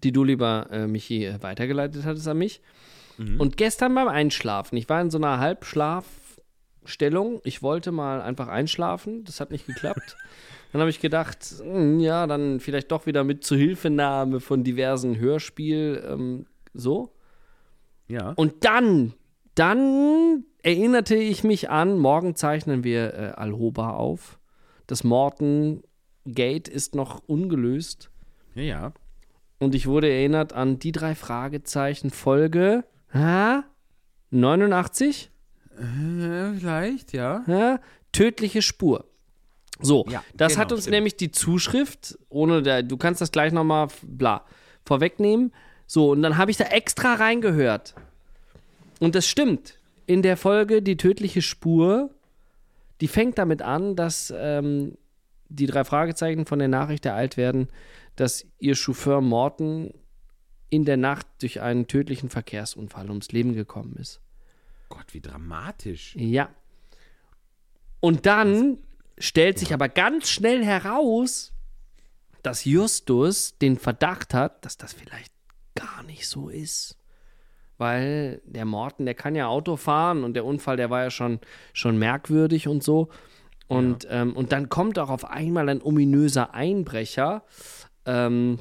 die 0.03 0.11
du, 0.11 0.23
lieber 0.23 0.67
äh, 0.71 0.87
Michi, 0.87 1.25
äh, 1.25 1.41
weitergeleitet 1.41 2.05
hattest 2.05 2.27
an 2.27 2.37
mich. 2.37 2.61
Und 3.37 3.57
gestern 3.57 3.93
beim 3.95 4.07
Einschlafen, 4.07 4.77
ich 4.77 4.87
war 4.87 5.01
in 5.01 5.09
so 5.09 5.17
einer 5.17 5.39
Halbschlafstellung, 5.39 7.41
ich 7.43 7.61
wollte 7.61 7.91
mal 7.91 8.21
einfach 8.21 8.47
einschlafen, 8.47 9.25
das 9.25 9.41
hat 9.41 9.51
nicht 9.51 9.67
geklappt. 9.67 10.15
Dann 10.71 10.81
habe 10.81 10.89
ich 10.89 10.99
gedacht, 10.99 11.39
hm, 11.61 11.99
ja, 11.99 12.27
dann 12.27 12.59
vielleicht 12.59 12.91
doch 12.91 13.05
wieder 13.05 13.23
mit 13.23 13.43
Zuhilfenahme 13.43 14.39
von 14.39 14.63
diversen 14.63 15.17
Hörspiel, 15.17 16.03
ähm, 16.07 16.45
so. 16.73 17.13
Ja. 18.07 18.33
Und 18.35 18.65
dann, 18.65 19.13
dann 19.55 20.45
erinnerte 20.61 21.15
ich 21.15 21.43
mich 21.43 21.69
an, 21.69 21.97
morgen 21.97 22.35
zeichnen 22.35 22.83
wir 22.83 23.13
äh, 23.13 23.31
Alhoba 23.35 23.91
auf. 23.91 24.39
Das 24.87 25.03
Morton 25.03 25.83
Gate 26.25 26.67
ist 26.67 26.95
noch 26.95 27.23
ungelöst. 27.27 28.11
Ja, 28.55 28.63
ja. 28.63 28.93
und 29.59 29.75
ich 29.75 29.87
wurde 29.87 30.09
erinnert 30.09 30.53
an 30.53 30.79
die 30.79 30.91
drei 30.91 31.15
Fragezeichen 31.15 32.09
Folge 32.09 32.83
ha? 33.13 33.63
89? 34.31 35.31
Äh, 35.77 36.57
vielleicht, 36.57 37.13
ja. 37.13 37.43
Ja? 37.47 37.79
Tödliche 38.11 38.61
Spur. 38.61 39.05
So, 39.81 40.05
Ja, 40.09 40.23
das 40.35 40.53
genau, 40.53 40.61
hat 40.61 40.71
uns 40.71 40.81
stimmt. 40.81 40.95
nämlich 40.95 41.15
die 41.17 41.31
Zuschrift, 41.31 42.17
ohne 42.29 42.61
der, 42.61 42.83
du 42.83 42.97
kannst 42.97 43.21
das 43.21 43.31
gleich 43.31 43.53
nochmal 43.53 43.87
bla, 44.03 44.43
vorwegnehmen. 44.85 45.53
So, 45.87 46.11
und 46.11 46.21
dann 46.21 46.37
habe 46.37 46.51
ich 46.51 46.57
da 46.57 46.65
extra 46.65 47.15
reingehört. 47.15 47.95
Und 48.99 49.15
das 49.15 49.27
stimmt. 49.27 49.79
In 50.05 50.21
der 50.21 50.37
Folge 50.37 50.81
Die 50.81 50.97
tödliche 50.97 51.41
Spur, 51.41 52.09
die 52.99 53.07
fängt 53.07 53.37
damit 53.37 53.61
an, 53.61 53.95
dass 53.95 54.33
ähm, 54.35 54.97
die 55.47 55.65
drei 55.65 55.83
Fragezeichen 55.83 56.45
von 56.45 56.59
der 56.59 56.67
Nachricht 56.67 57.05
ereilt 57.05 57.37
werden, 57.37 57.69
dass 58.15 58.45
ihr 58.59 58.75
Chauffeur 58.75 59.21
Morton 59.21 59.93
in 60.69 60.85
der 60.85 60.97
Nacht 60.97 61.25
durch 61.41 61.61
einen 61.61 61.87
tödlichen 61.87 62.29
Verkehrsunfall 62.29 63.09
ums 63.09 63.31
Leben 63.31 63.53
gekommen 63.55 63.95
ist. 63.99 64.19
Gott, 64.89 65.13
wie 65.13 65.21
dramatisch. 65.21 66.15
Ja. 66.15 66.49
Und 67.99 68.25
dann 68.25 68.77
stellt 69.19 69.59
sich 69.59 69.73
aber 69.73 69.89
ganz 69.89 70.29
schnell 70.29 70.63
heraus, 70.63 71.53
dass 72.41 72.65
Justus 72.65 73.57
den 73.57 73.77
Verdacht 73.77 74.33
hat, 74.33 74.63
dass 74.65 74.77
das 74.77 74.93
vielleicht 74.93 75.33
gar 75.75 76.03
nicht 76.03 76.27
so 76.27 76.49
ist. 76.49 76.97
Weil 77.77 78.41
der 78.45 78.65
Morten, 78.65 79.05
der 79.05 79.15
kann 79.15 79.35
ja 79.35 79.47
Auto 79.47 79.75
fahren 79.77 80.23
und 80.23 80.33
der 80.33 80.45
Unfall, 80.45 80.77
der 80.77 80.89
war 80.89 81.03
ja 81.03 81.09
schon, 81.09 81.39
schon 81.73 81.97
merkwürdig 81.97 82.67
und 82.67 82.83
so. 82.83 83.09
Und, 83.67 84.07
ähm, 84.09 84.35
und 84.35 84.51
dann 84.51 84.67
kommt 84.69 84.97
auch 84.99 85.09
auf 85.09 85.25
einmal 85.25 85.69
ein 85.69 85.81
ominöser 85.81 86.53
Einbrecher. 86.53 87.43
Ähm, 88.05 88.59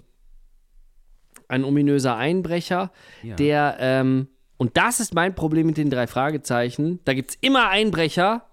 ein 1.48 1.64
ominöser 1.64 2.16
Einbrecher, 2.16 2.92
Ja. 3.22 3.34
der, 3.36 3.76
ähm, 3.80 4.28
und 4.58 4.76
das 4.76 5.00
ist 5.00 5.14
mein 5.14 5.34
Problem 5.34 5.66
mit 5.66 5.78
den 5.78 5.88
drei 5.88 6.06
Fragezeichen, 6.06 7.00
da 7.04 7.14
gibt 7.14 7.30
es 7.30 7.36
immer 7.40 7.68
Einbrecher, 7.70 8.47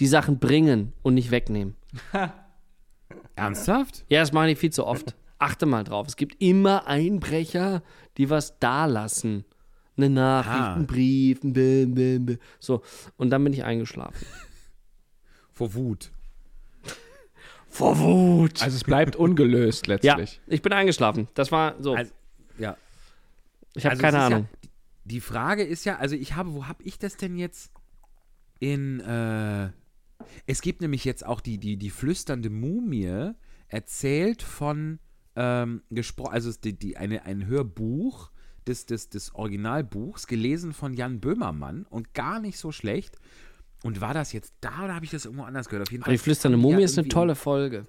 die 0.00 0.06
Sachen 0.06 0.38
bringen 0.38 0.92
und 1.02 1.14
nicht 1.14 1.30
wegnehmen. 1.30 1.76
Ernsthaft? 3.36 4.04
Ja, 4.08 4.20
das 4.20 4.32
machen 4.32 4.48
die 4.48 4.56
viel 4.56 4.72
zu 4.72 4.86
oft. 4.86 5.14
Achte 5.38 5.66
mal 5.66 5.84
drauf. 5.84 6.06
Es 6.06 6.16
gibt 6.16 6.40
immer 6.40 6.86
Einbrecher, 6.86 7.82
die 8.16 8.30
was 8.30 8.58
da 8.58 8.86
lassen. 8.86 9.44
Eine 9.96 10.10
Nachricht, 10.10 10.56
Ah. 10.60 10.74
ein 10.74 10.86
Brief, 10.86 11.42
ein 11.44 11.52
Bäh, 11.52 11.86
Bäh, 11.86 12.18
Bäh. 12.18 12.36
So, 12.58 12.82
und 13.16 13.30
dann 13.30 13.44
bin 13.44 13.52
ich 13.52 13.64
eingeschlafen. 13.64 14.26
Vor 15.52 15.74
Wut. 15.74 16.10
Vor 17.68 17.98
Wut. 17.98 18.62
Also 18.62 18.76
es 18.76 18.84
bleibt 18.84 19.16
ungelöst 19.16 19.86
Ja, 19.88 19.94
letztlich. 20.16 20.40
ich 20.46 20.62
bin 20.62 20.72
eingeschlafen. 20.72 21.28
Das 21.34 21.50
war 21.52 21.74
so. 21.80 21.94
Also, 21.94 22.12
ja. 22.58 22.76
ich 23.74 23.84
habe 23.84 23.92
Also 23.92 24.02
keine 24.02 24.18
Ahnung. 24.20 24.48
Ja, 24.62 24.68
die 25.04 25.20
Frage 25.20 25.62
ist 25.64 25.84
ja, 25.84 25.96
also 25.98 26.14
ich 26.16 26.34
habe, 26.34 26.54
wo 26.54 26.66
habe 26.66 26.82
ich 26.84 26.98
das 26.98 27.16
denn 27.16 27.36
jetzt 27.36 27.70
in, 28.60 29.00
äh, 29.00 29.70
es 30.46 30.62
gibt 30.62 30.80
nämlich 30.80 31.04
jetzt 31.04 31.24
auch 31.24 31.40
die, 31.40 31.58
die, 31.58 31.76
die 31.76 31.90
flüsternde 31.90 32.50
Mumie, 32.50 33.32
erzählt 33.68 34.42
von, 34.42 34.98
ähm, 35.36 35.82
gesprochen, 35.90 36.32
also 36.32 36.48
es- 36.50 36.60
die, 36.60 36.78
die, 36.78 36.96
eine, 36.96 37.24
ein 37.24 37.46
Hörbuch 37.46 38.30
des, 38.66 38.86
des, 38.86 39.08
des 39.10 39.34
Originalbuchs, 39.34 40.26
gelesen 40.26 40.72
von 40.72 40.94
Jan 40.94 41.20
Böhmermann 41.20 41.84
und 41.84 42.14
gar 42.14 42.40
nicht 42.40 42.58
so 42.58 42.72
schlecht. 42.72 43.18
Und 43.82 44.00
war 44.00 44.14
das 44.14 44.32
jetzt 44.32 44.54
da 44.60 44.84
oder 44.84 44.94
habe 44.94 45.04
ich 45.04 45.10
das 45.10 45.26
irgendwo 45.26 45.44
anders 45.44 45.68
gehört? 45.68 45.88
Auf 45.88 45.92
jeden 45.92 46.04
Aber 46.04 46.12
die 46.12 46.18
flüsternde 46.18 46.56
haben 46.56 46.62
die 46.62 46.66
Mumie 46.68 46.80
ja 46.80 46.84
ist 46.86 46.98
eine 46.98 47.08
tolle 47.08 47.34
Folge. 47.34 47.86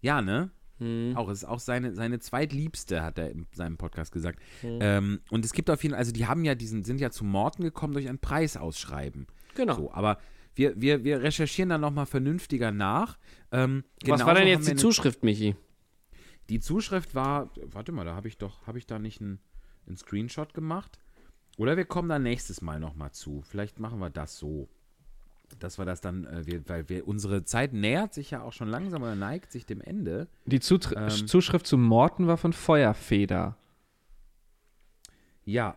Ja, 0.00 0.22
ne? 0.22 0.50
Hm. 0.78 1.12
Auch, 1.16 1.28
es 1.28 1.38
ist 1.38 1.44
auch 1.44 1.58
seine, 1.58 1.94
seine 1.94 2.18
zweitliebste, 2.18 3.02
hat 3.02 3.18
er 3.18 3.30
in 3.30 3.46
seinem 3.52 3.76
Podcast 3.76 4.12
gesagt. 4.12 4.40
Hm. 4.60 4.78
Ähm, 4.80 5.20
und 5.30 5.44
es 5.44 5.52
gibt 5.52 5.68
auf 5.70 5.82
jeden 5.82 5.94
Fall, 5.94 5.98
also 5.98 6.12
die 6.12 6.26
haben 6.26 6.44
ja 6.44 6.54
diesen, 6.54 6.84
sind 6.84 7.00
ja 7.00 7.10
zu 7.10 7.24
Morten 7.24 7.62
gekommen 7.62 7.92
durch 7.94 8.08
ein 8.08 8.18
Preisausschreiben. 8.18 9.26
Genau. 9.54 9.74
So, 9.74 9.92
aber 9.92 10.18
wir, 10.56 10.80
wir, 10.80 11.04
wir 11.04 11.22
recherchieren 11.22 11.68
dann 11.68 11.80
nochmal 11.80 12.06
vernünftiger 12.06 12.72
nach. 12.72 13.18
Ähm, 13.52 13.84
Was 14.04 14.24
war 14.26 14.34
denn 14.34 14.48
jetzt 14.48 14.68
die 14.68 14.74
Zuschrift, 14.76 15.22
Michi? 15.22 15.54
Die 16.48 16.60
Zuschrift 16.60 17.14
war, 17.14 17.50
warte 17.62 17.92
mal, 17.92 18.04
da 18.04 18.14
habe 18.14 18.28
ich 18.28 18.38
doch, 18.38 18.66
habe 18.66 18.78
ich 18.78 18.86
da 18.86 18.98
nicht 18.98 19.20
einen, 19.20 19.38
einen 19.86 19.96
Screenshot 19.96 20.54
gemacht? 20.54 20.98
Oder 21.58 21.76
wir 21.76 21.84
kommen 21.84 22.08
da 22.08 22.18
nächstes 22.18 22.60
Mal 22.62 22.80
nochmal 22.80 23.12
zu. 23.12 23.42
Vielleicht 23.42 23.78
machen 23.78 23.98
wir 23.98 24.10
das 24.10 24.38
so. 24.38 24.68
Dass 25.60 25.78
wir 25.78 25.84
das 25.84 26.00
dann, 26.00 26.24
äh, 26.24 26.44
wir, 26.44 26.68
weil 26.68 26.88
wir, 26.88 27.06
unsere 27.06 27.44
Zeit 27.44 27.72
nähert 27.72 28.14
sich 28.14 28.32
ja 28.32 28.42
auch 28.42 28.52
schon 28.52 28.68
langsam 28.68 29.02
oder 29.02 29.14
neigt 29.14 29.52
sich 29.52 29.64
dem 29.64 29.80
Ende. 29.80 30.28
Die 30.44 30.60
Zutr 30.60 30.96
Ähm. 30.96 31.26
Zuschrift 31.26 31.66
zu 31.66 31.78
Morten 31.78 32.26
war 32.26 32.36
von 32.36 32.52
Feuerfeder. 32.52 33.56
Ja. 35.44 35.76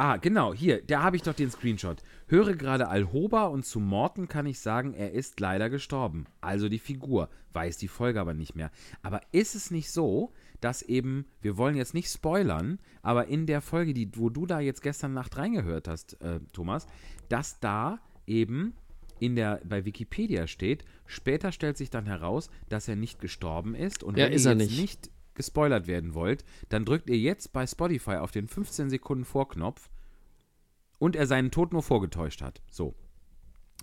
Ah, 0.00 0.16
genau, 0.16 0.54
hier, 0.54 0.80
da 0.80 1.02
habe 1.02 1.16
ich 1.16 1.22
doch 1.22 1.34
den 1.34 1.50
Screenshot. 1.50 2.04
Höre 2.28 2.54
gerade 2.54 2.86
Alhoba 2.86 3.46
und 3.46 3.66
zu 3.66 3.80
Morten 3.80 4.28
kann 4.28 4.46
ich 4.46 4.60
sagen, 4.60 4.94
er 4.94 5.10
ist 5.10 5.40
leider 5.40 5.68
gestorben. 5.70 6.26
Also 6.40 6.68
die 6.68 6.78
Figur, 6.78 7.28
weiß 7.52 7.78
die 7.78 7.88
Folge 7.88 8.20
aber 8.20 8.32
nicht 8.32 8.54
mehr. 8.54 8.70
Aber 9.02 9.20
ist 9.32 9.56
es 9.56 9.72
nicht 9.72 9.90
so, 9.90 10.32
dass 10.60 10.82
eben, 10.82 11.26
wir 11.40 11.56
wollen 11.56 11.74
jetzt 11.74 11.94
nicht 11.94 12.12
spoilern, 12.12 12.78
aber 13.02 13.26
in 13.26 13.46
der 13.46 13.60
Folge, 13.60 13.92
die, 13.92 14.08
wo 14.14 14.30
du 14.30 14.46
da 14.46 14.60
jetzt 14.60 14.82
gestern 14.82 15.14
Nacht 15.14 15.36
reingehört 15.36 15.88
hast, 15.88 16.20
äh, 16.22 16.38
Thomas, 16.52 16.86
dass 17.28 17.58
da 17.58 17.98
eben 18.24 18.74
in 19.18 19.34
der, 19.34 19.60
bei 19.64 19.84
Wikipedia 19.84 20.46
steht, 20.46 20.84
später 21.06 21.50
stellt 21.50 21.76
sich 21.76 21.90
dann 21.90 22.06
heraus, 22.06 22.50
dass 22.68 22.86
er 22.86 22.94
nicht 22.94 23.20
gestorben 23.20 23.74
ist. 23.74 24.04
Und 24.04 24.16
Ja, 24.16 24.26
wenn 24.26 24.32
ist 24.32 24.46
er 24.46 24.52
jetzt 24.52 24.70
nicht. 24.70 24.80
nicht 24.80 25.10
gespoilert 25.38 25.86
werden 25.86 26.12
wollt, 26.12 26.44
dann 26.68 26.84
drückt 26.84 27.08
ihr 27.08 27.16
jetzt 27.16 27.54
bei 27.54 27.66
Spotify 27.66 28.16
auf 28.16 28.30
den 28.30 28.46
15 28.46 28.90
Sekunden 28.90 29.24
Vorknopf 29.24 29.88
und 30.98 31.16
er 31.16 31.26
seinen 31.26 31.50
Tod 31.50 31.72
nur 31.72 31.82
vorgetäuscht 31.82 32.42
hat. 32.42 32.60
So. 32.70 32.94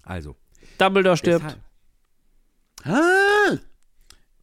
Also. 0.03 0.35
Dumbledore 0.77 1.17
stirbt. 1.17 1.57
Ah! 2.83 3.57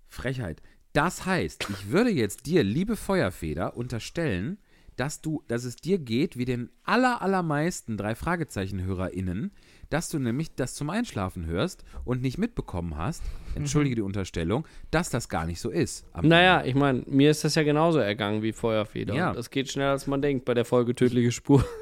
Frechheit. 0.08 0.60
Das 0.92 1.24
heißt, 1.24 1.68
ich 1.70 1.90
würde 1.90 2.10
jetzt 2.10 2.46
dir, 2.46 2.64
liebe 2.64 2.96
Feuerfeder, 2.96 3.76
unterstellen, 3.76 4.58
dass 5.02 5.20
du, 5.20 5.42
dass 5.48 5.64
es 5.64 5.74
dir 5.74 5.98
geht 5.98 6.36
wie 6.36 6.44
den 6.44 6.70
aller, 6.84 7.22
allermeisten 7.22 7.96
drei 7.96 8.14
Fragezeichen-HörerInnen, 8.14 9.50
dass 9.90 10.08
du 10.08 10.20
nämlich 10.20 10.54
das 10.54 10.76
zum 10.76 10.90
Einschlafen 10.90 11.44
hörst 11.44 11.84
und 12.04 12.22
nicht 12.22 12.38
mitbekommen 12.38 12.96
hast, 12.96 13.20
entschuldige 13.56 13.96
die 13.96 14.02
Unterstellung, 14.02 14.64
dass 14.92 15.10
das 15.10 15.28
gar 15.28 15.44
nicht 15.44 15.60
so 15.60 15.70
ist. 15.70 16.06
Naja, 16.22 16.62
ich 16.64 16.76
meine, 16.76 17.02
mir 17.08 17.32
ist 17.32 17.42
das 17.42 17.56
ja 17.56 17.64
genauso 17.64 17.98
ergangen 17.98 18.44
wie 18.44 18.52
Feuerfeder. 18.52 19.12
Ja. 19.12 19.32
Das 19.32 19.50
geht 19.50 19.72
schneller, 19.72 19.90
als 19.90 20.06
man 20.06 20.22
denkt 20.22 20.44
bei 20.44 20.54
der 20.54 20.64
Folge 20.64 20.94
Tödliche 20.94 21.32
Spur. 21.32 21.64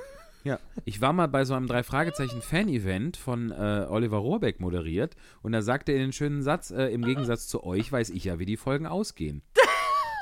Ja, 0.43 0.59
ich 0.87 1.03
war 1.03 1.13
mal 1.13 1.27
bei 1.27 1.45
so 1.45 1.53
einem 1.53 1.67
Drei-Fragezeichen-Fan-Event 1.67 3.19
von 3.19 3.51
äh, 3.51 3.85
Oliver 3.91 4.17
Rohrbeck 4.17 4.59
moderiert 4.59 5.15
und 5.43 5.53
da 5.53 5.61
sagte 5.61 5.93
er 5.93 5.99
den 5.99 6.15
schönen 6.15 6.41
Satz, 6.41 6.71
äh, 6.71 6.87
im 6.87 7.05
Gegensatz 7.05 7.47
zu 7.47 7.63
euch 7.63 7.93
weiß 7.93 8.09
ich 8.09 8.25
ja, 8.25 8.39
wie 8.39 8.47
die 8.47 8.57
Folgen 8.57 8.87
ausgehen. 8.87 9.43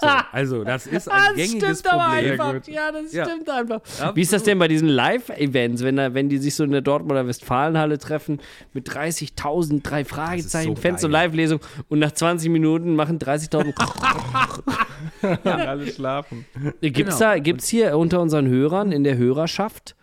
So, 0.01 0.07
also, 0.33 0.65
das 0.65 0.87
ist 0.87 1.11
ein 1.11 1.35
gängiges 1.35 1.83
Problem. 1.83 2.39
Ja, 2.67 2.93
das 2.93 3.13
Ja. 3.13 3.25
stimmt 3.25 3.51
einfach. 3.51 3.81
Wie 4.15 4.21
ist 4.21 4.33
das 4.33 4.45
denn 4.45 4.59
bei 4.59 4.69
diesen 4.69 4.89
Live-Events, 4.89 5.83
wenn, 5.83 5.97
da- 5.97 6.15
wenn 6.15 6.29
die 6.29 6.39
sich 6.39 6.55
so 6.55 6.63
in 6.65 6.71
der 6.71 6.83
Dortmunder 6.83 7.27
Westfalenhalle 7.27 7.99
treffen 7.99 8.39
mit 8.73 8.89
30.000 8.89 9.83
drei 9.83 10.05
Fragezeichen, 10.05 10.77
so 10.77 10.81
Fans 10.83 11.03
und. 11.05 11.11
Live-Lesung 11.11 11.61
und 11.89 11.99
nach 11.99 12.13
20 12.13 12.49
Minuten 12.51 12.95
machen 12.95 13.19
30.000. 13.19 13.75
alle 15.45 15.87
schlafen. 15.91 16.45
Gibt's 16.81 16.99
Genau. 16.99 17.19
da, 17.19 17.39
gibt's 17.39 17.69
hier 17.69 17.97
unter 17.99 18.21
unseren 18.21 18.47
Hörern 18.47 18.93
in 18.93 19.05
der 19.05 19.17
Hörerschaft, 19.17 19.97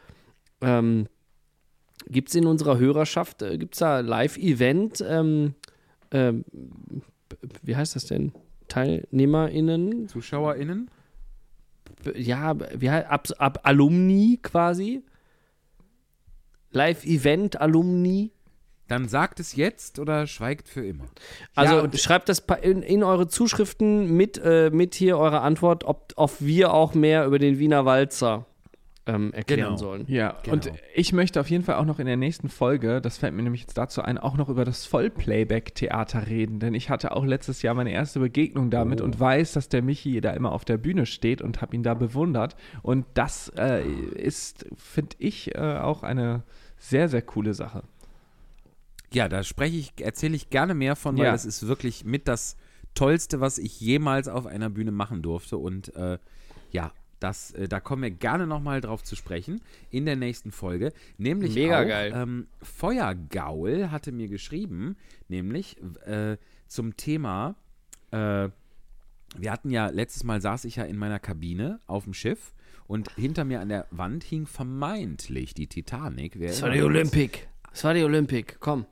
ähm, 0.62 1.08
gibt's 2.08 2.36
in 2.36 2.46
unserer 2.46 2.78
Hörerschaft, 2.80 3.41
äh, 3.41 3.58
gibt's 3.58 3.80
da 3.80 4.00
Live-Event, 4.02 5.04
ähm, 5.08 5.54
ähm, 6.12 6.43
wie 7.64 7.76
heißt 7.76 7.96
das 7.96 8.06
denn? 8.06 8.32
TeilnehmerInnen? 8.68 10.07
ZuschauerInnen? 10.07 10.89
Ja, 12.16 12.55
wie 12.80 12.89
heißt, 12.89 13.09
ab, 13.09 13.28
ab 13.38 13.59
Alumni 13.63 14.39
quasi? 14.41 15.03
Live-Event-Alumni? 16.72 18.32
Dann 18.88 19.07
sagt 19.07 19.39
es 19.39 19.55
jetzt 19.55 19.97
oder 19.97 20.28
schweigt 20.28 20.70
für 20.70 20.86
immer. 20.86 21.05
Also 21.55 21.86
Ja, 21.86 21.97
schreibt 21.97 22.30
das 22.30 22.43
in, 22.61 22.84
in 22.84 23.03
eure 23.03 23.28
Zuschriften 23.28 24.16
mit, 24.16 24.39
äh, 24.43 24.70
mit 24.72 24.93
hier 24.93 25.18
eure 25.18 25.41
Antwort, 25.41 25.84
ob, 25.86 26.13
ob 26.16 26.39
wir 26.39 26.74
auch 26.74 26.93
mehr 26.93 27.26
über 27.26 27.39
den 27.39 27.57
Wiener 27.57 27.86
Walzer 27.86 28.45
ähm, 29.08 29.32
erklären 29.34 29.60
Genau. 29.68 29.78
sollen. 29.78 30.06
Ja, 30.08 30.36
Genau. 30.43 30.53
und 30.56 30.72
ich 30.95 31.14
möchte 31.14 31.39
auf 31.39 31.49
jeden 31.49 31.64
Fall 31.64 31.76
auch 31.76 31.86
noch 31.86 31.99
in 31.99 32.08
der 32.08 32.18
nächsten 32.18 32.49
Folge, 32.49 33.01
das 33.01 33.18
fällt 33.20 33.34
mir 33.36 33.43
nämlich 33.43 33.62
jetzt 33.62 33.78
dazu 33.78 34.01
ein, 34.01 34.18
auch 34.18 34.36
noch 34.36 34.49
über 34.49 34.66
das 34.66 34.86
Vollplayback-Theater 34.88 36.28
reden. 36.28 36.60
Denn 36.60 36.74
ich 36.74 36.89
hatte 36.89 37.12
auch 37.16 37.24
letztes 37.26 37.62
Jahr 37.62 37.76
meine 37.76 37.91
erste 37.91 38.20
Begegnung 38.20 38.70
damit 38.72 39.01
und 39.01 39.20
weiß, 39.20 39.53
dass 39.53 39.70
der 39.70 39.82
Michi 39.84 40.22
da 40.22 40.32
immer 40.32 40.51
auf 40.51 40.66
der 40.66 40.78
Bühne 40.78 41.06
steht 41.06 41.41
und 41.41 41.62
habe 41.62 41.76
ihn 41.76 41.84
da 41.84 41.93
bewundert. 41.93 42.56
Und 42.82 43.06
das 43.14 43.51
äh, 43.58 43.84
ist, 43.88 44.66
finde 44.76 45.16
ich, 45.20 45.53
äh, 45.56 45.60
auch 45.78 46.01
eine 46.03 46.43
sehr, 46.78 47.08
sehr 47.10 47.22
coole 47.22 47.53
Sache. 47.53 47.84
Ja, 49.14 49.30
da 49.30 49.43
spreche 49.43 49.78
ich, 49.78 49.93
erzähle 50.01 50.36
ich 50.36 50.49
gerne 50.49 50.74
mehr 50.74 50.95
von, 50.95 51.18
weil 51.18 51.26
Ja. 51.26 51.32
das 51.32 51.45
ist 51.45 51.68
wirklich 51.68 52.06
mit 52.06 52.28
das 52.28 52.58
Tollste, 52.95 53.39
was 53.39 53.58
ich 53.58 53.80
jemals 53.80 54.28
auf 54.28 54.45
einer 54.45 54.70
Bühne 54.70 54.91
machen 54.91 55.22
durfte. 55.22 55.58
Und 55.58 55.95
äh, 55.95 56.18
ja, 56.72 56.91
das, 57.20 57.51
äh, 57.51 57.68
da 57.68 57.80
kommen 57.80 58.03
wir 58.03 58.11
gerne 58.11 58.47
nochmal 58.47 58.82
drauf 58.82 59.03
zu 59.03 59.16
sprechen 59.16 59.61
in 59.89 60.05
der 60.05 60.16
nächsten 60.16 60.51
Folge. 60.51 60.91
Nämlich 61.18 61.55
Mega 61.55 61.82
auch, 61.82 61.88
geil. 61.88 62.13
Ähm, 62.16 62.47
Feuergaul 62.61 63.91
hatte 63.91 64.11
mir 64.11 64.28
geschrieben, 64.28 64.97
nämlich 65.28 65.78
äh, 66.05 66.38
zum 66.68 66.97
Thema, 66.97 67.55
äh, 68.11 68.49
wir 69.38 69.51
hatten 69.51 69.70
ja, 69.70 69.88
letztes 69.88 70.24
Mal 70.24 70.41
saß 70.41 70.66
ich 70.66 70.78
ja 70.78 70.84
in 70.84 70.97
meiner 70.97 71.20
Kabine 71.20 71.80
auf 71.88 72.03
dem 72.05 72.13
Schiff 72.13 72.53
und 72.88 73.11
hinter 73.16 73.43
mir 73.45 73.61
an 73.61 73.70
der 73.70 73.88
Wand 73.91 74.24
hing 74.24 74.45
vermeintlich 74.45 75.53
die 75.53 75.68
Titanic. 75.68 76.39
Wer 76.39 76.49
Das 76.49 76.61
war 76.61 76.70
die? 76.70 76.82
Olympic. 76.82 77.47
Das 77.72 77.84
war 77.84 77.93
die 77.93 78.03
Olympic. 78.03 78.57
Komm. 78.59 78.86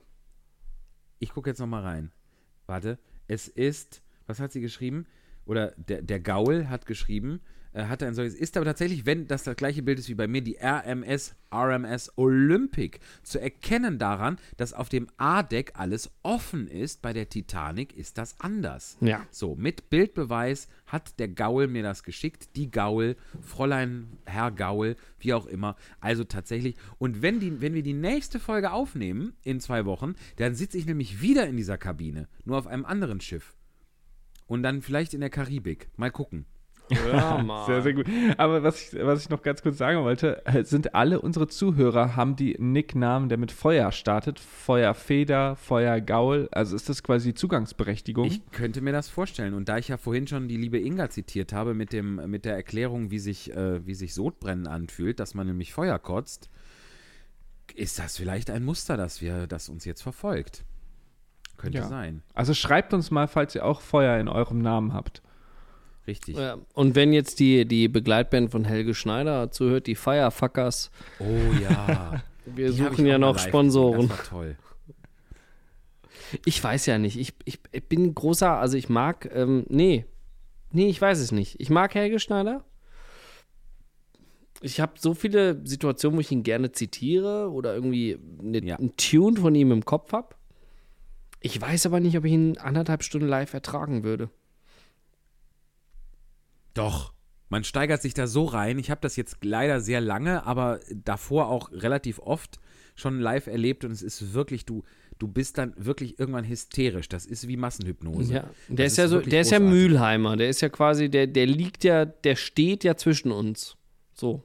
Ich 1.18 1.30
gucke 1.30 1.50
jetzt 1.50 1.60
nochmal 1.60 1.82
rein. 1.82 2.12
Warte, 2.66 2.98
es 3.28 3.48
ist, 3.48 4.02
was 4.26 4.40
hat 4.40 4.52
sie 4.52 4.60
geschrieben? 4.60 5.06
Oder 5.46 5.72
der, 5.76 6.02
der 6.02 6.20
Gaul 6.20 6.68
hat 6.68 6.86
geschrieben, 6.86 7.40
äh, 7.74 7.84
hatte 7.84 8.06
ein 8.06 8.14
solches, 8.14 8.34
ist 8.34 8.56
aber 8.56 8.64
tatsächlich, 8.64 9.04
wenn 9.04 9.26
das 9.26 9.42
das 9.42 9.56
gleiche 9.56 9.82
Bild 9.82 9.98
ist 9.98 10.08
wie 10.08 10.14
bei 10.14 10.26
mir, 10.26 10.40
die 10.40 10.56
RMS, 10.56 11.34
RMS 11.52 12.16
Olympic. 12.16 13.00
Zu 13.22 13.40
erkennen 13.40 13.98
daran, 13.98 14.38
dass 14.56 14.72
auf 14.72 14.88
dem 14.88 15.08
A-Deck 15.16 15.72
alles 15.74 16.10
offen 16.22 16.68
ist, 16.68 17.02
bei 17.02 17.12
der 17.12 17.28
Titanic 17.28 17.96
ist 17.96 18.16
das 18.16 18.40
anders. 18.40 18.96
Ja. 19.00 19.26
So, 19.30 19.56
mit 19.56 19.90
Bildbeweis 19.90 20.68
hat 20.86 21.18
der 21.18 21.28
Gaul 21.28 21.66
mir 21.66 21.82
das 21.82 22.04
geschickt, 22.04 22.56
die 22.56 22.70
Gaul, 22.70 23.16
Fräulein, 23.42 24.18
Herr 24.24 24.52
Gaul, 24.52 24.96
wie 25.18 25.34
auch 25.34 25.46
immer. 25.46 25.76
Also 26.00 26.24
tatsächlich. 26.24 26.76
Und 26.98 27.22
wenn, 27.22 27.40
die, 27.40 27.60
wenn 27.60 27.74
wir 27.74 27.82
die 27.82 27.92
nächste 27.92 28.38
Folge 28.38 28.72
aufnehmen, 28.72 29.34
in 29.42 29.60
zwei 29.60 29.84
Wochen, 29.84 30.14
dann 30.36 30.54
sitze 30.54 30.78
ich 30.78 30.86
nämlich 30.86 31.20
wieder 31.20 31.46
in 31.46 31.56
dieser 31.56 31.78
Kabine, 31.78 32.28
nur 32.44 32.58
auf 32.58 32.66
einem 32.66 32.84
anderen 32.84 33.20
Schiff. 33.20 33.56
Und 34.46 34.62
dann 34.62 34.82
vielleicht 34.82 35.14
in 35.14 35.20
der 35.20 35.30
Karibik. 35.30 35.88
Mal 35.96 36.10
gucken. 36.10 36.46
Ja, 36.90 37.38
Mann. 37.44 37.66
Sehr, 37.66 37.82
sehr 37.82 37.94
gut. 37.94 38.06
Aber 38.36 38.62
was 38.62 38.92
ich, 38.92 38.98
was 39.04 39.22
ich 39.22 39.30
noch 39.30 39.42
ganz 39.42 39.62
kurz 39.62 39.78
sagen 39.78 40.02
wollte, 40.04 40.44
äh, 40.46 40.64
sind 40.64 40.94
alle 40.94 41.20
unsere 41.20 41.46
Zuhörer, 41.48 42.14
haben 42.16 42.36
die 42.36 42.56
Nicknamen, 42.58 43.28
der 43.28 43.38
mit 43.38 43.52
Feuer 43.52 43.90
startet. 43.92 44.38
Feuerfeder, 44.40 45.56
Feuergaul. 45.56 46.48
Also 46.52 46.76
ist 46.76 46.88
das 46.88 47.02
quasi 47.02 47.30
die 47.30 47.34
Zugangsberechtigung? 47.34 48.26
Ich 48.26 48.42
könnte 48.50 48.80
mir 48.80 48.92
das 48.92 49.08
vorstellen. 49.08 49.54
Und 49.54 49.68
da 49.68 49.78
ich 49.78 49.88
ja 49.88 49.96
vorhin 49.96 50.26
schon 50.26 50.48
die 50.48 50.56
liebe 50.56 50.78
Inga 50.78 51.10
zitiert 51.10 51.52
habe 51.52 51.74
mit, 51.74 51.92
dem, 51.92 52.16
mit 52.30 52.44
der 52.44 52.54
Erklärung, 52.54 53.10
wie 53.10 53.18
sich, 53.18 53.52
äh, 53.54 53.86
wie 53.86 53.94
sich 53.94 54.12
Sodbrennen 54.14 54.66
anfühlt, 54.66 55.20
dass 55.20 55.34
man 55.34 55.46
nämlich 55.46 55.72
Feuer 55.72 55.98
kotzt, 55.98 56.50
ist 57.74 57.98
das 57.98 58.16
vielleicht 58.16 58.50
ein 58.50 58.62
Muster, 58.64 58.96
das, 58.96 59.20
wir, 59.22 59.46
das 59.46 59.68
uns 59.68 59.84
jetzt 59.84 60.02
verfolgt. 60.02 60.64
Könnte 61.56 61.78
Ja. 61.78 61.84
sein. 61.86 62.22
also 62.34 62.52
schreibt 62.52 62.92
uns 62.92 63.10
mal, 63.10 63.26
falls 63.28 63.54
ihr 63.54 63.64
auch 63.64 63.80
Feuer 63.80 64.18
in 64.18 64.28
eurem 64.28 64.58
Namen 64.58 64.92
habt. 64.92 65.22
Richtig. 66.06 66.36
Ja, 66.36 66.58
und 66.74 66.94
wenn 66.96 67.12
jetzt 67.12 67.40
die, 67.40 67.64
die 67.64 67.88
Begleitband 67.88 68.50
von 68.50 68.64
Helge 68.64 68.94
Schneider 68.94 69.50
zuhört, 69.50 69.86
die 69.86 69.94
Firefuckers, 69.94 70.90
Oh 71.18 71.24
ja. 71.62 72.22
wir 72.46 72.70
Die 72.70 72.76
suchen 72.76 73.06
ja 73.06 73.18
noch 73.18 73.38
Sponsoren. 73.38 74.08
Das 74.08 74.18
war 74.18 74.24
toll. 74.24 74.56
Ich 76.44 76.62
weiß 76.62 76.86
ja 76.86 76.98
nicht. 76.98 77.18
Ich, 77.18 77.32
ich, 77.44 77.58
ich 77.72 77.84
bin 77.88 78.14
großer, 78.14 78.50
also 78.50 78.76
ich 78.76 78.88
mag, 78.88 79.30
ähm, 79.34 79.64
nee. 79.68 80.04
Nee, 80.72 80.88
ich 80.88 81.00
weiß 81.00 81.20
es 81.20 81.32
nicht. 81.32 81.60
Ich 81.60 81.70
mag 81.70 81.94
Helge 81.94 82.18
Schneider. 82.18 82.64
Ich 84.60 84.80
habe 84.80 84.94
so 84.98 85.14
viele 85.14 85.60
Situationen, 85.66 86.16
wo 86.16 86.20
ich 86.20 86.32
ihn 86.32 86.42
gerne 86.42 86.72
zitiere 86.72 87.50
oder 87.50 87.74
irgendwie 87.74 88.18
eine, 88.40 88.64
Ja. 88.64 88.76
einen 88.76 88.96
Tune 88.96 89.40
von 89.40 89.54
ihm 89.54 89.70
im 89.72 89.84
Kopf 89.84 90.12
habe. 90.12 90.34
Ich 91.40 91.60
weiß 91.60 91.86
aber 91.86 92.00
nicht, 92.00 92.16
ob 92.16 92.24
ich 92.24 92.32
ihn 92.32 92.56
anderthalb 92.58 93.02
Stunden 93.02 93.28
live 93.28 93.52
ertragen 93.52 94.02
würde. 94.04 94.30
Doch. 96.74 97.12
Man 97.48 97.62
steigert 97.64 98.02
sich 98.02 98.14
da 98.14 98.26
so 98.26 98.44
rein. 98.44 98.78
Ich 98.78 98.90
habe 98.90 99.00
das 99.00 99.16
jetzt 99.16 99.44
leider 99.44 99.80
sehr 99.80 100.00
lange, 100.00 100.44
aber 100.46 100.80
davor 100.92 101.48
auch 101.48 101.70
relativ 101.72 102.18
oft 102.18 102.58
schon 102.96 103.20
live 103.20 103.46
erlebt 103.46 103.84
und 103.84 103.90
es 103.90 104.02
ist 104.02 104.34
wirklich, 104.34 104.64
du, 104.66 104.82
du 105.18 105.28
bist 105.28 105.58
dann 105.58 105.72
wirklich 105.76 106.18
irgendwann 106.18 106.44
hysterisch. 106.48 107.08
Das 107.08 107.26
ist 107.26 107.46
wie 107.48 107.56
Massenhypnose. 107.56 108.32
Ja, 108.34 108.44
der 108.68 108.76
Das 108.86 108.92
ist, 108.92 108.98
ja 108.98 109.08
so, 109.08 109.20
der 109.20 109.40
ist 109.42 109.50
ja. 109.50 109.60
Mühlheimer, 109.60 110.36
der 110.36 110.48
ist 110.48 110.60
ja 110.62 110.68
quasi, 110.68 111.08
der, 111.08 111.26
der 111.26 111.46
liegt 111.46 111.84
ja, 111.84 112.04
der 112.04 112.36
steht 112.36 112.82
ja 112.84 112.96
zwischen 112.96 113.30
uns. 113.30 113.76
So, 114.14 114.42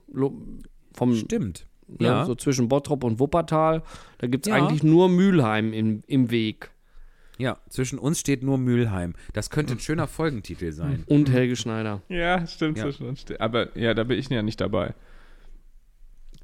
vom, 0.94 1.16
Stimmt. 1.16 1.68
ne, 1.88 2.08
Ja. 2.08 2.26
so 2.26 2.36
zwischen 2.36 2.68
Bottrop 2.70 3.04
und 3.04 3.20
Wuppertal. 3.20 3.84
Da 4.18 4.28
gibt 4.28 4.46
es 4.48 4.52
Ja. 4.52 4.58
eigentlich 4.58 4.84
nur 4.84 5.10
Mülheim 5.10 5.72
im, 5.74 6.04
im 6.08 6.32
Weg. 6.32 6.72
Ja, 7.40 7.58
zwischen 7.70 7.98
uns 7.98 8.20
steht 8.20 8.44
nur 8.44 8.58
Mülheim. 8.58 9.14
Das 9.34 9.50
könnte 9.50 9.74
ein 9.74 9.80
schöner 9.80 10.08
Folgentitel 10.08 10.72
sein. 10.74 11.04
Und 11.08 11.32
Helge 11.32 11.56
Schneider. 11.56 12.02
Ja, 12.10 12.46
stimmt. 12.46 12.78
Ja. 12.78 12.84
zwischen 12.84 13.08
uns 13.08 13.22
steht- 13.22 13.40
Aber 13.42 13.76
ja, 13.78 13.94
da 13.94 14.04
bin 14.04 14.20
ich 14.20 14.30
ja 14.30 14.42
nicht 14.42 14.60
dabei. 14.62 14.94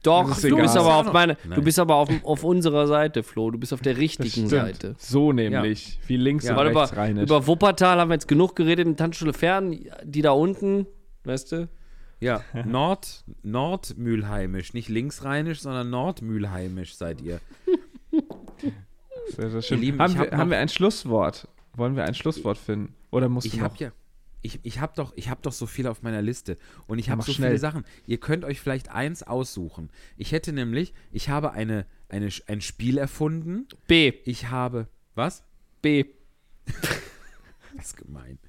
Doch, 0.03 0.39
du 0.39 0.55
bist 0.57 0.77
aber 0.77 0.89
Ja, 0.89 0.99
auf 0.99 1.11
meine, 1.13 1.35
du 1.55 1.61
bist 1.63 1.79
aber 1.79 1.95
auf, 1.95 2.09
auf 2.23 2.43
unserer 2.43 2.85
Seite, 2.85 3.23
Flo. 3.23 3.49
Du 3.49 3.57
bist 3.57 3.73
auf 3.73 3.81
der 3.81 3.97
richtigen. 3.97 4.47
Seite. 4.47 4.95
So 4.99 5.31
nämlich. 5.33 5.99
Wie 6.07 6.15
links 6.17 6.45
Ja. 6.45 6.51
und 6.51 6.57
Weil 6.57 6.69
über, 6.71 6.81
rechts 6.83 6.95
rein 6.95 7.17
ist. 7.17 7.23
über 7.23 7.47
Wuppertal 7.47 7.99
haben 7.99 8.09
wir 8.09 8.13
jetzt 8.15 8.27
genug 8.27 8.55
geredet 8.55 8.87
mit 8.87 8.97
Tanzschule 8.97 9.33
Fern, 9.33 9.75
die 10.03 10.21
da 10.21 10.31
unten, 10.31 10.85
weißt 11.23 11.51
du? 11.53 11.69
Ja, 12.21 12.41
Nord, 12.65 13.25
Nordmühlheimisch. 13.43 14.73
Nicht 14.73 14.89
linksrheinisch, 14.89 15.61
sondern 15.61 15.89
Nordmühlheimisch 15.89 16.95
seid 16.95 17.19
ihr. 17.21 17.39
Sehr, 19.30 19.49
sehr 19.49 19.61
schön. 19.61 19.80
Lieben, 19.82 19.99
haben, 19.99 20.13
wir, 20.13 20.21
hab 20.21 20.32
haben 20.34 20.49
wir 20.51 20.57
ein 20.59 20.69
Schlusswort? 20.69 21.47
Wollen 21.76 21.95
wir 21.95 22.05
ein 22.05 22.13
Schlusswort 22.15 22.57
finden? 22.57 22.93
Oder 23.11 23.30
musst 23.30 23.45
du 23.47 23.49
Ich 23.49 23.57
noch? 23.57 23.63
habe 23.71 23.76
ja, 23.84 23.91
ich, 24.41 24.59
ich 24.63 24.80
habe 24.80 24.93
doch, 24.95 25.13
ich 25.15 25.30
habe 25.30 25.41
doch 25.41 25.51
so 25.51 25.65
viel 25.65 25.88
auf 25.88 26.03
meiner 26.03 26.21
Liste 26.21 26.57
und 26.88 26.99
ich 26.99 27.07
Ja, 27.07 27.13
habe 27.13 27.23
so 27.23 27.32
schnell. 27.34 27.49
viele 27.49 27.59
Sachen. 27.59 27.84
Ihr 28.05 28.19
könnt 28.19 28.45
euch 28.45 28.59
vielleicht 28.61 28.89
eins 28.91 29.23
aussuchen. 29.23 29.89
Ich 30.17 30.32
hätte 30.32 30.53
nämlich, 30.53 30.93
ich 31.11 31.30
habe 31.30 31.51
eine, 31.51 31.86
eine, 32.09 32.30
ein 32.47 32.61
Spiel 32.61 32.97
erfunden. 32.97 33.67
B, 33.88 34.13
Ich 34.26 34.49
habe, 34.49 34.88
was? 35.15 35.43
B. 35.82 36.05
Das 37.76 37.88
ist 37.88 37.97
gemein. 37.97 38.39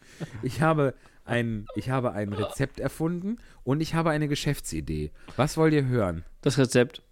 Ich 0.43 0.61
habe 0.61 0.95
ein, 1.25 1.67
ich 1.75 1.91
habe 1.91 2.13
ein 2.13 2.33
Rezept 2.33 2.79
erfunden 2.79 3.39
und 3.65 3.81
ich 3.81 3.95
habe 3.95 4.11
eine 4.11 4.29
Geschäftsidee. 4.29 5.11
Was 5.37 5.57
wollt 5.57 5.73
ihr 5.75 5.87
hören? 5.87 6.25
Das 6.43 6.59
Rezept. 6.59 7.03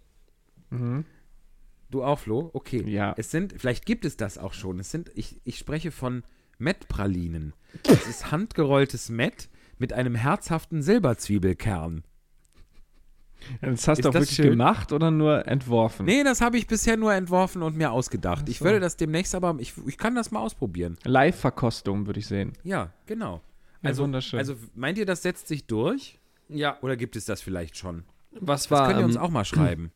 Du 1.91 2.03
auch, 2.03 2.19
Flo? 2.19 2.49
Okay. 2.53 2.83
Ja. 2.89 3.13
Es 3.17 3.31
sind, 3.31 3.53
vielleicht 3.57 3.85
gibt 3.85 4.05
es 4.05 4.17
das 4.17 4.37
auch 4.37 4.53
schon. 4.53 4.79
Es 4.79 4.91
sind, 4.91 5.11
ich, 5.15 5.39
ich 5.43 5.57
spreche 5.57 5.91
von 5.91 6.23
Mettpralinen. 6.57 7.53
Das 7.83 8.07
ist 8.07 8.31
handgerolltes 8.31 9.09
Mett 9.09 9.49
mit 9.77 9.91
einem 9.91 10.15
herzhaften 10.15 10.81
Silberzwiebelkern. 10.81 12.03
Das 13.61 13.87
hast 13.87 14.03
du 14.03 14.09
auch 14.09 14.13
das 14.13 14.23
wirklich 14.23 14.35
schön? 14.37 14.49
gemacht 14.51 14.91
oder 14.91 15.11
nur 15.11 15.45
entworfen? 15.47 16.05
Nee, 16.05 16.23
das 16.23 16.41
habe 16.41 16.57
ich 16.57 16.67
bisher 16.67 16.97
nur 16.97 17.13
entworfen 17.13 17.61
und 17.61 17.75
mir 17.75 17.91
ausgedacht. 17.91 18.47
Ich 18.49 18.59
so. 18.59 18.65
würde 18.65 18.79
das 18.79 18.97
demnächst 18.97 19.35
aber, 19.35 19.55
ich, 19.59 19.73
ich 19.85 19.97
kann 19.97 20.15
das 20.15 20.31
mal 20.31 20.39
ausprobieren. 20.39 20.97
Live-Verkostung 21.03 22.07
würde 22.07 22.19
ich 22.19 22.27
sehen. 22.27 22.53
Ja, 22.63 22.91
genau. 23.05 23.41
Ja, 23.81 23.89
Also, 23.89 24.03
wunderschön. 24.03 24.39
also 24.39 24.55
meint 24.73 24.97
ihr, 24.97 25.05
das 25.05 25.21
setzt 25.21 25.47
sich 25.47 25.67
durch? 25.67 26.17
Ja. 26.49 26.77
Oder 26.81 26.95
gibt 26.97 27.15
es 27.15 27.25
das 27.25 27.41
vielleicht 27.41 27.77
schon? 27.77 28.03
Was 28.31 28.63
Das 28.63 28.71
war, 28.71 28.87
könnt 28.87 28.99
ihr 29.01 29.05
uns 29.05 29.15
ähm, 29.15 29.21
auch 29.21 29.29
mal 29.29 29.45
schreiben. 29.45 29.91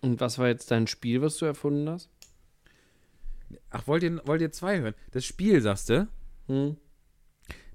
Und 0.00 0.20
was 0.20 0.38
war 0.38 0.48
jetzt 0.48 0.70
dein 0.70 0.86
Spiel, 0.86 1.22
was 1.22 1.38
du 1.38 1.46
erfunden 1.46 1.88
hast? 1.88 2.10
Ach, 3.70 3.86
wollt 3.86 4.02
ihr, 4.02 4.20
wollt 4.26 4.40
ihr 4.40 4.52
zwei 4.52 4.80
hören? 4.80 4.94
Das 5.12 5.24
Spiel, 5.24 5.60
sagst 5.60 5.88
du? 5.88 6.08
Hm? 6.46 6.76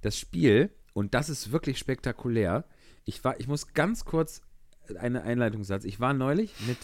Das 0.02 0.18
Spiel, 0.18 0.72
und 0.94 1.14
das 1.14 1.30
ist 1.30 1.52
wirklich 1.52 1.78
spektakulär. 1.78 2.66
Ich 3.06 3.24
war, 3.24 3.40
ich 3.40 3.48
muss 3.48 3.74
ganz 3.74 4.06
kurz 4.06 4.42
eine 5.00 5.24
Einleitungssatz. 5.24 5.86
Ich 5.86 6.00
war 6.00 6.14
neulich 6.14 6.54
mit 6.68 6.78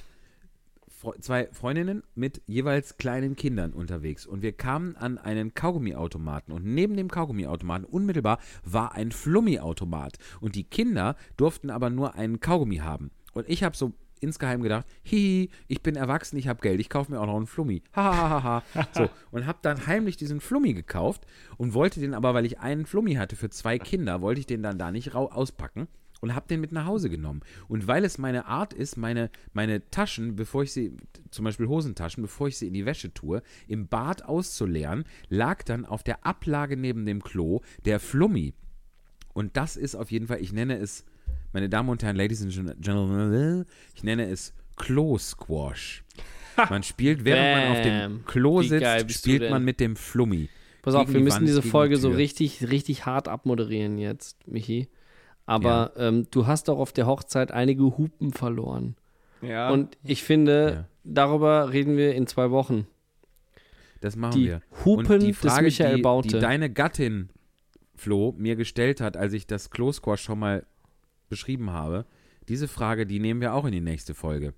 Fre 0.98 1.20
zwei 1.20 1.48
Freundinnen 1.52 2.02
mit 2.16 2.42
jeweils 2.48 2.98
kleinen 2.98 3.36
Kindern 3.36 3.74
unterwegs 3.74 4.26
und 4.26 4.42
wir 4.42 4.52
kamen 4.52 4.96
an 4.96 5.20
einen 5.20 5.54
Kaugummiautomaten 5.54 6.52
und 6.52 6.66
neben 6.66 6.98
dem 6.98 7.12
Kaugummiautomaten 7.12 7.86
unmittelbar 7.86 8.40
war 8.64 8.94
ein 8.94 9.12
Flummiautomat 9.12 10.18
und 10.42 10.56
die 10.56 10.64
Kinder 10.64 11.16
durften 11.36 11.70
aber 11.70 11.92
nur 11.92 12.16
einen 12.16 12.40
Kaugummi 12.40 12.78
haben 12.78 13.12
und 13.34 13.48
ich 13.48 13.64
habe 13.64 13.78
so 13.78 13.94
insgeheim 14.22 14.62
gedacht, 14.62 14.86
hihi, 15.04 15.50
ich 15.68 15.82
bin 15.82 15.96
erwachsen, 15.96 16.38
ich 16.38 16.48
habe 16.48 16.62
Geld, 16.62 16.80
ich 16.80 16.90
kaufe 16.90 17.12
mir 17.12 17.20
auch 17.20 17.26
noch 17.26 17.38
einen 17.38 17.48
Flummi. 17.48 17.82
Hahaha. 17.94 18.64
so, 18.94 19.10
und 19.32 19.46
habe 19.46 19.60
dann 19.62 19.88
heimlich 19.88 20.18
diesen 20.18 20.40
Flummi 20.40 20.74
gekauft 20.74 21.26
und 21.58 21.74
wollte 21.74 22.00
den 22.00 22.14
aber, 22.14 22.34
weil 22.34 22.46
ich 22.46 22.60
einen 22.60 22.86
Flummi 22.86 23.16
hatte 23.16 23.36
für 23.36 23.50
zwei 23.50 23.80
Kinder, 23.80 24.22
wollte 24.22 24.40
ich 24.40 24.46
den 24.46 24.64
dann 24.64 24.78
da 24.78 24.92
nicht 24.92 25.14
rau 25.14 25.32
auspacken 25.32 25.88
und 26.22 26.36
habe 26.36 26.48
den 26.48 26.62
mit 26.62 26.72
nach 26.72 26.86
Hause 26.86 27.10
genommen. 27.10 27.42
Und 27.68 27.88
weil 27.88 28.06
es 28.06 28.18
meine 28.18 28.46
Art 28.46 28.74
ist, 28.74 28.98
meine, 28.98 29.30
meine 29.54 29.90
Taschen, 29.90 30.36
bevor 30.36 30.64
ich 30.64 30.74
sie, 30.74 30.96
zum 31.32 31.46
Beispiel 31.46 31.68
Hosentaschen, 31.68 32.24
bevor 32.24 32.48
ich 32.48 32.58
sie 32.58 32.68
in 32.68 32.74
die 32.74 32.86
Wäsche 32.86 33.14
tue, 33.14 33.42
im 33.68 33.88
Bad 33.88 34.24
auszuleeren, 34.26 35.06
lag 35.30 35.64
dann 35.64 35.86
auf 35.86 36.04
der 36.04 36.26
Ablage 36.26 36.78
neben 36.78 37.06
dem 37.06 37.24
Klo 37.24 37.62
der 37.86 38.00
Flummi. 38.00 38.54
Und 39.34 39.58
das 39.58 39.78
ist 39.78 39.96
auf 39.96 40.12
jeden 40.12 40.28
Fall, 40.28 40.42
ich 40.42 40.52
nenne 40.52 40.78
es, 40.78 41.06
meine 41.54 41.70
Damen 41.70 41.90
und 41.90 42.04
Herren, 42.04 42.16
Ladies 42.16 42.42
and 42.42 42.54
Gentlemen, 42.82 43.66
ich 43.96 44.04
nenne 44.04 44.30
es 44.30 44.54
Klo-Squash. 44.76 46.04
Man 46.70 46.84
spielt, 46.84 47.24
während 47.24 47.64
man 47.64 47.72
auf 47.78 47.82
dem 47.84 48.26
Klo 48.26 48.62
Wie 48.62 48.70
geil 48.70 49.00
sitzt, 49.00 49.08
bist 49.08 49.26
du 49.26 49.30
spielt 49.30 49.44
denn? 49.44 49.52
man 49.52 49.64
mit 49.64 49.80
dem 49.80 49.96
Flummi. 49.96 50.50
Pass 50.82 50.96
auf, 50.96 51.02
gegen 51.02 51.14
wir 51.14 51.20
die 51.20 51.24
müssen 51.26 51.36
Wand, 51.38 51.48
diese 51.48 51.60
gegen 51.60 51.68
die 51.68 51.72
Folge 51.72 51.98
so 51.98 52.10
Tür. 52.10 52.18
richtig, 52.18 52.70
richtig 52.70 53.06
hart 53.06 53.28
abmoderieren 53.28 53.98
jetzt, 53.98 54.48
Michi. 54.48 54.88
Aber 55.46 55.94
ähm, 55.98 56.28
du 56.32 56.48
hast 56.48 56.70
auch 56.70 56.80
auf 56.80 56.94
der 56.94 57.06
Hochzeit 57.08 57.52
einige 57.52 57.84
Hupen 57.84 58.34
verloren. 58.34 58.96
Ja. 59.42 59.70
Und 59.70 59.98
ich 60.04 60.24
finde, 60.24 60.72
Ja. 60.72 60.86
darüber 61.04 61.72
reden 61.72 61.96
wir 61.96 62.16
in 62.16 62.26
zwei 62.28 62.50
Wochen. 62.52 62.88
Das 64.02 64.16
machen 64.16 64.40
Die 64.40 64.48
wir. 64.48 64.62
Hupen 64.84 65.20
des 65.20 65.44
Michael 65.44 65.96
die, 65.98 66.02
Baute. 66.02 66.28
die 66.30 66.40
deine 66.40 66.70
Gattin, 66.72 67.30
Flo, 67.96 68.34
mir 68.38 68.56
gestellt 68.56 69.00
hat, 69.02 69.16
als 69.18 69.34
ich 69.34 69.48
das 69.48 69.70
Close 69.70 69.98
Squash 69.98 70.22
schon 70.22 70.40
mal 70.40 70.66
beschrieben 71.30 71.72
habe, 71.72 72.06
diese 72.48 72.68
Frage, 72.68 73.06
die 73.06 73.20
nehmen 73.20 73.42
wir 73.42 73.54
auch 73.54 73.66
in 73.66 73.72
die 73.72 73.82
nächste 73.82 74.14
Folge. 74.14 74.54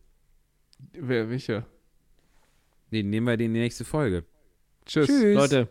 Wer, 0.93 1.29
welche? 1.29 1.65
Nee, 2.91 3.03
die 3.03 3.09
nehmen 3.09 3.27
wir 3.27 3.33
in 3.33 3.39
die 3.39 3.47
nächste 3.47 3.85
Folge. 3.85 4.23
Tschüss. 4.85 5.09
Leute, 5.09 5.67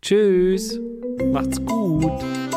tschüss. 0.00 0.78
Macht's 1.32 1.60
gut. 1.64 2.47